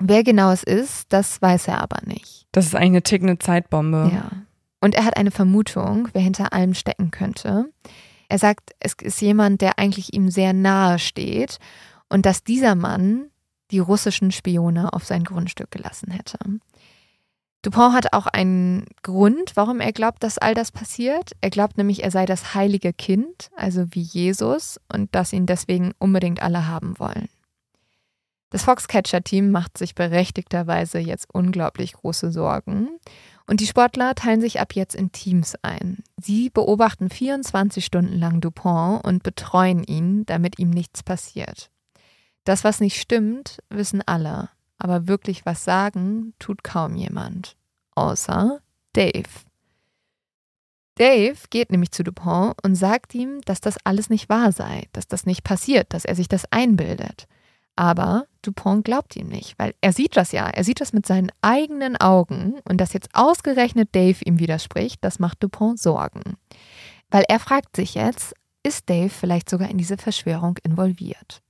Wer 0.00 0.22
genau 0.24 0.50
es 0.52 0.62
ist, 0.62 1.12
das 1.12 1.40
weiß 1.42 1.68
er 1.68 1.80
aber 1.80 1.98
nicht. 2.04 2.46
Das 2.52 2.66
ist 2.66 2.74
eigentlich 2.74 2.88
eine 2.88 3.02
tickende 3.02 3.38
Zeitbombe. 3.38 4.10
Ja. 4.12 4.30
Und 4.80 4.94
er 4.94 5.04
hat 5.04 5.16
eine 5.16 5.32
Vermutung, 5.32 6.08
wer 6.12 6.22
hinter 6.22 6.52
allem 6.52 6.74
stecken 6.74 7.10
könnte. 7.10 7.66
Er 8.28 8.38
sagt, 8.38 8.72
es 8.80 8.94
ist 9.00 9.20
jemand, 9.20 9.60
der 9.60 9.78
eigentlich 9.78 10.12
ihm 10.12 10.30
sehr 10.30 10.52
nahe 10.52 10.98
steht 10.98 11.58
und 12.08 12.26
dass 12.26 12.44
dieser 12.44 12.74
Mann 12.74 13.30
die 13.70 13.78
russischen 13.78 14.32
Spione 14.32 14.92
auf 14.92 15.04
sein 15.04 15.24
Grundstück 15.24 15.70
gelassen 15.70 16.10
hätte. 16.10 16.38
Dupont 17.62 17.94
hat 17.94 18.12
auch 18.12 18.26
einen 18.26 18.86
Grund, 19.02 19.52
warum 19.56 19.80
er 19.80 19.92
glaubt, 19.92 20.22
dass 20.22 20.38
all 20.38 20.54
das 20.54 20.70
passiert. 20.70 21.32
Er 21.40 21.50
glaubt 21.50 21.76
nämlich, 21.76 22.04
er 22.04 22.10
sei 22.10 22.24
das 22.24 22.54
heilige 22.54 22.92
Kind, 22.92 23.50
also 23.56 23.86
wie 23.90 24.00
Jesus, 24.00 24.80
und 24.92 25.14
dass 25.14 25.32
ihn 25.32 25.46
deswegen 25.46 25.92
unbedingt 25.98 26.40
alle 26.40 26.68
haben 26.68 26.98
wollen. 26.98 27.28
Das 28.50 28.62
Foxcatcher-Team 28.62 29.50
macht 29.50 29.76
sich 29.76 29.94
berechtigterweise 29.94 30.98
jetzt 30.98 31.26
unglaublich 31.32 31.94
große 31.94 32.30
Sorgen. 32.30 32.88
Und 33.48 33.60
die 33.60 33.66
Sportler 33.66 34.14
teilen 34.14 34.42
sich 34.42 34.60
ab 34.60 34.74
jetzt 34.74 34.94
in 34.94 35.10
Teams 35.10 35.56
ein. 35.62 36.04
Sie 36.18 36.50
beobachten 36.50 37.08
24 37.08 37.82
Stunden 37.82 38.18
lang 38.18 38.42
Dupont 38.42 39.02
und 39.04 39.22
betreuen 39.22 39.82
ihn, 39.82 40.26
damit 40.26 40.58
ihm 40.58 40.68
nichts 40.68 41.02
passiert. 41.02 41.70
Das, 42.44 42.62
was 42.62 42.80
nicht 42.80 43.00
stimmt, 43.00 43.58
wissen 43.70 44.02
alle. 44.04 44.50
Aber 44.76 45.08
wirklich 45.08 45.46
was 45.46 45.64
sagen, 45.64 46.34
tut 46.38 46.62
kaum 46.62 46.94
jemand. 46.94 47.56
Außer 47.94 48.60
Dave. 48.92 49.30
Dave 50.96 51.38
geht 51.48 51.72
nämlich 51.72 51.90
zu 51.90 52.04
Dupont 52.04 52.54
und 52.62 52.74
sagt 52.74 53.14
ihm, 53.14 53.40
dass 53.46 53.62
das 53.62 53.78
alles 53.82 54.10
nicht 54.10 54.28
wahr 54.28 54.52
sei, 54.52 54.88
dass 54.92 55.08
das 55.08 55.24
nicht 55.24 55.42
passiert, 55.42 55.94
dass 55.94 56.04
er 56.04 56.14
sich 56.14 56.28
das 56.28 56.44
einbildet. 56.52 57.26
Aber 57.78 58.26
Dupont 58.42 58.84
glaubt 58.84 59.14
ihm 59.14 59.28
nicht, 59.28 59.56
weil 59.56 59.72
er 59.80 59.92
sieht 59.92 60.16
das 60.16 60.32
ja. 60.32 60.48
Er 60.48 60.64
sieht 60.64 60.80
das 60.80 60.92
mit 60.92 61.06
seinen 61.06 61.30
eigenen 61.42 61.96
Augen 61.96 62.54
und 62.68 62.80
dass 62.80 62.92
jetzt 62.92 63.10
ausgerechnet 63.12 63.90
Dave 63.94 64.18
ihm 64.24 64.40
widerspricht, 64.40 64.98
das 65.04 65.20
macht 65.20 65.40
Dupont 65.44 65.78
Sorgen. 65.78 66.36
Weil 67.08 67.22
er 67.28 67.38
fragt 67.38 67.76
sich 67.76 67.94
jetzt, 67.94 68.34
ist 68.64 68.90
Dave 68.90 69.10
vielleicht 69.10 69.48
sogar 69.48 69.70
in 69.70 69.78
diese 69.78 69.96
Verschwörung 69.96 70.58
involviert? 70.64 71.40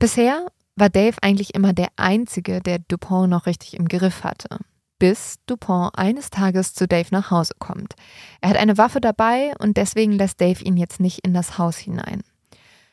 Bisher 0.00 0.48
war 0.74 0.88
Dave 0.88 1.16
eigentlich 1.22 1.54
immer 1.54 1.72
der 1.72 1.90
Einzige, 1.94 2.58
der 2.60 2.80
Dupont 2.80 3.30
noch 3.30 3.46
richtig 3.46 3.74
im 3.74 3.86
Griff 3.86 4.24
hatte. 4.24 4.58
Bis 4.98 5.36
Dupont 5.46 5.96
eines 5.96 6.30
Tages 6.30 6.74
zu 6.74 6.88
Dave 6.88 7.08
nach 7.12 7.30
Hause 7.30 7.54
kommt. 7.60 7.94
Er 8.40 8.50
hat 8.50 8.56
eine 8.56 8.78
Waffe 8.78 9.00
dabei 9.00 9.52
und 9.60 9.76
deswegen 9.76 10.10
lässt 10.10 10.40
Dave 10.40 10.64
ihn 10.64 10.76
jetzt 10.76 10.98
nicht 10.98 11.20
in 11.24 11.32
das 11.34 11.56
Haus 11.56 11.76
hinein. 11.76 12.24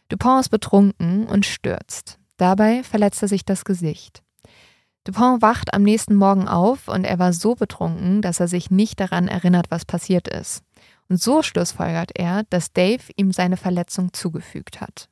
Dupont 0.09 0.41
ist 0.41 0.49
betrunken 0.49 1.25
und 1.25 1.47
stürzt. 1.47 2.18
Dabei 2.39 2.83
verletzt 2.83 3.21
er 3.21 3.27
sich 3.27 3.43
das 3.43 3.65
Gesicht. 3.65 4.23
Dupont 5.03 5.41
wacht 5.41 5.73
am 5.73 5.83
nächsten 5.83 6.15
Morgen 6.15 6.47
auf 6.47 6.87
und 6.87 7.03
er 7.03 7.19
war 7.19 7.33
so 7.33 7.55
betrunken, 7.55 8.21
dass 8.21 8.39
er 8.39 8.47
sich 8.47 8.71
nicht 8.71 9.01
daran 9.01 9.27
erinnert, 9.27 9.69
was 9.71 9.83
passiert 9.83 10.29
ist. 10.29 10.63
Und 11.09 11.21
so 11.21 11.43
schlussfolgert 11.43 12.11
er, 12.15 12.43
dass 12.49 12.71
Dave 12.71 13.03
ihm 13.17 13.33
seine 13.33 13.57
Verletzung 13.57 14.13
zugefügt 14.13 14.79
hat. 14.79 15.09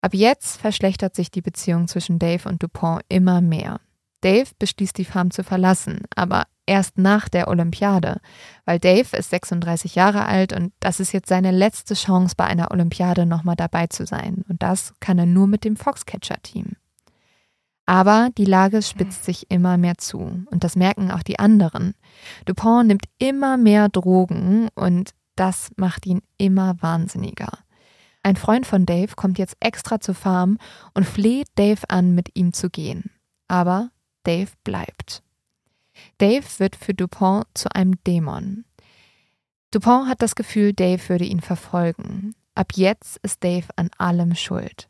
Ab 0.00 0.14
jetzt 0.14 0.58
verschlechtert 0.58 1.16
sich 1.16 1.32
die 1.32 1.42
Beziehung 1.42 1.88
zwischen 1.88 2.20
Dave 2.20 2.48
und 2.48 2.62
Dupont 2.62 3.02
immer 3.08 3.40
mehr. 3.40 3.80
Dave 4.20 4.50
beschließt, 4.56 4.96
die 4.96 5.04
Farm 5.04 5.32
zu 5.32 5.42
verlassen, 5.42 6.02
aber 6.14 6.44
erst 6.66 6.98
nach 6.98 7.28
der 7.28 7.48
Olympiade, 7.48 8.20
weil 8.64 8.78
Dave 8.78 9.16
ist 9.16 9.30
36 9.30 9.94
Jahre 9.94 10.26
alt 10.26 10.52
und 10.52 10.72
das 10.80 11.00
ist 11.00 11.12
jetzt 11.12 11.28
seine 11.28 11.50
letzte 11.50 11.94
Chance, 11.94 12.34
bei 12.36 12.44
einer 12.44 12.70
Olympiade 12.70 13.26
nochmal 13.26 13.56
dabei 13.56 13.86
zu 13.86 14.06
sein. 14.06 14.44
Und 14.48 14.62
das 14.62 14.94
kann 15.00 15.18
er 15.18 15.26
nur 15.26 15.46
mit 15.46 15.64
dem 15.64 15.76
Foxcatcher-Team. 15.76 16.76
Aber 17.86 18.30
die 18.38 18.46
Lage 18.46 18.80
spitzt 18.80 19.24
sich 19.24 19.50
immer 19.50 19.76
mehr 19.76 19.98
zu 19.98 20.18
und 20.18 20.64
das 20.64 20.74
merken 20.74 21.10
auch 21.10 21.22
die 21.22 21.38
anderen. 21.38 21.94
Dupont 22.46 22.88
nimmt 22.88 23.04
immer 23.18 23.56
mehr 23.58 23.88
Drogen 23.90 24.68
und 24.74 25.10
das 25.36 25.70
macht 25.76 26.06
ihn 26.06 26.22
immer 26.38 26.76
wahnsinniger. 26.80 27.58
Ein 28.22 28.36
Freund 28.36 28.66
von 28.66 28.86
Dave 28.86 29.14
kommt 29.16 29.38
jetzt 29.38 29.56
extra 29.60 30.00
zur 30.00 30.14
Farm 30.14 30.56
und 30.94 31.04
fleht 31.04 31.48
Dave 31.56 31.82
an, 31.88 32.14
mit 32.14 32.30
ihm 32.34 32.54
zu 32.54 32.70
gehen. 32.70 33.10
Aber 33.48 33.90
Dave 34.22 34.50
bleibt. 34.64 35.22
Dave 36.18 36.44
wird 36.58 36.76
für 36.76 36.94
Dupont 36.94 37.46
zu 37.54 37.74
einem 37.74 38.02
Dämon. 38.04 38.64
Dupont 39.70 40.08
hat 40.08 40.22
das 40.22 40.34
Gefühl, 40.34 40.72
Dave 40.72 41.08
würde 41.08 41.24
ihn 41.24 41.40
verfolgen. 41.40 42.34
Ab 42.54 42.72
jetzt 42.74 43.18
ist 43.22 43.42
Dave 43.42 43.66
an 43.76 43.90
allem 43.98 44.34
schuld. 44.34 44.88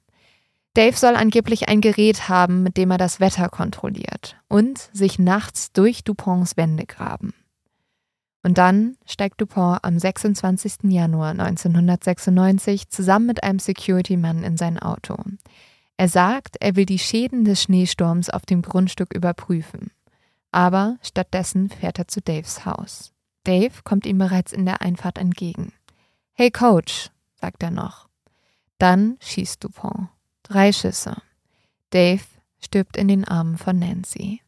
Dave 0.75 0.97
soll 0.97 1.15
angeblich 1.15 1.69
ein 1.69 1.81
Gerät 1.81 2.29
haben, 2.29 2.63
mit 2.63 2.77
dem 2.77 2.91
er 2.91 2.99
das 2.99 3.21
Wetter 3.21 3.49
kontrolliert 3.49 4.37
und 4.49 4.91
sich 4.93 5.19
nachts 5.19 5.73
durch 5.73 6.03
Duponts 6.03 6.57
Wände 6.57 6.85
graben. 6.85 7.33
Und 8.43 8.59
dann 8.59 8.97
steigt 9.07 9.41
Dupont 9.41 9.79
am 9.83 9.99
26. 9.99 10.91
Januar 10.91 11.31
1996 11.31 12.91
zusammen 12.91 13.27
mit 13.27 13.43
einem 13.43 13.59
Security-Mann 13.59 14.43
in 14.43 14.59
sein 14.59 14.79
Auto. 14.79 15.17
Er 15.97 16.09
sagt, 16.09 16.57
er 16.61 16.77
will 16.77 16.87
die 16.87 16.99
Schäden 16.99 17.45
des 17.45 17.63
Schneesturms 17.63 18.29
auf 18.29 18.45
dem 18.45 18.61
Grundstück 18.61 19.15
überprüfen. 19.15 19.93
Aber 20.55 20.99
stattdessen 21.03 21.69
fährt 21.69 21.99
er 21.99 22.07
zu 22.07 22.21
Daves 22.21 22.65
Haus. 22.65 23.13
Dave 23.43 23.83
kommt 23.83 24.07
ihm 24.07 24.19
bereits 24.19 24.53
in 24.53 24.65
der 24.65 24.83
Einfahrt 24.83 25.19
entgegen. 25.19 25.73
Hey 26.33 26.53
Coach, 26.53 27.11
sagt 27.41 27.65
er 27.65 27.73
noch. 27.73 28.07
Dann 28.79 29.17
schießt 29.19 29.65
Dupont. 29.65 30.11
Drei 30.45 30.73
Schüsse. 30.73 31.17
Dave 31.91 32.23
stirbt 32.63 32.97
in 32.97 33.09
den 33.09 33.27
Armen 33.27 33.59
von 33.59 33.81
Nancy. 33.81 34.43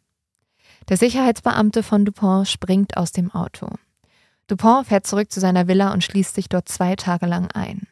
Der 0.89 0.97
Sicherheitsbeamte 0.97 1.83
von 1.83 2.05
Dupont 2.05 2.47
springt 2.47 2.97
aus 2.97 3.11
dem 3.11 3.33
Auto. 3.33 3.69
Dupont 4.47 4.87
fährt 4.87 5.09
zurück 5.09 5.33
zu 5.33 5.41
seiner 5.41 5.67
Villa 5.67 5.93
und 5.93 6.05
schließt 6.05 6.37
sich 6.37 6.49
dort 6.49 6.69
zwei 6.69 6.95
Tage 6.95 7.27
lang 7.27 7.51
ein. 7.51 7.89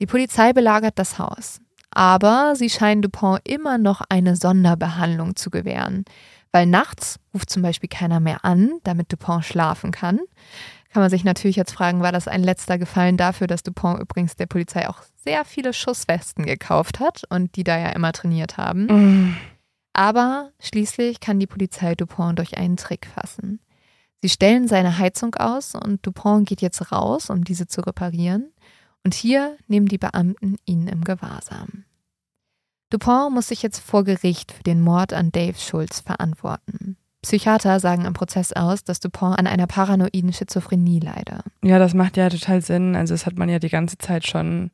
Die 0.00 0.06
Polizei 0.06 0.54
belagert 0.54 0.98
das 0.98 1.18
Haus. 1.18 1.60
Aber 1.90 2.56
sie 2.56 2.70
scheinen 2.70 3.02
Dupont 3.02 3.46
immer 3.46 3.76
noch 3.76 4.00
eine 4.08 4.34
Sonderbehandlung 4.34 5.36
zu 5.36 5.50
gewähren. 5.50 6.06
Weil 6.54 6.66
nachts 6.66 7.18
ruft 7.34 7.50
zum 7.50 7.62
Beispiel 7.62 7.88
keiner 7.88 8.20
mehr 8.20 8.44
an, 8.44 8.78
damit 8.84 9.10
Dupont 9.10 9.44
schlafen 9.44 9.90
kann. 9.90 10.20
Kann 10.92 11.02
man 11.02 11.10
sich 11.10 11.24
natürlich 11.24 11.56
jetzt 11.56 11.72
fragen, 11.72 12.00
war 12.00 12.12
das 12.12 12.28
ein 12.28 12.44
letzter 12.44 12.78
Gefallen 12.78 13.16
dafür, 13.16 13.48
dass 13.48 13.64
Dupont 13.64 14.00
übrigens 14.00 14.36
der 14.36 14.46
Polizei 14.46 14.88
auch 14.88 15.02
sehr 15.16 15.44
viele 15.44 15.72
Schusswesten 15.72 16.46
gekauft 16.46 17.00
hat 17.00 17.24
und 17.28 17.56
die 17.56 17.64
da 17.64 17.76
ja 17.76 17.88
immer 17.88 18.12
trainiert 18.12 18.56
haben. 18.56 18.86
Mm. 18.86 19.36
Aber 19.94 20.52
schließlich 20.60 21.18
kann 21.18 21.40
die 21.40 21.48
Polizei 21.48 21.96
Dupont 21.96 22.38
durch 22.38 22.56
einen 22.56 22.76
Trick 22.76 23.08
fassen. 23.12 23.58
Sie 24.22 24.28
stellen 24.28 24.68
seine 24.68 24.98
Heizung 24.98 25.34
aus 25.34 25.74
und 25.74 26.06
Dupont 26.06 26.48
geht 26.48 26.62
jetzt 26.62 26.92
raus, 26.92 27.30
um 27.30 27.42
diese 27.42 27.66
zu 27.66 27.80
reparieren. 27.80 28.52
Und 29.02 29.14
hier 29.14 29.56
nehmen 29.66 29.86
die 29.86 29.98
Beamten 29.98 30.58
ihn 30.66 30.86
im 30.86 31.02
Gewahrsam. 31.02 31.84
Dupont 32.94 33.34
muss 33.34 33.48
sich 33.48 33.60
jetzt 33.60 33.80
vor 33.80 34.04
Gericht 34.04 34.52
für 34.52 34.62
den 34.62 34.80
Mord 34.80 35.12
an 35.12 35.32
Dave 35.32 35.58
Schulz 35.58 35.98
verantworten. 35.98 36.96
Psychiater 37.22 37.80
sagen 37.80 38.04
im 38.04 38.12
Prozess 38.12 38.52
aus, 38.52 38.84
dass 38.84 39.00
Dupont 39.00 39.36
an 39.36 39.48
einer 39.48 39.66
paranoiden 39.66 40.32
Schizophrenie 40.32 41.00
leide. 41.00 41.40
Ja, 41.64 41.80
das 41.80 41.92
macht 41.92 42.16
ja 42.16 42.28
total 42.28 42.62
Sinn. 42.62 42.94
Also 42.94 43.12
das 43.12 43.26
hat 43.26 43.36
man 43.36 43.48
ja 43.48 43.58
die 43.58 43.68
ganze 43.68 43.98
Zeit 43.98 44.28
schon 44.28 44.70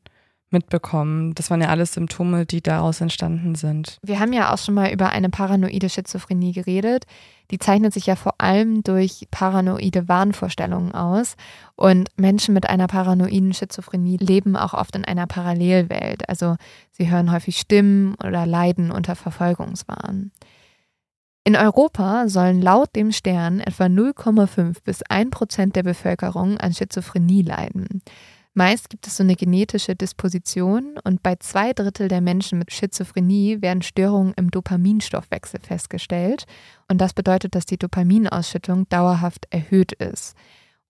mitbekommen. 0.53 1.35
Das 1.35 1.51
waren 1.51 1.61
ja 1.61 1.69
alles 1.69 1.95
Symptome, 1.95 2.47
die 2.47 2.63
daraus 2.63 3.01
entstanden 3.01 3.55
sind. 3.55 3.99
Wir 4.03 4.21
haben 4.21 4.33
ja 4.33 4.53
auch 4.53 4.59
schon 4.59 4.75
mal 4.75 4.93
über 4.93 5.11
eine 5.11 5.31
paranoide 5.31 5.89
Schizophrenie 5.89 6.53
geredet. 6.53 7.05
Die 7.51 7.59
zeichnet 7.59 7.93
sich 7.93 8.07
ja 8.07 8.17
vor 8.17 8.35
allem 8.39 8.83
durch 8.83 9.27
paranoide 9.31 10.09
Wahnvorstellungen 10.09 10.93
aus. 10.93 11.37
Und 11.77 12.09
Menschen 12.17 12.55
mit 12.55 12.69
einer 12.69 12.87
paranoiden 12.87 13.53
Schizophrenie 13.53 14.17
leben 14.19 14.57
auch 14.57 14.75
oft 14.75 14.95
in 14.97 15.05
einer 15.05 15.27
Parallelwelt. 15.27 16.29
Also 16.29 16.57
sie 16.93 17.11
hören 17.11 17.33
häufig 17.33 17.59
Stimmen 17.59 18.15
oder 18.25 18.47
leiden 18.47 18.91
unter 18.91 19.17
Verfolgungswahn. 19.17 20.31
In 21.43 21.57
Europa 21.57 22.29
sollen 22.29 22.61
laut 22.61 22.95
dem 22.95 23.13
Stern 23.13 23.61
etwa 23.61 23.85
0,5 23.85 24.77
bis 24.85 25.03
1 25.03 25.31
Prozent 25.31 25.75
der 25.75 25.83
Bevölkerung 25.83 26.59
an 26.59 26.75
Schizophrenie 26.75 27.43
leiden. 27.43 28.03
Meist 28.55 28.91
gibt 28.91 29.07
es 29.07 29.17
so 29.17 29.23
eine 29.23 29.37
genetische 29.37 29.95
Disposition 29.95 30.99
und 31.05 31.23
bei 31.23 31.37
zwei 31.37 31.73
Drittel 31.73 32.09
der 32.09 32.21
Menschen 32.21 32.59
mit 32.59 32.73
Schizophrenie 32.73 33.63
werden 33.63 33.83
Störungen 33.83 34.35
im 34.35 34.51
Dopaminstoffwechsel 34.51 35.61
festgestellt. 35.61 36.47
Und 36.89 37.01
das 37.01 37.13
bedeutet, 37.13 37.55
dass 37.55 37.65
die 37.65 37.79
Dopaminausschüttung 37.79 38.89
dauerhaft 38.89 39.47
erhöht 39.51 39.93
ist. 39.93 40.35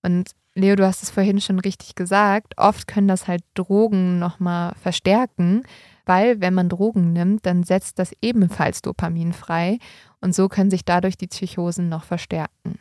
Und 0.03 0.31
Leo, 0.55 0.75
du 0.75 0.87
hast 0.87 1.03
es 1.03 1.11
vorhin 1.11 1.41
schon 1.41 1.61
richtig 1.61 1.95
gesagt, 1.95 2.55
oft 2.57 2.89
können 2.89 3.09
das 3.09 3.29
halt 3.29 3.43
Drogen 3.55 4.19
nochmal 4.19 4.75
verstärken, 4.81 5.63
weil 6.07 6.41
wenn 6.41 6.55
man 6.55 6.69
Drogen 6.69 7.13
nimmt, 7.13 7.47
dann 7.47 7.63
setzt 7.63 7.99
das 7.99 8.13
ebenfalls 8.21 8.83
Dopamin 8.83 9.33
frei 9.33 9.79
und 10.21 10.35
so 10.35 10.49
können 10.49 10.71
sich 10.71 10.85
dadurch 10.85 11.17
die 11.17 11.29
Psychosen 11.29 11.89
noch 11.89 12.05
verstärken. 12.05 12.79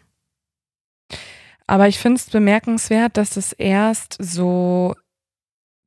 Aber 1.70 1.88
ich 1.88 2.00
finde 2.00 2.18
es 2.18 2.28
bemerkenswert, 2.28 3.16
dass 3.16 3.38
es 3.38 3.54
erst 3.54 4.18
so 4.20 4.96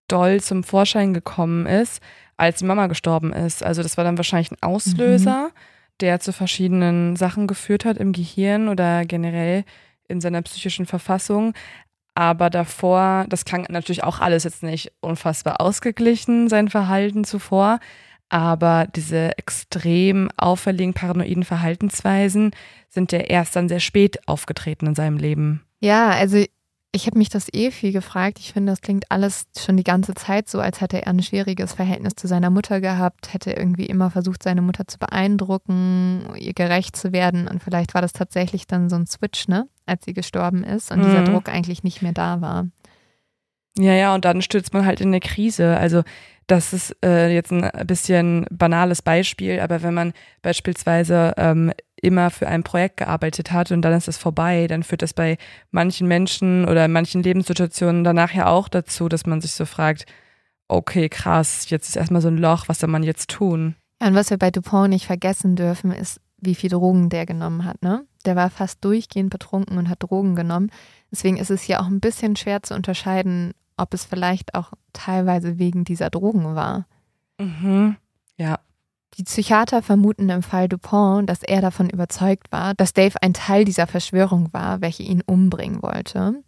doll 0.07 0.41
zum 0.41 0.63
Vorschein 0.63 1.13
gekommen 1.13 1.67
ist, 1.67 2.01
als 2.37 2.61
die 2.61 2.67
Mama 2.67 2.87
gestorben 2.87 3.33
ist. 3.33 3.65
Also 3.65 3.83
das 3.83 3.97
war 3.97 4.05
dann 4.05 4.17
wahrscheinlich 4.17 4.53
ein 4.53 4.63
Auslöser, 4.63 5.47
mhm. 5.47 5.53
der 5.99 6.21
zu 6.21 6.33
verschiedenen 6.33 7.17
Sachen 7.17 7.49
geführt 7.49 7.85
hat 7.85 7.97
im 7.97 8.13
Gehirn 8.13 8.69
oder 8.69 9.05
generell 9.05 9.65
in 10.07 10.21
seiner 10.21 10.43
psychischen 10.43 10.87
Verfassung. 10.87 11.53
Aber 12.15 12.49
davor, 12.49 13.27
das 13.29 13.45
klang 13.45 13.67
natürlich 13.69 14.05
auch 14.05 14.21
alles 14.21 14.45
jetzt 14.45 14.63
nicht 14.63 14.93
unfassbar 15.01 15.61
ausgeglichen, 15.61 16.49
sein 16.49 16.69
Verhalten 16.69 17.25
zuvor. 17.25 17.81
Aber 18.29 18.87
diese 18.87 19.37
extrem 19.37 20.31
auffälligen 20.37 20.95
paranoiden 20.95 21.43
Verhaltensweisen 21.43 22.53
sind 22.89 23.11
ja 23.11 23.19
erst 23.19 23.57
dann 23.57 23.69
sehr 23.69 23.81
spät 23.81 24.29
aufgetreten 24.29 24.87
in 24.87 24.95
seinem 24.95 25.17
Leben. 25.17 25.65
Ja, 25.83 26.11
also 26.11 26.45
ich 26.95 27.07
habe 27.07 27.19
mich 27.19 27.31
das 27.31 27.49
eh 27.53 27.71
viel 27.71 27.93
gefragt. 27.93 28.39
Ich 28.39 28.53
finde, 28.53 28.71
das 28.71 28.83
klingt 28.83 29.11
alles 29.11 29.47
schon 29.59 29.77
die 29.77 29.83
ganze 29.83 30.15
Zeit 30.15 30.49
so, 30.49 30.61
als 30.61 30.81
hätte 30.81 31.03
er 31.03 31.09
ein 31.09 31.23
schwieriges 31.23 31.73
Verhältnis 31.73 32.15
zu 32.15 32.29
seiner 32.29 32.51
Mutter 32.51 32.81
gehabt, 32.81 33.33
hätte 33.33 33.53
irgendwie 33.53 33.87
immer 33.87 34.11
versucht, 34.11 34.43
seine 34.43 34.63
Mutter 34.63 34.87
zu 34.87 34.99
beeindrucken, 34.99 36.23
ihr 36.37 36.53
gerecht 36.53 36.97
zu 36.97 37.13
werden. 37.13 37.49
Und 37.49 37.63
vielleicht 37.63 37.95
war 37.95 38.03
das 38.03 38.13
tatsächlich 38.13 38.67
dann 38.67 38.91
so 38.91 38.97
ein 38.97 39.07
Switch, 39.07 39.49
ne, 39.49 39.67
als 39.87 40.05
sie 40.05 40.13
gestorben 40.13 40.63
ist 40.65 40.93
und 40.93 41.01
mhm. 41.01 41.05
dieser 41.05 41.25
Druck 41.25 41.49
eigentlich 41.49 41.83
nicht 41.83 42.03
mehr 42.03 42.13
da 42.13 42.41
war. 42.41 42.69
Ja, 43.79 43.95
ja, 43.95 44.15
und 44.15 44.27
dann 44.27 44.43
stürzt 44.43 44.75
man 44.75 44.85
halt 44.85 45.01
in 45.01 45.09
eine 45.09 45.21
Krise. 45.21 45.79
Also 45.79 46.03
das 46.47 46.75
ist 46.75 46.95
äh, 47.03 47.33
jetzt 47.33 47.51
ein 47.53 47.71
bisschen 47.87 48.47
banales 48.51 49.01
Beispiel, 49.01 49.61
aber 49.61 49.83
wenn 49.83 49.95
man 49.95 50.13
beispielsweise 50.43 51.33
ähm, 51.39 51.73
immer 52.03 52.31
für 52.31 52.49
ein 52.49 52.65
Projekt 52.65 52.99
gearbeitet 52.99 53.53
hat 53.53 53.71
und 53.71 53.81
dann 53.83 53.95
ist 53.95 54.09
es 54.09 54.19
vorbei, 54.19 54.67
dann 54.67 54.83
führt 54.83 55.03
das 55.03 55.15
bei 55.15 55.39
manchen 55.71 56.09
Menschen 56.09 56.67
oder 56.67 56.85
in 56.85 56.93
manchen 56.93 57.23
Lebenssituationen 57.23 58.05
danach 58.05 58.33
ja 58.33 58.49
auch 58.49 58.69
dazu, 58.69 59.09
dass 59.09 59.25
man 59.25 59.41
sich 59.41 59.53
so 59.53 59.65
fragt, 59.65 60.05
okay, 60.69 61.09
krass, 61.09 61.71
jetzt 61.71 61.89
ist 61.89 61.97
erstmal 61.97 62.21
so 62.21 62.29
ein 62.29 62.39
Loch, 62.39 62.69
was 62.69 62.81
soll 62.81 62.91
man 62.91 63.05
jetzt 63.05 63.31
tun? 63.31 63.77
Ja, 64.01 64.09
und 64.09 64.15
was 64.15 64.31
wir 64.31 64.37
bei 64.37 64.51
Dupont 64.51 64.91
nicht 64.91 65.07
vergessen 65.07 65.55
dürfen, 65.55 65.93
ist, 65.93 66.21
wie 66.39 66.57
viel 66.57 66.71
Drogen 66.71 67.09
der 67.09 67.25
genommen 67.25 67.65
hat, 67.65 67.83
ne? 67.83 68.05
Der 68.27 68.35
war 68.37 68.51
fast 68.51 68.85
durchgehend 68.85 69.31
betrunken 69.31 69.79
und 69.79 69.89
hat 69.89 70.03
Drogen 70.03 70.35
genommen. 70.35 70.71
Deswegen 71.11 71.37
ist 71.37 71.51
es 71.51 71.63
hier 71.63 71.81
auch 71.81 71.87
ein 71.87 72.01
bisschen 72.01 72.35
schwer 72.37 72.63
zu 72.63 72.75
unterscheiden, 72.75 73.53
ob 73.77 73.95
es 73.95 74.05
vielleicht 74.05 74.55
auch 74.55 74.73
teilweise 74.93 75.59
wegen 75.59 75.85
dieser 75.85 76.11
Drogen 76.11 76.55
war. 76.55 76.87
Mhm. 77.39 77.97
Ja, 78.37 78.59
die 79.19 79.25
Psychiater 79.25 79.83
vermuten 79.83 80.31
im 80.31 80.43
Fall 80.43 80.69
Dupont, 80.69 81.29
dass 81.29 81.43
er 81.43 81.61
davon 81.61 81.91
überzeugt 81.91 82.51
war, 82.51 82.75
dass 82.75 82.95
Dave 82.95 83.21
ein 83.21 83.35
Teil 83.35 83.65
dieser 83.65 83.87
Verschwörung 83.87 84.53
war, 84.53 84.81
welche 84.81 85.03
ihn 85.03 85.23
umbringen 85.27 85.83
wollte. 85.83 86.43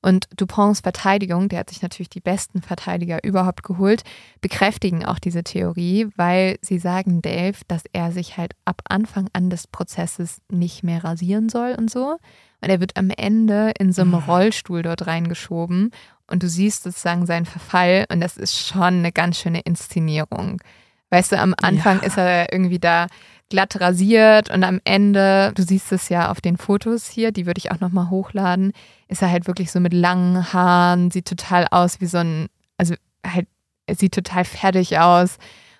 Und 0.00 0.28
Duponts 0.36 0.80
Verteidigung, 0.80 1.48
der 1.48 1.60
hat 1.60 1.70
sich 1.70 1.82
natürlich 1.82 2.08
die 2.08 2.20
besten 2.20 2.62
Verteidiger 2.62 3.22
überhaupt 3.22 3.62
geholt, 3.62 4.02
bekräftigen 4.40 5.04
auch 5.04 5.18
diese 5.18 5.44
Theorie, 5.44 6.08
weil 6.16 6.56
sie 6.62 6.78
sagen 6.78 7.20
Dave, 7.20 7.58
dass 7.68 7.84
er 7.92 8.12
sich 8.12 8.38
halt 8.38 8.54
ab 8.64 8.80
Anfang 8.88 9.28
an 9.32 9.50
des 9.50 9.66
Prozesses 9.66 10.40
nicht 10.50 10.82
mehr 10.82 11.04
rasieren 11.04 11.48
soll 11.48 11.74
und 11.76 11.90
so. 11.90 12.18
Und 12.62 12.70
er 12.70 12.80
wird 12.80 12.96
am 12.96 13.10
Ende 13.10 13.72
in 13.78 13.92
so 13.92 14.02
einem 14.02 14.14
ah. 14.14 14.24
Rollstuhl 14.26 14.82
dort 14.82 15.06
reingeschoben 15.06 15.90
und 16.28 16.42
du 16.42 16.48
siehst 16.48 16.84
sozusagen 16.84 17.26
seinen 17.26 17.46
Verfall 17.46 18.06
und 18.10 18.20
das 18.20 18.36
ist 18.36 18.56
schon 18.56 18.82
eine 18.82 19.12
ganz 19.12 19.38
schöne 19.38 19.60
Inszenierung. 19.60 20.62
Weißt 21.10 21.32
du, 21.32 21.38
am 21.38 21.54
Anfang 21.56 22.00
ja. 22.00 22.06
ist 22.06 22.18
er 22.18 22.52
irgendwie 22.52 22.78
da 22.78 23.06
glatt 23.48 23.80
rasiert 23.80 24.50
und 24.50 24.64
am 24.64 24.80
Ende, 24.84 25.52
du 25.54 25.62
siehst 25.62 25.92
es 25.92 26.08
ja 26.08 26.30
auf 26.30 26.40
den 26.40 26.56
Fotos 26.56 27.08
hier, 27.08 27.30
die 27.30 27.46
würde 27.46 27.58
ich 27.58 27.70
auch 27.70 27.78
nochmal 27.78 28.10
hochladen, 28.10 28.72
ist 29.06 29.22
er 29.22 29.30
halt 29.30 29.46
wirklich 29.46 29.70
so 29.70 29.78
mit 29.78 29.92
langen 29.92 30.52
Haaren, 30.52 31.12
sieht 31.12 31.28
total 31.28 31.66
aus 31.70 32.00
wie 32.00 32.06
so 32.06 32.18
ein, 32.18 32.48
also 32.76 32.94
halt, 33.24 33.46
er 33.86 33.94
sieht 33.94 34.14
total 34.14 34.44
fertig 34.44 34.98
aus. 34.98 35.38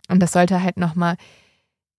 Und 0.09 0.21
das 0.21 0.33
sollte 0.33 0.63
halt 0.63 0.77
nochmal 0.77 1.17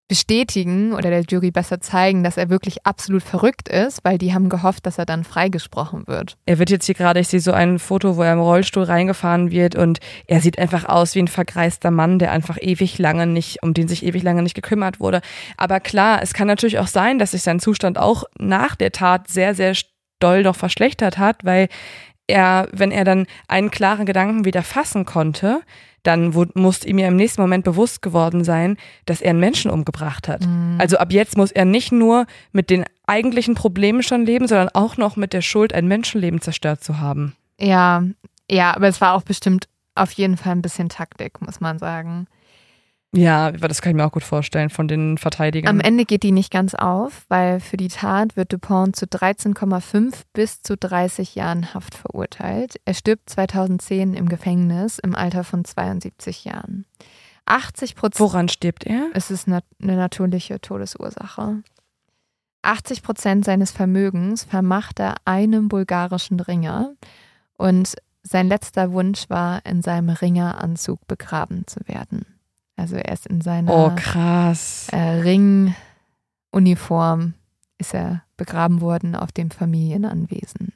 bestätigen 0.08 0.94
oder 0.94 1.10
der 1.10 1.24
Jury 1.28 1.52
besser 1.52 1.82
zeigen, 1.82 2.24
dass 2.24 2.38
er 2.38 2.50
wirklich 2.50 2.86
absolut 2.86 3.24
verrückt 3.24 3.68
ist, 3.68 4.00
weil 4.04 4.18
die 4.18 4.34
haben 4.34 4.48
gehofft, 4.48 4.86
dass 4.86 4.98
er 4.98 5.06
dann 5.06 5.24
freigesprochen 5.24 6.08
wird. 6.08 6.38
Er 6.46 6.60
wird 6.60 6.70
jetzt 6.70 6.86
hier 6.86 6.96
gerade, 6.96 7.20
ich 7.20 7.28
sehe 7.28 7.42
so 7.42 7.52
ein 7.52 7.78
Foto, 7.78 8.16
wo 8.16 8.24
er 8.24 8.34
im 8.34 8.40
Rollstuhl 8.40 8.84
reingefahren 8.84 9.52
wird 9.52 9.76
und 9.76 10.00
er 10.26 10.40
sieht 10.40 10.60
einfach 10.60 10.86
aus 10.86 11.14
wie 11.16 11.20
ein 11.20 11.28
vergreister 11.28 11.92
Mann, 11.92 12.20
der 12.20 12.32
einfach 12.32 12.58
ewig 12.60 12.98
lange 13.00 13.28
nicht, 13.28 13.64
um 13.64 13.74
den 13.74 13.88
sich 13.90 14.06
ewig 14.06 14.24
lange 14.24 14.44
nicht 14.44 14.56
gekümmert 14.56 15.00
wurde. 15.00 15.22
Aber 15.58 15.80
klar, 15.82 16.22
es 16.22 16.34
kann 16.34 16.48
natürlich 16.48 16.80
auch 16.80 16.88
sein, 16.88 17.20
dass 17.20 17.32
sich 17.32 17.42
sein 17.42 17.60
Zustand 17.60 17.98
auch 17.98 18.24
nach 18.40 18.76
der 18.76 18.94
Tat 18.94 19.28
sehr, 19.28 19.56
sehr 19.56 19.76
doll 20.20 20.44
noch 20.44 20.56
verschlechtert 20.56 21.18
hat, 21.18 21.44
weil 21.44 21.68
er, 22.28 22.68
wenn 22.72 22.92
er 22.92 23.04
dann 23.04 23.26
einen 23.48 23.72
klaren 23.72 24.06
Gedanken 24.06 24.46
wieder 24.46 24.64
fassen 24.64 25.06
konnte, 25.06 25.62
dann 26.08 26.34
muss 26.56 26.86
ihm 26.86 27.00
ja 27.00 27.08
im 27.10 27.18
nächsten 27.18 27.42
Moment 27.42 27.66
bewusst 27.66 28.02
geworden 28.02 28.46
sein, 28.46 28.78
dass 29.06 29.20
er 29.20 29.32
einen 29.32 29.42
Menschen 29.42 29.70
umgebracht 29.70 30.28
hat. 30.28 30.46
Mhm. 30.46 30.78
Also 30.80 30.98
ab 30.98 31.12
jetzt 31.12 31.36
muss 31.36 31.52
er 31.52 31.66
nicht 31.66 31.92
nur 31.92 32.26
mit 32.54 32.70
den 32.70 32.86
eigentlichen 33.06 33.56
Problemen 33.56 34.02
schon 34.04 34.26
leben, 34.26 34.48
sondern 34.48 34.70
auch 34.70 34.96
noch 34.96 35.18
mit 35.18 35.34
der 35.34 35.42
Schuld, 35.42 35.74
ein 35.74 35.88
Menschenleben 35.88 36.40
zerstört 36.40 36.82
zu 36.82 37.00
haben. 37.00 37.36
Ja, 37.60 38.04
ja, 38.50 38.74
aber 38.74 38.88
es 38.88 39.02
war 39.02 39.16
auch 39.16 39.24
bestimmt 39.24 39.68
auf 39.96 40.12
jeden 40.14 40.38
Fall 40.38 40.54
ein 40.54 40.62
bisschen 40.62 40.88
Taktik, 40.88 41.42
muss 41.42 41.60
man 41.60 41.78
sagen. 41.78 42.28
Ja, 43.18 43.52
das 43.52 43.82
kann 43.82 43.90
ich 43.90 43.96
mir 43.96 44.06
auch 44.06 44.12
gut 44.12 44.24
vorstellen 44.24 44.70
von 44.70 44.88
den 44.88 45.18
Verteidigern. 45.18 45.70
Am 45.70 45.80
Ende 45.80 46.06
geht 46.06 46.22
die 46.22 46.32
nicht 46.32 46.52
ganz 46.52 46.76
auf, 46.76 47.26
weil 47.30 47.60
für 47.60 47.76
die 47.76 47.88
Tat 47.88 48.38
wird 48.38 48.54
Dupont 48.54 48.96
zu 48.96 49.06
13,5 49.06 50.14
bis 50.34 50.62
zu 50.62 50.78
30 50.78 51.34
Jahren 51.34 51.74
Haft 51.74 51.96
verurteilt. 51.96 52.80
Er 52.86 52.94
stirbt 52.94 53.28
2010 53.32 54.14
im 54.14 54.30
Gefängnis 54.30 55.00
im 55.00 55.16
Alter 55.16 55.44
von 55.44 55.66
72 55.66 56.46
Jahren. 56.46 56.86
80 57.46 57.96
Prozent. 57.96 58.20
Woran 58.20 58.50
stirbt 58.50 58.86
er? 58.86 59.10
Es 59.16 59.32
ist 59.32 59.48
eine 59.48 59.64
natürliche 59.80 60.62
Todesursache. 60.62 61.64
80 62.62 63.02
Prozent 63.02 63.46
seines 63.46 63.72
Vermögens 63.72 64.44
vermacht 64.44 65.00
er 65.00 65.16
einem 65.26 65.70
bulgarischen 65.70 66.40
Ringer 66.40 66.94
und 67.58 67.96
sein 68.22 68.48
letzter 68.48 68.92
Wunsch 68.92 69.28
war, 69.30 69.66
in 69.66 69.82
seinem 69.82 70.10
Ringeranzug 70.10 71.08
begraben 71.08 71.66
zu 71.66 71.80
werden. 71.88 72.37
Also 72.78 72.96
er 72.96 73.12
ist 73.12 73.26
in 73.28 73.42
seiner 73.42 73.74
oh, 73.74 73.92
krass. 73.96 74.88
Äh, 74.92 75.22
Ringuniform 76.54 77.34
ist 77.80 77.94
er 77.94 78.24
begraben 78.38 78.80
worden 78.82 79.16
auf 79.16 79.32
dem 79.32 79.52
Familienanwesen. 79.52 80.74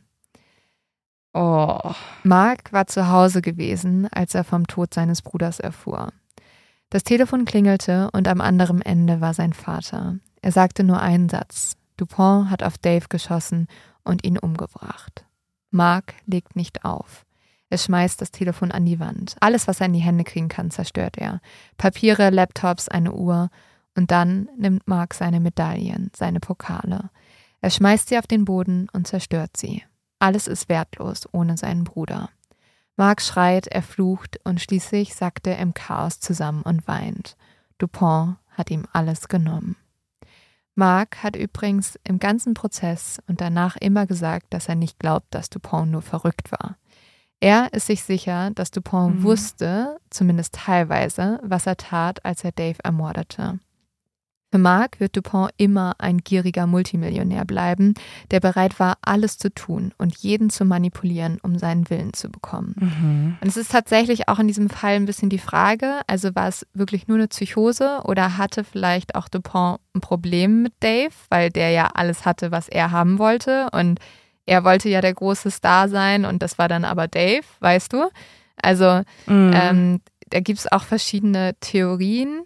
Oh. 1.34 1.94
Mark 2.24 2.74
war 2.74 2.88
zu 2.88 3.08
Hause 3.08 3.42
gewesen, 3.42 4.08
als 4.12 4.36
er 4.36 4.44
vom 4.44 4.68
Tod 4.68 4.94
seines 4.94 5.22
Bruders 5.22 5.60
erfuhr. 5.60 6.12
Das 6.90 7.04
Telefon 7.04 7.46
klingelte 7.46 8.10
und 8.12 8.28
am 8.28 8.42
anderen 8.42 8.82
Ende 8.82 9.22
war 9.22 9.34
sein 9.34 9.54
Vater. 9.54 10.18
Er 10.42 10.52
sagte 10.52 10.84
nur 10.84 11.00
einen 11.00 11.30
Satz. 11.30 11.78
Dupont 11.96 12.50
hat 12.50 12.64
auf 12.64 12.78
Dave 12.78 13.06
geschossen 13.08 13.68
und 14.04 14.26
ihn 14.26 14.38
umgebracht. 14.38 15.24
Mark 15.70 16.16
legt 16.26 16.56
nicht 16.56 16.84
auf. 16.84 17.26
Er 17.72 17.78
schmeißt 17.78 18.20
das 18.20 18.32
Telefon 18.32 18.74
an 18.74 18.86
die 18.86 19.00
Wand. 19.00 19.38
Alles, 19.40 19.66
was 19.66 19.80
er 19.80 19.86
in 19.86 19.94
die 19.94 20.00
Hände 20.00 20.26
kriegen 20.26 20.50
kann, 20.50 20.72
zerstört 20.72 21.18
er. 21.18 21.40
Papiere, 21.78 22.30
Laptops, 22.30 22.90
eine 22.90 23.14
Uhr. 23.14 23.50
Und 23.96 24.12
dann 24.12 24.50
nimmt 24.58 24.90
Mark 24.90 25.14
seine 25.14 25.40
Medaillen, 25.40 26.12
seine 26.14 26.42
Pokale. 26.42 27.10
Er 27.62 27.70
schmeißt 27.70 28.10
sie 28.10 28.18
auf 28.18 28.28
den 28.28 28.44
Boden 28.44 28.90
und 28.92 29.08
zerstört 29.08 29.56
sie. 29.56 29.84
Alles 30.20 30.48
ist 30.48 30.68
wertlos 30.68 31.30
ohne 31.32 31.56
seinen 31.56 31.86
Bruder. 31.86 32.30
Mark 32.98 33.22
schreit, 33.22 33.68
er 33.68 33.84
flucht 33.84 34.42
und 34.44 34.60
schließlich 34.60 35.16
sackt 35.16 35.48
er 35.48 35.58
im 35.58 35.74
Chaos 35.74 36.20
zusammen 36.20 36.64
und 36.64 36.90
weint. 36.90 37.38
Dupont 37.78 38.36
hat 38.50 38.70
ihm 38.70 38.86
alles 38.92 39.30
genommen. 39.30 39.78
Mark 40.76 41.24
hat 41.24 41.38
übrigens 41.38 41.98
im 42.04 42.20
ganzen 42.20 42.54
Prozess 42.54 43.22
und 43.28 43.40
danach 43.40 43.78
immer 43.78 44.08
gesagt, 44.08 44.48
dass 44.54 44.68
er 44.68 44.76
nicht 44.76 45.00
glaubt, 45.00 45.34
dass 45.34 45.50
Dupont 45.50 45.90
nur 45.90 46.02
verrückt 46.02 46.52
war. 46.52 46.76
Er 47.44 47.74
ist 47.74 47.88
sich 47.88 48.04
sicher, 48.04 48.52
dass 48.54 48.70
Dupont 48.70 49.18
mhm. 49.18 49.24
wusste, 49.24 49.98
zumindest 50.12 50.54
teilweise, 50.54 51.40
was 51.42 51.66
er 51.66 51.76
tat, 51.76 52.24
als 52.24 52.44
er 52.44 52.52
Dave 52.52 52.78
ermordete. 52.84 53.60
Für 54.52 54.60
Mark 54.60 55.00
wird 55.00 55.16
Dupont 55.16 55.52
immer 55.56 55.96
ein 55.98 56.20
gieriger 56.20 56.68
Multimillionär 56.68 57.46
bleiben, 57.46 57.94
der 58.32 58.42
bereit 58.42 58.80
war, 58.80 58.98
alles 59.02 59.38
zu 59.38 59.50
tun 59.50 59.94
und 59.98 60.18
jeden 60.18 60.50
zu 60.50 60.66
manipulieren, 60.66 61.40
um 61.42 61.58
seinen 61.58 61.90
Willen 61.90 62.14
zu 62.14 62.30
bekommen. 62.30 62.76
Mhm. 62.78 63.38
Und 63.42 63.48
es 63.48 63.56
ist 63.56 63.72
tatsächlich 63.72 64.28
auch 64.28 64.40
in 64.40 64.48
diesem 64.48 64.70
Fall 64.70 64.96
ein 64.96 65.06
bisschen 65.06 65.30
die 65.30 65.40
Frage, 65.40 66.02
also 66.06 66.36
war 66.36 66.50
es 66.50 66.68
wirklich 66.74 67.08
nur 67.08 67.18
eine 67.18 67.30
Psychose 67.30 68.02
oder 68.04 68.38
hatte 68.38 68.66
vielleicht 68.66 69.16
auch 69.16 69.30
Dupont 69.30 69.80
ein 69.96 70.02
Problem 70.02 70.64
mit 70.64 70.74
Dave, 70.82 71.14
weil 71.30 71.50
der 71.50 71.72
ja 71.72 71.88
alles 71.94 72.26
hatte, 72.26 72.52
was 72.52 72.68
er 72.68 72.92
haben 72.92 73.20
wollte 73.20 73.70
und 73.72 74.00
er 74.52 74.66
wollte 74.66 74.90
ja 74.90 75.00
der 75.00 75.14
große 75.14 75.50
Star 75.50 75.88
sein 75.88 76.26
und 76.26 76.42
das 76.44 76.58
war 76.58 76.68
dann 76.68 76.84
aber 76.84 77.08
Dave, 77.08 77.46
weißt 77.62 77.94
du? 77.94 78.10
Also 78.62 79.02
mhm. 79.26 79.54
ähm, 79.56 80.02
da 80.30 80.42
gibt 80.42 80.60
es 80.60 80.70
auch 80.70 80.84
verschiedene 80.84 81.56
Theorien. 81.62 82.44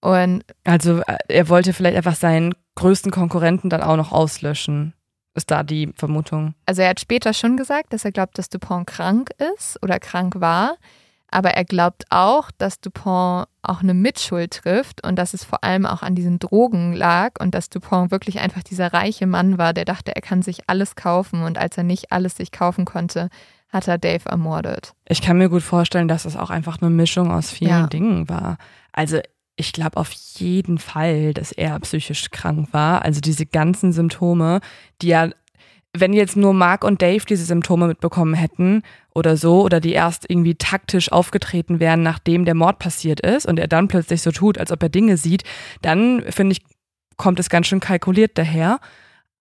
Und 0.00 0.44
also 0.62 1.00
äh, 1.00 1.16
er 1.26 1.48
wollte 1.48 1.72
vielleicht 1.72 1.96
einfach 1.96 2.14
seinen 2.14 2.54
größten 2.76 3.10
Konkurrenten 3.10 3.68
dann 3.68 3.82
auch 3.82 3.96
noch 3.96 4.12
auslöschen. 4.12 4.94
Ist 5.34 5.50
da 5.50 5.64
die 5.64 5.92
Vermutung? 5.96 6.54
Also 6.66 6.82
er 6.82 6.90
hat 6.90 7.00
später 7.00 7.34
schon 7.34 7.56
gesagt, 7.56 7.92
dass 7.92 8.04
er 8.04 8.12
glaubt, 8.12 8.38
dass 8.38 8.48
Dupont 8.48 8.86
krank 8.86 9.30
ist 9.56 9.76
oder 9.82 9.98
krank 9.98 10.34
war. 10.38 10.76
Aber 11.30 11.50
er 11.50 11.64
glaubt 11.64 12.04
auch, 12.10 12.50
dass 12.58 12.80
Dupont 12.80 13.46
auch 13.62 13.82
eine 13.82 13.94
Mitschuld 13.94 14.52
trifft 14.52 15.06
und 15.06 15.16
dass 15.16 15.34
es 15.34 15.44
vor 15.44 15.62
allem 15.62 15.86
auch 15.86 16.02
an 16.02 16.14
diesen 16.14 16.38
Drogen 16.38 16.92
lag 16.92 17.32
und 17.40 17.54
dass 17.54 17.68
Dupont 17.68 18.10
wirklich 18.10 18.40
einfach 18.40 18.62
dieser 18.62 18.92
reiche 18.92 19.26
Mann 19.26 19.58
war, 19.58 19.72
der 19.72 19.84
dachte, 19.84 20.14
er 20.14 20.22
kann 20.22 20.42
sich 20.42 20.68
alles 20.68 20.96
kaufen 20.96 21.42
und 21.42 21.58
als 21.58 21.76
er 21.76 21.84
nicht 21.84 22.12
alles 22.12 22.36
sich 22.36 22.52
kaufen 22.52 22.84
konnte, 22.84 23.28
hat 23.68 23.86
er 23.86 23.98
Dave 23.98 24.28
ermordet. 24.28 24.94
Ich 25.08 25.22
kann 25.22 25.38
mir 25.38 25.48
gut 25.48 25.62
vorstellen, 25.62 26.08
dass 26.08 26.24
es 26.24 26.36
auch 26.36 26.50
einfach 26.50 26.80
eine 26.80 26.90
Mischung 26.90 27.30
aus 27.30 27.50
vielen 27.50 27.70
ja. 27.70 27.86
Dingen 27.86 28.28
war. 28.28 28.58
Also 28.92 29.20
ich 29.60 29.72
glaube 29.72 29.98
auf 29.98 30.10
jeden 30.10 30.78
Fall, 30.78 31.34
dass 31.34 31.52
er 31.52 31.78
psychisch 31.80 32.30
krank 32.30 32.68
war. 32.72 33.02
Also 33.02 33.20
diese 33.20 33.46
ganzen 33.46 33.92
Symptome, 33.92 34.60
die 35.02 35.08
ja 35.08 35.28
wenn 35.96 36.12
jetzt 36.12 36.36
nur 36.36 36.54
Mark 36.54 36.84
und 36.84 37.02
Dave 37.02 37.24
diese 37.28 37.44
Symptome 37.44 37.88
mitbekommen 37.88 38.34
hätten 38.34 38.82
oder 39.14 39.36
so, 39.36 39.62
oder 39.62 39.80
die 39.80 39.92
erst 39.92 40.28
irgendwie 40.28 40.54
taktisch 40.54 41.10
aufgetreten 41.10 41.80
wären, 41.80 42.02
nachdem 42.02 42.44
der 42.44 42.54
Mord 42.54 42.78
passiert 42.78 43.20
ist 43.20 43.46
und 43.46 43.58
er 43.58 43.68
dann 43.68 43.88
plötzlich 43.88 44.22
so 44.22 44.30
tut, 44.30 44.58
als 44.58 44.70
ob 44.70 44.82
er 44.82 44.88
Dinge 44.88 45.16
sieht, 45.16 45.42
dann 45.82 46.22
finde 46.30 46.52
ich, 46.52 46.62
kommt 47.16 47.40
es 47.40 47.50
ganz 47.50 47.66
schön 47.66 47.80
kalkuliert 47.80 48.38
daher. 48.38 48.78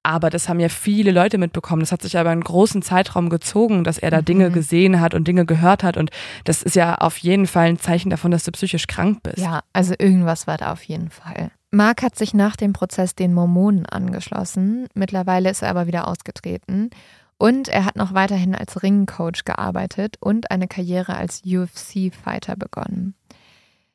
Aber 0.02 0.30
das 0.30 0.48
haben 0.48 0.62
ja 0.62 0.70
viele 0.70 1.12
Leute 1.12 1.38
mitbekommen. 1.38 1.82
Das 1.82 1.92
hat 1.92 2.02
sich 2.02 2.18
aber 2.18 2.30
einen 2.30 2.44
großen 2.44 2.82
Zeitraum 2.82 3.30
gezogen, 3.30 3.84
dass 3.84 3.98
er 3.98 4.10
da 4.10 4.22
mhm. 4.22 4.26
Dinge 4.26 4.52
gesehen 4.52 5.02
hat 5.02 5.14
und 5.14 5.28
Dinge 5.28 5.46
gehört 5.46 5.84
hat. 5.84 5.98
Und 5.98 6.10
das 6.46 6.64
ist 6.64 6.76
ja 6.76 6.96
auf 6.96 7.18
jeden 7.18 7.48
Fall 7.48 7.68
ein 7.68 7.80
Zeichen 7.80 8.10
davon, 8.10 8.32
dass 8.32 8.46
du 8.46 8.52
psychisch 8.52 8.88
krank 8.88 9.24
bist. 9.24 9.40
Ja, 9.40 9.62
also 9.74 9.94
irgendwas 10.00 10.48
war 10.48 10.58
da 10.58 10.72
auf 10.72 10.84
jeden 10.84 11.10
Fall. 11.10 11.52
Mark 11.72 12.02
hat 12.02 12.18
sich 12.18 12.34
nach 12.34 12.56
dem 12.56 12.74
Prozess 12.74 13.14
den 13.14 13.34
Mormonen 13.34 13.86
angeschlossen. 13.86 14.88
Mittlerweile 14.96 15.52
ist 15.52 15.62
er 15.62 15.70
aber 15.70 15.86
wieder 15.86 16.08
ausgetreten. 16.08 16.90
Und 17.38 17.68
er 17.68 17.86
hat 17.86 17.96
noch 17.96 18.14
weiterhin 18.14 18.56
als 18.56 18.82
Ringcoach 18.82 19.46
gearbeitet 19.46 20.18
und 20.20 20.52
eine 20.52 20.68
Karriere 20.68 21.16
als 21.16 21.42
UFC-Fighter 21.46 22.56
begonnen. 22.56 23.14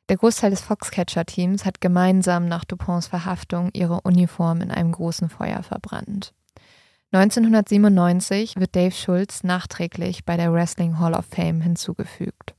Der 0.09 0.17
Großteil 0.17 0.51
des 0.51 0.61
Foxcatcher-Teams 0.61 1.65
hat 1.65 1.81
gemeinsam 1.81 2.47
nach 2.47 2.63
Duponts 2.63 3.07
Verhaftung 3.07 3.69
ihre 3.73 4.01
Uniform 4.01 4.61
in 4.61 4.71
einem 4.71 4.91
großen 4.91 5.29
Feuer 5.29 5.61
verbrannt. 5.61 6.33
1997 7.11 8.55
wird 8.57 8.75
Dave 8.75 8.91
Schulz 8.91 9.43
nachträglich 9.43 10.25
bei 10.25 10.37
der 10.37 10.53
Wrestling 10.53 10.99
Hall 10.99 11.13
of 11.13 11.25
Fame 11.25 11.61
hinzugefügt. 11.61 12.55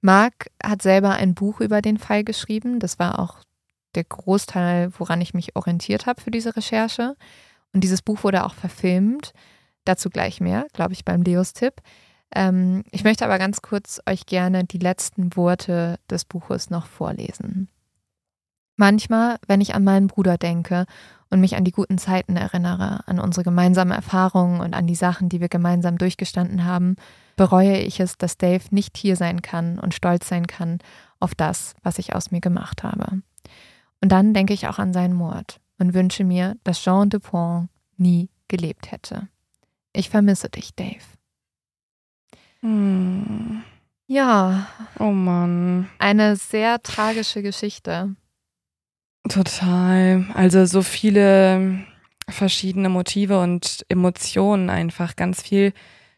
Mark 0.00 0.50
hat 0.62 0.82
selber 0.82 1.14
ein 1.14 1.34
Buch 1.34 1.60
über 1.60 1.82
den 1.82 1.98
Fall 1.98 2.22
geschrieben. 2.22 2.80
Das 2.80 2.98
war 2.98 3.18
auch 3.18 3.38
der 3.96 4.04
Großteil, 4.04 4.92
woran 4.98 5.20
ich 5.20 5.34
mich 5.34 5.56
orientiert 5.56 6.06
habe 6.06 6.20
für 6.20 6.30
diese 6.30 6.56
Recherche. 6.56 7.16
Und 7.72 7.82
dieses 7.82 8.02
Buch 8.02 8.22
wurde 8.22 8.44
auch 8.44 8.54
verfilmt. 8.54 9.32
Dazu 9.84 10.10
gleich 10.10 10.40
mehr, 10.40 10.66
glaube 10.72 10.92
ich, 10.92 11.04
beim 11.04 11.22
Leos-Tipp. 11.22 11.80
Ähm, 12.34 12.84
ich 12.90 13.04
möchte 13.04 13.24
aber 13.24 13.38
ganz 13.38 13.62
kurz 13.62 14.00
euch 14.06 14.26
gerne 14.26 14.64
die 14.64 14.78
letzten 14.78 15.36
Worte 15.36 15.98
des 16.10 16.24
Buches 16.24 16.70
noch 16.70 16.86
vorlesen. 16.86 17.68
Manchmal, 18.76 19.36
wenn 19.46 19.60
ich 19.60 19.74
an 19.74 19.84
meinen 19.84 20.06
Bruder 20.06 20.36
denke 20.36 20.86
und 21.30 21.40
mich 21.40 21.56
an 21.56 21.64
die 21.64 21.72
guten 21.72 21.98
Zeiten 21.98 22.36
erinnere, 22.36 23.00
an 23.06 23.18
unsere 23.18 23.42
gemeinsamen 23.42 23.92
Erfahrungen 23.92 24.60
und 24.60 24.74
an 24.74 24.86
die 24.86 24.94
Sachen, 24.94 25.28
die 25.28 25.40
wir 25.40 25.48
gemeinsam 25.48 25.98
durchgestanden 25.98 26.64
haben, 26.64 26.96
bereue 27.36 27.78
ich 27.78 28.00
es, 28.00 28.18
dass 28.18 28.36
Dave 28.36 28.64
nicht 28.70 28.96
hier 28.96 29.16
sein 29.16 29.40
kann 29.40 29.78
und 29.78 29.94
stolz 29.94 30.28
sein 30.28 30.46
kann 30.46 30.78
auf 31.20 31.34
das, 31.34 31.74
was 31.82 31.98
ich 31.98 32.14
aus 32.14 32.30
mir 32.30 32.40
gemacht 32.40 32.82
habe. 32.82 33.22
Und 34.00 34.10
dann 34.10 34.34
denke 34.34 34.52
ich 34.52 34.68
auch 34.68 34.78
an 34.78 34.92
seinen 34.92 35.14
Mord 35.14 35.60
und 35.78 35.94
wünsche 35.94 36.24
mir, 36.24 36.56
dass 36.64 36.82
Jean 36.82 37.10
Dupont 37.10 37.68
nie 37.96 38.28
gelebt 38.48 38.90
hätte. 38.90 39.28
Ich 39.92 40.10
vermisse 40.10 40.48
dich, 40.50 40.74
Dave. 40.74 41.02
Hm. 42.60 43.62
Ja. 44.06 44.68
Oh 44.98 45.10
Mann. 45.10 45.88
Eine 45.98 46.36
sehr 46.36 46.82
tragische 46.82 47.42
Geschichte. 47.42 48.14
Total. 49.28 50.26
Also 50.34 50.64
so 50.66 50.82
viele 50.82 51.84
verschiedene 52.28 52.88
Motive 52.88 53.40
und 53.40 53.84
Emotionen 53.88 54.70
einfach, 54.70 55.16
ganz 55.16 55.42
viel 55.42 55.72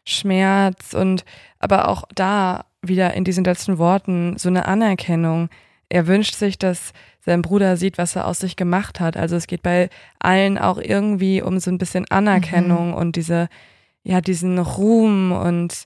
Schmerz 0.05 0.93
und 0.93 1.23
aber 1.59 1.87
auch 1.87 2.03
da 2.13 2.65
wieder 2.81 3.13
in 3.13 3.23
diesen 3.23 3.43
letzten 3.43 3.77
Worten 3.77 4.37
so 4.37 4.49
eine 4.49 4.65
Anerkennung. 4.65 5.49
Er 5.89 6.07
wünscht 6.07 6.35
sich, 6.35 6.57
dass 6.57 6.93
sein 7.19 7.41
Bruder 7.41 7.77
sieht, 7.77 7.97
was 7.97 8.15
er 8.15 8.27
aus 8.27 8.39
sich 8.39 8.55
gemacht 8.55 8.99
hat. 8.99 9.17
Also 9.17 9.35
es 9.35 9.47
geht 9.47 9.63
bei 9.63 9.89
allen 10.19 10.57
auch 10.57 10.77
irgendwie 10.77 11.41
um 11.41 11.59
so 11.59 11.69
ein 11.71 11.77
bisschen 11.77 12.09
Anerkennung 12.09 12.89
mhm. 12.89 12.93
und 12.93 13.15
diese, 13.15 13.49
ja, 14.03 14.21
diesen 14.21 14.59
Ruhm 14.59 15.31
und 15.31 15.85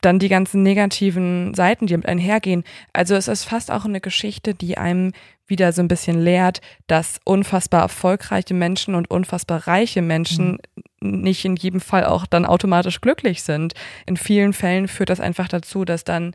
dann 0.00 0.18
die 0.18 0.28
ganzen 0.28 0.62
negativen 0.62 1.54
Seiten, 1.54 1.86
die 1.86 1.96
mit 1.96 2.06
einhergehen. 2.06 2.64
Also 2.92 3.14
es 3.14 3.28
ist 3.28 3.44
fast 3.44 3.70
auch 3.70 3.84
eine 3.84 4.00
Geschichte, 4.00 4.54
die 4.54 4.76
einem 4.76 5.12
wieder 5.46 5.72
so 5.72 5.80
ein 5.82 5.88
bisschen 5.88 6.20
lehrt, 6.20 6.60
dass 6.86 7.20
unfassbar 7.24 7.82
erfolgreiche 7.82 8.54
Menschen 8.54 8.94
und 8.94 9.10
unfassbar 9.10 9.66
reiche 9.66 10.02
Menschen 10.02 10.58
mhm. 11.00 11.20
nicht 11.22 11.44
in 11.44 11.56
jedem 11.56 11.80
Fall 11.80 12.04
auch 12.04 12.26
dann 12.26 12.44
automatisch 12.46 13.00
glücklich 13.00 13.42
sind. 13.42 13.74
In 14.06 14.16
vielen 14.16 14.52
Fällen 14.52 14.88
führt 14.88 15.10
das 15.10 15.20
einfach 15.20 15.48
dazu, 15.48 15.84
dass 15.84 16.04
dann 16.04 16.34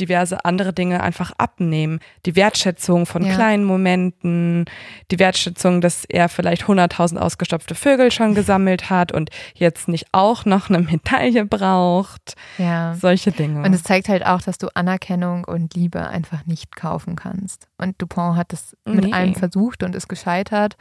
diverse 0.00 0.44
andere 0.44 0.72
Dinge 0.72 1.02
einfach 1.02 1.32
abnehmen. 1.38 2.00
Die 2.26 2.34
Wertschätzung 2.36 3.06
von 3.06 3.24
Ja. 3.24 3.34
kleinen 3.34 3.64
Momenten, 3.64 4.64
die 5.10 5.18
Wertschätzung, 5.18 5.80
dass 5.80 6.04
er 6.06 6.28
vielleicht 6.28 6.66
100.000 6.66 7.18
ausgestopfte 7.18 7.74
Vögel 7.74 8.10
schon 8.10 8.34
gesammelt 8.34 8.90
hat 8.90 9.12
und 9.12 9.30
jetzt 9.54 9.88
nicht 9.88 10.06
auch 10.12 10.44
noch 10.44 10.68
eine 10.68 10.78
Medaille 10.80 11.44
braucht. 11.44 12.34
Ja. 12.58 12.94
Solche 12.94 13.32
Dinge. 13.32 13.62
Und 13.62 13.72
es 13.74 13.82
zeigt 13.82 14.08
halt 14.08 14.24
auch, 14.26 14.40
dass 14.42 14.58
du 14.58 14.68
Anerkennung 14.74 15.44
und 15.44 15.74
Liebe 15.74 16.08
einfach 16.08 16.46
nicht 16.46 16.74
kaufen 16.76 17.16
kannst. 17.16 17.68
Und 17.78 18.00
Dupont 18.00 18.36
hat 18.36 18.52
das 18.52 18.76
mit 18.84 19.04
Nee. 19.04 19.12
allem 19.12 19.34
versucht 19.34 19.82
und 19.82 19.94
ist 19.94 20.08
gescheitert. 20.08 20.76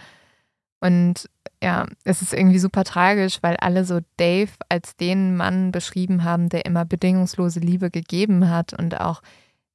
Und 0.80 1.30
ja, 1.62 1.88
es 2.06 2.22
ist 2.22 2.34
irgendwie 2.34 2.60
super 2.60 2.84
tragisch, 2.84 3.40
weil 3.42 3.58
alle 3.58 3.84
so 3.84 4.00
Dave 4.18 4.52
als 4.70 4.96
den 4.96 5.36
Mann 5.36 5.72
beschrieben 5.72 6.24
haben, 6.24 6.50
der 6.50 6.66
immer 6.66 6.86
bedingungslose 6.86 7.60
Liebe 7.60 7.92
gegeben 7.92 8.50
hat 8.50 8.74
und 8.74 9.00
auch 9.00 9.22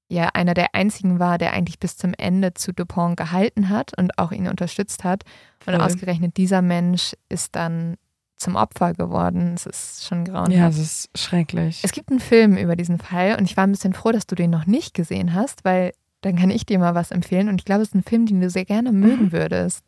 ja 0.09 0.31
einer 0.33 0.55
der 0.55 0.75
einzigen 0.75 1.19
war, 1.19 1.39
der 1.39 1.53
eigentlich 1.53 1.79
bis 1.79 1.97
zum 1.97 2.15
Ende 2.15 2.55
zu 2.55 2.73
Dupont 2.73 3.17
gehalten 3.17 3.69
hat 3.69 3.97
und 3.99 4.19
auch 4.19 4.33
ihn 4.33 4.49
unterstützt 4.49 5.05
hat. 5.05 5.25
Und 5.67 5.75
Voll. 5.75 5.83
ausgerechnet 5.83 6.37
dieser 6.37 6.63
Mensch 6.63 7.15
ist 7.29 7.55
dann 7.57 7.97
zum 8.37 8.57
Opfer 8.57 8.95
geworden. 8.95 9.53
Es 9.55 9.67
ist 9.67 10.07
schon 10.07 10.25
grauenhaft. 10.25 10.53
ja, 10.53 10.69
es 10.69 10.79
ist 10.79 11.11
schrecklich. 11.19 11.81
Es 11.83 11.93
gibt 11.93 12.11
einen 12.11 12.21
Film 12.21 12.57
über 12.57 12.77
diesen 12.77 12.99
Fall 12.99 13.37
und 13.39 13.45
ich 13.45 13.57
war 13.57 13.67
ein 13.67 13.73
bisschen 13.73 13.93
froh, 13.93 14.13
dass 14.13 14.27
du 14.27 14.35
den 14.35 14.51
noch 14.51 14.67
nicht 14.67 14.95
gesehen 14.95 15.35
hast, 15.35 15.65
weil 15.65 15.93
dann 16.23 16.37
kann 16.37 16.51
ich 16.51 16.67
dir 16.67 16.79
mal 16.79 16.95
was 16.95 17.11
empfehlen 17.11 17.49
und 17.49 17.61
ich 17.61 17.65
glaube, 17.65 17.83
es 17.83 17.89
ist 17.89 17.95
ein 17.95 18.03
Film, 18.03 18.27
den 18.27 18.41
du 18.41 18.51
sehr 18.51 18.65
gerne 18.65 18.93
mögen 18.93 19.33
würdest. 19.33 19.85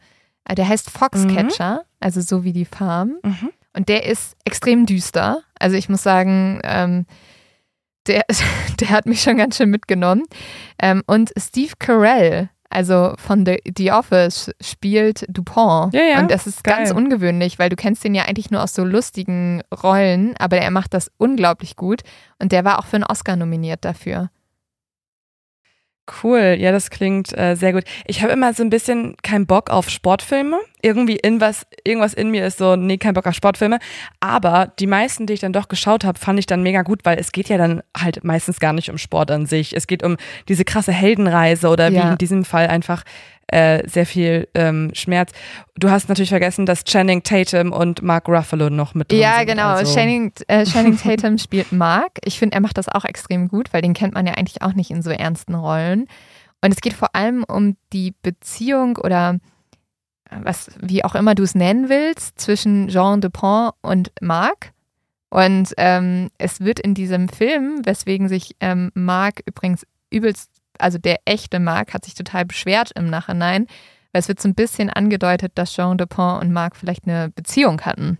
Äh, 0.49 0.55
Der 0.55 0.69
heißt 0.69 0.91
Foxcatcher, 0.91 1.83
also 2.01 2.21
so 2.21 2.45
wie 2.45 2.53
die 2.53 2.65
Farm. 2.65 3.17
Mhm. 3.23 3.51
Und 3.75 3.89
der 3.89 4.07
ist 4.07 4.37
extrem 4.45 4.87
düster. 4.87 5.43
Also 5.59 5.77
ich 5.77 5.89
muss 5.89 6.03
sagen, 6.03 6.61
ähm, 6.65 7.07
der, 8.07 8.25
der 8.81 8.91
hat 8.91 9.07
mich 9.07 9.23
schon 9.23 9.37
ganz 9.37 9.57
schön 9.57 9.71
mitgenommen. 9.71 10.23
Ähm, 10.81 11.03
und 11.07 11.33
Steve 11.39 11.73
Carell, 11.79 12.49
also 12.71 13.15
von 13.19 13.45
The, 13.45 13.59
The 13.77 13.93
Office, 13.93 14.51
spielt 14.61 15.25
Dupont. 15.29 15.93
Ja, 15.95 16.03
ja, 16.03 16.19
Und 16.21 16.31
das 16.31 16.47
ist 16.47 16.65
geil. 16.65 16.77
ganz 16.77 16.91
ungewöhnlich, 16.91 17.59
weil 17.59 17.69
du 17.69 17.77
kennst 17.77 18.03
den 18.05 18.15
ja 18.15 18.25
eigentlich 18.25 18.51
nur 18.51 18.63
aus 18.63 18.75
so 18.75 18.85
lustigen 18.85 19.63
Rollen, 19.83 20.35
aber 20.39 20.59
er 20.59 20.71
macht 20.71 20.95
das 20.95 21.11
unglaublich 21.19 21.77
gut. 21.77 22.03
Und 22.39 22.53
der 22.53 22.65
war 22.65 22.79
auch 22.79 22.87
für 22.87 22.97
einen 22.97 23.05
Oscar 23.05 23.37
nominiert 23.37 23.85
dafür. 23.85 24.31
Cool, 26.23 26.57
ja, 26.59 26.71
das 26.71 26.91
klingt 26.91 27.37
äh, 27.37 27.57
sehr 27.57 27.73
gut. 27.73 27.83
Ich 28.07 28.23
habe 28.23 28.33
immer 28.33 28.55
so 28.55 28.63
ein 28.63 28.71
bisschen 28.71 29.17
keinen 29.23 29.47
Bock 29.47 29.71
auf 29.71 29.91
Sportfilme. 29.91 30.59
Irgendwie 30.81 31.17
in 31.17 31.41
was, 31.41 31.67
irgendwas 31.85 32.15
in 32.15 32.31
mir 32.31 32.47
ist 32.47 32.59
so, 32.59 32.77
nee, 32.77 32.97
kein 32.97 33.15
Bock 33.15 33.27
auf 33.27 33.35
Sportfilme. 33.35 33.79
Aber 34.21 34.73
die 34.79 34.87
meisten, 34.87 35.27
die 35.27 35.33
ich 35.33 35.41
dann 35.41 35.53
doch 35.53 35.67
geschaut 35.67 36.05
habe, 36.05 36.17
fand 36.19 36.39
ich 36.39 36.47
dann 36.47 36.63
mega 36.63 36.83
gut, 36.83 37.01
weil 37.05 37.19
es 37.19 37.33
geht 37.33 37.49
ja 37.49 37.59
dann 37.59 37.83
halt 37.97 38.23
meistens 38.23 38.61
gar 38.61 38.73
nicht 38.73 38.89
um 38.89 38.99
Sport 38.99 39.33
an 39.33 39.47
sich. 39.47 39.75
Es 39.75 39.89
geht 39.89 40.05
um 40.05 40.17
diese 40.49 40.65
krasse 40.65 40.93
Heldenreise 40.93 41.69
oder 41.69 41.91
wie 41.91 41.97
Ja. 41.97 42.13
in 42.13 42.19
diesem 42.19 42.45
Fall 42.45 42.69
einfach 42.69 43.03
äh, 43.49 43.89
sehr 43.89 44.07
viel 44.07 44.49
ähm, 44.55 44.91
Schmerz. 44.95 45.33
Du 45.77 45.91
hast 45.91 46.09
natürlich 46.09 46.31
vergessen, 46.31 46.67
dass 46.67 46.85
Channing 46.85 47.23
Tatum 47.23 47.73
und 47.73 48.03
Mark 48.03 48.29
Ruffalo 48.29 48.71
noch 48.71 48.95
mit 48.95 49.11
drin 49.11 49.21
Ja, 49.21 49.39
sind. 49.39 49.47
genau. 49.49 49.69
Also, 49.69 49.95
Channing, 49.95 50.33
äh, 50.49 50.65
Channing 50.65 50.97
Tatum 50.99 51.39
spielt 51.39 51.71
Mark. 51.73 52.19
Ich 52.25 52.39
finde, 52.39 52.55
er 52.57 52.61
macht 52.61 52.79
das 52.79 52.89
auch 52.89 53.05
extrem 53.05 53.49
gut, 53.49 53.73
weil 53.73 53.83
den 53.83 53.95
kennt 53.95 54.15
man 54.15 54.27
ja 54.27 54.35
eigentlich 54.35 54.63
auch 54.63 54.73
nicht 54.73 54.91
in 54.91 55.03
so 55.03 55.11
ernsten 55.11 55.55
Rollen. 55.55 56.07
Und 56.63 56.73
es 56.73 56.81
geht 56.81 56.95
vor 56.95 57.15
allem 57.15 57.45
um 57.45 57.77
die 57.93 58.15
Beziehung 58.23 58.97
oder 58.97 59.39
äh, 60.31 60.37
was, 60.43 60.71
wie 60.81 61.05
auch 61.05 61.15
immer 61.15 61.35
du 61.35 61.45
es 61.45 61.55
nennen 61.55 61.89
willst, 61.89 62.41
zwischen 62.41 62.89
Jean 62.89 63.21
Dupont 63.21 63.75
und 63.83 64.11
Marc. 64.21 64.73
Und 65.29 65.73
ähm, 65.77 66.31
es 66.39 66.61
wird 66.61 66.81
in 66.81 66.95
diesem 66.95 67.29
Film, 67.29 67.83
weswegen 67.85 68.29
sich 68.29 68.57
ähm, 68.61 68.91
Marc 68.95 69.43
übrigens 69.45 69.87
übelst, 70.11 70.51
also 70.79 70.99
der 70.99 71.19
echte 71.25 71.61
Marc 71.61 71.95
hat 71.95 72.05
sich 72.05 72.15
total 72.15 72.45
beschwert 72.45 72.93
im 72.95 73.09
Nachhinein, 73.09 73.67
weil 74.13 74.21
es 74.21 74.29
wird 74.29 74.41
so 74.41 74.49
ein 74.49 74.55
bisschen 74.55 74.91
angedeutet, 74.91 75.53
dass 75.57 75.73
Jean 75.73 75.99
Dupont 75.99 76.43
und 76.43 76.53
Marc 76.53 76.77
vielleicht 76.77 77.07
eine 77.07 77.31
Beziehung 77.31 77.81
hatten. 77.83 78.19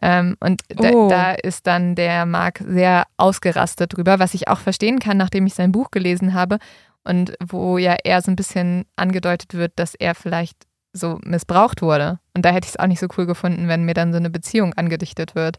Ähm, 0.00 0.36
und 0.40 0.62
da, 0.68 0.90
Oh. 0.90 1.08
da 1.08 1.32
ist 1.32 1.66
dann 1.66 1.94
der 1.94 2.26
Marc 2.26 2.62
sehr 2.66 3.04
ausgerastet 3.18 3.96
drüber, 3.96 4.18
was 4.18 4.34
ich 4.34 4.48
auch 4.48 4.58
verstehen 4.58 4.98
kann, 4.98 5.16
nachdem 5.16 5.46
ich 5.46 5.54
sein 5.54 5.70
Buch 5.72 5.90
gelesen 5.90 6.34
habe 6.34 6.58
und 7.04 7.34
wo 7.44 7.78
ja 7.78 7.96
eher 8.02 8.22
so 8.22 8.30
ein 8.30 8.36
bisschen 8.36 8.84
angedeutet 8.96 9.54
wird, 9.54 9.72
dass 9.76 9.94
er 9.94 10.14
vielleicht 10.14 10.66
so 10.92 11.18
missbraucht 11.24 11.82
wurde. 11.82 12.18
Und 12.34 12.44
da 12.44 12.50
hätte 12.50 12.66
ich 12.66 12.74
es 12.74 12.78
auch 12.78 12.86
nicht 12.86 13.00
so 13.00 13.06
cool 13.16 13.26
gefunden, 13.26 13.68
wenn 13.68 13.84
mir 13.84 13.94
dann 13.94 14.12
so 14.12 14.18
eine 14.18 14.30
Beziehung 14.30 14.74
angedichtet 14.74 15.34
wird. 15.34 15.58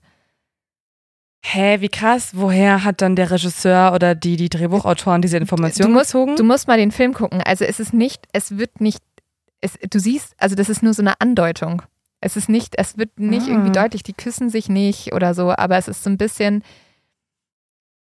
Hä, 1.46 1.82
wie 1.82 1.90
krass. 1.90 2.32
Woher 2.34 2.84
hat 2.84 3.02
dann 3.02 3.16
der 3.16 3.30
Regisseur 3.30 3.94
oder 3.94 4.16
die, 4.16 4.38
die 4.38 4.50
Drehbuchautoren 4.50 5.22
diese 5.22 5.38
Informationen 5.38 5.92
du 5.92 5.98
musst, 6.00 6.12
gezogen? 6.14 6.36
Du 6.38 6.44
musst 6.44 6.68
mal 6.68 6.78
den 6.78 6.92
Film 6.92 7.14
gucken. 7.14 7.42
Also 7.44 7.66
es 7.66 7.80
ist 7.80 7.94
nicht, 7.94 8.26
es 8.32 8.58
wird 8.58 8.80
nicht, 8.80 9.04
es, 9.62 9.78
du 9.90 10.00
siehst, 10.00 10.34
also 10.38 10.56
das 10.56 10.70
ist 10.70 10.82
nur 10.84 10.94
so 10.94 11.02
eine 11.02 11.20
Andeutung. 11.20 11.82
Es 12.22 12.38
ist 12.38 12.48
nicht, 12.48 12.76
es 12.78 12.98
wird 12.98 13.20
nicht 13.20 13.48
Ah. 13.48 13.52
irgendwie 13.52 13.74
deutlich, 13.74 14.04
die 14.04 14.14
küssen 14.14 14.50
sich 14.50 14.70
nicht 14.70 15.14
oder 15.14 15.34
so, 15.34 15.52
aber 15.56 15.78
es 15.78 15.90
ist 15.90 16.04
so 16.04 16.10
ein 16.10 16.18
bisschen, 16.18 16.64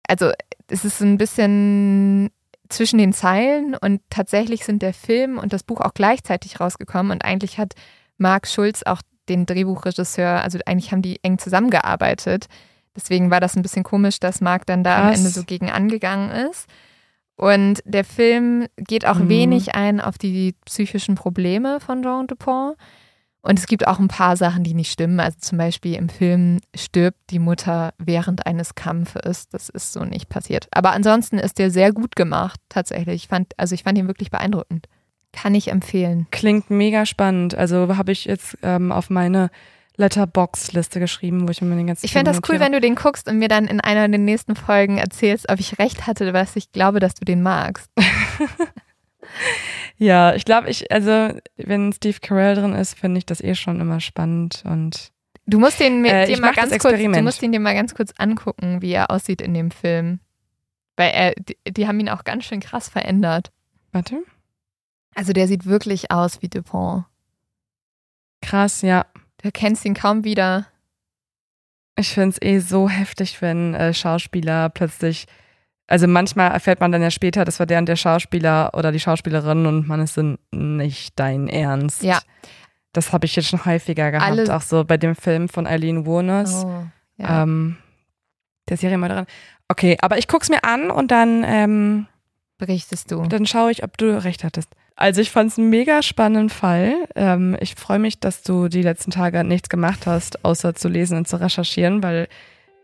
also 0.06 0.32
es 0.68 0.84
ist 0.84 0.98
so 0.98 1.06
ein 1.06 1.18
bisschen 1.18 2.30
zwischen 2.68 2.98
den 3.00 3.14
Zeilen 3.14 3.76
und 3.76 4.02
tatsächlich 4.10 4.66
sind 4.66 4.82
der 4.82 4.94
Film 4.94 5.38
und 5.38 5.54
das 5.54 5.64
Buch 5.64 5.80
auch 5.80 5.94
gleichzeitig 5.94 6.60
rausgekommen 6.60 7.14
und 7.14 7.24
eigentlich 7.24 7.58
hat 7.58 7.74
Marc 8.18 8.48
Schulz 8.48 8.84
auch 8.84 9.02
den 9.30 9.46
Drehbuchregisseur, 9.46 10.44
also 10.44 10.60
eigentlich 10.66 10.92
haben 10.92 11.02
die 11.02 11.20
eng 11.24 11.38
zusammengearbeitet. 11.40 12.48
Deswegen 13.00 13.32
war 13.32 13.40
das 13.40 13.56
ein 13.56 13.62
bisschen 13.62 13.84
komisch, 13.84 14.20
dass 14.20 14.42
Marc 14.42 14.66
dann 14.66 14.84
da 14.84 14.98
am 14.98 15.08
Krass. 15.08 15.18
Ende 15.20 15.30
so 15.30 15.44
gegen 15.44 15.70
angegangen 15.70 16.30
ist. 16.50 16.68
Und 17.36 17.82
der 17.86 18.04
Film 18.04 18.68
geht 18.78 19.06
auch 19.06 19.20
Mhm. 19.20 19.30
wenig 19.30 19.74
ein 19.76 20.02
auf 20.02 20.18
die 20.18 20.56
psychischen 20.66 21.16
Probleme 21.16 21.80
von 21.80 22.04
Jean 22.04 22.28
Dupont. 22.28 22.76
Und 23.42 23.58
es 23.58 23.68
gibt 23.68 23.88
auch 23.88 24.00
ein 24.00 24.10
paar 24.10 24.36
Sachen, 24.36 24.66
die 24.66 24.74
nicht 24.74 24.92
stimmen. 24.92 25.22
Also 25.22 25.38
zum 25.40 25.58
Beispiel 25.58 25.96
im 25.96 26.10
Film 26.10 26.60
stirbt 26.76 27.18
die 27.30 27.40
Mutter 27.40 27.94
während 27.98 28.46
eines 28.46 28.76
Kampfes. 28.76 29.48
Das 29.48 29.70
ist 29.70 29.94
so 29.94 30.04
nicht 30.04 30.28
passiert. 30.28 30.68
Aber 30.72 30.92
ansonsten 30.92 31.38
ist 31.38 31.58
der 31.58 31.72
sehr 31.72 31.94
gut 31.94 32.18
gemacht, 32.18 32.60
tatsächlich. 32.68 33.24
Ich 33.24 33.28
fand, 33.30 33.54
also 33.58 33.74
ich 33.74 33.84
fand 33.84 33.98
ihn 33.98 34.08
wirklich 34.08 34.30
beeindruckend. 34.30 34.88
Kann 35.32 35.56
ich 35.56 35.70
empfehlen. 35.72 36.28
Klingt 36.32 36.70
mega 36.70 37.06
spannend. 37.06 37.56
Also 37.56 37.96
habe 37.96 38.12
ich 38.12 38.26
jetzt 38.26 38.58
ähm, 38.62 38.92
auf 38.92 39.10
meine 39.10 39.50
Letterbox-Liste 40.00 41.00
geschrieben, 41.00 41.48
wo 41.48 41.52
ich 41.52 41.62
mir 41.62 41.76
den 41.76 41.88
ganzen 41.88 42.06
Ich 42.06 42.14
fände 42.14 42.32
das 42.32 42.42
cool, 42.50 42.60
wenn 42.60 42.72
du 42.72 42.82
den 42.82 42.96
guckst 42.96 43.28
und 43.28 43.38
mir 43.38 43.50
dann 43.50 43.68
in 43.68 43.80
einer 43.80 44.08
der 44.08 44.18
nächsten 44.20 44.56
Folgen 44.56 44.98
erzählst, 44.98 45.50
ob 45.50 45.60
ich 45.60 45.78
recht 45.78 46.08
hatte, 46.08 46.34
was 46.34 46.56
ich 46.56 46.72
glaube, 46.72 47.00
dass 47.00 47.14
du 47.14 47.26
den 47.26 47.44
magst. 47.44 47.90
Ja, 49.98 50.34
ich 50.34 50.46
glaube, 50.46 50.70
ich, 50.70 50.92
also 50.92 51.30
wenn 51.58 51.92
Steve 51.94 52.18
Carell 52.22 52.56
drin 52.56 52.74
ist, 52.74 52.98
finde 52.98 53.18
ich 53.18 53.26
das 53.26 53.42
eh 53.42 53.54
schon 53.54 53.80
immer 53.82 54.00
spannend 54.00 54.64
und 54.66 55.12
Du 55.46 55.60
musst 55.60 55.80
den 55.80 56.06
Äh, 56.06 56.28
dir 56.28 56.40
mal 56.40 56.54
ganz 56.54 56.78
kurz, 56.78 56.98
du 56.98 57.22
musst 57.22 57.42
ihn 57.42 57.52
dir 57.52 57.60
mal 57.60 57.74
ganz 57.74 57.96
kurz 57.96 58.14
angucken, 58.18 58.82
wie 58.82 58.92
er 58.92 59.12
aussieht 59.12 59.42
in 59.42 59.54
dem 59.54 59.72
Film. 59.72 60.20
Weil 60.96 61.12
er, 61.12 61.34
die, 61.36 61.58
die 61.68 61.88
haben 61.88 62.00
ihn 62.00 62.10
auch 62.10 62.24
ganz 62.24 62.46
schön 62.46 62.60
krass 62.60 62.88
verändert. 62.88 63.52
warte. 63.92 64.24
Also 65.16 65.34
der 65.34 65.48
sieht 65.48 65.66
wirklich 65.66 66.12
aus 66.12 66.42
wie 66.42 66.50
Dupont. 66.50 67.06
Krass, 68.42 68.84
ja. 68.84 69.06
Du 69.42 69.52
kennst 69.52 69.86
ihn 69.86 69.94
kaum 69.94 70.24
wieder. 70.24 70.68
Ich 71.98 72.10
finde 72.14 72.30
es 72.30 72.42
eh 72.42 72.60
so 72.60 72.88
heftig, 72.90 73.42
wenn 73.42 73.74
äh, 73.74 73.94
Schauspieler 73.94 74.70
plötzlich, 74.70 75.26
also 75.88 76.08
manchmal 76.08 76.52
erfährt 76.52 76.80
man 76.80 76.92
dann 76.92 77.02
ja 77.02 77.12
später, 77.12 77.44
das 77.46 77.60
war 77.60 77.66
der 77.66 77.80
und 77.80 77.88
der 77.88 77.96
Schauspieler 77.98 78.72
oder 78.74 78.92
die 78.92 79.00
Schauspielerin 79.00 79.66
und 79.66 79.88
man 79.88 80.00
ist 80.02 80.14
so 80.14 80.38
nicht 80.52 81.20
dein 81.20 81.48
Ernst. 81.48 82.04
Ja. 82.04 82.20
Das 82.94 83.12
habe 83.14 83.26
ich 83.26 83.36
jetzt 83.36 83.50
schon 83.50 83.66
häufiger 83.66 84.12
gehabt, 84.12 84.30
Alle- 84.32 84.56
auch 84.56 84.62
so 84.62 84.84
bei 84.86 84.98
dem 84.98 85.16
Film 85.16 85.50
von 85.50 85.68
Eileen 85.68 86.06
Wuornos. 86.06 86.64
Oh, 86.66 86.84
ja. 87.18 87.44
Ähm, 87.44 87.78
der 88.70 88.78
Serie 88.78 88.98
mal 88.98 89.10
dran. 89.10 89.26
Okay, 89.68 89.98
aber 90.02 90.18
ich 90.18 90.28
guck's 90.28 90.50
mir 90.50 90.64
an 90.64 90.90
und 90.92 91.12
dann, 91.12 91.44
ähm, 91.46 92.08
Berichtest 92.60 93.10
du. 93.12 93.24
dann 93.24 93.46
schaue 93.48 93.72
ich, 93.72 93.84
ob 93.84 93.98
du 93.98 94.22
recht 94.24 94.44
hattest. 94.44 94.70
Also 94.96 95.22
ich 95.22 95.32
fand 95.32 95.52
es 95.52 95.58
einen 95.58 95.70
mega 95.70 96.02
spannenden 96.04 96.50
Fall. 96.50 96.94
Ähm, 97.16 97.58
ich 97.62 97.74
freue 97.76 98.00
mich, 98.00 98.20
dass 98.20 98.44
du 98.44 98.68
die 98.68 98.82
letzten 98.84 99.12
Tage 99.12 99.44
nichts 99.44 99.70
gemacht 99.70 100.06
hast, 100.06 100.44
außer 100.46 100.76
zu 100.76 100.90
lesen 100.90 101.18
und 101.18 101.28
zu 101.28 101.40
recherchieren, 101.40 102.04
weil 102.04 102.28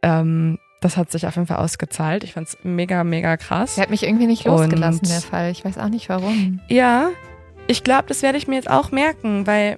ähm, 0.02 0.58
das 0.82 0.98
hat 0.98 1.12
sich 1.12 1.28
auf 1.28 1.36
jeden 1.36 1.48
Fall 1.48 1.58
ausgezahlt. 1.58 2.24
Ich 2.24 2.34
fand 2.34 2.48
es 2.48 2.58
mega, 2.64 3.04
mega 3.04 3.36
krass. 3.38 3.76
Der 3.76 3.84
hat 3.84 3.90
mich 3.90 4.04
irgendwie 4.04 4.28
nicht 4.28 4.46
losgelassen, 4.46 5.02
Und- 5.02 5.10
der 5.10 5.22
Fall. 5.22 5.52
Ich 5.52 5.66
weiß 5.66 5.78
auch 5.78 5.90
nicht 5.90 6.08
warum. 6.10 6.62
Ja, 6.70 7.10
ich 7.68 7.84
glaube, 7.84 8.06
das 8.08 8.22
werde 8.22 8.38
ich 8.38 8.48
mir 8.48 8.56
jetzt 8.56 8.70
auch 8.70 8.92
merken, 8.92 9.46
weil 9.46 9.78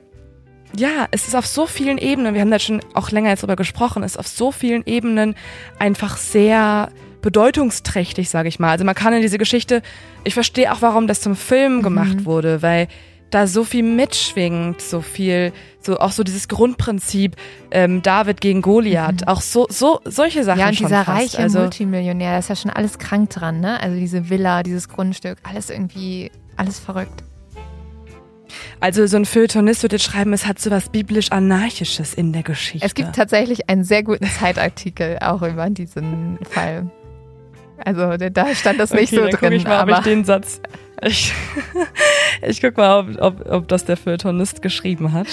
ja, 0.75 1.07
es 1.11 1.27
ist 1.27 1.35
auf 1.35 1.47
so 1.47 1.65
vielen 1.65 1.97
Ebenen, 1.97 2.33
wir 2.33 2.41
haben 2.41 2.51
da 2.51 2.59
schon 2.59 2.81
auch 2.93 3.09
länger 3.09 3.29
jetzt 3.29 3.41
drüber 3.41 3.55
gesprochen, 3.55 4.03
es 4.03 4.11
ist 4.11 4.17
auf 4.17 4.27
so 4.27 4.51
vielen 4.51 4.83
Ebenen 4.85 5.33
einfach 5.79 6.17
sehr 6.17 6.89
bedeutungsträchtig, 7.21 8.29
sage 8.29 8.49
ich 8.49 8.59
mal. 8.59 8.71
Also 8.71 8.85
man 8.85 8.95
kann 8.95 9.13
in 9.13 9.21
diese 9.21 9.37
Geschichte, 9.37 9.81
ich 10.23 10.33
verstehe 10.33 10.71
auch, 10.71 10.81
warum 10.81 11.07
das 11.07 11.21
zum 11.21 11.35
Film 11.35 11.77
Mhm. 11.77 11.81
gemacht 11.83 12.25
wurde, 12.25 12.61
weil 12.61 12.87
da 13.29 13.45
so 13.45 13.65
viel 13.65 13.83
mitschwingt, 13.83 14.81
so 14.81 15.01
viel, 15.01 15.51
so 15.81 15.99
auch 15.99 16.13
so 16.13 16.23
dieses 16.23 16.47
Grundprinzip 16.47 17.35
ähm, 17.71 18.01
David 18.01 18.39
gegen 18.39 18.61
Goliath, 18.61 19.21
Mhm. 19.21 19.27
auch 19.27 19.41
so 19.41 19.67
so 19.69 19.99
solche 20.05 20.45
Sachen 20.45 20.59
Ja, 20.59 20.69
und 20.69 20.75
schon 20.77 20.87
dieser 20.87 21.03
fast. 21.03 21.19
reiche 21.19 21.39
also 21.39 21.59
Multimillionär, 21.59 22.31
da 22.31 22.37
ist 22.39 22.47
ja 22.49 22.55
schon 22.55 22.71
alles 22.71 22.97
krank 22.99 23.29
dran, 23.31 23.59
ne? 23.59 23.81
Also 23.81 23.97
diese 23.99 24.29
Villa, 24.29 24.63
dieses 24.63 24.87
Grundstück, 24.87 25.39
alles 25.43 25.69
irgendwie, 25.69 26.31
alles 26.55 26.79
verrückt. 26.79 27.23
also 28.79 29.05
so 29.07 29.17
ein 29.17 29.25
Feuilletonist 29.25 29.83
würde 29.83 29.99
schreiben, 29.99 30.31
es 30.31 30.45
hat 30.47 30.59
so 30.59 30.71
was 30.71 30.87
biblisch 30.89 31.31
anarchisches 31.33 32.13
in 32.13 32.31
der 32.31 32.43
Geschichte. 32.43 32.85
Es 32.87 32.95
gibt 32.95 33.13
tatsächlich 33.15 33.69
einen 33.69 33.83
sehr 33.83 34.03
guten 34.03 34.25
Zeitartikel 34.25 35.17
auch 35.19 35.41
über 35.41 35.69
diesen 35.69 36.37
Fall. 36.49 36.89
Also 37.83 38.17
da- 38.17 38.55
stand 38.55 38.79
das 38.79 38.91
nicht 38.91 39.13
okay, 39.13 39.15
so 39.15 39.21
dann 39.21 39.31
drin, 39.31 39.39
guck 39.39 39.51
ich 39.53 39.63
mal, 39.65 39.75
ob 39.75 39.81
aber 39.81 39.97
ich 39.99 40.03
den 40.03 40.23
Satz 40.25 40.61
ich, 41.03 41.31
ich 42.41 42.61
guck 42.61 42.75
mal, 42.77 42.99
ob, 42.99 43.21
ob, 43.21 43.51
ob 43.51 43.67
das 43.67 43.85
der 43.85 43.97
Feuilletonist 43.97 44.61
geschrieben 44.61 45.13
hat. 45.13 45.27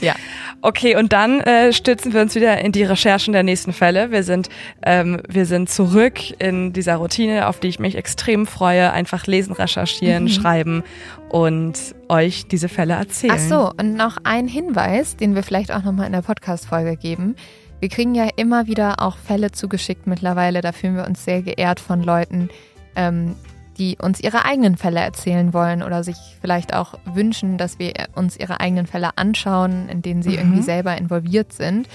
Ja. 0.00 0.14
Okay, 0.62 0.96
und 0.96 1.12
dann 1.12 1.40
äh, 1.42 1.74
stützen 1.74 2.14
wir 2.14 2.22
uns 2.22 2.34
wieder 2.34 2.58
in 2.58 2.72
die 2.72 2.84
Recherchen 2.84 3.34
der 3.34 3.42
nächsten 3.42 3.74
Fälle. 3.74 4.10
Wir 4.10 4.22
sind, 4.22 4.48
ähm, 4.82 5.20
wir 5.28 5.44
sind 5.44 5.68
zurück 5.68 6.18
in 6.40 6.72
dieser 6.72 6.96
Routine, 6.96 7.46
auf 7.48 7.60
die 7.60 7.68
ich 7.68 7.78
mich 7.78 7.96
extrem 7.96 8.46
freue. 8.46 8.92
Einfach 8.92 9.26
lesen, 9.26 9.52
recherchieren, 9.52 10.24
Mhm. 10.24 10.28
schreiben 10.28 10.82
und 11.28 11.74
euch 12.08 12.46
diese 12.46 12.70
Fälle 12.70 12.94
erzählen. 12.94 13.34
Ach 13.36 13.38
so, 13.38 13.72
und 13.78 13.94
noch 13.94 14.16
ein 14.24 14.48
Hinweis, 14.48 15.16
den 15.16 15.34
wir 15.34 15.42
vielleicht 15.42 15.70
auch 15.70 15.82
nochmal 15.82 16.06
in 16.06 16.12
der 16.12 16.22
Podcast-Folge 16.22 16.96
geben. 16.96 17.36
Wir 17.80 17.88
kriegen 17.88 18.14
ja 18.14 18.28
immer 18.36 18.66
wieder 18.66 19.00
auch 19.00 19.16
Fälle 19.16 19.52
zugeschickt 19.52 20.06
mittlerweile. 20.06 20.60
Da 20.60 20.72
fühlen 20.72 20.96
wir 20.96 21.06
uns 21.06 21.24
sehr 21.24 21.42
geehrt 21.42 21.80
von 21.80 22.02
Leuten, 22.02 22.50
ähm, 22.94 23.34
die 23.78 23.96
uns 23.98 24.20
ihre 24.20 24.44
eigenen 24.44 24.76
Fälle 24.76 25.00
erzählen 25.00 25.54
wollen 25.54 25.82
oder 25.82 26.04
sich 26.04 26.16
vielleicht 26.42 26.74
auch 26.74 26.98
wünschen, 27.06 27.56
dass 27.56 27.78
wir 27.78 27.94
uns 28.14 28.36
ihre 28.36 28.60
eigenen 28.60 28.86
Fälle 28.86 29.16
anschauen, 29.16 29.88
in 29.88 30.02
denen 30.02 30.22
sie 30.22 30.32
Mhm. 30.32 30.36
irgendwie 30.38 30.62
selber 30.62 30.98
involviert 30.98 31.54
sind. 31.54 31.88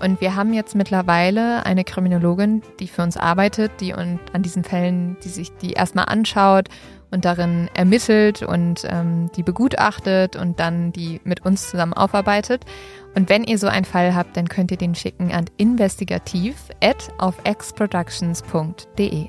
Und 0.00 0.20
wir 0.20 0.36
haben 0.36 0.52
jetzt 0.52 0.76
mittlerweile 0.76 1.66
eine 1.66 1.82
Kriminologin, 1.82 2.62
die 2.78 2.86
für 2.86 3.02
uns 3.02 3.16
arbeitet, 3.16 3.72
die 3.80 3.92
und 3.92 4.20
an 4.32 4.42
diesen 4.42 4.62
Fällen, 4.62 5.16
die 5.24 5.28
sich 5.28 5.50
die 5.60 5.72
erstmal 5.72 6.04
anschaut 6.06 6.68
und 7.10 7.24
darin 7.24 7.68
ermittelt 7.74 8.42
und 8.42 8.86
ähm, 8.88 9.30
die 9.36 9.42
begutachtet 9.42 10.36
und 10.36 10.60
dann 10.60 10.92
die 10.92 11.20
mit 11.24 11.44
uns 11.44 11.68
zusammen 11.70 11.92
aufarbeitet. 11.92 12.64
Und 13.14 13.28
wenn 13.28 13.44
ihr 13.44 13.58
so 13.58 13.66
einen 13.66 13.84
Fall 13.84 14.14
habt, 14.14 14.36
dann 14.36 14.48
könnt 14.48 14.70
ihr 14.70 14.76
den 14.76 14.94
schicken 14.94 15.32
an 15.32 15.44
investigativ 15.56 16.56
auf 17.18 17.36
xproductions.de. 17.44 19.28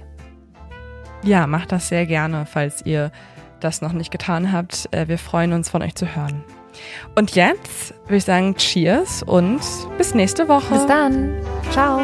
Ja, 1.24 1.48
macht 1.48 1.72
das 1.72 1.88
sehr 1.88 2.06
gerne, 2.06 2.46
falls 2.46 2.86
ihr 2.86 3.12
das 3.60 3.82
noch 3.82 3.94
nicht 3.94 4.12
getan 4.12 4.52
habt. 4.52 4.90
Äh, 4.92 5.08
Wir 5.08 5.18
freuen 5.18 5.54
uns, 5.54 5.70
von 5.70 5.82
euch 5.82 5.96
zu 5.96 6.16
hören. 6.16 6.44
Und 7.16 7.36
jetzt 7.36 7.94
würde 8.06 8.18
ich 8.18 8.26
sagen, 8.26 8.56
Cheers 8.56 9.24
und 9.24 9.62
bis 9.98 10.14
nächste 10.14 10.48
Woche. 10.48 10.74
Bis 10.74 10.86
dann. 10.86 11.42
Ciao. 11.72 12.04